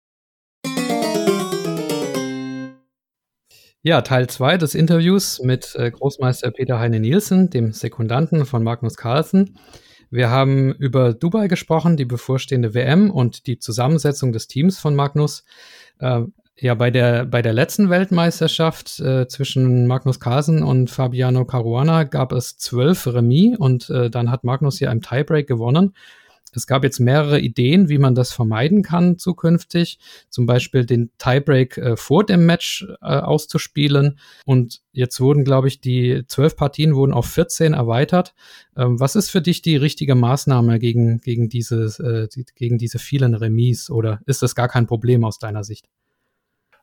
Ja, 3.82 4.00
Teil 4.00 4.30
2 4.30 4.56
des 4.56 4.74
Interviews 4.74 5.42
mit 5.42 5.74
äh, 5.74 5.90
Großmeister 5.90 6.50
Peter 6.50 6.78
Heine 6.78 7.00
Nielsen, 7.00 7.50
dem 7.50 7.72
Sekundanten 7.72 8.46
von 8.46 8.62
Magnus 8.62 8.96
Carlsen. 8.96 9.58
Wir 10.10 10.30
haben 10.30 10.72
über 10.72 11.12
Dubai 11.12 11.48
gesprochen, 11.48 11.98
die 11.98 12.06
bevorstehende 12.06 12.72
WM 12.72 13.10
und 13.10 13.46
die 13.46 13.58
Zusammensetzung 13.58 14.32
des 14.32 14.46
Teams 14.46 14.78
von 14.78 14.94
Magnus. 14.94 15.44
Äh, 15.98 16.22
ja, 16.56 16.74
bei 16.74 16.90
der, 16.90 17.26
bei 17.26 17.42
der 17.42 17.52
letzten 17.52 17.90
Weltmeisterschaft 17.90 19.00
äh, 19.00 19.26
zwischen 19.28 19.86
Magnus 19.86 20.18
Carlsen 20.18 20.62
und 20.62 20.90
Fabiano 20.90 21.44
Caruana 21.44 22.04
gab 22.04 22.32
es 22.32 22.56
zwölf 22.56 23.06
Remis 23.06 23.58
und 23.58 23.90
äh, 23.90 24.08
dann 24.08 24.30
hat 24.30 24.44
Magnus 24.44 24.78
hier 24.78 24.90
im 24.90 25.02
Tiebreak 25.02 25.46
gewonnen. 25.46 25.92
Es 26.54 26.66
gab 26.66 26.84
jetzt 26.84 27.00
mehrere 27.00 27.40
Ideen, 27.40 27.88
wie 27.88 27.98
man 27.98 28.14
das 28.14 28.32
vermeiden 28.32 28.82
kann 28.82 29.18
zukünftig. 29.18 29.98
Zum 30.28 30.46
Beispiel 30.46 30.84
den 30.84 31.10
Tiebreak 31.18 31.78
äh, 31.78 31.96
vor 31.96 32.24
dem 32.24 32.46
Match 32.46 32.86
äh, 33.00 33.06
auszuspielen. 33.06 34.18
Und 34.44 34.82
jetzt 34.92 35.20
wurden, 35.20 35.44
glaube 35.44 35.68
ich, 35.68 35.80
die 35.80 36.24
zwölf 36.26 36.56
Partien 36.56 36.94
wurden 36.94 37.12
auf 37.12 37.26
14 37.26 37.72
erweitert. 37.72 38.34
Ähm, 38.76 39.00
was 39.00 39.16
ist 39.16 39.30
für 39.30 39.40
dich 39.40 39.62
die 39.62 39.76
richtige 39.76 40.14
Maßnahme 40.14 40.78
gegen, 40.78 41.20
gegen, 41.20 41.48
dieses, 41.48 41.98
äh, 41.98 42.28
die, 42.28 42.44
gegen 42.54 42.78
diese 42.78 42.98
vielen 42.98 43.34
Remis? 43.34 43.90
Oder 43.90 44.20
ist 44.26 44.42
das 44.42 44.54
gar 44.54 44.68
kein 44.68 44.86
Problem 44.86 45.24
aus 45.24 45.38
deiner 45.38 45.64
Sicht? 45.64 45.86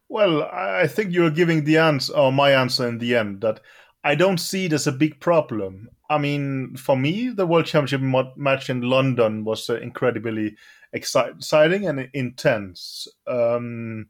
Well, 0.10 0.42
I 0.42 0.88
think 0.88 1.12
you're 1.12 1.30
giving 1.30 1.66
the 1.68 1.78
answer, 1.78 2.16
or 2.16 2.32
my 2.32 2.56
answer 2.56 2.88
in 2.88 3.00
the 3.00 3.14
end, 3.14 3.42
that 3.42 3.62
I 4.04 4.16
don't 4.16 4.40
see 4.40 4.66
it 4.66 4.74
as 4.74 4.88
a 4.88 4.92
big 4.92 5.20
problem. 5.20 5.90
I 6.10 6.18
mean, 6.18 6.76
for 6.76 6.98
me, 6.98 7.30
the 7.30 7.46
World 7.46 7.68
Championship 7.68 8.02
match 8.36 8.70
in 8.70 8.82
London 8.82 9.44
was 9.44 9.70
uh, 9.70 9.76
incredibly 9.76 10.56
exciting 10.92 11.88
and 11.88 12.10
intense. 12.14 13.08
Um, 13.28 14.08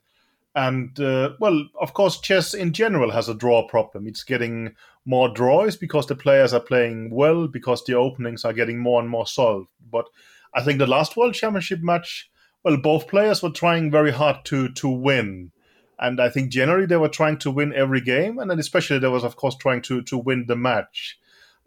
and 0.55 0.97
uh, 0.99 1.31
well, 1.39 1.67
of 1.79 1.93
course, 1.93 2.19
chess 2.19 2.53
in 2.53 2.73
general 2.73 3.11
has 3.11 3.29
a 3.29 3.33
draw 3.33 3.67
problem. 3.67 4.07
It's 4.07 4.23
getting 4.23 4.75
more 5.05 5.29
draws 5.29 5.75
because 5.75 6.07
the 6.07 6.15
players 6.15 6.53
are 6.53 6.59
playing 6.59 7.11
well, 7.11 7.47
because 7.47 7.83
the 7.83 7.95
openings 7.95 8.45
are 8.45 8.53
getting 8.53 8.79
more 8.79 9.01
and 9.01 9.09
more 9.09 9.27
solved. 9.27 9.69
But 9.91 10.05
I 10.53 10.63
think 10.63 10.79
the 10.79 10.87
last 10.87 11.17
World 11.17 11.33
Championship 11.33 11.81
match, 11.81 12.29
well, 12.63 12.77
both 12.77 13.07
players 13.07 13.43
were 13.43 13.51
trying 13.51 13.91
very 13.91 14.11
hard 14.11 14.45
to 14.45 14.69
to 14.69 14.87
win. 14.87 15.51
And 15.99 16.21
I 16.21 16.29
think 16.29 16.49
generally 16.49 16.85
they 16.85 16.97
were 16.97 17.09
trying 17.09 17.39
to 17.39 17.51
win 17.51 17.73
every 17.73 17.99
game, 18.01 18.39
and 18.39 18.49
then 18.49 18.59
especially 18.59 18.99
they 18.99 19.09
was, 19.09 19.25
of 19.25 19.35
course, 19.35 19.57
trying 19.57 19.81
to 19.83 20.01
to 20.03 20.17
win 20.17 20.45
the 20.47 20.55
match. 20.55 21.19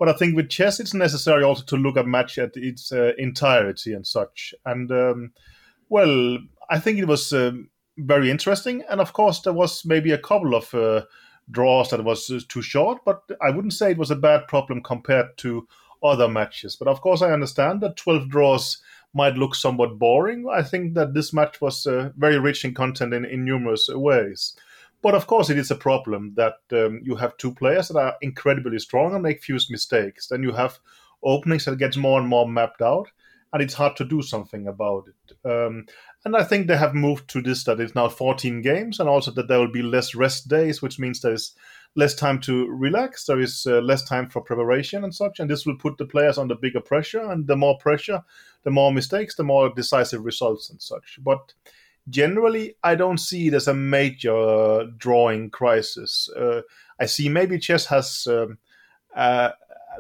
But 0.02 0.08
I 0.08 0.18
think 0.18 0.34
with 0.34 0.48
chess, 0.48 0.80
it's 0.80 0.94
necessary 0.94 1.44
also 1.44 1.62
to 1.62 1.76
look 1.76 1.96
at 1.96 2.08
match 2.08 2.36
at 2.36 2.56
its 2.56 2.90
uh, 2.90 3.12
entirety 3.18 3.92
and 3.92 4.04
such. 4.04 4.52
And 4.66 4.90
um, 4.90 5.32
well, 5.90 6.38
I 6.68 6.80
think 6.80 6.98
it 6.98 7.06
was 7.06 7.32
um, 7.32 7.70
very 7.96 8.28
interesting. 8.28 8.82
And 8.90 9.00
of 9.00 9.12
course, 9.12 9.42
there 9.42 9.52
was 9.52 9.84
maybe 9.84 10.10
a 10.10 10.18
couple 10.18 10.56
of 10.56 10.74
uh, 10.74 11.02
draws 11.52 11.90
that 11.90 12.02
was 12.02 12.28
uh, 12.30 12.40
too 12.48 12.62
short, 12.62 13.04
but 13.04 13.22
I 13.40 13.50
wouldn't 13.50 13.74
say 13.74 13.92
it 13.92 13.96
was 13.96 14.10
a 14.10 14.16
bad 14.16 14.48
problem 14.48 14.82
compared 14.82 15.38
to 15.38 15.68
other 16.02 16.26
matches. 16.26 16.74
But 16.74 16.88
of 16.88 17.00
course, 17.00 17.22
I 17.22 17.30
understand 17.30 17.80
that 17.82 17.96
12 17.96 18.28
draws 18.28 18.82
might 19.14 19.36
look 19.36 19.54
somewhat 19.54 20.00
boring. 20.00 20.46
I 20.52 20.64
think 20.64 20.94
that 20.94 21.14
this 21.14 21.32
match 21.32 21.60
was 21.60 21.86
uh, 21.86 22.10
very 22.16 22.40
rich 22.40 22.64
in 22.64 22.74
content 22.74 23.14
in, 23.14 23.24
in 23.24 23.44
numerous 23.44 23.88
ways. 23.88 24.56
But 25.02 25.14
of 25.14 25.26
course, 25.26 25.50
it 25.50 25.58
is 25.58 25.70
a 25.70 25.76
problem 25.76 26.34
that 26.36 26.58
um, 26.72 27.00
you 27.02 27.16
have 27.16 27.36
two 27.36 27.52
players 27.52 27.88
that 27.88 27.98
are 27.98 28.14
incredibly 28.22 28.78
strong 28.78 29.14
and 29.14 29.22
make 29.22 29.42
few 29.42 29.58
mistakes. 29.68 30.28
Then 30.28 30.42
you 30.42 30.52
have 30.52 30.78
openings 31.22 31.64
that 31.64 31.78
gets 31.78 31.96
more 31.96 32.20
and 32.20 32.28
more 32.28 32.48
mapped 32.48 32.80
out, 32.80 33.08
and 33.52 33.60
it's 33.60 33.74
hard 33.74 33.96
to 33.96 34.04
do 34.04 34.22
something 34.22 34.68
about 34.68 35.08
it. 35.08 35.48
Um, 35.50 35.86
and 36.24 36.36
I 36.36 36.44
think 36.44 36.66
they 36.66 36.76
have 36.76 36.94
moved 36.94 37.28
to 37.30 37.42
this 37.42 37.64
that 37.64 37.80
it's 37.80 37.96
now 37.96 38.08
14 38.08 38.62
games, 38.62 39.00
and 39.00 39.08
also 39.08 39.32
that 39.32 39.48
there 39.48 39.58
will 39.58 39.72
be 39.72 39.82
less 39.82 40.14
rest 40.14 40.48
days, 40.48 40.80
which 40.80 41.00
means 41.00 41.20
there 41.20 41.34
is 41.34 41.54
less 41.96 42.14
time 42.14 42.40
to 42.40 42.68
relax. 42.68 43.26
There 43.26 43.40
is 43.40 43.66
uh, 43.66 43.80
less 43.80 44.04
time 44.04 44.28
for 44.28 44.40
preparation 44.40 45.02
and 45.02 45.14
such, 45.14 45.40
and 45.40 45.50
this 45.50 45.66
will 45.66 45.76
put 45.76 45.98
the 45.98 46.06
players 46.06 46.38
under 46.38 46.54
bigger 46.54 46.80
pressure. 46.80 47.30
And 47.30 47.46
the 47.46 47.56
more 47.56 47.76
pressure, 47.78 48.22
the 48.62 48.70
more 48.70 48.92
mistakes, 48.92 49.34
the 49.34 49.44
more 49.44 49.72
decisive 49.74 50.24
results 50.24 50.70
and 50.70 50.80
such. 50.80 51.18
But 51.20 51.54
generally, 52.08 52.76
I 52.82 52.94
don't 52.94 53.18
see 53.18 53.48
it 53.48 53.54
as 53.54 53.68
a 53.68 53.74
major 53.74 54.36
uh, 54.36 54.86
drawing 54.96 55.50
crisis. 55.50 56.28
Uh, 56.36 56.62
I 57.00 57.06
see 57.06 57.28
maybe 57.28 57.58
chess 57.58 57.86
has, 57.86 58.26
um, 58.26 58.58
uh, 59.14 59.50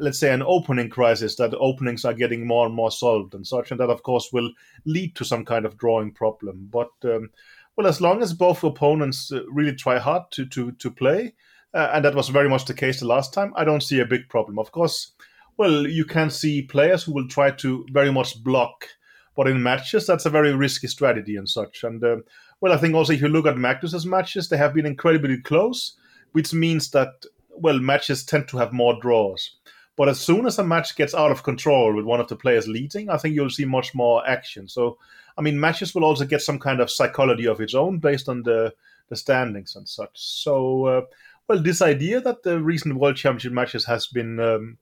let's 0.00 0.18
say, 0.18 0.32
an 0.32 0.42
opening 0.42 0.88
crisis 0.88 1.36
that 1.36 1.54
openings 1.54 2.04
are 2.04 2.14
getting 2.14 2.46
more 2.46 2.66
and 2.66 2.74
more 2.74 2.90
solved 2.90 3.34
and 3.34 3.46
such, 3.46 3.70
and 3.70 3.80
that 3.80 3.90
of 3.90 4.02
course 4.02 4.32
will 4.32 4.50
lead 4.84 5.14
to 5.16 5.24
some 5.24 5.44
kind 5.44 5.64
of 5.64 5.78
drawing 5.78 6.12
problem. 6.12 6.68
But 6.70 6.90
um, 7.04 7.30
well, 7.76 7.86
as 7.86 8.00
long 8.00 8.22
as 8.22 8.34
both 8.34 8.64
opponents 8.64 9.32
uh, 9.32 9.44
really 9.50 9.74
try 9.74 9.98
hard 9.98 10.24
to 10.32 10.46
to 10.46 10.72
to 10.72 10.90
play, 10.90 11.34
uh, 11.74 11.90
and 11.94 12.04
that 12.04 12.14
was 12.14 12.28
very 12.28 12.48
much 12.48 12.66
the 12.66 12.74
case 12.74 13.00
the 13.00 13.06
last 13.06 13.32
time, 13.32 13.52
I 13.56 13.64
don't 13.64 13.82
see 13.82 14.00
a 14.00 14.06
big 14.06 14.28
problem. 14.28 14.58
Of 14.58 14.72
course 14.72 15.12
well, 15.56 15.86
you 15.86 16.04
can 16.04 16.30
see 16.30 16.62
players 16.62 17.04
who 17.04 17.12
will 17.12 17.28
try 17.28 17.50
to 17.50 17.86
very 17.90 18.10
much 18.12 18.42
block, 18.42 18.88
but 19.36 19.48
in 19.48 19.62
matches, 19.62 20.06
that's 20.06 20.26
a 20.26 20.30
very 20.30 20.54
risky 20.54 20.86
strategy 20.86 21.36
and 21.36 21.48
such. 21.48 21.84
And 21.84 22.02
uh, 22.04 22.16
well, 22.60 22.72
I 22.72 22.76
think 22.76 22.94
also 22.94 23.12
if 23.12 23.20
you 23.20 23.28
look 23.28 23.46
at 23.46 23.56
Magnus's 23.56 24.06
matches, 24.06 24.48
they 24.48 24.56
have 24.56 24.74
been 24.74 24.86
incredibly 24.86 25.38
close, 25.38 25.96
which 26.32 26.52
means 26.52 26.90
that 26.90 27.24
well, 27.50 27.78
matches 27.78 28.24
tend 28.24 28.48
to 28.48 28.58
have 28.58 28.72
more 28.72 28.98
draws. 29.00 29.56
But 29.96 30.08
as 30.08 30.20
soon 30.20 30.46
as 30.46 30.58
a 30.58 30.64
match 30.64 30.96
gets 30.96 31.14
out 31.14 31.30
of 31.30 31.42
control 31.42 31.94
with 31.94 32.06
one 32.06 32.20
of 32.20 32.28
the 32.28 32.36
players 32.36 32.66
leading, 32.66 33.10
I 33.10 33.18
think 33.18 33.34
you'll 33.34 33.50
see 33.50 33.66
much 33.66 33.94
more 33.94 34.26
action. 34.26 34.66
So, 34.68 34.96
I 35.36 35.42
mean, 35.42 35.60
matches 35.60 35.94
will 35.94 36.04
also 36.04 36.24
get 36.24 36.40
some 36.40 36.58
kind 36.58 36.80
of 36.80 36.90
psychology 36.90 37.46
of 37.46 37.60
its 37.60 37.74
own 37.74 37.98
based 37.98 38.28
on 38.28 38.42
the 38.42 38.74
the 39.08 39.16
standings 39.16 39.76
and 39.76 39.86
such. 39.86 40.10
So, 40.14 40.86
uh, 40.86 41.00
well, 41.46 41.62
this 41.62 41.82
idea 41.82 42.20
that 42.22 42.42
the 42.42 42.58
recent 42.60 42.94
World 42.94 43.16
Championship 43.16 43.52
matches 43.52 43.84
has 43.84 44.06
been 44.06 44.40
um, 44.40 44.78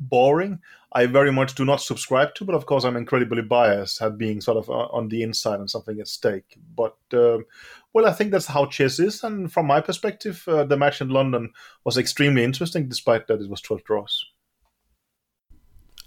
boring. 0.00 0.60
I 0.92 1.06
very 1.06 1.30
much 1.30 1.54
do 1.54 1.64
not 1.64 1.80
subscribe 1.80 2.34
to, 2.36 2.44
but 2.44 2.54
of 2.54 2.66
course 2.66 2.84
I'm 2.84 2.96
incredibly 2.96 3.42
biased 3.42 4.00
at 4.00 4.16
being 4.16 4.40
sort 4.40 4.56
of 4.56 4.70
uh, 4.70 4.88
on 4.92 5.08
the 5.08 5.22
inside 5.22 5.60
and 5.60 5.70
something 5.70 6.00
at 6.00 6.08
stake. 6.08 6.58
But 6.74 6.96
um, 7.12 7.44
well, 7.92 8.06
I 8.06 8.12
think 8.12 8.30
that's 8.30 8.46
how 8.46 8.66
chess 8.66 8.98
is, 8.98 9.22
and 9.22 9.52
from 9.52 9.66
my 9.66 9.80
perspective, 9.80 10.42
uh, 10.48 10.64
the 10.64 10.76
match 10.76 11.00
in 11.00 11.08
London 11.08 11.52
was 11.84 11.98
extremely 11.98 12.44
interesting, 12.44 12.88
despite 12.88 13.26
that 13.26 13.40
it 13.40 13.50
was 13.50 13.60
12 13.60 13.84
draws. 13.84 14.26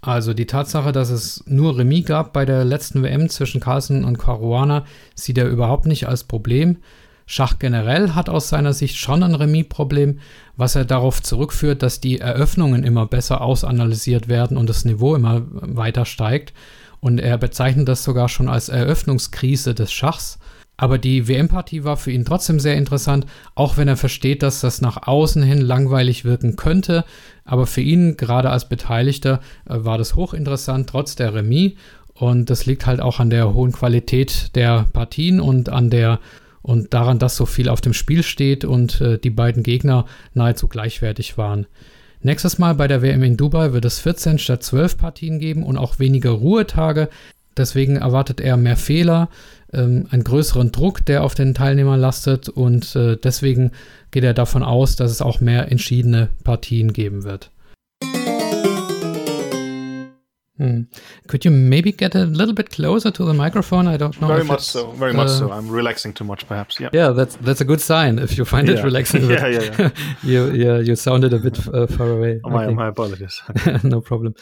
Also 0.02 0.32
die 0.32 0.46
Tatsache, 0.46 0.92
dass 0.92 1.10
es 1.10 1.44
nur 1.46 1.76
Remis 1.76 2.06
gab 2.06 2.32
bei 2.32 2.46
der 2.46 2.64
letzten 2.64 3.02
WM 3.02 3.28
zwischen 3.28 3.60
Carlsen 3.60 4.04
und 4.04 4.18
Caruana, 4.18 4.86
sieht 5.14 5.36
er 5.36 5.46
überhaupt 5.46 5.84
nicht 5.84 6.08
als 6.08 6.24
Problem. 6.24 6.78
Schach 7.32 7.60
generell 7.60 8.16
hat 8.16 8.28
aus 8.28 8.48
seiner 8.48 8.72
Sicht 8.72 8.96
schon 8.96 9.22
ein 9.22 9.36
Remis-Problem, 9.36 10.18
was 10.56 10.74
er 10.74 10.84
darauf 10.84 11.22
zurückführt, 11.22 11.80
dass 11.80 12.00
die 12.00 12.18
Eröffnungen 12.18 12.82
immer 12.82 13.06
besser 13.06 13.40
ausanalysiert 13.42 14.26
werden 14.26 14.56
und 14.56 14.68
das 14.68 14.84
Niveau 14.84 15.14
immer 15.14 15.42
weiter 15.48 16.06
steigt. 16.06 16.52
Und 16.98 17.20
er 17.20 17.38
bezeichnet 17.38 17.86
das 17.86 18.02
sogar 18.02 18.28
schon 18.28 18.48
als 18.48 18.68
Eröffnungskrise 18.68 19.76
des 19.76 19.92
Schachs. 19.92 20.40
Aber 20.76 20.98
die 20.98 21.28
WM-Partie 21.28 21.84
war 21.84 21.96
für 21.96 22.10
ihn 22.10 22.24
trotzdem 22.24 22.58
sehr 22.58 22.74
interessant, 22.74 23.26
auch 23.54 23.76
wenn 23.76 23.86
er 23.86 23.96
versteht, 23.96 24.42
dass 24.42 24.60
das 24.60 24.80
nach 24.80 25.06
außen 25.06 25.44
hin 25.44 25.60
langweilig 25.60 26.24
wirken 26.24 26.56
könnte. 26.56 27.04
Aber 27.44 27.68
für 27.68 27.80
ihn, 27.80 28.16
gerade 28.16 28.50
als 28.50 28.68
Beteiligter, 28.68 29.38
äh, 29.68 29.76
war 29.84 29.98
das 29.98 30.16
hochinteressant, 30.16 30.90
trotz 30.90 31.14
der 31.14 31.32
Remis. 31.32 31.74
Und 32.12 32.50
das 32.50 32.66
liegt 32.66 32.86
halt 32.86 33.00
auch 33.00 33.20
an 33.20 33.30
der 33.30 33.54
hohen 33.54 33.70
Qualität 33.70 34.56
der 34.56 34.86
Partien 34.92 35.38
und 35.38 35.68
an 35.68 35.90
der 35.90 36.18
und 36.62 36.92
daran, 36.92 37.18
dass 37.18 37.36
so 37.36 37.46
viel 37.46 37.68
auf 37.68 37.80
dem 37.80 37.94
Spiel 37.94 38.22
steht 38.22 38.64
und 38.64 39.00
äh, 39.00 39.18
die 39.18 39.30
beiden 39.30 39.62
Gegner 39.62 40.06
nahezu 40.34 40.68
gleichwertig 40.68 41.38
waren. 41.38 41.66
Nächstes 42.22 42.58
Mal 42.58 42.74
bei 42.74 42.86
der 42.86 43.00
WM 43.00 43.22
in 43.22 43.36
Dubai 43.36 43.72
wird 43.72 43.86
es 43.86 43.98
14 44.00 44.38
statt 44.38 44.62
12 44.62 44.98
Partien 44.98 45.38
geben 45.38 45.62
und 45.62 45.78
auch 45.78 45.98
weniger 45.98 46.30
Ruhetage. 46.30 47.08
Deswegen 47.56 47.96
erwartet 47.96 48.40
er 48.40 48.56
mehr 48.56 48.76
Fehler, 48.76 49.30
ähm, 49.72 50.06
einen 50.10 50.24
größeren 50.24 50.70
Druck, 50.70 51.04
der 51.06 51.24
auf 51.24 51.34
den 51.34 51.54
Teilnehmern 51.54 52.00
lastet 52.00 52.48
und 52.48 52.94
äh, 52.94 53.16
deswegen 53.16 53.72
geht 54.10 54.24
er 54.24 54.34
davon 54.34 54.62
aus, 54.62 54.96
dass 54.96 55.10
es 55.10 55.22
auch 55.22 55.40
mehr 55.40 55.70
entschiedene 55.70 56.28
Partien 56.44 56.92
geben 56.92 57.24
wird. 57.24 57.50
Hmm. 60.60 60.82
Could 61.26 61.46
you 61.46 61.50
maybe 61.50 61.90
get 61.90 62.14
a 62.14 62.26
little 62.26 62.52
bit 62.52 62.68
closer 62.68 63.10
to 63.10 63.24
the 63.24 63.32
microphone? 63.32 63.88
I 63.88 63.96
don't 63.96 64.20
know. 64.20 64.28
Very 64.28 64.44
much 64.44 64.60
so. 64.60 64.90
Very 64.90 65.14
much 65.14 65.28
uh, 65.28 65.38
so. 65.38 65.50
I'm 65.50 65.70
relaxing 65.70 66.12
too 66.12 66.24
much, 66.24 66.46
perhaps. 66.46 66.78
Yeah. 66.78 66.90
Yeah, 66.92 67.12
that's 67.12 67.36
that's 67.36 67.62
a 67.62 67.64
good 67.64 67.80
sign. 67.80 68.18
If 68.18 68.36
you 68.36 68.44
find 68.44 68.68
yeah. 68.68 68.74
it 68.74 68.84
relaxing, 68.84 69.30
yeah, 69.30 69.46
yeah, 69.46 69.74
yeah. 69.78 69.90
you 70.22 70.52
yeah 70.52 70.78
you 70.78 70.96
sounded 70.96 71.32
a 71.32 71.38
bit 71.38 71.58
uh, 71.66 71.86
far 71.86 72.10
away. 72.10 72.40
Oh, 72.44 72.50
my, 72.50 72.66
my 72.74 72.88
apologies. 72.88 73.40
no 73.82 74.02
problem. 74.02 74.34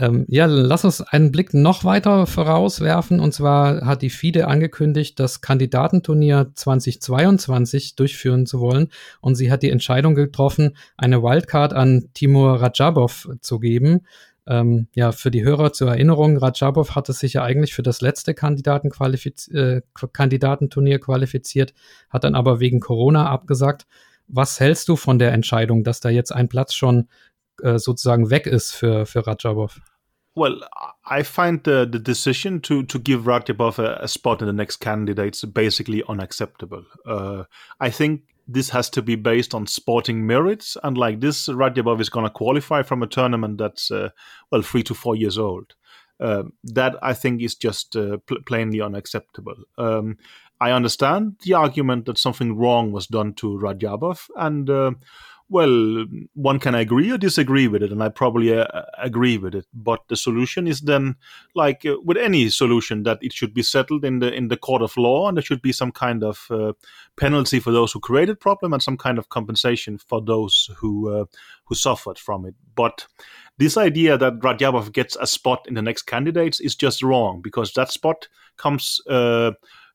Ähm, 0.00 0.26
ja, 0.28 0.46
lass 0.46 0.84
uns 0.84 1.00
einen 1.00 1.32
Blick 1.32 1.54
noch 1.54 1.82
weiter 1.82 2.26
vorauswerfen. 2.26 3.18
Und 3.18 3.34
zwar 3.34 3.84
hat 3.84 4.02
die 4.02 4.10
FIDE 4.10 4.46
angekündigt, 4.46 5.18
das 5.18 5.40
Kandidatenturnier 5.40 6.52
2022 6.54 7.96
durchführen 7.96 8.46
zu 8.46 8.60
wollen. 8.60 8.90
Und 9.20 9.34
sie 9.34 9.50
hat 9.50 9.64
die 9.64 9.70
Entscheidung 9.70 10.14
getroffen, 10.14 10.76
eine 10.96 11.22
Wildcard 11.22 11.72
an 11.72 12.10
Timur 12.14 12.62
Rajabov 12.62 13.28
zu 13.40 13.58
geben. 13.58 14.02
Ähm, 14.48 14.88
ja, 14.94 15.12
für 15.12 15.30
die 15.30 15.44
Hörer 15.44 15.74
zur 15.74 15.88
Erinnerung, 15.88 16.38
Rajabov 16.38 16.94
hatte 16.94 17.12
sich 17.12 17.34
ja 17.34 17.42
eigentlich 17.42 17.74
für 17.74 17.82
das 17.82 18.00
letzte 18.00 18.32
Kandidatenqualifiz 18.32 19.48
äh, 19.48 19.82
Kandidatenturnier 20.12 20.98
qualifiziert, 21.00 21.74
hat 22.08 22.24
dann 22.24 22.34
aber 22.34 22.58
wegen 22.58 22.80
Corona 22.80 23.28
abgesagt. 23.28 23.86
Was 24.26 24.58
hältst 24.58 24.88
du 24.88 24.96
von 24.96 25.18
der 25.18 25.32
Entscheidung, 25.32 25.84
dass 25.84 26.00
da 26.00 26.08
jetzt 26.08 26.32
ein 26.32 26.48
Platz 26.48 26.72
schon 26.72 27.08
äh, 27.62 27.78
sozusagen 27.78 28.30
weg 28.30 28.46
ist 28.46 28.72
für, 28.72 29.04
für 29.04 29.26
Rajabov? 29.26 29.80
Well, 30.34 30.62
I 31.04 31.24
find 31.24 31.64
the, 31.64 31.86
the 31.90 32.02
decision 32.02 32.62
to, 32.62 32.84
to 32.84 32.98
give 33.00 33.26
Rajabov 33.26 33.78
a, 33.78 34.00
a 34.00 34.06
spot 34.06 34.40
in 34.40 34.46
the 34.46 34.52
next 34.52 34.78
candidates 34.78 35.44
basically 35.44 36.02
unacceptable. 36.04 36.84
Uh, 37.04 37.44
I 37.80 37.90
think 37.90 38.22
this 38.48 38.70
has 38.70 38.88
to 38.90 39.02
be 39.02 39.14
based 39.14 39.54
on 39.54 39.66
sporting 39.66 40.26
merits. 40.26 40.76
And 40.82 40.96
like 40.96 41.20
this, 41.20 41.48
Radjabov 41.48 42.00
is 42.00 42.08
going 42.08 42.24
to 42.24 42.30
qualify 42.30 42.82
from 42.82 43.02
a 43.02 43.06
tournament 43.06 43.58
that's, 43.58 43.90
uh, 43.90 44.08
well, 44.50 44.62
three 44.62 44.82
to 44.84 44.94
four 44.94 45.14
years 45.14 45.38
old. 45.38 45.74
Uh, 46.18 46.44
that 46.64 46.96
I 47.00 47.14
think 47.14 47.42
is 47.42 47.54
just 47.54 47.94
uh, 47.94 48.16
pl- 48.26 48.42
plainly 48.44 48.80
unacceptable. 48.80 49.54
Um, 49.76 50.16
I 50.60 50.72
understand 50.72 51.36
the 51.44 51.54
argument 51.54 52.06
that 52.06 52.18
something 52.18 52.56
wrong 52.56 52.90
was 52.90 53.06
done 53.06 53.34
to 53.34 53.58
Radjabov, 53.58 54.28
and 54.34 54.68
uh, 54.68 54.90
well, 55.50 56.04
one 56.34 56.58
can 56.58 56.74
agree 56.74 57.10
or 57.10 57.16
disagree 57.16 57.68
with 57.68 57.82
it, 57.82 57.90
and 57.90 58.02
I 58.02 58.10
probably 58.10 58.58
uh, 58.58 58.66
agree 58.98 59.38
with 59.38 59.54
it. 59.54 59.66
But 59.72 60.00
the 60.08 60.16
solution 60.16 60.66
is 60.66 60.82
then, 60.82 61.16
like 61.54 61.86
uh, 61.86 61.96
with 62.04 62.18
any 62.18 62.50
solution, 62.50 63.04
that 63.04 63.18
it 63.22 63.32
should 63.32 63.54
be 63.54 63.62
settled 63.62 64.04
in 64.04 64.18
the 64.18 64.32
in 64.32 64.48
the 64.48 64.56
court 64.56 64.82
of 64.82 64.96
law, 64.96 65.26
and 65.26 65.36
there 65.36 65.42
should 65.42 65.62
be 65.62 65.72
some 65.72 65.90
kind 65.90 66.22
of 66.22 66.46
uh, 66.50 66.72
penalty 67.16 67.60
for 67.60 67.70
those 67.70 67.92
who 67.92 68.00
created 68.00 68.40
problem, 68.40 68.72
and 68.72 68.82
some 68.82 68.98
kind 68.98 69.18
of 69.18 69.30
compensation 69.30 69.96
for 69.96 70.20
those 70.20 70.70
who 70.76 71.10
uh, 71.10 71.24
who 71.64 71.74
suffered 71.74 72.18
from 72.18 72.44
it. 72.44 72.54
But 72.74 73.06
this 73.56 73.76
idea 73.76 74.18
that 74.18 74.40
Radjabov 74.40 74.92
gets 74.92 75.16
a 75.16 75.26
spot 75.26 75.64
in 75.66 75.74
the 75.74 75.82
next 75.82 76.02
candidates 76.02 76.60
is 76.60 76.76
just 76.76 77.02
wrong 77.02 77.40
because 77.40 77.72
that 77.72 77.90
spot 77.90 78.28
comes 78.56 79.00
uh, 79.08 79.52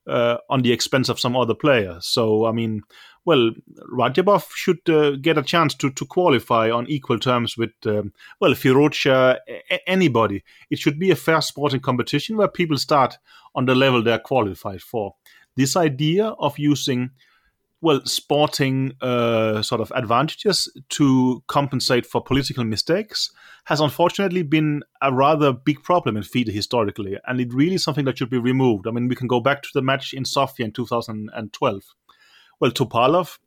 uh, 0.07 0.37
on 0.49 0.61
the 0.61 0.71
expense 0.71 1.09
of 1.09 1.19
some 1.19 1.35
other 1.35 1.53
player. 1.53 1.97
So 2.01 2.45
I 2.45 2.51
mean 2.51 2.81
well, 3.25 3.51
Radjabov 3.91 4.51
should 4.53 4.89
uh, 4.89 5.11
get 5.11 5.37
a 5.37 5.43
chance 5.43 5.73
to, 5.75 5.89
to 5.91 6.05
qualify 6.05 6.69
on 6.69 6.87
equal 6.87 7.19
terms 7.19 7.57
with, 7.57 7.71
um, 7.85 8.13
well, 8.39 8.51
Firouzja, 8.51 9.37
a- 9.47 9.89
anybody. 9.89 10.43
It 10.69 10.79
should 10.79 10.99
be 10.99 11.11
a 11.11 11.15
fair 11.15 11.41
sporting 11.41 11.79
competition 11.79 12.35
where 12.35 12.49
people 12.49 12.77
start 12.77 13.17
on 13.55 13.65
the 13.65 13.75
level 13.75 14.03
they're 14.03 14.19
qualified 14.19 14.81
for. 14.81 15.15
This 15.55 15.77
idea 15.77 16.27
of 16.39 16.59
using, 16.59 17.11
well, 17.79 18.01
sporting 18.05 18.93
uh, 18.99 19.61
sort 19.61 19.79
of 19.79 19.91
advantages 19.95 20.69
to 20.89 21.43
compensate 21.47 22.05
for 22.05 22.21
political 22.21 22.65
mistakes 22.65 23.31
has 23.65 23.79
unfortunately 23.79 24.43
been 24.43 24.83
a 25.01 25.13
rather 25.13 25.53
big 25.53 25.81
problem 25.81 26.17
in 26.17 26.23
FIDE 26.23 26.49
historically, 26.49 27.17
and 27.25 27.39
it 27.39 27.53
really 27.53 27.75
is 27.75 27.83
something 27.83 28.03
that 28.03 28.17
should 28.17 28.29
be 28.29 28.37
removed. 28.37 28.85
I 28.85 28.91
mean, 28.91 29.07
we 29.07 29.15
can 29.15 29.27
go 29.27 29.39
back 29.39 29.61
to 29.61 29.69
the 29.73 29.81
match 29.81 30.13
in 30.13 30.25
Sofia 30.25 30.65
in 30.65 30.73
2012 30.73 31.83
well, 32.63 32.71
Topalov 32.71 33.39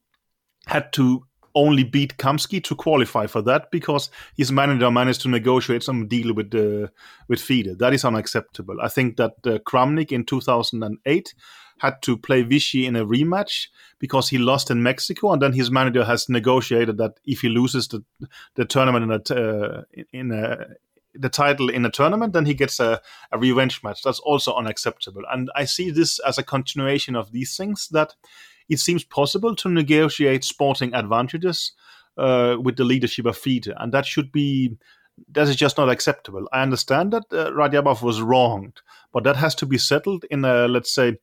had 0.66 0.92
to 0.92 1.24
only 1.54 1.84
beat 1.84 2.18
Kamsky 2.18 2.62
to 2.64 2.74
qualify 2.74 3.26
for 3.26 3.40
that 3.40 3.70
because 3.70 4.10
his 4.36 4.52
manager 4.52 4.90
managed 4.90 5.22
to 5.22 5.30
negotiate 5.30 5.82
some 5.82 6.06
deal 6.06 6.34
with 6.34 6.54
uh, 6.54 6.88
with 7.26 7.40
FIDE. 7.40 7.78
That 7.78 7.94
is 7.94 8.04
unacceptable. 8.04 8.76
I 8.82 8.88
think 8.88 9.16
that 9.16 9.32
uh, 9.46 9.58
Kramnik 9.60 10.12
in 10.12 10.26
2008 10.26 11.34
had 11.78 12.02
to 12.02 12.18
play 12.18 12.44
Vishy 12.44 12.84
in 12.84 12.94
a 12.94 13.06
rematch 13.06 13.68
because 13.98 14.28
he 14.28 14.36
lost 14.36 14.70
in 14.70 14.82
Mexico, 14.82 15.32
and 15.32 15.40
then 15.40 15.54
his 15.54 15.70
manager 15.70 16.04
has 16.04 16.28
negotiated 16.28 16.98
that 16.98 17.18
if 17.24 17.40
he 17.40 17.48
loses 17.48 17.88
the 17.88 18.04
the 18.56 18.66
tournament 18.66 19.04
in 19.04 19.12
a 19.12 19.34
uh, 19.34 19.82
in 20.12 20.30
a 20.30 20.66
the 21.14 21.30
title 21.30 21.70
in 21.70 21.86
a 21.86 21.90
tournament, 21.90 22.34
then 22.34 22.44
he 22.44 22.52
gets 22.52 22.80
a, 22.80 23.00
a 23.32 23.38
revenge 23.38 23.82
match. 23.82 24.02
That's 24.02 24.20
also 24.20 24.54
unacceptable. 24.54 25.22
And 25.32 25.50
I 25.56 25.64
see 25.64 25.90
this 25.90 26.18
as 26.18 26.36
a 26.36 26.42
continuation 26.42 27.16
of 27.16 27.32
these 27.32 27.56
things 27.56 27.88
that 27.92 28.14
it 28.68 28.78
seems 28.78 29.04
possible 29.04 29.54
to 29.56 29.68
negotiate 29.68 30.44
sporting 30.44 30.94
advantages 30.94 31.72
uh, 32.16 32.56
with 32.60 32.76
the 32.76 32.84
leadership 32.84 33.26
of 33.26 33.36
FIDE, 33.36 33.72
and 33.76 33.92
that 33.92 34.06
should 34.06 34.32
be 34.32 34.76
that 35.32 35.48
is 35.48 35.56
just 35.56 35.78
not 35.78 35.88
acceptable. 35.88 36.46
I 36.52 36.62
understand 36.62 37.12
that 37.12 37.24
uh, 37.32 37.50
was 38.02 38.20
wronged, 38.20 38.82
but 39.12 39.24
that 39.24 39.36
has 39.36 39.54
to 39.56 39.66
be 39.66 39.78
settled 39.78 40.24
in 40.30 40.44
a 40.44 40.68
let's 40.68 40.92
say 40.92 41.16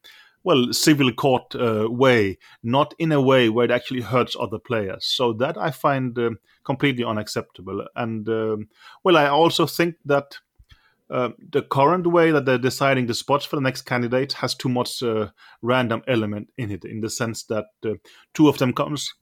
well, 0.44 0.74
civil 0.74 1.11
court 1.14 1.56
uh, 1.56 1.88
way, 1.90 2.38
not 2.61 2.94
in 2.99 3.11
a 3.11 3.22
way 3.22 3.49
where 3.49 3.65
it 3.65 3.72
actually 3.72 4.02
hurts 4.02 4.36
other 4.40 4.60
players. 4.60 5.06
So 5.06 5.34
that 5.34 5.57
I 5.57 5.72
find 5.72 6.18
uh, 6.20 6.32
completely 6.65 7.03
unacceptable. 7.03 7.86
And 7.95 8.28
um, 8.28 8.68
well, 9.03 9.18
I 9.18 9.28
also 9.28 9.65
think 9.65 9.95
that 10.06 10.38
uh, 11.09 11.30
the 11.51 11.61
current 11.61 12.07
way 12.07 12.31
that 12.31 12.45
they're 12.45 12.57
deciding 12.57 13.07
the 13.07 13.13
spots 13.13 13.45
for 13.45 13.55
the 13.55 13.61
next 13.61 13.84
candidate 13.84 14.34
has 14.34 14.55
too 14.55 14.69
much 14.69 15.03
uh, 15.03 15.27
random 15.61 16.01
element 16.07 16.49
in 16.57 16.71
it, 16.71 16.85
in 16.85 17.01
the 17.01 17.09
sense 17.09 17.43
that 17.45 17.65
uh, 17.85 17.93
two 18.34 18.47
of 18.47 18.57
them 18.57 18.73
comes 18.73 19.13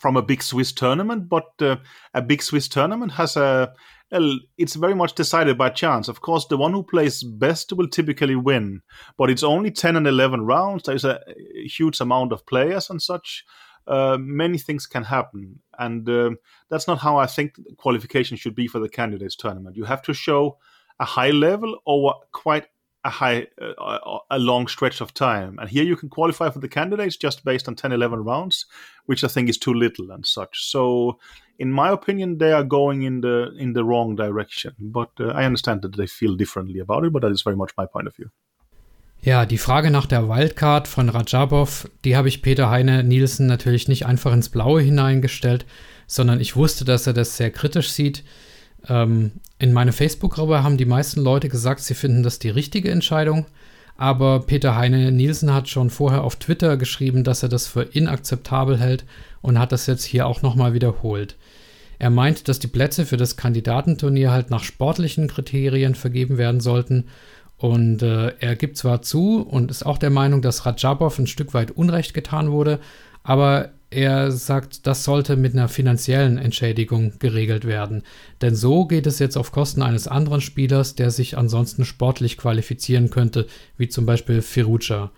from 0.00 0.16
a 0.16 0.22
big 0.22 0.42
Swiss 0.42 0.72
tournament, 0.72 1.28
but 1.28 1.46
uh, 1.60 1.76
a 2.12 2.20
big 2.20 2.42
Swiss 2.42 2.68
tournament 2.68 3.12
has 3.12 3.36
a 3.36 3.72
well, 4.10 4.38
it's 4.58 4.74
very 4.74 4.94
much 4.94 5.14
decided 5.14 5.58
by 5.58 5.70
chance. 5.70 6.08
Of 6.08 6.20
course, 6.20 6.46
the 6.46 6.56
one 6.56 6.72
who 6.72 6.84
plays 6.84 7.22
best 7.22 7.72
will 7.72 7.88
typically 7.88 8.36
win, 8.36 8.82
but 9.18 9.28
it's 9.28 9.42
only 9.42 9.70
10 9.70 9.96
and 9.96 10.06
11 10.06 10.46
rounds. 10.46 10.84
There's 10.84 11.04
a 11.04 11.20
huge 11.64 12.00
amount 12.00 12.32
of 12.32 12.46
players 12.46 12.90
and 12.90 13.02
such. 13.02 13.44
Uh, 13.86 14.16
many 14.18 14.58
things 14.58 14.86
can 14.86 15.04
happen. 15.04 15.60
And 15.78 16.08
uh, 16.08 16.30
that's 16.70 16.86
not 16.86 16.98
how 16.98 17.16
I 17.18 17.26
think 17.26 17.54
qualification 17.76 18.36
should 18.36 18.54
be 18.54 18.66
for 18.66 18.78
the 18.78 18.88
candidates 18.88 19.36
tournament. 19.36 19.76
You 19.76 19.84
have 19.84 20.02
to 20.02 20.14
show 20.14 20.58
a 21.00 21.04
high 21.04 21.30
level 21.30 21.78
over 21.86 22.14
quite 22.32 22.66
a 23.04 23.10
high 23.10 23.46
uh, 23.60 24.18
a 24.30 24.38
long 24.38 24.66
stretch 24.66 25.00
of 25.00 25.12
time 25.12 25.58
and 25.58 25.68
here 25.68 25.84
you 25.84 25.96
can 25.96 26.08
qualify 26.08 26.48
for 26.48 26.58
the 26.58 26.68
candidates 26.68 27.16
just 27.16 27.44
based 27.44 27.68
on 27.68 27.74
10 27.74 27.92
11 27.92 28.24
rounds 28.24 28.66
which 29.04 29.22
i 29.22 29.28
think 29.28 29.48
is 29.48 29.58
too 29.58 29.74
little 29.74 30.10
and 30.10 30.24
such 30.24 30.64
so 30.64 31.18
in 31.58 31.70
my 31.70 31.90
opinion 31.90 32.38
they 32.38 32.52
are 32.52 32.64
going 32.64 33.02
in 33.02 33.20
the 33.20 33.54
in 33.58 33.74
the 33.74 33.84
wrong 33.84 34.16
direction 34.16 34.72
but 34.78 35.10
uh, 35.20 35.28
i 35.28 35.44
understand 35.44 35.82
that 35.82 35.96
they 35.96 36.06
feel 36.06 36.34
differently 36.34 36.78
about 36.78 37.04
it 37.04 37.12
but 37.12 37.20
that 37.20 37.32
is 37.32 37.42
very 37.42 37.56
much 37.56 37.72
my 37.76 37.84
point 37.84 38.06
of 38.06 38.16
view 38.16 38.30
Ja, 39.24 39.46
die 39.46 39.56
Frage 39.56 39.90
nach 39.90 40.04
der 40.04 40.28
Wildcard 40.28 40.86
von 40.86 41.08
Rajabov, 41.08 41.88
die 42.04 42.14
habe 42.14 42.28
ich 42.28 42.42
Peter 42.42 42.68
Heine 42.68 43.02
Nielsen 43.02 43.46
natürlich 43.46 43.88
nicht 43.88 44.04
einfach 44.04 44.34
ins 44.34 44.50
Blaue 44.50 44.82
hineingestellt, 44.82 45.64
sondern 46.06 46.40
ich 46.40 46.56
wusste, 46.56 46.84
dass 46.84 47.06
er 47.06 47.14
das 47.14 47.38
sehr 47.38 47.50
kritisch 47.50 47.88
sieht. 47.88 48.22
Ähm, 48.86 49.32
in 49.58 49.72
meine 49.72 49.92
Facebook-Gruppe 49.92 50.62
haben 50.62 50.76
die 50.76 50.84
meisten 50.84 51.22
Leute 51.22 51.48
gesagt, 51.48 51.80
sie 51.80 51.94
finden 51.94 52.22
das 52.22 52.38
die 52.38 52.50
richtige 52.50 52.90
Entscheidung. 52.90 53.46
Aber 53.96 54.40
Peter 54.40 54.76
Heine 54.76 55.10
Nielsen 55.10 55.54
hat 55.54 55.70
schon 55.70 55.88
vorher 55.88 56.22
auf 56.22 56.36
Twitter 56.36 56.76
geschrieben, 56.76 57.24
dass 57.24 57.42
er 57.42 57.48
das 57.48 57.66
für 57.66 57.82
inakzeptabel 57.82 58.78
hält 58.78 59.06
und 59.40 59.58
hat 59.58 59.72
das 59.72 59.86
jetzt 59.86 60.04
hier 60.04 60.26
auch 60.26 60.42
nochmal 60.42 60.74
wiederholt. 60.74 61.36
Er 61.98 62.10
meint, 62.10 62.48
dass 62.48 62.58
die 62.58 62.66
Plätze 62.66 63.06
für 63.06 63.16
das 63.16 63.38
Kandidatenturnier 63.38 64.32
halt 64.32 64.50
nach 64.50 64.64
sportlichen 64.64 65.28
Kriterien 65.28 65.94
vergeben 65.94 66.36
werden 66.36 66.60
sollten 66.60 67.06
und 67.56 68.02
äh, 68.02 68.32
er 68.40 68.56
gibt 68.56 68.76
zwar 68.76 69.02
zu 69.02 69.40
und 69.40 69.70
ist 69.70 69.86
auch 69.86 69.98
der 69.98 70.10
Meinung, 70.10 70.42
dass 70.42 70.66
Rajabov 70.66 71.18
ein 71.18 71.26
Stück 71.26 71.54
weit 71.54 71.70
Unrecht 71.70 72.14
getan 72.14 72.50
wurde, 72.50 72.80
aber 73.22 73.70
er 73.90 74.32
sagt, 74.32 74.88
das 74.88 75.04
sollte 75.04 75.36
mit 75.36 75.52
einer 75.52 75.68
finanziellen 75.68 76.36
Entschädigung 76.36 77.12
geregelt 77.20 77.64
werden. 77.64 78.02
Denn 78.42 78.56
so 78.56 78.86
geht 78.86 79.06
es 79.06 79.20
jetzt 79.20 79.36
auf 79.36 79.52
Kosten 79.52 79.82
eines 79.82 80.08
anderen 80.08 80.40
Spielers, 80.40 80.96
der 80.96 81.12
sich 81.12 81.38
ansonsten 81.38 81.84
sportlich 81.84 82.36
qualifizieren 82.36 83.10
könnte, 83.10 83.46
wie 83.76 83.88
zum 83.88 84.04
Beispiel 84.04 84.42
Firuccia. 84.42 85.12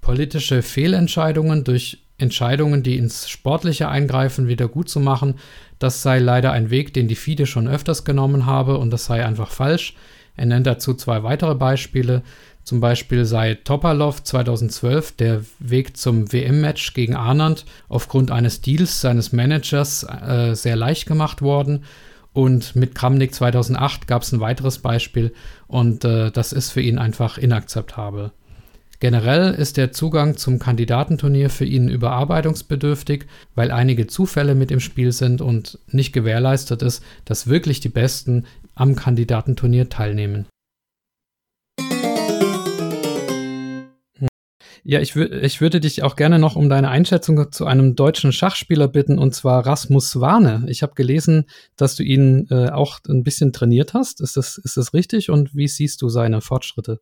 Politische 0.00 0.62
Fehlentscheidungen 0.62 1.62
durch 1.62 2.06
Entscheidungen, 2.16 2.82
die 2.82 2.96
ins 2.96 3.28
Sportliche 3.28 3.88
eingreifen, 3.88 4.48
wieder 4.48 4.68
gut 4.68 4.88
zu 4.88 4.98
machen, 4.98 5.34
das 5.78 6.02
sei 6.02 6.18
leider 6.18 6.52
ein 6.52 6.70
Weg, 6.70 6.94
den 6.94 7.08
die 7.08 7.16
FIDE 7.16 7.44
schon 7.44 7.68
öfters 7.68 8.04
genommen 8.04 8.46
habe 8.46 8.78
und 8.78 8.90
das 8.90 9.04
sei 9.04 9.26
einfach 9.26 9.50
falsch. 9.50 9.94
Er 10.36 10.46
nennt 10.46 10.66
dazu 10.66 10.94
zwei 10.94 11.22
weitere 11.22 11.54
Beispiele. 11.54 12.22
Zum 12.62 12.80
Beispiel 12.80 13.24
sei 13.24 13.54
Topalov 13.54 14.24
2012 14.24 15.12
der 15.12 15.42
Weg 15.60 15.96
zum 15.96 16.32
WM-Match 16.32 16.94
gegen 16.94 17.14
Arnand 17.14 17.64
aufgrund 17.88 18.30
eines 18.30 18.60
Deals 18.60 19.00
seines 19.00 19.32
Managers 19.32 20.04
äh, 20.04 20.54
sehr 20.54 20.74
leicht 20.74 21.06
gemacht 21.06 21.42
worden. 21.42 21.84
Und 22.32 22.76
mit 22.76 22.94
Kramnik 22.94 23.34
2008 23.34 24.06
gab 24.06 24.22
es 24.22 24.32
ein 24.32 24.40
weiteres 24.40 24.80
Beispiel 24.80 25.32
und 25.68 26.04
äh, 26.04 26.30
das 26.30 26.52
ist 26.52 26.70
für 26.70 26.82
ihn 26.82 26.98
einfach 26.98 27.38
inakzeptabel. 27.38 28.32
Generell 28.98 29.54
ist 29.54 29.76
der 29.76 29.92
Zugang 29.92 30.36
zum 30.36 30.58
Kandidatenturnier 30.58 31.50
für 31.50 31.66
ihn 31.66 31.88
überarbeitungsbedürftig, 31.88 33.26
weil 33.54 33.70
einige 33.70 34.06
Zufälle 34.06 34.54
mit 34.54 34.70
im 34.70 34.80
Spiel 34.80 35.12
sind 35.12 35.40
und 35.40 35.78
nicht 35.88 36.12
gewährleistet 36.12 36.82
ist, 36.82 37.02
dass 37.26 37.46
wirklich 37.46 37.80
die 37.80 37.90
Besten 37.90 38.44
am 38.76 38.94
Kandidatenturnier 38.94 39.88
teilnehmen. 39.88 40.46
Ja, 44.88 45.00
ich, 45.00 45.16
ich 45.16 45.60
würde 45.60 45.80
dich 45.80 46.04
auch 46.04 46.14
gerne 46.14 46.38
noch 46.38 46.54
um 46.54 46.68
deine 46.68 46.90
Einschätzung 46.90 47.50
zu 47.50 47.66
einem 47.66 47.96
deutschen 47.96 48.30
Schachspieler 48.30 48.86
bitten, 48.86 49.18
und 49.18 49.34
zwar 49.34 49.66
Rasmus 49.66 50.20
Warne. 50.20 50.64
Ich 50.68 50.84
habe 50.84 50.94
gelesen, 50.94 51.46
dass 51.74 51.96
du 51.96 52.04
ihn 52.04 52.46
äh, 52.50 52.68
auch 52.70 53.00
ein 53.08 53.24
bisschen 53.24 53.52
trainiert 53.52 53.94
hast. 53.94 54.20
Ist 54.20 54.36
das, 54.36 54.58
ist 54.58 54.76
das 54.76 54.94
richtig? 54.94 55.28
Und 55.28 55.56
wie 55.56 55.66
siehst 55.66 56.02
du 56.02 56.08
seine 56.08 56.40
Fortschritte? 56.40 57.00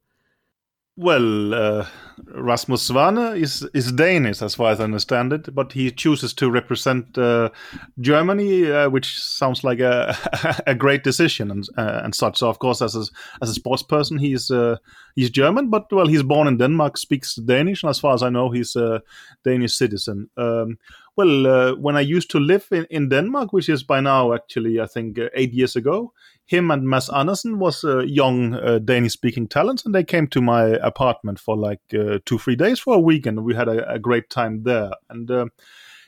Well, 0.97 1.55
uh, 1.55 1.87
Rasmus 2.29 2.89
Svane 2.89 3.37
is 3.37 3.69
is 3.75 3.91
Danish, 3.91 4.41
as 4.43 4.55
far 4.55 4.71
as 4.71 4.79
I 4.79 4.85
understand 4.85 5.33
it, 5.33 5.53
but 5.53 5.73
he 5.73 5.91
chooses 5.91 6.33
to 6.35 6.49
represent 6.49 7.19
uh, 7.19 7.51
Germany, 7.99 8.71
uh, 8.71 8.89
which 8.91 9.19
sounds 9.19 9.65
like 9.65 9.81
a 9.81 10.17
a 10.69 10.75
great 10.77 11.03
decision 11.03 11.51
and 11.51 11.69
uh, 11.77 12.03
and 12.05 12.15
such. 12.15 12.39
So, 12.39 12.49
of 12.49 12.61
course, 12.61 12.81
as 12.81 12.95
a, 12.95 13.05
as 13.43 13.51
a 13.51 13.55
sports 13.55 13.83
person, 13.83 14.19
he's 14.19 14.53
uh, 14.53 14.77
he's 15.17 15.31
German, 15.31 15.69
but 15.69 15.93
well, 15.93 16.07
he's 16.07 16.23
born 16.23 16.47
in 16.47 16.59
Denmark, 16.59 16.97
speaks 16.97 17.35
Danish, 17.35 17.83
and 17.83 17.91
as 17.91 17.99
far 17.99 18.15
as 18.15 18.23
I 18.23 18.31
know, 18.31 18.51
he's 18.51 18.77
a 18.77 19.03
Danish 19.43 19.75
citizen. 19.75 20.31
Um, 20.37 20.79
well, 21.17 21.47
uh, 21.47 21.75
when 21.75 21.97
I 21.97 22.01
used 22.03 22.31
to 22.31 22.41
live 22.41 22.69
in, 22.71 22.87
in 22.91 23.09
Denmark, 23.09 23.53
which 23.53 23.69
is 23.69 23.83
by 23.83 24.01
now 24.01 24.33
actually 24.33 24.81
I 24.81 24.87
think 24.87 25.19
eight 25.35 25.53
years 25.53 25.75
ago, 25.77 26.13
him 26.47 26.71
and 26.71 26.89
Mads 26.89 27.09
Andersen 27.09 27.59
was 27.59 27.85
a 27.85 28.07
young 28.07 28.55
uh, 28.55 28.79
Danish-speaking 28.79 29.49
talents, 29.49 29.85
and 29.85 29.95
they 29.95 30.05
came 30.05 30.27
to 30.29 30.43
my 30.43 30.65
apartment 30.83 31.39
for 31.39 31.57
like 31.57 31.81
uh, 31.95 32.19
two, 32.27 32.39
three 32.39 32.57
days 32.57 32.79
for 32.79 32.95
a 32.95 33.01
week, 33.01 33.27
and 33.27 33.45
we 33.45 33.55
had 33.55 33.69
a, 33.69 33.91
a 33.95 33.99
great 33.99 34.29
time 34.29 34.63
there. 34.63 34.91
And 35.09 35.31
uh, 35.31 35.47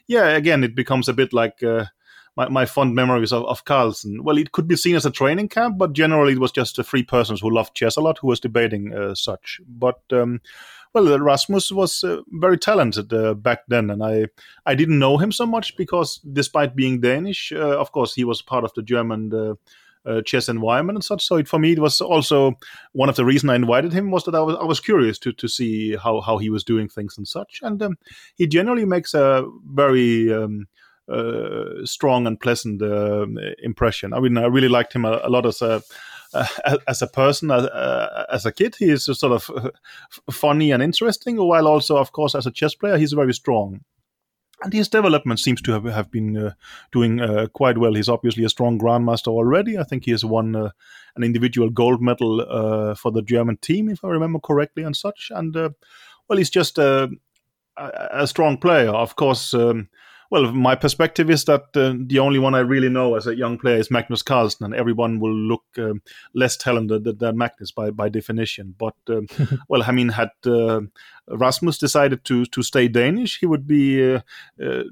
yeah, 0.06 0.28
again, 0.28 0.62
it 0.62 0.74
becomes 0.74 1.08
a 1.08 1.14
bit 1.14 1.32
like 1.32 1.62
uh, 1.62 1.86
my, 2.36 2.48
my 2.48 2.66
fond 2.66 2.94
memories 2.94 3.32
of, 3.32 3.44
of 3.46 3.64
Carlsen. 3.64 4.22
Well, 4.24 4.36
it 4.36 4.52
could 4.52 4.68
be 4.68 4.76
seen 4.76 4.94
as 4.94 5.06
a 5.06 5.10
training 5.10 5.48
camp, 5.48 5.78
but 5.78 5.94
generally 5.94 6.34
it 6.34 6.38
was 6.38 6.52
just 6.52 6.78
uh, 6.78 6.82
three 6.82 7.02
persons 7.02 7.40
who 7.40 7.50
loved 7.50 7.74
chess 7.74 7.96
a 7.96 8.02
lot 8.02 8.18
who 8.18 8.26
was 8.26 8.40
debating 8.40 8.92
uh, 8.92 9.14
such. 9.14 9.60
But 9.66 10.00
um, 10.12 10.42
well, 10.92 11.18
Rasmus 11.18 11.72
was 11.72 12.04
uh, 12.04 12.22
very 12.28 12.58
talented 12.58 13.12
uh, 13.12 13.34
back 13.34 13.60
then, 13.68 13.90
and 13.90 14.02
I 14.02 14.26
I 14.66 14.74
didn't 14.74 14.98
know 14.98 15.16
him 15.16 15.32
so 15.32 15.46
much 15.46 15.76
because 15.76 16.18
despite 16.18 16.76
being 16.76 17.00
Danish, 17.00 17.52
uh, 17.52 17.78
of 17.78 17.92
course 17.92 18.14
he 18.14 18.24
was 18.24 18.42
part 18.42 18.64
of 18.64 18.74
the 18.74 18.82
German. 18.82 19.56
Uh, 20.06 20.22
chess 20.22 20.48
environment 20.48 20.96
and 20.96 21.04
such. 21.04 21.26
So 21.26 21.36
it, 21.36 21.48
for 21.48 21.58
me, 21.58 21.72
it 21.72 21.80
was 21.80 22.00
also 22.00 22.54
one 22.92 23.08
of 23.08 23.16
the 23.16 23.24
reasons 23.24 23.50
I 23.50 23.56
invited 23.56 23.92
him 23.92 24.12
was 24.12 24.22
that 24.24 24.36
I 24.36 24.40
was 24.40 24.56
I 24.60 24.64
was 24.64 24.78
curious 24.78 25.18
to 25.20 25.32
to 25.32 25.48
see 25.48 25.96
how 25.96 26.20
how 26.20 26.38
he 26.38 26.48
was 26.48 26.62
doing 26.64 26.88
things 26.88 27.18
and 27.18 27.26
such. 27.26 27.60
And 27.62 27.82
um, 27.82 27.98
he 28.36 28.46
generally 28.46 28.84
makes 28.84 29.14
a 29.14 29.44
very 29.64 30.32
um, 30.32 30.68
uh, 31.08 31.84
strong 31.84 32.26
and 32.26 32.38
pleasant 32.38 32.82
uh, 32.82 33.26
impression. 33.62 34.12
I 34.12 34.20
mean, 34.20 34.38
I 34.38 34.46
really 34.46 34.68
liked 34.68 34.92
him 34.92 35.04
a, 35.04 35.20
a 35.24 35.28
lot 35.28 35.44
as 35.44 35.62
a 35.62 35.82
as 36.86 37.02
a 37.02 37.06
person, 37.06 37.50
as, 37.50 37.66
as 38.30 38.46
a 38.46 38.52
kid, 38.52 38.76
he 38.78 38.90
is 38.90 39.04
sort 39.04 39.32
of 39.32 39.50
funny 40.30 40.70
and 40.70 40.82
interesting, 40.82 41.36
while 41.36 41.66
also, 41.66 41.96
of 41.96 42.12
course, 42.12 42.34
as 42.34 42.46
a 42.46 42.50
chess 42.50 42.74
player, 42.74 42.98
he's 42.98 43.12
very 43.12 43.32
strong. 43.32 43.80
And 44.62 44.72
his 44.72 44.88
development 44.88 45.38
seems 45.38 45.60
to 45.62 45.72
have, 45.72 45.84
have 45.84 46.10
been 46.10 46.36
uh, 46.36 46.52
doing 46.90 47.20
uh, 47.20 47.46
quite 47.52 47.76
well. 47.76 47.94
He's 47.94 48.08
obviously 48.08 48.44
a 48.44 48.48
strong 48.48 48.78
grandmaster 48.78 49.28
already. 49.28 49.78
I 49.78 49.84
think 49.84 50.06
he 50.06 50.12
has 50.12 50.24
won 50.24 50.56
uh, 50.56 50.70
an 51.14 51.22
individual 51.22 51.68
gold 51.68 52.00
medal 52.00 52.94
for 52.96 53.12
the 53.12 53.22
German 53.22 53.58
team, 53.58 53.88
if 53.90 54.02
I 54.02 54.08
remember 54.08 54.38
correctly, 54.38 54.82
and 54.82 54.96
such. 54.96 55.30
And 55.34 55.54
well, 55.54 56.38
he's 56.38 56.50
just 56.50 56.78
a, 56.78 57.10
a 57.76 58.26
strong 58.26 58.56
player. 58.58 58.90
Of 58.90 59.16
course, 59.16 59.52
um, 59.54 59.88
well, 60.30 60.52
my 60.52 60.74
perspective 60.74 61.30
is 61.30 61.44
that 61.44 61.64
uh, 61.74 61.94
the 61.98 62.18
only 62.18 62.38
one 62.38 62.54
I 62.54 62.60
really 62.60 62.88
know 62.88 63.14
as 63.14 63.26
a 63.26 63.36
young 63.36 63.58
player 63.58 63.78
is 63.78 63.90
Magnus 63.90 64.22
Carlsen, 64.22 64.64
and 64.64 64.74
everyone 64.74 65.20
will 65.20 65.34
look 65.34 65.64
um, 65.78 66.02
less 66.34 66.56
talented 66.56 67.18
than 67.18 67.38
Magnus 67.38 67.70
by, 67.70 67.90
by 67.90 68.08
definition. 68.08 68.74
But 68.78 68.94
um, 69.08 69.26
well, 69.68 69.82
I 69.82 69.92
mean, 69.92 70.10
had 70.10 70.30
uh, 70.44 70.80
Rasmus 71.28 71.78
decided 71.78 72.24
to 72.24 72.46
to 72.46 72.62
stay 72.62 72.88
Danish, 72.88 73.38
he 73.40 73.46
would 73.46 73.66
be 73.66 74.14
uh, 74.14 74.20
uh 74.62 74.84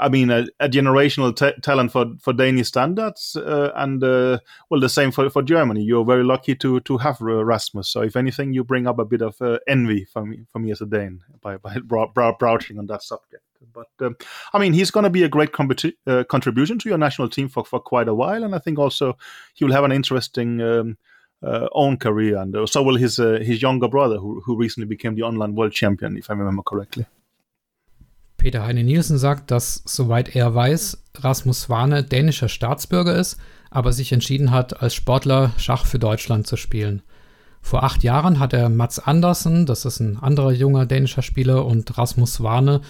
I 0.00 0.08
mean, 0.08 0.30
a, 0.30 0.46
a 0.58 0.68
generational 0.68 1.34
t- 1.34 1.60
talent 1.62 1.92
for, 1.92 2.06
for 2.20 2.32
Danish 2.32 2.68
standards, 2.68 3.36
uh, 3.36 3.70
and 3.76 4.02
uh, 4.02 4.40
well, 4.68 4.80
the 4.80 4.88
same 4.88 5.12
for, 5.12 5.30
for 5.30 5.42
Germany. 5.42 5.82
You're 5.82 6.04
very 6.04 6.24
lucky 6.24 6.56
to 6.56 6.80
to 6.80 6.98
have 6.98 7.20
Rasmus. 7.20 7.88
So, 7.88 8.02
if 8.02 8.16
anything, 8.16 8.52
you 8.52 8.64
bring 8.64 8.88
up 8.88 8.98
a 8.98 9.04
bit 9.04 9.22
of 9.22 9.40
uh, 9.40 9.58
envy 9.68 10.04
for 10.06 10.26
me 10.26 10.40
for 10.50 10.58
me 10.58 10.72
as 10.72 10.80
a 10.80 10.86
Dane 10.86 11.20
by 11.40 11.56
by 11.56 11.78
brow- 11.84 12.10
brow- 12.12 12.36
broaching 12.36 12.78
on 12.78 12.86
that 12.86 13.02
subject. 13.02 13.44
But 13.72 13.88
um, 14.00 14.16
I 14.52 14.58
mean, 14.58 14.72
he's 14.72 14.90
going 14.90 15.04
to 15.04 15.10
be 15.10 15.24
a 15.24 15.28
great 15.28 15.52
competi- 15.52 15.96
uh, 16.06 16.24
contribution 16.24 16.78
to 16.78 16.88
your 16.88 16.98
national 16.98 17.28
team 17.28 17.48
for, 17.48 17.64
for 17.64 17.80
quite 17.80 18.08
a 18.08 18.14
while, 18.14 18.44
and 18.44 18.54
I 18.54 18.58
think 18.58 18.78
also 18.78 19.16
he 19.54 19.64
will 19.64 19.72
have 19.72 19.84
an 19.84 19.92
interesting. 19.92 20.60
Um, 20.60 20.96
uh, 21.42 21.66
own 21.72 21.98
career, 21.98 22.36
and 22.36 22.54
uh, 22.54 22.66
so 22.66 22.82
will 22.82 22.96
his 22.96 23.16
his 23.16 23.62
younger 23.62 23.88
brother, 23.88 24.18
who 24.18 24.42
who 24.44 24.58
recently 24.58 24.86
became 24.86 25.14
the 25.14 25.22
online 25.22 25.54
world 25.54 25.72
champion, 25.72 26.18
if 26.18 26.28
I 26.28 26.34
remember 26.34 26.62
correctly. 26.62 27.06
Peter 28.36 28.62
Heine 28.62 28.84
Nielsen 28.84 29.18
sagt, 29.18 29.50
dass, 29.50 29.82
soweit 29.84 30.34
er 30.34 30.54
weiß, 30.54 31.04
Rasmus 31.18 31.62
Swane 31.62 32.02
dänischer 32.02 32.48
Staatsbürger 32.48 33.14
ist, 33.14 33.38
aber 33.70 33.92
sich 33.92 34.12
entschieden 34.12 34.50
hat, 34.50 34.82
als 34.82 34.94
Sportler 34.94 35.52
Schach 35.58 35.84
für 35.84 35.98
Deutschland 35.98 36.46
zu 36.46 36.56
spielen. 36.56 37.02
Vor 37.60 37.82
acht 37.82 38.02
Jahren 38.02 38.38
hat 38.38 38.54
er 38.54 38.70
Mats 38.70 38.98
Andersen, 38.98 39.66
das 39.66 39.84
ist 39.84 40.00
ein 40.00 40.16
anderer 40.16 40.52
junger 40.52 40.86
dänischer 40.86 41.20
Spieler, 41.20 41.66
und 41.66 41.98
Rasmus 41.98 42.32
Swane 42.34 42.80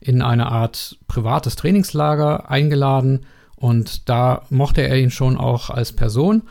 in 0.00 0.22
eine 0.22 0.46
Art 0.46 0.98
privates 1.08 1.56
Trainingslager 1.56 2.50
eingeladen 2.50 3.26
und 3.56 4.08
da 4.08 4.42
mochte 4.50 4.82
er 4.82 4.98
ihn 4.98 5.10
schon 5.10 5.36
auch 5.36 5.70
als 5.70 5.92
Person 5.92 6.42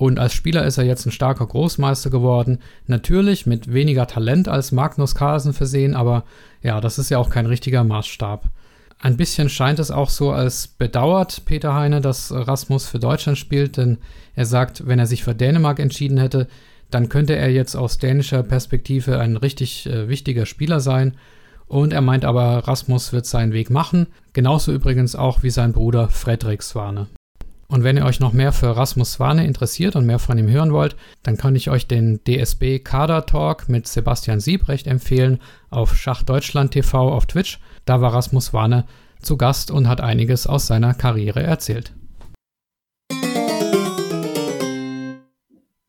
und 0.00 0.18
als 0.18 0.32
Spieler 0.32 0.64
ist 0.64 0.78
er 0.78 0.84
jetzt 0.84 1.04
ein 1.04 1.12
starker 1.12 1.46
Großmeister 1.46 2.08
geworden. 2.08 2.60
Natürlich 2.86 3.44
mit 3.44 3.70
weniger 3.70 4.06
Talent 4.06 4.48
als 4.48 4.72
Magnus 4.72 5.14
Carlsen 5.14 5.52
versehen, 5.52 5.94
aber 5.94 6.24
ja, 6.62 6.80
das 6.80 6.98
ist 6.98 7.10
ja 7.10 7.18
auch 7.18 7.28
kein 7.28 7.44
richtiger 7.44 7.84
Maßstab. 7.84 8.48
Ein 8.98 9.18
bisschen 9.18 9.50
scheint 9.50 9.78
es 9.78 9.90
auch 9.90 10.08
so, 10.08 10.32
als 10.32 10.68
bedauert 10.68 11.44
Peter 11.44 11.74
Heine, 11.74 12.00
dass 12.00 12.32
Rasmus 12.32 12.86
für 12.86 12.98
Deutschland 12.98 13.36
spielt, 13.36 13.76
denn 13.76 13.98
er 14.34 14.46
sagt, 14.46 14.86
wenn 14.86 14.98
er 14.98 15.06
sich 15.06 15.22
für 15.22 15.34
Dänemark 15.34 15.78
entschieden 15.78 16.16
hätte, 16.16 16.48
dann 16.90 17.10
könnte 17.10 17.36
er 17.36 17.50
jetzt 17.50 17.76
aus 17.76 17.98
dänischer 17.98 18.42
Perspektive 18.42 19.18
ein 19.18 19.36
richtig 19.36 19.84
äh, 19.84 20.08
wichtiger 20.08 20.46
Spieler 20.46 20.80
sein. 20.80 21.14
Und 21.70 21.92
er 21.92 22.00
meint 22.00 22.24
aber, 22.24 22.66
Rasmus 22.66 23.12
wird 23.12 23.26
seinen 23.26 23.52
Weg 23.52 23.70
machen, 23.70 24.08
genauso 24.32 24.72
übrigens 24.72 25.14
auch 25.14 25.44
wie 25.44 25.50
sein 25.50 25.72
Bruder 25.72 26.08
Frederik 26.08 26.64
Swane. 26.64 27.06
Und 27.68 27.84
wenn 27.84 27.96
ihr 27.96 28.04
euch 28.04 28.18
noch 28.18 28.32
mehr 28.32 28.50
für 28.50 28.76
Rasmus 28.76 29.12
Swane 29.12 29.46
interessiert 29.46 29.94
und 29.94 30.04
mehr 30.04 30.18
von 30.18 30.36
ihm 30.36 30.48
hören 30.48 30.72
wollt, 30.72 30.96
dann 31.22 31.36
kann 31.36 31.54
ich 31.54 31.70
euch 31.70 31.86
den 31.86 32.24
DSB 32.24 32.80
Kader 32.80 33.24
Talk 33.24 33.68
mit 33.68 33.86
Sebastian 33.86 34.40
Siebrecht 34.40 34.88
empfehlen 34.88 35.38
auf 35.70 35.96
Schach 35.96 36.24
Deutschland 36.24 36.72
TV 36.72 37.12
auf 37.12 37.26
Twitch. 37.26 37.60
Da 37.84 38.00
war 38.00 38.14
Rasmus 38.14 38.46
Swane 38.46 38.84
zu 39.22 39.36
Gast 39.36 39.70
und 39.70 39.86
hat 39.86 40.00
einiges 40.00 40.48
aus 40.48 40.66
seiner 40.66 40.92
Karriere 40.92 41.44
erzählt. 41.44 41.92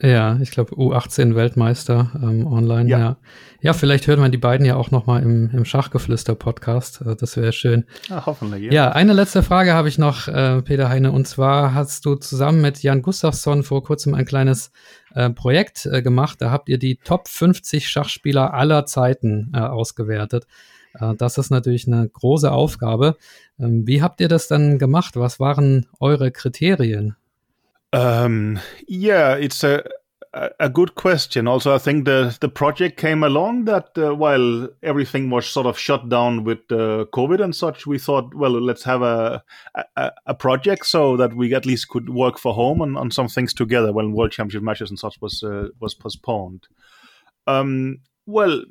Ja, 0.01 0.39
ich 0.41 0.49
glaube 0.49 0.73
U18 0.75 1.35
Weltmeister 1.35 2.11
ähm, 2.15 2.47
online. 2.47 2.89
Ja. 2.89 2.99
ja. 2.99 3.17
ja, 3.61 3.73
vielleicht 3.73 4.07
hört 4.07 4.19
man 4.19 4.31
die 4.31 4.37
beiden 4.37 4.65
ja 4.65 4.75
auch 4.75 4.89
noch 4.89 5.05
mal 5.05 5.21
im, 5.21 5.51
im 5.51 5.63
Schachgeflüster-Podcast. 5.63 7.01
Also 7.01 7.13
das 7.13 7.37
wäre 7.37 7.53
schön. 7.53 7.85
Ja, 8.09 8.25
hoffentlich. 8.25 8.63
Ja. 8.63 8.71
ja, 8.71 8.91
eine 8.93 9.13
letzte 9.13 9.43
Frage 9.43 9.73
habe 9.73 9.89
ich 9.89 9.99
noch, 9.99 10.27
äh, 10.27 10.63
Peter 10.63 10.89
Heine. 10.89 11.11
Und 11.11 11.27
zwar 11.27 11.75
hast 11.75 12.05
du 12.05 12.15
zusammen 12.15 12.61
mit 12.61 12.81
Jan 12.81 13.03
Gustafsson 13.03 13.63
vor 13.63 13.83
kurzem 13.83 14.15
ein 14.15 14.25
kleines 14.25 14.71
äh, 15.13 15.29
Projekt 15.29 15.85
äh, 15.85 16.01
gemacht. 16.01 16.41
Da 16.41 16.49
habt 16.49 16.67
ihr 16.69 16.79
die 16.79 16.97
Top 16.97 17.27
50 17.27 17.87
Schachspieler 17.87 18.55
aller 18.55 18.87
Zeiten 18.87 19.51
äh, 19.53 19.59
ausgewertet. 19.59 20.47
Äh, 20.95 21.13
das 21.15 21.37
ist 21.37 21.51
natürlich 21.51 21.85
eine 21.85 22.09
große 22.09 22.51
Aufgabe. 22.51 23.17
Ähm, 23.59 23.85
wie 23.85 24.01
habt 24.01 24.19
ihr 24.19 24.27
das 24.27 24.47
dann 24.47 24.79
gemacht? 24.79 25.15
Was 25.15 25.39
waren 25.39 25.85
eure 25.99 26.31
Kriterien? 26.31 27.15
Um, 27.93 28.59
yeah, 28.87 29.35
it's 29.35 29.63
a 29.63 29.83
a 30.33 30.69
good 30.69 30.95
question. 30.95 31.47
Also, 31.47 31.75
I 31.75 31.77
think 31.77 32.05
the 32.05 32.37
the 32.39 32.47
project 32.47 32.97
came 32.97 33.21
along 33.23 33.65
that 33.65 33.97
uh, 33.97 34.15
while 34.15 34.69
everything 34.81 35.29
was 35.29 35.45
sort 35.45 35.67
of 35.67 35.77
shut 35.77 36.07
down 36.07 36.45
with 36.45 36.59
uh, 36.71 37.05
COVID 37.13 37.43
and 37.43 37.55
such, 37.55 37.85
we 37.85 37.99
thought, 37.99 38.33
well, 38.33 38.51
let's 38.51 38.83
have 38.83 39.01
a, 39.01 39.43
a, 39.97 40.11
a 40.27 40.33
project 40.33 40.85
so 40.85 41.17
that 41.17 41.35
we 41.35 41.53
at 41.53 41.65
least 41.65 41.89
could 41.89 42.09
work 42.09 42.39
for 42.39 42.53
home 42.53 42.81
on, 42.81 42.95
on 42.95 43.11
some 43.11 43.27
things 43.27 43.53
together 43.53 43.91
when 43.91 44.13
World 44.13 44.31
Championship 44.31 44.63
matches 44.63 44.89
and 44.89 44.99
such 44.99 45.19
was 45.21 45.43
uh, 45.43 45.67
was 45.81 45.93
postponed. 45.93 46.67
Um, 47.45 47.97
well, 48.25 48.63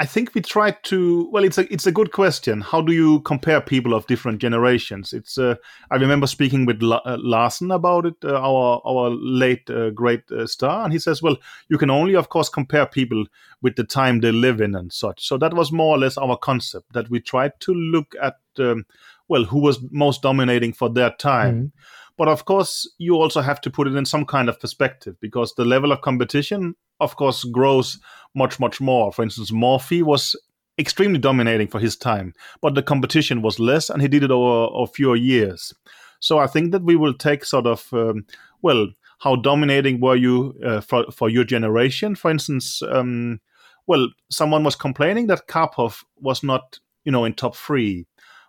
I 0.00 0.06
think 0.06 0.34
we 0.34 0.40
tried 0.40 0.82
to. 0.84 1.28
Well, 1.30 1.44
it's 1.44 1.58
a 1.58 1.70
it's 1.70 1.86
a 1.86 1.92
good 1.92 2.10
question. 2.10 2.62
How 2.62 2.80
do 2.80 2.90
you 2.90 3.20
compare 3.20 3.60
people 3.60 3.92
of 3.92 4.06
different 4.06 4.38
generations? 4.40 5.12
It's. 5.12 5.36
Uh, 5.36 5.56
I 5.90 5.96
remember 5.96 6.26
speaking 6.26 6.64
with 6.64 6.80
La- 6.80 7.02
uh, 7.04 7.18
Larsen 7.20 7.70
about 7.70 8.06
it, 8.06 8.14
uh, 8.24 8.40
our 8.40 8.80
our 8.86 9.10
late 9.10 9.68
uh, 9.68 9.90
great 9.90 10.22
uh, 10.32 10.46
star, 10.46 10.84
and 10.84 10.92
he 10.94 10.98
says, 10.98 11.20
well, 11.20 11.36
you 11.68 11.76
can 11.76 11.90
only, 11.90 12.16
of 12.16 12.30
course, 12.30 12.48
compare 12.48 12.86
people 12.86 13.26
with 13.60 13.76
the 13.76 13.84
time 13.84 14.20
they 14.20 14.32
live 14.32 14.62
in 14.62 14.74
and 14.74 14.90
such. 14.90 15.28
So 15.28 15.36
that 15.36 15.52
was 15.52 15.70
more 15.70 15.96
or 15.96 15.98
less 15.98 16.16
our 16.16 16.38
concept 16.38 16.94
that 16.94 17.10
we 17.10 17.20
tried 17.20 17.60
to 17.60 17.74
look 17.74 18.14
at. 18.22 18.38
Um, 18.58 18.86
well, 19.28 19.44
who 19.44 19.60
was 19.60 19.80
most 19.90 20.22
dominating 20.22 20.72
for 20.72 20.88
their 20.88 21.10
time. 21.10 21.54
Mm-hmm. 21.54 21.99
But 22.20 22.28
of 22.28 22.44
course, 22.44 22.86
you 22.98 23.14
also 23.14 23.40
have 23.40 23.62
to 23.62 23.70
put 23.70 23.86
it 23.86 23.96
in 23.96 24.04
some 24.04 24.26
kind 24.26 24.50
of 24.50 24.60
perspective 24.60 25.16
because 25.22 25.54
the 25.54 25.64
level 25.64 25.90
of 25.90 26.02
competition, 26.02 26.74
of 27.00 27.16
course, 27.16 27.44
grows 27.44 27.98
much, 28.34 28.60
much 28.60 28.78
more. 28.78 29.10
For 29.10 29.22
instance, 29.22 29.50
Morphy 29.50 30.02
was 30.02 30.36
extremely 30.78 31.18
dominating 31.18 31.68
for 31.68 31.78
his 31.80 31.96
time, 31.96 32.34
but 32.60 32.74
the 32.74 32.82
competition 32.82 33.40
was 33.40 33.58
less, 33.58 33.88
and 33.88 34.02
he 34.02 34.08
did 34.08 34.22
it 34.22 34.30
over 34.30 34.70
a 34.82 34.86
few 34.86 35.14
years. 35.14 35.72
So 36.18 36.38
I 36.38 36.46
think 36.46 36.72
that 36.72 36.82
we 36.82 36.94
will 36.94 37.14
take 37.14 37.42
sort 37.46 37.66
of, 37.66 37.88
um, 37.94 38.26
well, 38.60 38.88
how 39.20 39.36
dominating 39.36 39.98
were 39.98 40.16
you 40.16 40.54
uh, 40.62 40.82
for 40.82 41.10
for 41.10 41.30
your 41.30 41.44
generation? 41.44 42.14
For 42.14 42.30
instance, 42.30 42.82
um, 42.82 43.40
well, 43.86 44.08
someone 44.30 44.62
was 44.62 44.76
complaining 44.76 45.28
that 45.28 45.48
Karpov 45.48 46.04
was 46.18 46.42
not, 46.42 46.80
you 47.02 47.12
know, 47.12 47.24
in 47.24 47.32
top 47.32 47.56
three, 47.56 48.04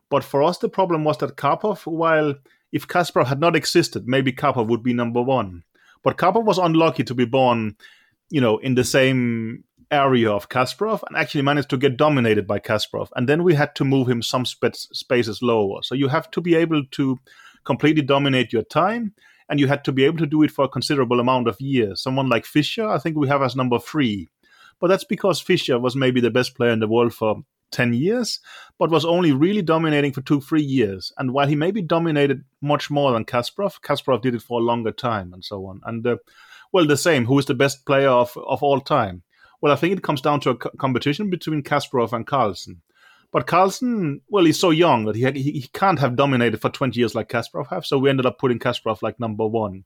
but 0.09 0.25
for 0.25 0.43
us 0.43 0.57
the 0.57 0.67
problem 0.67 1.05
was 1.05 1.19
that 1.19 1.37
Karpov, 1.37 1.85
while 1.85 2.35
if 2.71 2.87
Kasparov 2.87 3.27
had 3.27 3.39
not 3.39 3.55
existed, 3.55 4.07
maybe 4.07 4.31
Karpov 4.31 4.67
would 4.67 4.83
be 4.83 4.93
number 4.93 5.21
one. 5.21 5.63
But 6.03 6.17
Karpov 6.17 6.45
was 6.45 6.57
unlucky 6.57 7.03
to 7.03 7.13
be 7.13 7.25
born, 7.25 7.75
you 8.29 8.41
know, 8.41 8.57
in 8.57 8.75
the 8.75 8.83
same 8.83 9.63
area 9.91 10.31
of 10.31 10.49
Kasparov 10.49 11.03
and 11.07 11.17
actually 11.17 11.41
managed 11.41 11.69
to 11.71 11.77
get 11.77 11.97
dominated 11.97 12.47
by 12.47 12.59
Kasparov. 12.59 13.09
And 13.15 13.27
then 13.27 13.43
we 13.43 13.53
had 13.53 13.75
to 13.75 13.85
move 13.85 14.09
him 14.09 14.21
some 14.21 14.45
sp- 14.47 14.73
spaces 14.73 15.41
lower. 15.41 15.83
So 15.83 15.95
you 15.95 16.07
have 16.07 16.31
to 16.31 16.41
be 16.41 16.55
able 16.55 16.83
to 16.91 17.19
completely 17.65 18.01
dominate 18.01 18.53
your 18.53 18.63
time 18.63 19.13
and 19.49 19.59
you 19.59 19.67
had 19.67 19.83
to 19.83 19.91
be 19.91 20.05
able 20.05 20.17
to 20.19 20.25
do 20.25 20.43
it 20.43 20.51
for 20.51 20.65
a 20.65 20.69
considerable 20.69 21.19
amount 21.19 21.49
of 21.49 21.59
years. 21.59 22.01
Someone 22.01 22.29
like 22.29 22.45
Fischer, 22.45 22.87
I 22.87 22.97
think 22.97 23.17
we 23.17 23.27
have 23.27 23.41
as 23.41 23.55
number 23.55 23.79
three. 23.79 24.29
But 24.79 24.87
that's 24.87 25.03
because 25.03 25.41
Fischer 25.41 25.77
was 25.77 25.95
maybe 25.95 26.21
the 26.21 26.31
best 26.31 26.55
player 26.55 26.71
in 26.71 26.79
the 26.79 26.87
world 26.87 27.13
for 27.13 27.43
10 27.71 27.93
years, 27.93 28.39
but 28.77 28.89
was 28.89 29.05
only 29.05 29.31
really 29.31 29.61
dominating 29.61 30.11
for 30.11 30.21
two, 30.21 30.41
three 30.41 30.61
years. 30.61 31.11
And 31.17 31.33
while 31.33 31.47
he 31.47 31.55
maybe 31.55 31.81
dominated 31.81 32.43
much 32.61 32.89
more 32.89 33.11
than 33.13 33.25
Kasparov, 33.25 33.81
Kasparov 33.81 34.21
did 34.21 34.35
it 34.35 34.41
for 34.41 34.59
a 34.59 34.63
longer 34.63 34.91
time 34.91 35.33
and 35.33 35.43
so 35.43 35.65
on. 35.65 35.81
And 35.85 36.05
uh, 36.05 36.17
well, 36.71 36.85
the 36.85 36.97
same. 36.97 37.25
Who 37.25 37.37
is 37.39 37.45
the 37.45 37.53
best 37.53 37.85
player 37.85 38.09
of, 38.09 38.37
of 38.37 38.63
all 38.63 38.79
time? 38.79 39.23
Well, 39.61 39.73
I 39.73 39.75
think 39.75 39.97
it 39.97 40.03
comes 40.03 40.21
down 40.21 40.39
to 40.41 40.51
a 40.51 40.55
co- 40.55 40.71
competition 40.77 41.29
between 41.29 41.63
Kasparov 41.63 42.13
and 42.13 42.25
Carlsen. 42.25 42.81
But 43.31 43.47
Carlsen, 43.47 44.21
well, 44.29 44.45
he's 44.45 44.59
so 44.59 44.71
young 44.71 45.05
that 45.05 45.15
he, 45.15 45.21
had, 45.21 45.35
he, 45.35 45.51
he 45.51 45.69
can't 45.73 45.99
have 45.99 46.15
dominated 46.15 46.59
for 46.59 46.69
20 46.69 46.99
years 46.99 47.15
like 47.15 47.29
Kasparov 47.29 47.67
have. 47.67 47.85
So 47.85 47.97
we 47.97 48.09
ended 48.09 48.25
up 48.25 48.39
putting 48.39 48.59
Kasparov 48.59 49.01
like 49.01 49.19
number 49.19 49.47
one. 49.47 49.85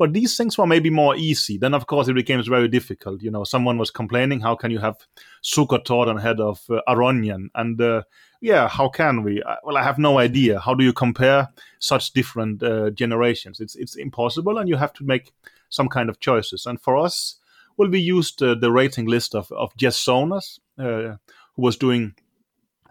But 0.00 0.14
these 0.14 0.34
things 0.34 0.56
were 0.56 0.66
maybe 0.66 0.88
more 0.88 1.14
easy. 1.14 1.58
Then, 1.58 1.74
of 1.74 1.86
course, 1.86 2.08
it 2.08 2.14
became 2.14 2.42
very 2.42 2.68
difficult. 2.68 3.20
You 3.20 3.30
know, 3.30 3.44
someone 3.44 3.76
was 3.76 3.90
complaining, 3.90 4.40
how 4.40 4.54
can 4.54 4.70
you 4.70 4.78
have 4.78 4.96
Zukertort 5.44 6.16
ahead 6.16 6.40
of 6.40 6.64
uh, 6.70 6.80
Aronian? 6.88 7.50
And 7.54 7.78
uh, 7.78 8.04
yeah, 8.40 8.66
how 8.66 8.88
can 8.88 9.22
we? 9.22 9.42
Well, 9.62 9.76
I 9.76 9.82
have 9.82 9.98
no 9.98 10.18
idea. 10.18 10.58
How 10.58 10.72
do 10.72 10.84
you 10.84 10.94
compare 10.94 11.48
such 11.80 12.14
different 12.14 12.62
uh, 12.62 12.88
generations? 12.92 13.60
It's 13.60 13.76
it's 13.76 13.96
impossible, 13.96 14.56
and 14.56 14.70
you 14.70 14.76
have 14.76 14.94
to 14.94 15.04
make 15.04 15.34
some 15.68 15.90
kind 15.90 16.08
of 16.08 16.18
choices. 16.18 16.64
And 16.64 16.80
for 16.80 16.96
us, 16.96 17.36
well, 17.76 17.90
we 17.90 18.00
used 18.00 18.42
uh, 18.42 18.54
the 18.54 18.72
rating 18.72 19.04
list 19.04 19.34
of 19.34 19.52
of 19.52 19.76
Jeff 19.76 19.92
Sonas, 19.92 20.60
uh, 20.78 21.18
who 21.56 21.62
was 21.62 21.76
doing 21.76 22.14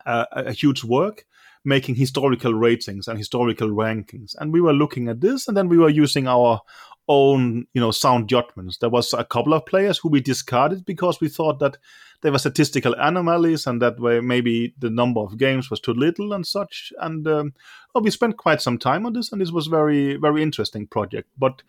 a, 0.05 0.27
a 0.31 0.53
huge 0.53 0.83
work 0.83 1.25
making 1.65 1.95
historical 1.95 2.53
ratings 2.53 3.07
and 3.07 3.17
historical 3.17 3.69
rankings. 3.69 4.35
And 4.39 4.53
we 4.53 4.61
were 4.61 4.73
looking 4.73 5.07
at 5.09 5.21
this, 5.21 5.47
and 5.47 5.55
then 5.55 5.69
we 5.69 5.77
were 5.77 5.89
using 5.89 6.27
our 6.27 6.61
own, 7.07 7.65
you 7.73 7.81
know, 7.81 7.91
sound 7.91 8.29
judgments. 8.29 8.77
There 8.77 8.89
was 8.89 9.13
a 9.13 9.25
couple 9.25 9.53
of 9.53 9.65
players 9.65 9.97
who 9.97 10.09
we 10.09 10.21
discarded 10.21 10.85
because 10.85 11.19
we 11.19 11.27
thought 11.27 11.59
that 11.59 11.77
they 12.21 12.29
were 12.29 12.39
statistical 12.39 12.93
anomalies, 12.97 13.65
and 13.67 13.81
that 13.81 13.99
way 13.99 14.19
maybe 14.19 14.73
the 14.77 14.89
number 14.89 15.19
of 15.21 15.37
games 15.37 15.69
was 15.69 15.79
too 15.79 15.93
little 15.93 16.33
and 16.33 16.45
such. 16.45 16.93
And 16.99 17.27
um, 17.27 17.53
well, 17.93 18.03
we 18.03 18.11
spent 18.11 18.37
quite 18.37 18.61
some 18.61 18.77
time 18.77 19.05
on 19.05 19.13
this, 19.13 19.31
and 19.31 19.41
this 19.41 19.51
was 19.51 19.67
very, 19.67 20.15
very 20.17 20.43
interesting 20.43 20.87
project. 20.87 21.29
But 21.37 21.61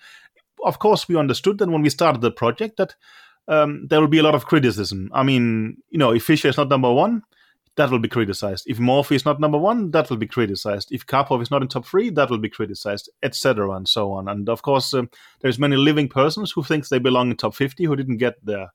of 0.65 0.79
course, 0.79 1.09
we 1.09 1.17
understood 1.17 1.59
that 1.59 1.71
when 1.71 1.83
we 1.83 1.91
started 1.91 2.21
the 2.21 2.31
project 2.31 2.77
that 2.77 2.95
um, 3.49 3.87
there 3.89 4.01
will 4.01 4.09
be 4.09 4.19
a 4.19 4.23
lot 4.23 4.35
of 4.35 4.47
criticism. 4.47 5.11
I 5.13 5.23
mean, 5.23 5.79
you 5.91 5.99
know, 5.99 6.13
if 6.13 6.25
Fischer 6.25 6.49
is 6.49 6.57
not 6.57 6.69
number 6.69 6.93
one, 6.93 7.23
that 7.77 7.91
will 7.91 7.99
be 7.99 8.09
criticized. 8.09 8.65
If 8.67 8.79
Morphy 8.79 9.15
is 9.15 9.25
not 9.25 9.41
number 9.41 9.59
one, 9.59 9.91
that 9.93 10.11
will 10.11 10.17
be 10.17 10.27
criticized. 10.27 10.91
If 10.93 11.07
Karpov 11.07 11.43
is 11.43 11.51
not 11.51 11.63
in 11.63 11.69
top 11.69 11.87
three, 11.87 12.11
that 12.11 12.31
will 12.31 12.39
be 12.39 12.49
criticized, 12.49 13.09
etc., 13.23 13.71
and 13.71 13.89
so 13.89 14.13
on. 14.13 14.29
And 14.29 14.49
of 14.49 14.63
course, 14.63 14.93
um, 14.93 15.09
there's 15.41 15.59
many 15.59 15.77
living 15.77 16.09
persons 16.09 16.53
who 16.53 16.63
thinks 16.63 16.89
they 16.89 16.99
belong 16.99 17.31
in 17.31 17.37
top 17.37 17.55
50 17.55 17.85
who 17.85 17.97
didn't 17.97 18.19
get 18.19 18.45
there. 18.45 18.71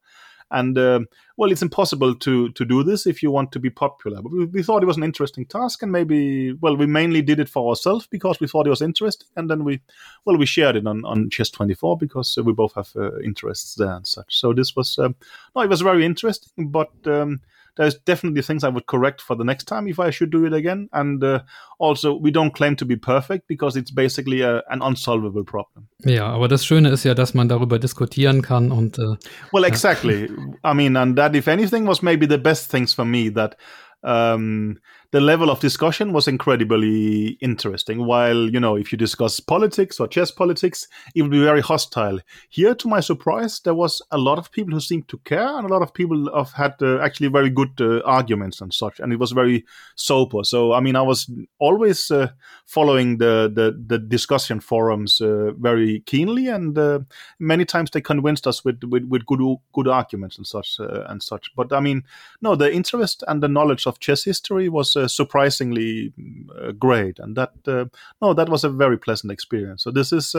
And 0.51 0.77
uh, 0.77 0.99
well, 1.37 1.51
it's 1.51 1.63
impossible 1.63 2.15
to 2.15 2.49
to 2.49 2.65
do 2.65 2.83
this 2.83 3.07
if 3.07 3.23
you 3.23 3.31
want 3.31 3.51
to 3.53 3.59
be 3.59 3.71
popular. 3.71 4.21
But 4.21 4.31
we, 4.31 4.45
we, 4.45 4.63
thought 4.63 4.83
it 4.83 4.85
was 4.85 4.97
an 4.97 5.03
interesting 5.03 5.45
task, 5.45 5.81
and 5.81 5.91
maybe 5.91 6.53
well, 6.53 6.77
we 6.77 6.85
mainly 6.85 7.23
did 7.23 7.39
it 7.39 7.49
for 7.49 7.67
ourselves 7.67 8.05
because 8.05 8.39
we 8.39 8.47
thought 8.47 8.67
it 8.67 8.69
was 8.69 8.81
interesting, 8.81 9.27
and 9.35 9.49
then 9.49 9.63
we 9.63 9.81
well 10.23 10.37
we 10.37 10.45
shared 10.45 10.75
it 10.75 10.85
on 10.85 11.03
on 11.03 11.31
Chess 11.31 11.49
Twenty 11.49 11.73
Four 11.73 11.97
because 11.97 12.37
uh, 12.37 12.43
we 12.43 12.53
both 12.53 12.75
have 12.75 12.89
uh, 12.95 13.17
interests 13.21 13.73
there 13.73 13.93
and 13.93 14.05
such. 14.05 14.37
So 14.37 14.53
this 14.53 14.75
was 14.75 14.99
um, 14.99 15.15
no, 15.55 15.63
it 15.63 15.69
was 15.69 15.81
very 15.81 16.05
interesting, 16.05 16.69
but. 16.69 16.91
Um, 17.05 17.41
there's 17.75 17.95
definitely 18.05 18.41
things 18.41 18.63
I 18.63 18.69
would 18.69 18.87
correct 18.87 19.21
for 19.21 19.35
the 19.35 19.43
next 19.43 19.65
time 19.65 19.87
if 19.87 19.99
I 19.99 20.11
should 20.11 20.31
do 20.31 20.45
it 20.45 20.53
again. 20.53 20.89
And 20.93 21.23
uh, 21.23 21.39
also, 21.77 22.13
we 22.13 22.31
don't 22.31 22.53
claim 22.53 22.75
to 22.77 22.85
be 22.85 22.95
perfect 22.95 23.47
because 23.47 23.75
it's 23.75 23.91
basically 23.91 24.41
a, 24.41 24.63
an 24.69 24.81
unsolvable 24.81 25.43
problem. 25.43 25.87
Ja, 26.03 26.27
aber 26.27 26.47
das 26.47 26.65
Schöne 26.65 26.89
ist 26.89 27.03
ja, 27.03 27.13
dass 27.13 27.33
man 27.33 27.49
darüber 27.49 27.79
diskutieren 27.79 28.41
kann 28.41 28.71
und. 28.71 28.97
Äh, 28.97 29.15
well, 29.51 29.63
exactly. 29.63 30.29
I 30.63 30.73
mean, 30.73 30.95
and 30.95 31.17
that, 31.17 31.35
if 31.35 31.47
anything, 31.47 31.87
was 31.87 32.01
maybe 32.01 32.27
the 32.27 32.37
best 32.37 32.71
things 32.71 32.93
for 32.93 33.05
me 33.05 33.31
that. 33.33 33.57
Um, 34.01 34.77
the 35.15 35.21
level 35.21 35.49
of 35.49 35.61
discussion 35.61 36.11
was 36.11 36.27
incredibly 36.27 37.37
interesting. 37.39 38.05
While, 38.05 38.49
you 38.49 38.59
know, 38.59 38.75
if 38.75 38.91
you 38.91 38.97
discuss 38.97 39.39
politics 39.39 39.97
or 39.97 40.09
chess 40.09 40.29
politics, 40.29 40.89
it 41.15 41.21
would 41.21 41.31
be 41.31 41.39
very 41.39 41.61
hostile. 41.61 42.19
Here, 42.49 42.75
to 42.75 42.89
my 42.89 42.99
surprise, 42.99 43.61
there 43.61 43.75
was 43.75 44.01
a 44.11 44.17
lot 44.17 44.37
of 44.37 44.51
people 44.51 44.73
who 44.73 44.81
seemed 44.81 45.07
to 45.07 45.17
care, 45.19 45.47
and 45.57 45.65
a 45.65 45.73
lot 45.73 45.81
of 45.81 45.93
people 45.93 46.29
have 46.35 46.51
had 46.51 46.73
uh, 46.81 46.99
actually 46.99 47.29
very 47.29 47.49
good 47.49 47.79
uh, 47.79 48.01
arguments 48.01 48.59
and 48.59 48.73
such, 48.73 48.99
and 48.99 49.13
it 49.13 49.19
was 49.19 49.31
very 49.31 49.63
sober. 49.95 50.43
So, 50.43 50.73
I 50.73 50.81
mean, 50.81 50.97
I 50.97 51.01
was 51.01 51.31
always 51.59 52.11
uh, 52.11 52.31
following 52.65 53.17
the, 53.17 53.49
the, 53.55 53.81
the 53.87 53.97
discussion 53.97 54.59
forums 54.59 55.21
uh, 55.21 55.51
very 55.57 56.01
keenly, 56.01 56.49
and 56.49 56.77
uh, 56.77 56.99
many 57.39 57.63
times 57.63 57.91
they 57.91 58.01
convinced 58.01 58.47
us 58.47 58.65
with, 58.65 58.83
with, 58.83 59.05
with 59.05 59.25
good 59.25 59.39
good 59.71 59.87
arguments 59.87 60.37
and 60.37 60.45
such 60.45 60.77
uh, 60.81 61.05
and 61.07 61.23
such. 61.23 61.51
But 61.55 61.71
I 61.71 61.79
mean, 61.79 62.03
no, 62.41 62.55
the 62.55 62.69
interest 62.69 63.23
and 63.29 63.41
the 63.41 63.47
knowledge 63.47 63.87
of 63.87 64.01
chess 64.01 64.25
history 64.25 64.67
was 64.67 65.04
surprisingly 65.07 66.13
uh, 66.61 66.71
great, 66.71 67.19
and 67.19 67.35
that 67.35 67.53
uh, 67.67 67.85
no, 68.21 68.33
that 68.33 68.49
was 68.49 68.63
a 68.63 68.69
very 68.69 68.97
pleasant 68.97 69.31
experience. 69.31 69.83
So 69.83 69.91
this 69.91 70.11
is 70.11 70.35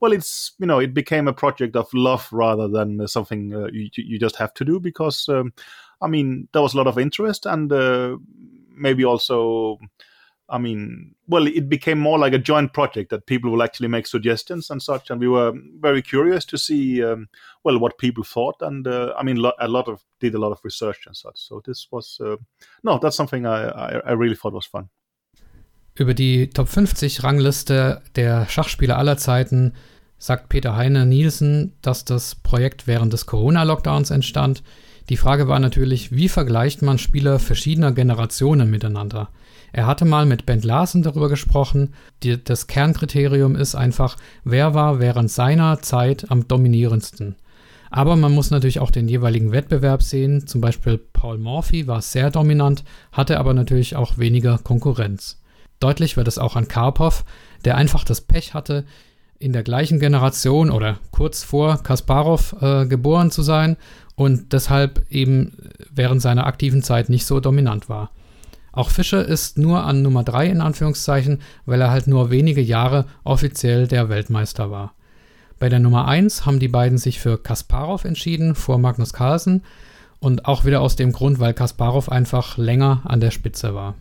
well, 0.00 0.12
it's 0.12 0.52
you 0.58 0.66
know, 0.66 0.78
it 0.78 0.94
became 0.94 1.28
a 1.28 1.32
project 1.32 1.76
of 1.76 1.88
love 1.94 2.28
rather 2.32 2.68
than 2.68 3.06
something 3.08 3.50
you, 3.72 3.88
you 3.96 4.18
just 4.18 4.36
have 4.36 4.54
to 4.54 4.64
do 4.64 4.80
because 4.80 5.28
um, 5.28 5.52
I 6.00 6.06
mean 6.08 6.48
there 6.52 6.62
was 6.62 6.74
a 6.74 6.76
lot 6.76 6.86
of 6.86 6.98
interest 6.98 7.46
and 7.46 7.72
maybe 8.76 9.04
also 9.04 9.78
I 10.48 10.58
mean, 10.58 11.14
well, 11.26 11.46
it 11.46 11.68
became 11.68 11.98
more 11.98 12.18
like 12.18 12.34
a 12.34 12.38
joint 12.38 12.72
project 12.72 13.10
that 13.10 13.26
people 13.26 13.50
will 13.50 13.62
actually 13.62 13.88
make 13.88 14.06
suggestions 14.06 14.70
and 14.70 14.82
such, 14.82 15.10
and 15.10 15.20
we 15.20 15.28
were 15.28 15.52
very 15.80 16.02
curious 16.02 16.44
to 16.46 16.58
see, 16.58 17.02
um, 17.02 17.28
well, 17.64 17.78
what 17.78 17.96
people 17.96 18.24
thought, 18.24 18.60
and 18.60 18.86
uh, 18.86 19.14
I 19.18 19.22
mean, 19.22 19.36
lo- 19.36 19.54
a 19.58 19.68
lot 19.68 19.88
of 19.88 20.04
did 20.20 20.34
a 20.34 20.38
lot 20.38 20.52
of 20.52 20.60
research 20.62 21.06
and 21.06 21.16
such. 21.16 21.38
So 21.38 21.62
this 21.64 21.88
was, 21.90 22.18
uh, 22.20 22.36
no, 22.82 22.98
that's 22.98 23.16
something 23.16 23.46
I, 23.46 23.68
I, 23.68 24.00
I 24.06 24.12
really 24.12 24.36
thought 24.36 24.52
was 24.52 24.66
fun. 24.66 24.90
Über 25.96 26.12
die 26.12 26.48
Top 26.48 26.68
50 26.68 27.22
Rangliste 27.22 28.02
der 28.16 28.46
Schachspieler 28.48 28.98
aller 28.98 29.16
Zeiten 29.16 29.74
sagt 30.18 30.48
Peter 30.48 30.74
Heine 30.76 31.06
Nielsen, 31.06 31.74
dass 31.82 32.04
das 32.04 32.34
Projekt 32.34 32.86
während 32.86 33.12
des 33.12 33.26
Corona-Lockdowns 33.26 34.10
entstand. 34.10 34.62
Die 35.08 35.16
Frage 35.16 35.48
war 35.48 35.60
natürlich, 35.60 36.12
wie 36.12 36.28
vergleicht 36.28 36.82
man 36.82 36.98
Spieler 36.98 37.38
verschiedener 37.38 37.92
Generationen 37.92 38.70
miteinander? 38.70 39.28
Er 39.76 39.88
hatte 39.88 40.04
mal 40.04 40.24
mit 40.24 40.46
Ben 40.46 40.62
Larsen 40.62 41.02
darüber 41.02 41.28
gesprochen. 41.28 41.94
Die, 42.22 42.42
das 42.42 42.68
Kernkriterium 42.68 43.56
ist 43.56 43.74
einfach, 43.74 44.16
wer 44.44 44.72
war 44.72 45.00
während 45.00 45.32
seiner 45.32 45.82
Zeit 45.82 46.30
am 46.30 46.46
dominierendsten. 46.46 47.34
Aber 47.90 48.14
man 48.14 48.30
muss 48.30 48.52
natürlich 48.52 48.78
auch 48.78 48.92
den 48.92 49.08
jeweiligen 49.08 49.50
Wettbewerb 49.50 50.04
sehen. 50.04 50.46
Zum 50.46 50.60
Beispiel 50.60 50.96
Paul 50.96 51.38
Morphy 51.38 51.88
war 51.88 52.02
sehr 52.02 52.30
dominant, 52.30 52.84
hatte 53.10 53.40
aber 53.40 53.52
natürlich 53.52 53.96
auch 53.96 54.16
weniger 54.16 54.58
Konkurrenz. 54.58 55.42
Deutlich 55.80 56.16
wird 56.16 56.28
es 56.28 56.38
auch 56.38 56.54
an 56.54 56.68
Karpov, 56.68 57.24
der 57.64 57.76
einfach 57.76 58.04
das 58.04 58.20
Pech 58.20 58.54
hatte, 58.54 58.84
in 59.40 59.52
der 59.52 59.64
gleichen 59.64 59.98
Generation 59.98 60.70
oder 60.70 61.00
kurz 61.10 61.42
vor 61.42 61.82
Kasparov 61.82 62.54
äh, 62.60 62.86
geboren 62.86 63.32
zu 63.32 63.42
sein 63.42 63.76
und 64.14 64.52
deshalb 64.52 65.04
eben 65.10 65.56
während 65.92 66.22
seiner 66.22 66.46
aktiven 66.46 66.84
Zeit 66.84 67.08
nicht 67.08 67.26
so 67.26 67.40
dominant 67.40 67.88
war. 67.88 68.12
Auch 68.74 68.90
Fischer 68.90 69.24
ist 69.24 69.56
nur 69.56 69.84
an 69.84 70.02
Nummer 70.02 70.24
3 70.24 70.48
in 70.48 70.60
Anführungszeichen, 70.60 71.40
weil 71.64 71.80
er 71.80 71.92
halt 71.92 72.08
nur 72.08 72.30
wenige 72.30 72.60
Jahre 72.60 73.06
offiziell 73.22 73.86
der 73.86 74.08
Weltmeister 74.08 74.70
war. 74.70 74.94
Bei 75.60 75.68
der 75.68 75.78
Nummer 75.78 76.08
1 76.08 76.44
haben 76.44 76.58
die 76.58 76.68
beiden 76.68 76.98
sich 76.98 77.20
für 77.20 77.38
Kasparov 77.38 78.04
entschieden 78.04 78.56
vor 78.56 78.78
Magnus 78.78 79.12
Carlsen 79.12 79.62
und 80.18 80.46
auch 80.46 80.64
wieder 80.64 80.80
aus 80.80 80.96
dem 80.96 81.12
Grund, 81.12 81.38
weil 81.38 81.54
Kasparov 81.54 82.08
einfach 82.08 82.58
länger 82.58 83.02
an 83.04 83.20
der 83.20 83.30
Spitze 83.30 83.74
war. 83.74 83.94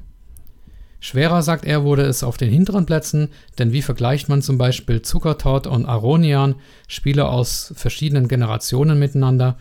Schwerer, 1.00 1.44
sagt 1.44 1.66
er, 1.66 1.84
wurde 1.84 2.04
es 2.04 2.24
auf 2.24 2.38
den 2.38 2.50
hinteren 2.50 2.88
Plätzen, 2.88 3.30
denn 3.60 3.74
wie 3.74 3.82
vergleicht 3.82 4.28
man 4.30 4.42
zum 4.42 4.58
Beispiel 4.58 5.02
Zuckertort 5.04 5.68
und 5.68 5.86
Aronian, 5.86 6.56
Spieler 6.88 7.30
aus 7.30 7.74
verschiedenen 7.76 8.28
Generationen 8.28 8.98
miteinander? 8.98 9.58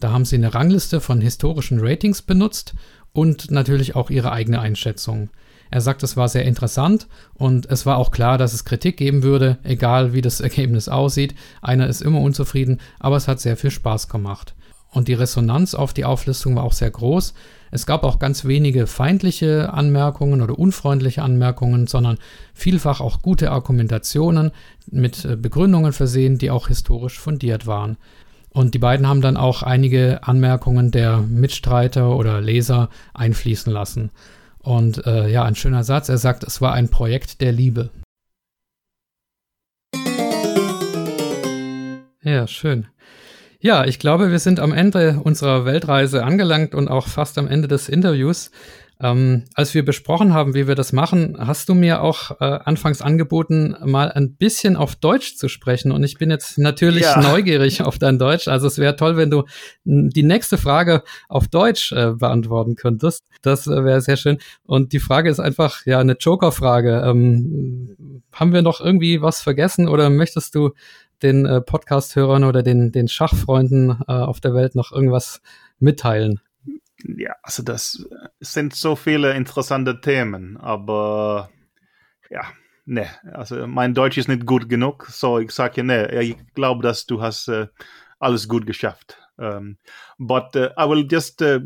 Da 0.00 0.10
haben 0.10 0.24
sie 0.24 0.36
eine 0.36 0.52
Rangliste 0.52 1.00
von 1.00 1.20
historischen 1.20 1.78
Ratings 1.80 2.22
benutzt 2.22 2.74
und 3.12 3.50
natürlich 3.50 3.96
auch 3.96 4.10
ihre 4.10 4.32
eigene 4.32 4.60
Einschätzung. 4.60 5.30
Er 5.70 5.80
sagt, 5.80 6.02
es 6.02 6.16
war 6.16 6.28
sehr 6.28 6.44
interessant 6.44 7.06
und 7.34 7.70
es 7.70 7.86
war 7.86 7.96
auch 7.96 8.10
klar, 8.10 8.38
dass 8.38 8.52
es 8.52 8.64
Kritik 8.64 8.96
geben 8.96 9.22
würde, 9.22 9.58
egal 9.62 10.12
wie 10.12 10.20
das 10.20 10.40
Ergebnis 10.40 10.88
aussieht. 10.88 11.34
Einer 11.62 11.86
ist 11.86 12.02
immer 12.02 12.20
unzufrieden, 12.20 12.80
aber 12.98 13.16
es 13.16 13.28
hat 13.28 13.40
sehr 13.40 13.56
viel 13.56 13.70
Spaß 13.70 14.08
gemacht. 14.08 14.54
Und 14.92 15.06
die 15.06 15.14
Resonanz 15.14 15.74
auf 15.74 15.92
die 15.92 16.04
Auflistung 16.04 16.56
war 16.56 16.64
auch 16.64 16.72
sehr 16.72 16.90
groß. 16.90 17.34
Es 17.70 17.86
gab 17.86 18.02
auch 18.02 18.18
ganz 18.18 18.44
wenige 18.44 18.88
feindliche 18.88 19.72
Anmerkungen 19.72 20.42
oder 20.42 20.58
unfreundliche 20.58 21.22
Anmerkungen, 21.22 21.86
sondern 21.86 22.18
vielfach 22.52 23.00
auch 23.00 23.22
gute 23.22 23.52
Argumentationen 23.52 24.50
mit 24.90 25.24
äh, 25.24 25.36
Begründungen 25.36 25.92
versehen, 25.92 26.38
die 26.38 26.50
auch 26.50 26.66
historisch 26.66 27.20
fundiert 27.20 27.68
waren. 27.68 27.96
Und 28.52 28.74
die 28.74 28.78
beiden 28.78 29.06
haben 29.06 29.20
dann 29.20 29.36
auch 29.36 29.62
einige 29.62 30.24
Anmerkungen 30.24 30.90
der 30.90 31.18
Mitstreiter 31.18 32.16
oder 32.16 32.40
Leser 32.40 32.90
einfließen 33.14 33.72
lassen. 33.72 34.10
Und 34.58 35.06
äh, 35.06 35.28
ja, 35.28 35.44
ein 35.44 35.54
schöner 35.54 35.84
Satz. 35.84 36.08
Er 36.08 36.18
sagt, 36.18 36.44
es 36.44 36.60
war 36.60 36.72
ein 36.72 36.88
Projekt 36.88 37.40
der 37.40 37.52
Liebe. 37.52 37.90
Ja, 42.22 42.46
schön. 42.46 42.86
Ja, 43.60 43.84
ich 43.84 43.98
glaube, 43.98 44.30
wir 44.30 44.38
sind 44.38 44.58
am 44.58 44.72
Ende 44.72 45.20
unserer 45.22 45.64
Weltreise 45.64 46.24
angelangt 46.24 46.74
und 46.74 46.88
auch 46.88 47.06
fast 47.08 47.38
am 47.38 47.46
Ende 47.46 47.68
des 47.68 47.88
Interviews. 47.88 48.50
Ähm, 49.02 49.44
als 49.54 49.72
wir 49.72 49.82
besprochen 49.84 50.34
haben, 50.34 50.54
wie 50.54 50.68
wir 50.68 50.74
das 50.74 50.92
machen, 50.92 51.36
hast 51.38 51.70
du 51.70 51.74
mir 51.74 52.02
auch 52.02 52.32
äh, 52.40 52.44
anfangs 52.44 53.00
angeboten, 53.00 53.74
mal 53.84 54.12
ein 54.12 54.34
bisschen 54.34 54.76
auf 54.76 54.94
Deutsch 54.94 55.36
zu 55.36 55.48
sprechen. 55.48 55.90
Und 55.90 56.04
ich 56.04 56.18
bin 56.18 56.30
jetzt 56.30 56.58
natürlich 56.58 57.02
ja. 57.02 57.20
neugierig 57.20 57.82
auf 57.82 57.98
dein 57.98 58.18
Deutsch. 58.18 58.46
Also 58.46 58.66
es 58.66 58.78
wäre 58.78 58.96
toll, 58.96 59.16
wenn 59.16 59.30
du 59.30 59.44
die 59.84 60.22
nächste 60.22 60.58
Frage 60.58 61.02
auf 61.28 61.48
Deutsch 61.48 61.92
äh, 61.92 62.12
beantworten 62.12 62.76
könntest. 62.76 63.24
Das 63.40 63.66
äh, 63.66 63.84
wäre 63.84 64.02
sehr 64.02 64.18
schön. 64.18 64.38
Und 64.64 64.92
die 64.92 65.00
Frage 65.00 65.30
ist 65.30 65.40
einfach, 65.40 65.86
ja, 65.86 65.98
eine 65.98 66.16
Joker-Frage. 66.18 67.02
Ähm, 67.06 68.22
haben 68.32 68.52
wir 68.52 68.60
noch 68.60 68.82
irgendwie 68.82 69.22
was 69.22 69.40
vergessen 69.40 69.88
oder 69.88 70.10
möchtest 70.10 70.54
du 70.54 70.72
den 71.22 71.46
äh, 71.46 71.62
Podcast-Hörern 71.62 72.44
oder 72.44 72.62
den, 72.62 72.92
den 72.92 73.08
Schachfreunden 73.08 74.02
äh, 74.06 74.12
auf 74.12 74.40
der 74.40 74.54
Welt 74.54 74.74
noch 74.74 74.92
irgendwas 74.92 75.40
mitteilen? 75.78 76.40
Ja, 77.04 77.34
also 77.42 77.62
das 77.62 78.06
sind 78.40 78.74
so 78.74 78.96
viele 78.96 79.32
interessante 79.34 80.00
Themen, 80.00 80.56
aber 80.58 81.50
ja, 82.30 82.42
ne, 82.84 83.06
also 83.32 83.66
mein 83.66 83.94
Deutsch 83.94 84.18
ist 84.18 84.28
nicht 84.28 84.46
gut 84.46 84.68
genug, 84.68 85.06
so 85.10 85.38
ich 85.38 85.50
sage 85.50 85.82
ne, 85.82 86.10
ich 86.20 86.36
glaube, 86.54 86.82
dass 86.82 87.06
du 87.06 87.22
hast 87.22 87.48
uh, 87.48 87.66
alles 88.18 88.48
gut 88.48 88.66
geschafft. 88.66 89.16
Um, 89.36 89.78
but 90.18 90.54
uh, 90.54 90.68
I 90.76 90.84
will 90.84 91.06
just, 91.10 91.40
uh, 91.40 91.60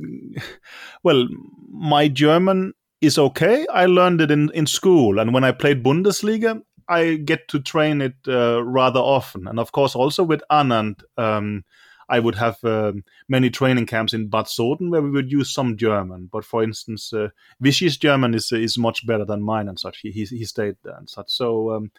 well, 1.02 1.28
my 1.69 2.09
German 2.09 2.73
is 3.01 3.19
okay. 3.19 3.66
I 3.69 3.86
learned 3.86 4.20
it 4.20 4.31
in, 4.31 4.51
in 4.51 4.66
school, 4.66 5.19
and 5.19 5.35
when 5.35 5.43
I 5.43 5.51
played 5.51 5.82
Bundesliga, 5.82 6.62
I 6.89 7.16
get 7.16 7.48
to 7.48 7.59
train 7.59 8.01
it 8.01 8.15
rather 8.27 9.01
often, 9.01 9.48
and 9.48 9.59
of 9.59 9.73
course 9.73 9.97
also 9.97 10.23
with 10.23 10.43
Anand. 10.51 11.02
Um, 11.16 11.65
I 12.09 12.20
would 12.20 12.35
have 12.35 12.62
um, 12.64 13.05
many 13.28 13.51
training 13.51 13.86
camps 13.86 14.14
in 14.14 14.28
Bad 14.28 14.48
Soden 14.48 14.90
where 14.90 15.02
we 15.02 15.10
would 15.10 15.32
use 15.32 15.52
some 15.52 15.76
German. 15.76 16.28
But 16.31 16.44
for 16.44 16.62
instance, 16.62 17.12
uh, 17.12 17.28
Vishy's 17.62 17.97
German 17.97 18.35
is 18.35 18.52
is 18.52 18.78
much 18.78 19.06
better 19.06 19.24
than 19.24 19.43
mine 19.43 19.68
and 19.68 19.78
such. 19.78 19.98
He 19.98 20.10
he, 20.10 20.24
he 20.24 20.44
stayed 20.44 20.76
there 20.82 20.97
and 20.97 21.09
such. 21.09 21.31
So 21.31 21.72
um, 21.72 21.90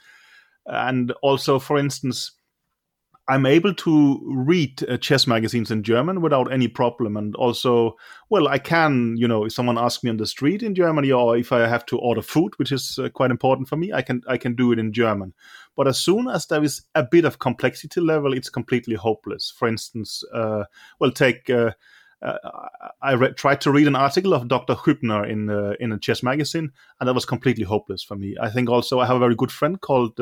and 0.66 1.12
also, 1.22 1.60
for 1.60 1.78
instance, 1.78 2.32
I'm 3.28 3.48
able 3.48 3.74
to 3.74 4.22
read 4.24 4.84
uh, 4.88 4.98
chess 4.98 5.26
magazines 5.26 5.72
in 5.72 5.82
German 5.82 6.22
without 6.22 6.52
any 6.52 6.68
problem. 6.68 7.18
And 7.18 7.36
also, 7.36 7.98
well, 8.30 8.48
I 8.48 8.60
can, 8.60 9.16
you 9.18 9.28
know, 9.28 9.46
if 9.46 9.54
someone 9.54 9.80
asks 9.80 10.04
me 10.04 10.12
on 10.12 10.18
the 10.18 10.28
street 10.28 10.62
in 10.62 10.76
Germany 10.76 11.12
or 11.12 11.36
if 11.36 11.52
I 11.52 11.68
have 11.68 11.88
to 11.88 11.98
order 11.98 12.22
food, 12.22 12.54
which 12.58 12.72
is 12.72 13.00
uh, 13.00 13.10
quite 13.10 13.32
important 13.32 13.68
for 13.68 13.78
me, 13.78 13.92
I 13.92 14.04
can 14.04 14.22
I 14.28 14.38
can 14.38 14.56
do 14.56 14.72
it 14.72 14.80
in 14.80 14.94
German. 14.94 15.34
But 15.76 15.88
as 15.88 15.98
soon 15.98 16.28
as 16.28 16.46
there 16.46 16.64
is 16.64 16.84
a 16.94 17.04
bit 17.04 17.26
of 17.26 17.40
complexity 17.40 18.00
level, 18.00 18.32
it's 18.32 18.50
completely 18.50 18.96
hopeless. 18.96 19.52
For 19.58 19.68
instance, 19.68 20.24
uh, 20.34 20.66
well, 21.00 21.12
take. 21.12 21.50
Uh, 21.50 21.72
uh, 22.22 22.38
I 23.02 23.16
tried 23.32 23.62
to 23.62 23.72
read 23.72 23.88
an 23.88 23.96
article 23.96 24.34
of 24.34 24.48
Dr. 24.48 24.74
Hübner 24.74 25.30
in 25.30 25.50
uh, 25.50 25.74
in 25.80 25.92
a 25.92 26.00
chess 26.00 26.24
magazine, 26.24 26.72
and 27.00 27.08
that 27.08 27.14
was 27.14 27.26
completely 27.26 27.66
hopeless 27.66 28.04
for 28.04 28.16
me. 28.16 28.36
I 28.40 28.50
think 28.50 28.70
also 28.70 29.00
I 29.00 29.06
have 29.06 29.18
a 29.18 29.20
very 29.20 29.36
good 29.36 29.52
friend 29.52 29.80
called 29.82 30.20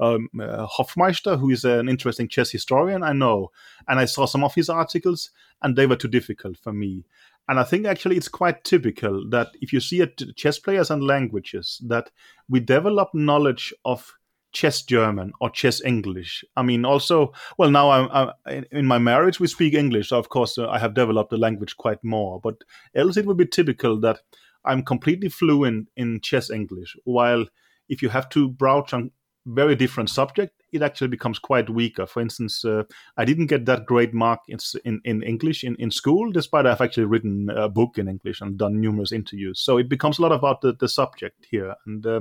um, 0.00 0.28
uh, 0.40 0.66
Hoffmeister, 0.66 1.36
who 1.36 1.50
is 1.50 1.64
an 1.64 1.88
interesting 1.88 2.28
chess 2.28 2.50
historian. 2.50 3.02
I 3.02 3.12
know, 3.12 3.50
and 3.88 3.98
I 3.98 4.06
saw 4.06 4.26
some 4.26 4.44
of 4.44 4.54
his 4.54 4.68
articles, 4.68 5.30
and 5.62 5.76
they 5.76 5.86
were 5.86 5.96
too 5.96 6.08
difficult 6.08 6.58
for 6.58 6.72
me. 6.72 7.04
And 7.48 7.58
I 7.58 7.64
think 7.64 7.86
actually 7.86 8.16
it's 8.16 8.28
quite 8.28 8.64
typical 8.64 9.28
that 9.30 9.48
if 9.60 9.72
you 9.72 9.80
see 9.80 10.00
at 10.00 10.20
chess 10.36 10.58
players 10.58 10.90
and 10.90 11.02
languages, 11.02 11.82
that 11.86 12.10
we 12.48 12.60
develop 12.60 13.10
knowledge 13.12 13.74
of 13.84 14.14
chess 14.52 14.82
German 14.82 15.32
or 15.40 15.50
chess 15.50 15.82
English. 15.84 16.44
I 16.56 16.62
mean, 16.62 16.84
also, 16.84 17.32
well, 17.58 17.70
now 17.70 17.90
I'm, 17.90 18.32
I'm 18.46 18.64
in 18.70 18.86
my 18.86 18.98
marriage 18.98 19.40
we 19.40 19.46
speak 19.48 19.74
English, 19.74 20.10
so 20.10 20.18
of 20.18 20.28
course 20.28 20.58
uh, 20.58 20.68
I 20.68 20.78
have 20.78 20.94
developed 20.94 21.30
the 21.30 21.38
language 21.38 21.76
quite 21.76 22.02
more. 22.04 22.40
But 22.40 22.56
else 22.94 23.16
it 23.16 23.26
would 23.26 23.38
be 23.38 23.46
typical 23.46 23.98
that 24.00 24.20
I'm 24.64 24.82
completely 24.82 25.28
fluent 25.28 25.88
in 25.96 26.20
chess 26.20 26.50
English, 26.50 26.96
while 27.04 27.46
if 27.88 28.02
you 28.02 28.10
have 28.10 28.28
to 28.30 28.48
broach 28.48 28.92
on 28.92 29.10
very 29.46 29.74
different 29.74 30.10
subject, 30.10 30.61
it 30.72 30.82
actually 30.82 31.08
becomes 31.08 31.38
quite 31.38 31.68
weaker. 31.70 32.06
For 32.06 32.20
instance, 32.20 32.64
uh, 32.64 32.84
I 33.16 33.24
didn't 33.24 33.46
get 33.46 33.66
that 33.66 33.86
great 33.86 34.14
mark 34.14 34.40
in, 34.48 34.58
in, 34.84 35.00
in, 35.04 35.22
English 35.22 35.64
in, 35.64 35.76
in 35.76 35.90
school, 35.90 36.32
despite 36.32 36.66
I've 36.66 36.80
actually 36.80 37.04
written 37.04 37.50
a 37.50 37.68
book 37.68 37.98
in 37.98 38.08
English 38.08 38.40
and 38.40 38.56
done 38.56 38.80
numerous 38.80 39.12
interviews. 39.12 39.60
So 39.60 39.78
it 39.78 39.88
becomes 39.88 40.18
a 40.18 40.22
lot 40.22 40.32
about 40.32 40.62
the, 40.62 40.72
the 40.72 40.88
subject 40.88 41.46
here. 41.50 41.74
And 41.86 42.04
uh, 42.06 42.20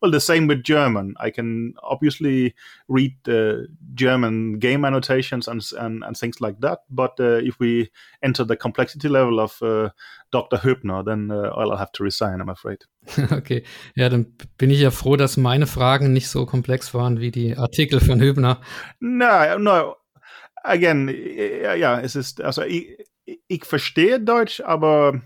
well, 0.00 0.10
the 0.10 0.20
same 0.20 0.46
with 0.46 0.62
German. 0.62 1.14
I 1.18 1.30
can 1.30 1.74
obviously 1.82 2.54
read 2.88 3.16
uh, 3.28 3.66
German 3.94 4.58
game 4.58 4.84
annotations 4.84 5.48
and, 5.48 5.62
and, 5.78 6.04
and 6.04 6.16
things 6.16 6.40
like 6.40 6.60
that. 6.60 6.80
But 6.90 7.18
uh, 7.18 7.40
if 7.42 7.58
we 7.58 7.90
enter 8.22 8.44
the 8.44 8.56
complexity 8.56 9.08
level 9.08 9.40
of 9.40 9.62
uh, 9.62 9.90
Dr. 10.32 10.58
Hübner, 10.58 11.04
then 11.04 11.30
uh, 11.30 11.50
I'll 11.56 11.76
have 11.76 11.92
to 11.92 12.04
resign, 12.04 12.40
I'm 12.40 12.48
afraid. 12.48 12.84
Okay, 13.32 13.62
ja, 13.94 14.08
dann 14.08 14.26
bin 14.58 14.70
ich 14.70 14.80
ja 14.80 14.90
froh, 14.90 15.16
dass 15.16 15.36
meine 15.36 15.66
Fragen 15.66 16.12
nicht 16.12 16.28
so 16.28 16.46
komplex 16.46 16.92
waren 16.94 17.20
wie 17.20 17.30
die 17.30 17.56
Artikel 17.56 17.85
von 18.00 18.20
Hübner. 18.20 18.60
No, 19.00 19.58
no. 19.58 19.96
Again, 20.62 21.08
ja, 21.62 21.74
ja 21.74 22.00
es 22.00 22.16
ist, 22.16 22.40
also 22.40 22.62
ich, 22.62 22.98
ich 23.46 23.64
verstehe 23.64 24.20
Deutsch, 24.20 24.60
aber 24.60 25.20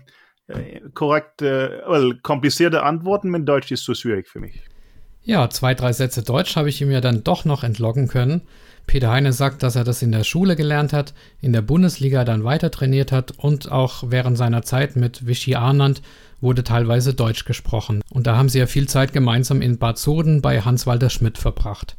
äh, 0.47 0.81
korrekte, 0.93 1.83
well, 1.87 2.19
komplizierte 2.21 2.83
Antworten 2.83 3.29
mit 3.29 3.47
Deutsch 3.47 3.71
ist 3.71 3.83
zu 3.83 3.93
schwierig 3.95 4.27
für 4.27 4.39
mich. 4.39 4.61
Ja, 5.23 5.49
zwei, 5.49 5.75
drei 5.75 5.93
Sätze 5.93 6.23
Deutsch 6.23 6.55
habe 6.55 6.69
ich 6.69 6.81
ihm 6.81 6.91
ja 6.91 7.01
dann 7.01 7.23
doch 7.23 7.45
noch 7.45 7.63
entlocken 7.63 8.07
können. 8.07 8.41
Peter 8.87 9.11
Heine 9.11 9.31
sagt, 9.31 9.61
dass 9.61 9.75
er 9.75 9.83
das 9.83 10.01
in 10.01 10.11
der 10.11 10.23
Schule 10.23 10.55
gelernt 10.55 10.93
hat, 10.93 11.13
in 11.39 11.53
der 11.53 11.61
Bundesliga 11.61 12.23
dann 12.23 12.43
weiter 12.43 12.71
trainiert 12.71 13.11
hat 13.11 13.31
und 13.37 13.71
auch 13.71 14.05
während 14.07 14.37
seiner 14.37 14.63
Zeit 14.63 14.95
mit 14.95 15.27
Vichy 15.27 15.55
Arnand 15.55 16.01
wurde 16.41 16.63
teilweise 16.63 17.13
Deutsch 17.13 17.45
gesprochen. 17.45 18.01
Und 18.09 18.25
da 18.25 18.35
haben 18.35 18.49
sie 18.49 18.57
ja 18.57 18.65
viel 18.65 18.89
Zeit 18.89 19.13
gemeinsam 19.13 19.61
in 19.61 19.77
Bad 19.77 19.99
Soden 19.99 20.41
bei 20.41 20.61
Hans-Walter 20.61 21.11
Schmidt 21.11 21.37
verbracht. 21.37 21.95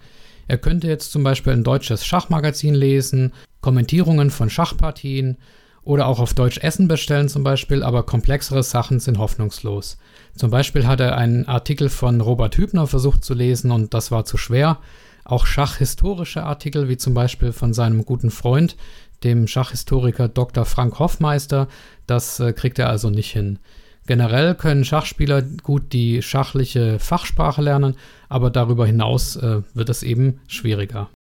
Er 0.48 0.58
könnte 0.58 0.88
jetzt 0.88 1.12
zum 1.12 1.22
Beispiel 1.22 1.52
ein 1.52 1.64
deutsches 1.64 2.04
Schachmagazin 2.04 2.74
lesen, 2.74 3.32
Kommentierungen 3.60 4.30
von 4.30 4.50
Schachpartien 4.50 5.38
oder 5.84 6.06
auch 6.06 6.20
auf 6.20 6.34
Deutsch 6.34 6.58
Essen 6.58 6.88
bestellen 6.88 7.28
zum 7.28 7.42
Beispiel, 7.42 7.82
aber 7.82 8.04
komplexere 8.04 8.62
Sachen 8.62 9.00
sind 9.00 9.18
hoffnungslos. 9.18 9.98
Zum 10.36 10.50
Beispiel 10.50 10.86
hat 10.86 11.00
er 11.00 11.16
einen 11.16 11.46
Artikel 11.46 11.88
von 11.88 12.20
Robert 12.20 12.56
Hübner 12.56 12.86
versucht 12.86 13.24
zu 13.24 13.34
lesen 13.34 13.70
und 13.70 13.92
das 13.94 14.10
war 14.10 14.24
zu 14.24 14.36
schwer. 14.36 14.78
Auch 15.24 15.46
schachhistorische 15.46 16.42
Artikel, 16.44 16.88
wie 16.88 16.96
zum 16.96 17.14
Beispiel 17.14 17.52
von 17.52 17.74
seinem 17.74 18.04
guten 18.04 18.30
Freund, 18.30 18.76
dem 19.24 19.46
Schachhistoriker 19.46 20.28
Dr. 20.28 20.64
Frank 20.64 20.98
Hoffmeister, 20.98 21.68
das 22.06 22.40
äh, 22.40 22.52
kriegt 22.52 22.78
er 22.78 22.88
also 22.88 23.10
nicht 23.10 23.30
hin. 23.30 23.58
Generell 24.06 24.54
können 24.54 24.84
Schachspieler 24.84 25.42
gut 25.42 25.92
die 25.92 26.22
schachliche 26.22 26.98
Fachsprache 26.98 27.62
lernen, 27.62 27.96
aber 28.28 28.50
darüber 28.50 28.86
hinaus 28.86 29.36
äh, 29.36 29.62
wird 29.74 29.88
es 29.88 30.02
eben 30.02 30.40
schwieriger. 30.48 31.10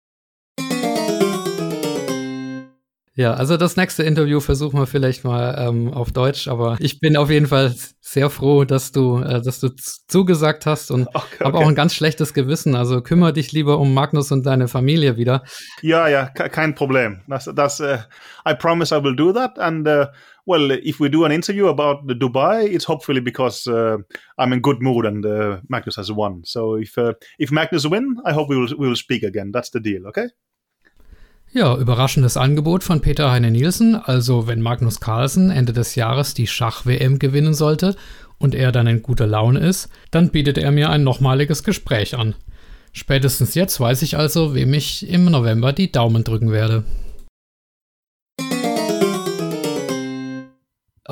Ja, 3.14 3.34
also 3.34 3.58
das 3.58 3.76
nächste 3.76 4.04
Interview 4.04 4.40
versuchen 4.40 4.80
wir 4.80 4.86
vielleicht 4.86 5.22
mal 5.22 5.54
ähm, 5.58 5.92
auf 5.92 6.12
Deutsch, 6.12 6.48
aber 6.48 6.76
ich 6.80 6.98
bin 6.98 7.18
auf 7.18 7.28
jeden 7.28 7.46
Fall 7.46 7.74
sehr 8.00 8.30
froh, 8.30 8.64
dass 8.64 8.90
du, 8.90 9.18
äh, 9.18 9.42
dass 9.42 9.60
du 9.60 9.68
zugesagt 10.08 10.64
hast 10.64 10.90
und 10.90 11.08
okay, 11.12 11.44
habe 11.44 11.58
auch 11.58 11.68
ein 11.68 11.74
ganz 11.74 11.94
schlechtes 11.94 12.32
Gewissen. 12.32 12.74
Also 12.74 13.02
kümmere 13.02 13.34
dich 13.34 13.52
lieber 13.52 13.78
um 13.78 13.92
Magnus 13.92 14.32
und 14.32 14.46
deine 14.46 14.66
Familie 14.66 15.18
wieder. 15.18 15.44
Ja, 15.82 16.08
ja, 16.08 16.24
kein 16.26 16.74
Problem. 16.74 17.20
Das, 17.28 17.50
das, 17.54 17.80
uh, 17.80 17.98
I 18.48 18.54
promise 18.54 18.96
I 18.96 19.04
will 19.04 19.14
do 19.14 19.30
that. 19.34 19.58
And 19.58 19.86
uh, 19.86 20.06
well, 20.46 20.70
if 20.70 20.98
we 21.00 21.08
do 21.08 21.24
an 21.24 21.32
interview 21.32 21.68
about 21.68 22.06
Dubai, 22.06 22.72
it's 22.72 22.84
hopefully 22.84 23.20
because 23.20 23.66
uh, 23.66 23.98
I'm 24.38 24.52
in 24.52 24.60
good 24.60 24.82
mood 24.82 25.06
and 25.06 25.24
uh, 25.24 25.60
Magnus 25.68 25.96
has 25.96 26.10
won. 26.10 26.42
So 26.44 26.74
if 26.74 26.98
uh, 26.98 27.14
if 27.38 27.50
Magnus 27.52 27.86
win, 27.86 28.16
I 28.24 28.32
hope 28.32 28.48
we 28.48 28.56
will 28.56 28.68
we 28.78 28.88
will 28.88 28.96
speak 28.96 29.22
again. 29.22 29.52
That's 29.52 29.70
the 29.70 29.80
deal, 29.80 30.06
okay? 30.06 30.28
Ja, 31.54 31.76
überraschendes 31.76 32.38
Angebot 32.38 32.82
von 32.82 33.02
Peter 33.02 33.30
Heine 33.30 33.50
Nielsen. 33.50 33.94
Also, 33.94 34.46
wenn 34.46 34.62
Magnus 34.62 35.00
Carlsen 35.00 35.50
Ende 35.50 35.74
des 35.74 35.94
Jahres 35.96 36.32
die 36.32 36.46
Schach-WM 36.46 37.18
gewinnen 37.18 37.52
sollte 37.52 37.94
und 38.38 38.54
er 38.54 38.72
dann 38.72 38.86
in 38.86 39.02
guter 39.02 39.26
Laune 39.26 39.60
ist, 39.60 39.90
dann 40.10 40.30
bietet 40.30 40.56
er 40.56 40.70
mir 40.70 40.88
ein 40.88 41.04
nochmaliges 41.04 41.62
Gespräch 41.62 42.16
an. 42.16 42.34
Spätestens 42.94 43.54
jetzt 43.54 43.78
weiß 43.78 44.00
ich 44.00 44.16
also, 44.16 44.54
wem 44.54 44.72
ich 44.72 45.06
im 45.06 45.26
November 45.26 45.74
die 45.74 45.92
Daumen 45.92 46.24
drücken 46.24 46.52
werde. 46.52 46.84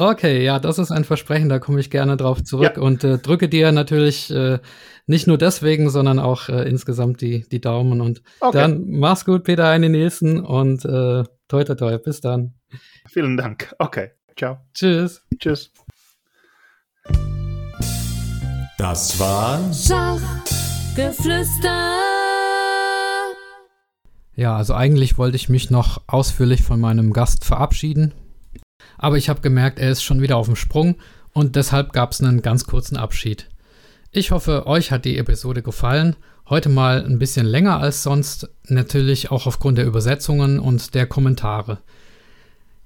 Okay, 0.00 0.42
ja, 0.42 0.58
das 0.58 0.78
ist 0.78 0.90
ein 0.90 1.04
Versprechen, 1.04 1.50
da 1.50 1.58
komme 1.58 1.78
ich 1.78 1.90
gerne 1.90 2.16
drauf 2.16 2.42
zurück 2.42 2.76
ja. 2.76 2.82
und 2.82 3.04
äh, 3.04 3.18
drücke 3.18 3.50
dir 3.50 3.70
natürlich 3.70 4.30
äh, 4.30 4.58
nicht 5.06 5.26
nur 5.26 5.36
deswegen, 5.36 5.90
sondern 5.90 6.18
auch 6.18 6.48
äh, 6.48 6.66
insgesamt 6.66 7.20
die, 7.20 7.46
die 7.50 7.60
Daumen. 7.60 8.00
Und 8.00 8.22
okay. 8.40 8.56
dann 8.56 8.88
mach's 8.88 9.26
gut, 9.26 9.44
Peter 9.44 9.66
Heine 9.66 9.90
Nielsen 9.90 10.42
und 10.42 10.86
äh, 10.86 11.24
toi 11.48 11.64
toi 11.64 11.74
toi, 11.74 11.98
bis 11.98 12.22
dann. 12.22 12.54
Vielen 13.10 13.36
Dank. 13.36 13.74
Okay, 13.78 14.12
ciao. 14.38 14.56
Tschüss. 14.72 15.22
Tschüss. 15.38 15.70
Das 18.78 19.20
war 19.20 19.60
Schachgeflüster. 19.74 21.98
Ja, 24.34 24.56
also 24.56 24.72
eigentlich 24.72 25.18
wollte 25.18 25.36
ich 25.36 25.50
mich 25.50 25.70
noch 25.70 26.00
ausführlich 26.06 26.62
von 26.62 26.80
meinem 26.80 27.12
Gast 27.12 27.44
verabschieden, 27.44 28.14
aber 29.00 29.16
ich 29.16 29.30
habe 29.30 29.40
gemerkt, 29.40 29.78
er 29.78 29.90
ist 29.90 30.02
schon 30.02 30.20
wieder 30.20 30.36
auf 30.36 30.46
dem 30.46 30.56
Sprung 30.56 30.96
und 31.32 31.56
deshalb 31.56 31.92
gab 31.94 32.12
es 32.12 32.20
einen 32.20 32.42
ganz 32.42 32.66
kurzen 32.66 32.98
Abschied. 32.98 33.48
Ich 34.12 34.30
hoffe, 34.30 34.66
euch 34.66 34.92
hat 34.92 35.06
die 35.06 35.16
Episode 35.16 35.62
gefallen. 35.62 36.16
Heute 36.50 36.68
mal 36.68 37.02
ein 37.04 37.18
bisschen 37.18 37.46
länger 37.46 37.80
als 37.80 38.02
sonst, 38.02 38.50
natürlich 38.64 39.30
auch 39.30 39.46
aufgrund 39.46 39.78
der 39.78 39.86
Übersetzungen 39.86 40.58
und 40.58 40.94
der 40.94 41.06
Kommentare. 41.06 41.78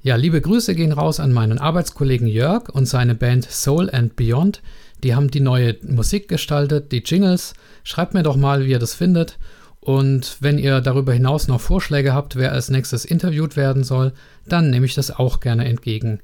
Ja, 0.03 0.15
liebe 0.15 0.41
Grüße 0.41 0.77
gehen 0.77 0.93
raus 0.93 1.19
an 1.19 1.32
meinen 1.32 1.59
Arbeitskollegen 1.59 2.28
Jörg 2.28 2.69
und 2.69 2.86
seine 2.86 3.16
Band 3.16 3.51
Soul 3.51 3.91
and 3.91 4.15
Beyond. 4.15 4.62
Die 5.03 5.16
haben 5.16 5.31
die 5.31 5.41
neue 5.41 5.77
Musik 5.82 6.28
gestaltet, 6.28 6.93
die 6.93 7.03
Jingles. 7.05 7.55
Schreibt 7.82 8.15
mir 8.15 8.23
doch 8.23 8.36
mal, 8.36 8.65
wie 8.65 8.70
ihr 8.70 8.78
das 8.78 8.95
findet. 8.95 9.36
Und 9.85 10.39
wenn 10.40 10.59
ihr 10.59 10.81
darüber 10.81 11.12
hinaus 11.12 11.47
noch 11.47 11.61
Vorschläge 11.61 12.15
habt, 12.15 12.36
wer 12.36 12.52
als 12.52 12.70
nächstes 12.70 13.05
interviewt 13.05 13.55
werden 13.55 13.85
soll, 13.85 14.15
dann 14.48 14.70
nehme 14.70 14.86
ich 14.86 14.94
das 14.94 15.11
auch 15.11 15.40
gerne 15.40 15.66
entgegen. 15.66 16.20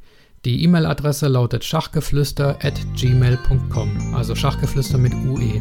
Die 0.46 0.64
E-Mail-Adresse 0.64 1.28
lautet 1.28 1.64
schachgeflüster 1.64 2.56
at 2.62 2.80
gmail.com, 2.96 4.14
also 4.14 4.34
Schachgeflüster 4.34 4.96
mit 4.96 5.12
UE. 5.12 5.60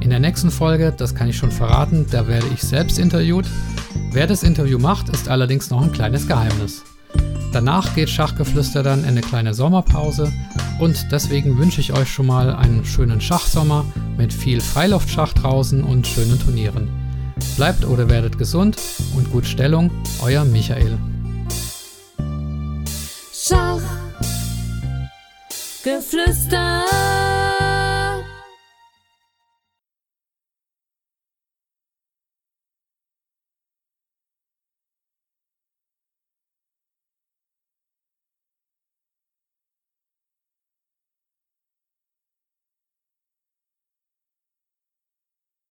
In 0.00 0.10
der 0.10 0.20
nächsten 0.20 0.50
Folge, 0.50 0.92
das 0.94 1.14
kann 1.14 1.30
ich 1.30 1.38
schon 1.38 1.50
verraten, 1.50 2.04
da 2.10 2.28
werde 2.28 2.46
ich 2.52 2.60
selbst 2.60 2.98
interviewt. 2.98 3.46
Wer 4.12 4.26
das 4.26 4.42
Interview 4.42 4.78
macht, 4.78 5.08
ist 5.08 5.30
allerdings 5.30 5.70
noch 5.70 5.80
ein 5.80 5.92
kleines 5.92 6.28
Geheimnis. 6.28 6.82
Danach 7.54 7.94
geht 7.94 8.10
Schachgeflüster 8.10 8.82
dann 8.82 9.00
in 9.00 9.10
eine 9.10 9.22
kleine 9.22 9.54
Sommerpause 9.54 10.30
und 10.78 11.06
deswegen 11.10 11.56
wünsche 11.56 11.80
ich 11.80 11.94
euch 11.94 12.10
schon 12.10 12.26
mal 12.26 12.54
einen 12.54 12.84
schönen 12.84 13.22
Schachsommer 13.22 13.86
mit 14.18 14.34
viel 14.34 14.60
Freiluftschach 14.60 15.32
draußen 15.32 15.82
und 15.82 16.06
schönen 16.06 16.38
Turnieren. 16.38 17.03
Bleibt 17.56 17.84
oder 17.84 18.08
werdet 18.08 18.38
gesund 18.38 18.76
und 19.16 19.30
gut 19.30 19.46
Stellung, 19.46 19.90
euer 20.22 20.44
Michael. 20.44 20.98
Schach, 23.32 23.80
Geflüster. 25.82 26.84